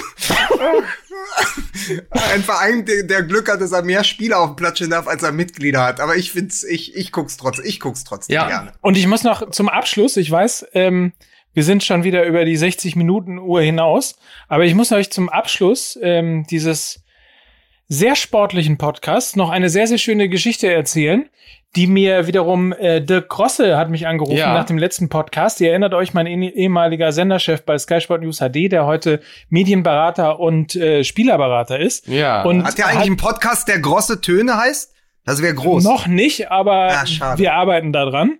Ein 2.10 2.42
Verein, 2.42 2.84
der, 2.84 3.02
der 3.04 3.22
Glück 3.22 3.50
hat, 3.50 3.60
dass 3.60 3.72
er 3.72 3.82
mehr 3.82 4.04
Spieler 4.04 4.40
auf 4.40 4.50
dem 4.50 4.56
Platz 4.56 4.76
stehen 4.78 4.90
darf, 4.90 5.06
als 5.06 5.22
er 5.22 5.32
Mitglieder 5.32 5.84
hat. 5.84 6.00
Aber 6.00 6.16
ich 6.16 6.32
find's, 6.32 6.64
ich, 6.64 6.94
ich 6.94 7.12
guck's 7.12 7.36
trotzdem, 7.36 7.64
ich 7.66 7.80
guck's 7.80 8.04
trotzdem 8.04 8.34
Ja. 8.34 8.46
gerne. 8.48 8.72
Und 8.80 8.96
ich 8.96 9.06
muss 9.06 9.22
noch 9.24 9.50
zum 9.50 9.68
Abschluss, 9.68 10.16
ich 10.16 10.30
weiß, 10.30 10.66
ähm, 10.74 11.12
wir 11.54 11.64
sind 11.64 11.84
schon 11.84 12.02
wieder 12.04 12.24
über 12.24 12.44
die 12.44 12.56
60 12.56 12.96
Minuten 12.96 13.38
Uhr 13.38 13.60
hinaus, 13.60 14.16
aber 14.48 14.64
ich 14.64 14.74
muss 14.74 14.90
euch 14.92 15.10
zum 15.10 15.28
Abschluss 15.28 15.98
ähm, 16.02 16.46
dieses 16.48 17.01
sehr 17.92 18.16
sportlichen 18.16 18.78
Podcasts 18.78 19.36
noch 19.36 19.50
eine 19.50 19.68
sehr, 19.68 19.86
sehr 19.86 19.98
schöne 19.98 20.28
Geschichte 20.30 20.72
erzählen, 20.72 21.28
die 21.76 21.86
mir 21.86 22.26
wiederum 22.26 22.72
äh, 22.72 23.00
Dirk 23.02 23.28
Krosse 23.28 23.76
hat 23.76 23.90
mich 23.90 24.06
angerufen 24.06 24.36
Ja. 24.38 24.54
nach 24.54 24.64
dem 24.64 24.78
letzten 24.78 25.08
Podcast. 25.10 25.60
Ihr 25.60 25.70
erinnert 25.70 25.92
euch, 25.94 26.14
mein 26.14 26.26
eh- 26.26 26.48
ehemaliger 26.48 27.12
Senderchef 27.12 27.64
bei 27.64 27.76
Sky 27.78 28.00
Sport 28.00 28.22
News 28.22 28.38
HD, 28.40 28.70
der 28.72 28.86
heute 28.86 29.20
Medienberater 29.50 30.38
und 30.40 30.74
äh, 30.74 31.04
Spielerberater 31.04 31.78
ist. 31.78 32.06
Ja. 32.08 32.42
Und 32.44 32.64
Hat 32.64 32.78
der 32.78 32.86
eigentlich 32.86 33.06
einen 33.08 33.16
Podcast, 33.16 33.68
der 33.68 33.78
grosse 33.80 34.20
Töne 34.20 34.56
heißt? 34.56 34.92
Das 35.24 35.40
wäre 35.42 35.54
groß. 35.54 35.84
Noch 35.84 36.06
nicht, 36.06 36.50
aber 36.50 36.88
Ah, 36.92 37.06
schade. 37.06 37.40
wir 37.40 37.52
arbeiten 37.54 37.92
daran. 37.92 38.38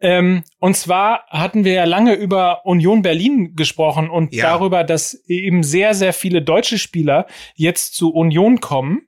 Ähm, 0.00 0.44
und 0.58 0.76
zwar 0.76 1.26
hatten 1.28 1.64
wir 1.64 1.72
ja 1.72 1.84
lange 1.84 2.14
über 2.14 2.64
Union 2.64 3.02
Berlin 3.02 3.54
gesprochen 3.54 4.08
und 4.10 4.34
Ja. 4.34 4.44
darüber, 4.44 4.84
dass 4.84 5.14
eben 5.28 5.62
sehr, 5.62 5.94
sehr 5.94 6.12
viele 6.12 6.42
deutsche 6.42 6.78
Spieler 6.78 7.26
jetzt 7.54 7.94
zu 7.94 8.12
Union 8.12 8.60
kommen. 8.60 9.02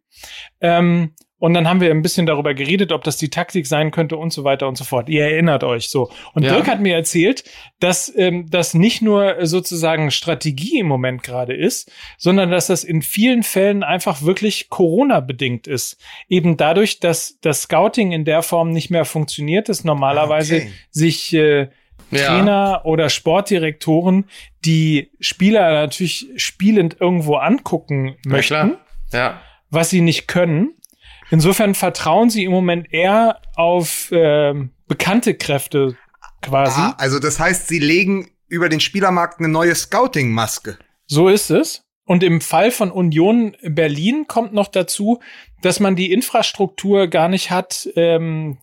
Ähm, 0.60 1.14
und 1.42 1.54
dann 1.54 1.66
haben 1.68 1.80
wir 1.80 1.90
ein 1.90 2.02
bisschen 2.02 2.24
darüber 2.24 2.54
geredet, 2.54 2.92
ob 2.92 3.02
das 3.02 3.16
die 3.16 3.28
Taktik 3.28 3.66
sein 3.66 3.90
könnte 3.90 4.16
und 4.16 4.32
so 4.32 4.44
weiter 4.44 4.68
und 4.68 4.78
so 4.78 4.84
fort. 4.84 5.08
Ihr 5.08 5.24
erinnert 5.24 5.64
euch 5.64 5.88
so. 5.90 6.08
Und 6.34 6.44
Ja. 6.44 6.52
Dirk 6.54 6.68
hat 6.68 6.78
mir 6.80 6.94
erzählt, 6.94 7.42
dass 7.80 8.12
ähm, 8.16 8.46
das 8.48 8.74
nicht 8.74 9.02
nur 9.02 9.44
sozusagen 9.44 10.12
Strategie 10.12 10.78
im 10.78 10.86
Moment 10.86 11.24
gerade 11.24 11.52
ist, 11.52 11.90
sondern 12.16 12.52
dass 12.52 12.68
das 12.68 12.84
in 12.84 13.02
vielen 13.02 13.42
Fällen 13.42 13.82
einfach 13.82 14.22
wirklich 14.22 14.68
Corona-bedingt 14.70 15.66
ist. 15.66 15.96
Eben 16.28 16.56
dadurch, 16.56 17.00
dass 17.00 17.40
das 17.40 17.62
Scouting 17.62 18.12
in 18.12 18.24
der 18.24 18.42
Form 18.42 18.70
nicht 18.70 18.90
mehr 18.90 19.04
funktioniert, 19.04 19.68
dass 19.68 19.82
normalerweise 19.82 20.58
Okay. 20.58 20.70
sich 20.92 21.34
äh, 21.34 21.68
Ja. 22.12 22.26
Trainer 22.26 22.82
oder 22.84 23.08
Sportdirektoren 23.08 24.26
die 24.64 25.10
Spieler 25.18 25.72
natürlich 25.72 26.28
spielend 26.36 26.98
irgendwo 27.00 27.34
angucken 27.34 28.14
möchten. 28.24 28.76
Ja. 29.12 29.40
was 29.70 29.90
sie 29.90 30.02
nicht 30.02 30.28
können. 30.28 30.74
Insofern 31.32 31.74
vertrauen 31.74 32.28
sie 32.28 32.44
im 32.44 32.52
Moment 32.52 32.92
eher 32.92 33.40
auf 33.56 34.10
ähm, 34.12 34.68
bekannte 34.86 35.32
Kräfte 35.32 35.96
quasi. 36.42 36.78
Ah, 36.78 36.94
also 36.98 37.18
das 37.18 37.40
heißt, 37.40 37.68
sie 37.68 37.78
legen 37.78 38.30
über 38.48 38.68
den 38.68 38.80
Spielermarkt 38.80 39.38
eine 39.38 39.48
neue 39.48 39.74
Scouting-Maske. 39.74 40.76
So 41.06 41.30
ist 41.30 41.50
es. 41.50 41.84
Und 42.04 42.22
im 42.22 42.42
Fall 42.42 42.70
von 42.70 42.90
Union 42.90 43.56
Berlin 43.62 44.26
kommt 44.28 44.52
noch 44.52 44.68
dazu, 44.68 45.20
dass 45.62 45.80
man 45.80 45.96
die 45.96 46.12
Infrastruktur 46.12 47.06
gar 47.06 47.28
nicht 47.28 47.50
hat, 47.50 47.88
ähm, 47.96 48.58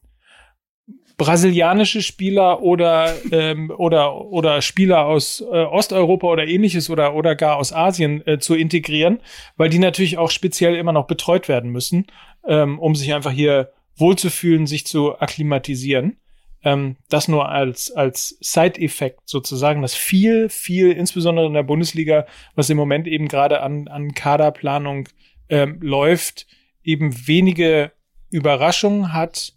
brasilianische 1.20 2.02
Spieler 2.02 2.62
oder 2.64 3.14
ähm, 3.32 3.72
oder 3.78 4.26
oder 4.26 4.62
Spieler 4.62 5.06
aus 5.06 5.42
äh, 5.42 5.64
Osteuropa 5.64 6.26
oder 6.28 6.48
ähnliches 6.48 6.90
oder 6.90 7.14
oder 7.14 7.36
gar 7.36 7.58
aus 7.58 7.74
Asien 7.74 8.26
äh, 8.26 8.40
zu 8.40 8.56
integrieren, 8.56 9.20
weil 9.58 9.70
die 9.70 9.80
natürlich 9.80 10.18
auch 10.18 10.32
speziell 10.32 10.76
immer 10.76 10.94
noch 10.94 11.08
betreut 11.08 11.48
werden 11.48 11.72
müssen, 11.72 12.08
ähm, 12.48 12.80
um 12.80 12.96
sich 12.96 13.14
einfach 13.14 13.32
hier 13.32 13.72
wohlzufühlen, 13.96 14.68
sich 14.68 14.86
zu 14.86 15.20
akklimatisieren. 15.20 16.18
Ähm, 16.62 16.98
das 17.10 17.28
nur 17.28 17.50
als 17.50 17.92
als 17.92 18.38
Side-Effekt 18.42 19.22
sozusagen, 19.26 19.82
dass 19.82 19.96
viel 19.96 20.50
viel 20.50 20.92
insbesondere 20.92 21.46
in 21.46 21.54
der 21.54 21.64
Bundesliga, 21.64 22.26
was 22.56 22.70
im 22.70 22.78
Moment 22.78 23.08
eben 23.08 23.28
gerade 23.28 23.62
an 23.62 23.88
an 23.88 24.14
Kaderplanung 24.14 25.08
ähm, 25.48 25.80
läuft, 25.82 26.48
eben 26.84 27.28
wenige 27.28 27.92
Überraschungen 28.30 29.14
hat, 29.14 29.54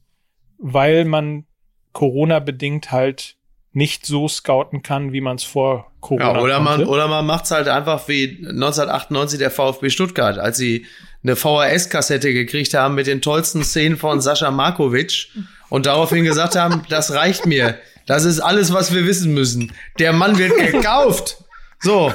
weil 0.58 1.04
man 1.04 1.44
Corona 1.92 2.38
bedingt 2.38 2.92
halt 2.92 3.36
nicht 3.74 4.04
so 4.06 4.28
scouten 4.28 4.82
kann, 4.82 5.12
wie 5.12 5.20
man 5.20 5.36
es 5.36 5.44
vor 5.44 5.90
Corona 6.00 6.34
Ja, 6.34 6.40
oder 6.40 6.60
man, 6.60 6.76
konnte. 6.78 6.90
oder 6.90 7.08
man 7.08 7.24
macht's 7.26 7.50
halt 7.50 7.68
einfach 7.68 8.06
wie 8.08 8.38
1998 8.46 9.38
der 9.38 9.50
VfB 9.50 9.88
Stuttgart, 9.90 10.38
als 10.38 10.56
sie 10.58 10.86
eine 11.22 11.36
VHS-Kassette 11.36 12.32
gekriegt 12.32 12.74
haben 12.74 12.94
mit 12.94 13.06
den 13.06 13.22
tollsten 13.22 13.62
Szenen 13.64 13.96
von 13.96 14.20
Sascha 14.20 14.50
Markovic 14.50 15.28
und 15.68 15.86
daraufhin 15.86 16.24
gesagt 16.24 16.56
haben, 16.56 16.82
das 16.88 17.12
reicht 17.12 17.46
mir. 17.46 17.78
Das 18.06 18.24
ist 18.24 18.40
alles, 18.40 18.72
was 18.72 18.92
wir 18.92 19.06
wissen 19.06 19.32
müssen. 19.32 19.72
Der 19.98 20.12
Mann 20.12 20.36
wird 20.36 20.56
gekauft. 20.72 21.38
So. 21.80 22.12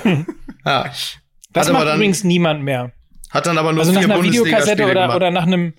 Ja. 0.65 0.83
das 0.83 1.17
hat 1.55 1.69
aber 1.69 1.73
macht 1.73 1.87
dann- 1.87 1.95
übrigens 1.97 2.23
niemand 2.23 2.63
mehr. 2.63 2.91
Hat 3.29 3.45
dann 3.45 3.57
aber 3.57 3.71
nur 3.73 3.81
Also 3.81 3.93
nach 3.93 4.01
vier 4.03 4.13
einer 4.13 4.23
Videokassette 4.23 4.85
oder, 4.85 5.15
oder 5.15 5.31
nach 5.31 5.43
einem 5.43 5.73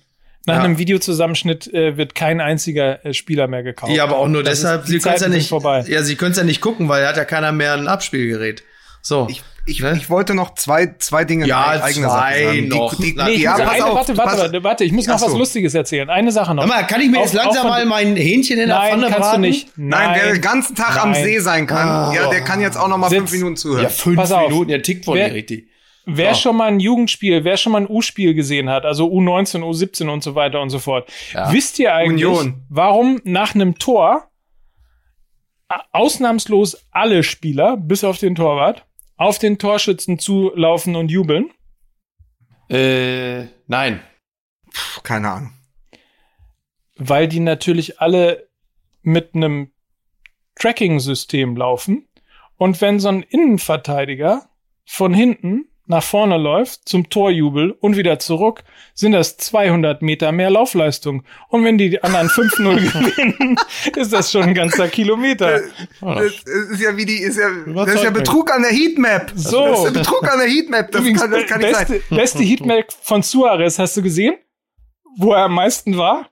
nach 0.45 0.55
Ja. 0.57 0.63
einem 0.63 0.77
Videozusammenschnitt 0.77 1.71
äh, 1.73 1.97
wird 1.97 2.15
kein 2.15 2.41
einziger 2.41 3.05
äh, 3.05 3.13
Spieler 3.13 3.47
mehr 3.47 3.63
gekauft. 3.63 3.91
Ja, 3.93 4.03
aber 4.03 4.17
auch 4.17 4.27
nur 4.27 4.43
Das 4.43 4.53
ist- 4.53 4.63
deshalb, 4.63 4.85
die 4.85 4.91
sie 4.93 4.99
können 4.99 5.13
ja 5.13 5.19
Zeiten 5.19 5.31
sind 5.31 5.37
nicht, 5.39 5.49
vorbei. 5.49 5.83
ja, 5.87 6.01
sie 6.03 6.15
können 6.15 6.33
ja 6.35 6.43
nicht 6.43 6.61
gucken, 6.61 6.89
weil 6.89 7.05
hat 7.07 7.17
ja 7.17 7.25
keiner 7.25 7.51
mehr 7.51 7.73
ein 7.73 7.87
Abspielgerät. 7.87 8.63
So. 9.01 9.27
Ich, 9.29 9.43
ich, 9.65 9.79
Ne? 9.81 9.93
ich 9.95 10.09
wollte 10.09 10.33
noch 10.33 10.55
zwei, 10.55 10.93
zwei 10.99 11.23
Dinge 11.23 11.47
Ja, 11.47 11.73
in 11.73 11.81
eigener 11.81 12.09
zwei 12.09 12.33
Sache 12.41 12.45
sagen. 12.47 12.67
noch. 12.67 12.95
Die, 12.95 13.15
die, 13.15 13.21
Nee, 13.23 13.29
ich 13.31 13.41
ja, 13.43 13.55
eine, 13.55 13.85
auf, 13.85 13.95
warte, 13.95 14.13
pass- 14.13 14.25
warte, 14.25 14.41
warte, 14.41 14.63
warte, 14.63 14.83
ich 14.83 14.91
muss 14.91 15.07
noch 15.07 15.15
Ach 15.15 15.19
so. 15.19 15.25
was 15.27 15.33
Lustiges 15.37 15.73
erzählen. 15.73 16.09
Eine 16.09 16.31
Sache 16.33 16.53
noch. 16.53 16.65
Mal, 16.65 16.85
kann 16.85 16.99
ich 16.99 17.09
mir 17.09 17.19
Auf- 17.19 17.25
jetzt 17.25 17.33
langsam 17.33 17.67
mal 17.67 17.85
mein 17.85 18.15
Hähnchen 18.17 18.59
in 18.59 18.67
der 18.67 18.77
Nein, 18.77 18.89
Pfanne 18.91 19.03
kannst 19.03 19.19
braten? 19.19 19.41
du 19.43 19.47
nicht. 19.47 19.69
Nein, 19.77 20.19
wer 20.21 20.33
den 20.33 20.41
ganzen 20.41 20.75
Tag 20.75 21.01
am 21.01 21.11
Nein. 21.11 21.23
See 21.23 21.39
sein 21.39 21.65
kann, 21.67 22.13
ja, 22.13 22.29
der 22.29 22.41
kann 22.41 22.59
jetzt 22.59 22.75
auch 22.77 22.87
noch 22.89 22.97
mal 22.97 23.09
fünf 23.09 23.29
Sitz. 23.29 23.39
Minuten 23.39 23.55
zuhören. 23.57 23.83
Ja, 23.83 23.89
fünf 23.89 24.17
Pass 24.17 24.31
auf. 24.33 24.49
Minuten, 24.49 24.69
ihr 24.71 24.81
tickt 24.81 25.05
von 25.05 25.15
Wer- 25.17 25.29
dir 25.29 25.35
richtig. 25.35 25.67
Wer 26.05 26.33
So. 26.33 26.41
schon 26.41 26.57
mal 26.57 26.67
ein 26.69 26.79
Jugendspiel, 26.79 27.43
wer 27.43 27.57
schon 27.57 27.71
mal 27.73 27.81
ein 27.81 27.89
U-Spiel 27.89 28.33
gesehen 28.33 28.69
hat, 28.69 28.85
also 28.85 29.07
U19, 29.11 29.61
U17 29.63 30.09
und 30.09 30.23
so 30.23 30.33
weiter 30.35 30.61
und 30.61 30.69
so 30.69 30.79
fort, 30.79 31.11
Ja. 31.33 31.51
wisst 31.53 31.77
ihr 31.79 31.93
eigentlich, 31.93 32.25
Union. 32.25 32.63
warum 32.69 33.21
nach 33.25 33.53
einem 33.53 33.77
Tor 33.77 34.29
ausnahmslos 35.91 36.85
alle 36.91 37.23
Spieler, 37.23 37.77
bis 37.77 38.03
auf 38.03 38.17
den 38.17 38.35
Torwart, 38.35 38.85
auf 39.17 39.37
den 39.37 39.59
Torschützen 39.59 40.17
zulaufen 40.19 40.95
und 40.95 41.11
jubeln? 41.11 41.51
Äh, 42.69 43.45
nein. 43.67 44.01
Puh, 44.73 45.01
keine 45.03 45.29
Ahnung. 45.29 45.53
Weil 46.95 47.27
die 47.27 47.39
natürlich 47.39 47.99
alle 48.01 48.47
mit 49.01 49.33
einem 49.35 49.71
Tracking-System 50.55 51.55
laufen. 51.55 52.07
Und 52.57 52.81
wenn 52.81 52.99
so 52.99 53.07
ein 53.09 53.23
Innenverteidiger 53.23 54.49
von 54.85 55.13
hinten 55.13 55.68
nach 55.89 56.03
vorne 56.03 56.37
läuft 56.37 56.87
zum 56.87 57.09
Torjubel 57.09 57.71
und 57.71 57.97
wieder 57.97 58.19
zurück, 58.19 58.63
sind 58.93 59.11
das 59.11 59.37
200 59.37 60.03
Meter 60.03 60.31
mehr 60.31 60.51
Laufleistung. 60.51 61.23
Und 61.49 61.63
wenn 61.63 61.79
die 61.79 62.01
anderen 62.03 62.27
5-0 62.29 62.75
gewinnen, 62.75 63.55
ist 63.95 64.13
das 64.13 64.31
schon 64.31 64.43
ein 64.43 64.53
ganzer 64.53 64.87
Kilometer. 64.87 65.61
Das 65.99 66.23
ist 66.23 66.81
ja 66.81 66.95
wie 66.95 67.05
die, 67.05 67.17
ist 67.17 67.37
ja, 67.37 67.49
das 67.65 67.95
ist 67.95 68.03
ja. 68.03 68.11
Betrug 68.11 68.51
an 68.51 68.61
der 68.61 68.71
Heatmap. 68.71 69.31
So. 69.33 69.65
Das 69.65 69.79
ist 69.79 69.85
ja 69.85 69.91
Betrug 69.91 70.31
an 70.31 70.37
der 70.37 70.47
Heatmap. 70.47 70.91
Das, 70.91 71.01
Übrigens, 71.01 71.21
kann, 71.21 71.31
das 71.31 71.45
kann 71.47 71.59
nicht 71.59 71.71
beste, 71.71 71.93
sein. 71.93 72.17
beste 72.17 72.43
Heatmap 72.43 72.93
von 73.01 73.23
Suarez, 73.23 73.79
hast 73.79 73.97
du 73.97 74.03
gesehen? 74.03 74.35
Wo 75.17 75.33
er 75.33 75.45
am 75.45 75.55
meisten 75.55 75.97
war? 75.97 76.29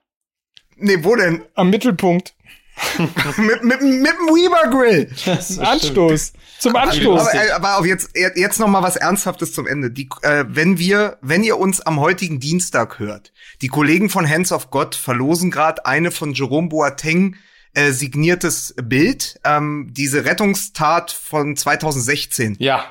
Nee, 0.76 0.98
wo 1.02 1.16
denn? 1.16 1.42
Am 1.54 1.70
Mittelpunkt. 1.70 2.34
mit, 3.38 3.62
mit, 3.64 3.80
mit 3.82 3.82
dem 3.82 4.28
Weaver 4.28 4.70
Grill. 4.70 5.10
Anstoß. 5.66 6.32
Zum 6.58 6.76
Anstoß. 6.76 7.20
Aber, 7.28 7.34
äh, 7.34 7.50
aber 7.50 7.78
auf 7.78 7.86
jetzt, 7.86 8.10
jetzt 8.16 8.58
noch 8.58 8.68
mal 8.68 8.82
was 8.82 8.96
Ernsthaftes 8.96 9.52
zum 9.52 9.66
Ende. 9.66 9.90
Die, 9.90 10.08
äh, 10.22 10.44
wenn 10.48 10.78
wir, 10.78 11.18
wenn 11.20 11.42
ihr 11.44 11.58
uns 11.58 11.80
am 11.80 12.00
heutigen 12.00 12.40
Dienstag 12.40 12.98
hört, 12.98 13.32
die 13.62 13.68
Kollegen 13.68 14.10
von 14.10 14.28
Hands 14.28 14.50
of 14.52 14.70
God 14.70 14.94
verlosen 14.94 15.50
gerade 15.50 15.86
eine 15.86 16.10
von 16.10 16.32
Jerome 16.34 16.68
Boateng 16.68 17.36
äh, 17.74 17.92
signiertes 17.92 18.74
Bild, 18.82 19.38
ähm, 19.44 19.88
diese 19.92 20.24
Rettungstat 20.24 21.10
von 21.12 21.56
2016. 21.56 22.56
Ja. 22.58 22.84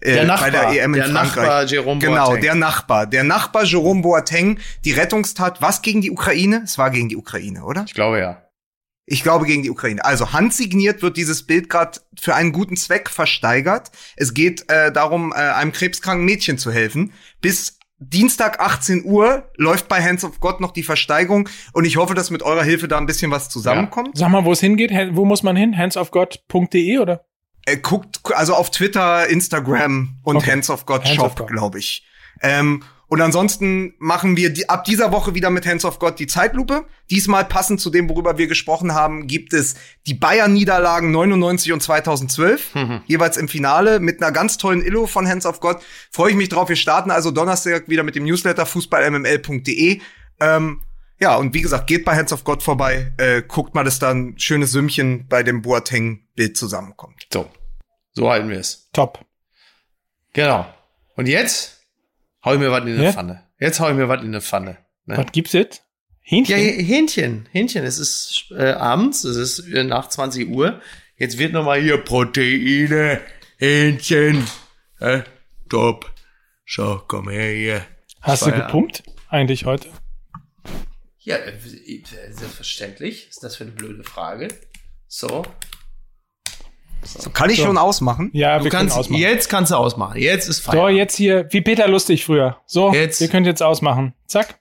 äh, 0.00 0.14
Der 0.14 0.24
Nachbar, 0.24 0.50
bei 0.50 0.74
der 0.74 0.82
EM 0.84 0.94
in 0.94 1.00
der 1.00 1.08
Frankreich. 1.10 1.36
Nachbar 1.36 1.64
Jerome 1.64 2.00
genau, 2.00 2.26
Boateng. 2.26 2.42
der 2.42 2.54
Nachbar. 2.54 3.06
Der 3.06 3.24
Nachbar 3.24 3.64
Jerome 3.64 4.02
Boateng, 4.02 4.58
die 4.84 4.92
Rettungstat, 4.92 5.62
was 5.62 5.82
gegen 5.82 6.00
die 6.02 6.10
Ukraine? 6.10 6.62
Es 6.64 6.76
war 6.78 6.90
gegen 6.90 7.08
die 7.08 7.16
Ukraine, 7.16 7.64
oder? 7.64 7.84
Ich 7.86 7.94
glaube 7.94 8.18
ja. 8.18 8.42
Ich 9.06 9.22
glaube 9.22 9.44
gegen 9.44 9.62
die 9.62 9.70
Ukraine. 9.70 10.04
Also 10.04 10.32
handsigniert 10.32 11.02
wird 11.02 11.16
dieses 11.16 11.46
Bild 11.46 11.68
gerade 11.68 12.00
für 12.18 12.34
einen 12.34 12.52
guten 12.52 12.76
Zweck 12.76 13.10
versteigert. 13.10 13.90
Es 14.16 14.32
geht 14.32 14.70
äh, 14.70 14.90
darum, 14.92 15.32
äh, 15.32 15.36
einem 15.36 15.72
krebskranken 15.72 16.24
Mädchen 16.24 16.56
zu 16.56 16.72
helfen. 16.72 17.12
Bis 17.40 17.78
Dienstag 17.98 18.60
18 18.60 19.04
Uhr 19.04 19.50
läuft 19.56 19.88
bei 19.88 20.02
Hands 20.02 20.22
of 20.24 20.40
God 20.40 20.60
noch 20.60 20.72
die 20.72 20.82
Versteigerung 20.82 21.48
und 21.72 21.84
ich 21.84 21.96
hoffe, 21.96 22.14
dass 22.14 22.30
mit 22.30 22.42
eurer 22.42 22.64
Hilfe 22.64 22.88
da 22.88 22.98
ein 22.98 23.06
bisschen 23.06 23.30
was 23.30 23.48
zusammenkommt. 23.48 24.16
Sag 24.16 24.30
mal, 24.30 24.44
wo 24.44 24.52
es 24.52 24.60
hingeht. 24.60 24.90
Wo 25.12 25.24
muss 25.24 25.42
man 25.42 25.56
hin? 25.56 25.76
handsofgod.de 25.76 26.98
oder? 26.98 27.24
Äh, 27.66 27.76
guckt 27.78 28.20
also 28.34 28.54
auf 28.54 28.70
Twitter, 28.70 29.28
Instagram 29.28 30.18
und 30.22 30.36
Okay. 30.36 30.52
Hands 30.52 30.70
of 30.70 30.86
God 30.86 31.04
Hands 31.04 31.14
Shop, 31.14 31.46
glaube 31.46 31.78
ich. 31.78 32.06
Ähm, 32.42 32.82
und 33.14 33.20
ansonsten 33.20 33.94
machen 34.00 34.36
wir 34.36 34.50
die, 34.50 34.68
ab 34.68 34.82
dieser 34.82 35.12
Woche 35.12 35.36
wieder 35.36 35.48
mit 35.48 35.64
Hands 35.66 35.84
of 35.84 36.00
God 36.00 36.18
die 36.18 36.26
Zeitlupe. 36.26 36.84
Diesmal 37.12 37.44
passend 37.44 37.80
zu 37.80 37.90
dem, 37.90 38.08
worüber 38.08 38.38
wir 38.38 38.48
gesprochen 38.48 38.92
haben, 38.92 39.28
gibt 39.28 39.52
es 39.52 39.76
die 40.08 40.14
Bayern-Niederlagen 40.14 41.12
99 41.12 41.72
und 41.74 41.80
2012, 41.80 42.72
jeweils 43.06 43.36
im 43.36 43.46
Finale 43.46 44.00
mit 44.00 44.20
einer 44.20 44.32
ganz 44.32 44.58
tollen 44.58 44.84
Illo 44.84 45.06
von 45.06 45.28
Hands 45.28 45.46
of 45.46 45.60
God. 45.60 45.76
Freue 46.10 46.30
ich 46.32 46.36
mich 46.36 46.48
drauf. 46.48 46.68
Wir 46.68 46.74
starten 46.74 47.12
also 47.12 47.30
Donnerstag 47.30 47.88
wieder 47.88 48.02
mit 48.02 48.16
dem 48.16 48.24
Newsletter 48.24 48.66
fußballmml.de. 48.66 50.00
Ähm, 50.40 50.80
ja, 51.20 51.36
und 51.36 51.54
wie 51.54 51.60
gesagt, 51.60 51.86
geht 51.86 52.04
bei 52.04 52.16
Hands 52.16 52.32
of 52.32 52.42
God 52.42 52.64
vorbei, 52.64 53.12
äh, 53.18 53.42
guckt 53.42 53.76
mal, 53.76 53.84
dass 53.84 54.00
da 54.00 54.10
ein 54.10 54.36
schönes 54.40 54.72
Sümmchen 54.72 55.28
bei 55.28 55.44
dem 55.44 55.62
Boateng-Bild 55.62 56.56
zusammenkommt. 56.56 57.28
So. 57.32 57.48
So 58.10 58.28
halten 58.28 58.48
wir 58.48 58.58
es. 58.58 58.90
Top. 58.92 59.24
Genau. 60.32 60.66
Und 61.14 61.28
jetzt 61.28 61.73
hau 62.44 62.54
ich 62.54 62.60
mir 62.60 62.70
was 62.70 62.82
in 62.82 62.94
eine 62.94 63.04
Ja? 63.04 63.12
Pfanne. 63.12 63.42
Jetzt 63.58 63.80
hau 63.80 63.88
ich 63.88 63.96
mir 63.96 64.08
was 64.08 64.20
in 64.20 64.28
eine 64.28 64.40
Pfanne. 64.40 64.78
Ne? 65.06 65.16
Was 65.16 65.32
gibt's 65.32 65.52
jetzt? 65.52 65.82
Hähnchen? 66.20 66.58
Ja, 66.58 66.64
Hähnchen, 66.64 67.48
Hähnchen. 67.52 67.84
Es 67.84 67.98
ist 67.98 68.46
äh, 68.56 68.72
abends, 68.72 69.24
es 69.24 69.36
ist 69.36 69.68
äh, 69.68 69.84
nach 69.84 70.08
20 70.08 70.48
Uhr. 70.48 70.80
Jetzt 71.16 71.38
wird 71.38 71.52
noch 71.52 71.64
mal 71.64 71.80
hier 71.80 71.98
Proteine, 71.98 73.20
Hähnchen. 73.58 74.46
Äh, 75.00 75.22
top. 75.68 76.10
So, 76.66 77.02
komm 77.06 77.28
her 77.28 77.52
hier. 77.52 77.86
Hast 78.22 78.42
du 78.42 78.46
Feierabend. 78.46 78.66
gepumpt 78.72 79.02
eigentlich 79.28 79.66
heute? 79.66 79.88
Ja, 81.18 81.36
äh, 81.36 81.52
selbstverständlich. 82.30 83.28
Ist 83.28 83.42
das 83.42 83.56
für 83.56 83.64
eine 83.64 83.72
blöde 83.72 84.02
Frage? 84.04 84.48
So. 85.06 85.44
Kann 87.32 87.50
ich 87.50 87.58
So. 87.58 87.64
schon 87.66 87.78
ausmachen? 87.78 88.30
Ja, 88.32 88.58
Du 88.58 88.64
wir 88.64 88.70
können 88.70 88.88
kannst, 88.88 88.96
ausmachen. 88.98 89.20
jetzt 89.20 89.48
kannst 89.48 89.70
du 89.72 89.76
ausmachen. 89.76 90.18
Jetzt 90.20 90.48
ist 90.48 90.62
So, 90.64 90.72
Feierabend. 90.72 90.96
jetzt 90.98 91.16
hier, 91.16 91.46
wie 91.50 91.60
Peter 91.60 91.88
Lustig 91.88 92.24
früher. 92.24 92.56
So, 92.66 92.92
Jetzt. 92.92 93.20
ihr 93.20 93.28
könnt 93.28 93.46
jetzt 93.46 93.62
ausmachen. 93.62 94.14
Zack. 94.26 94.56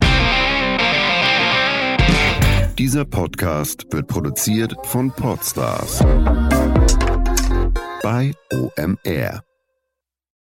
Dieser 2.77 3.05
Podcast 3.05 3.85
wird 3.91 4.07
produziert 4.07 4.73
von 4.83 5.11
Podstars 5.11 5.99
bei 8.01 8.33
OMR. 8.51 9.43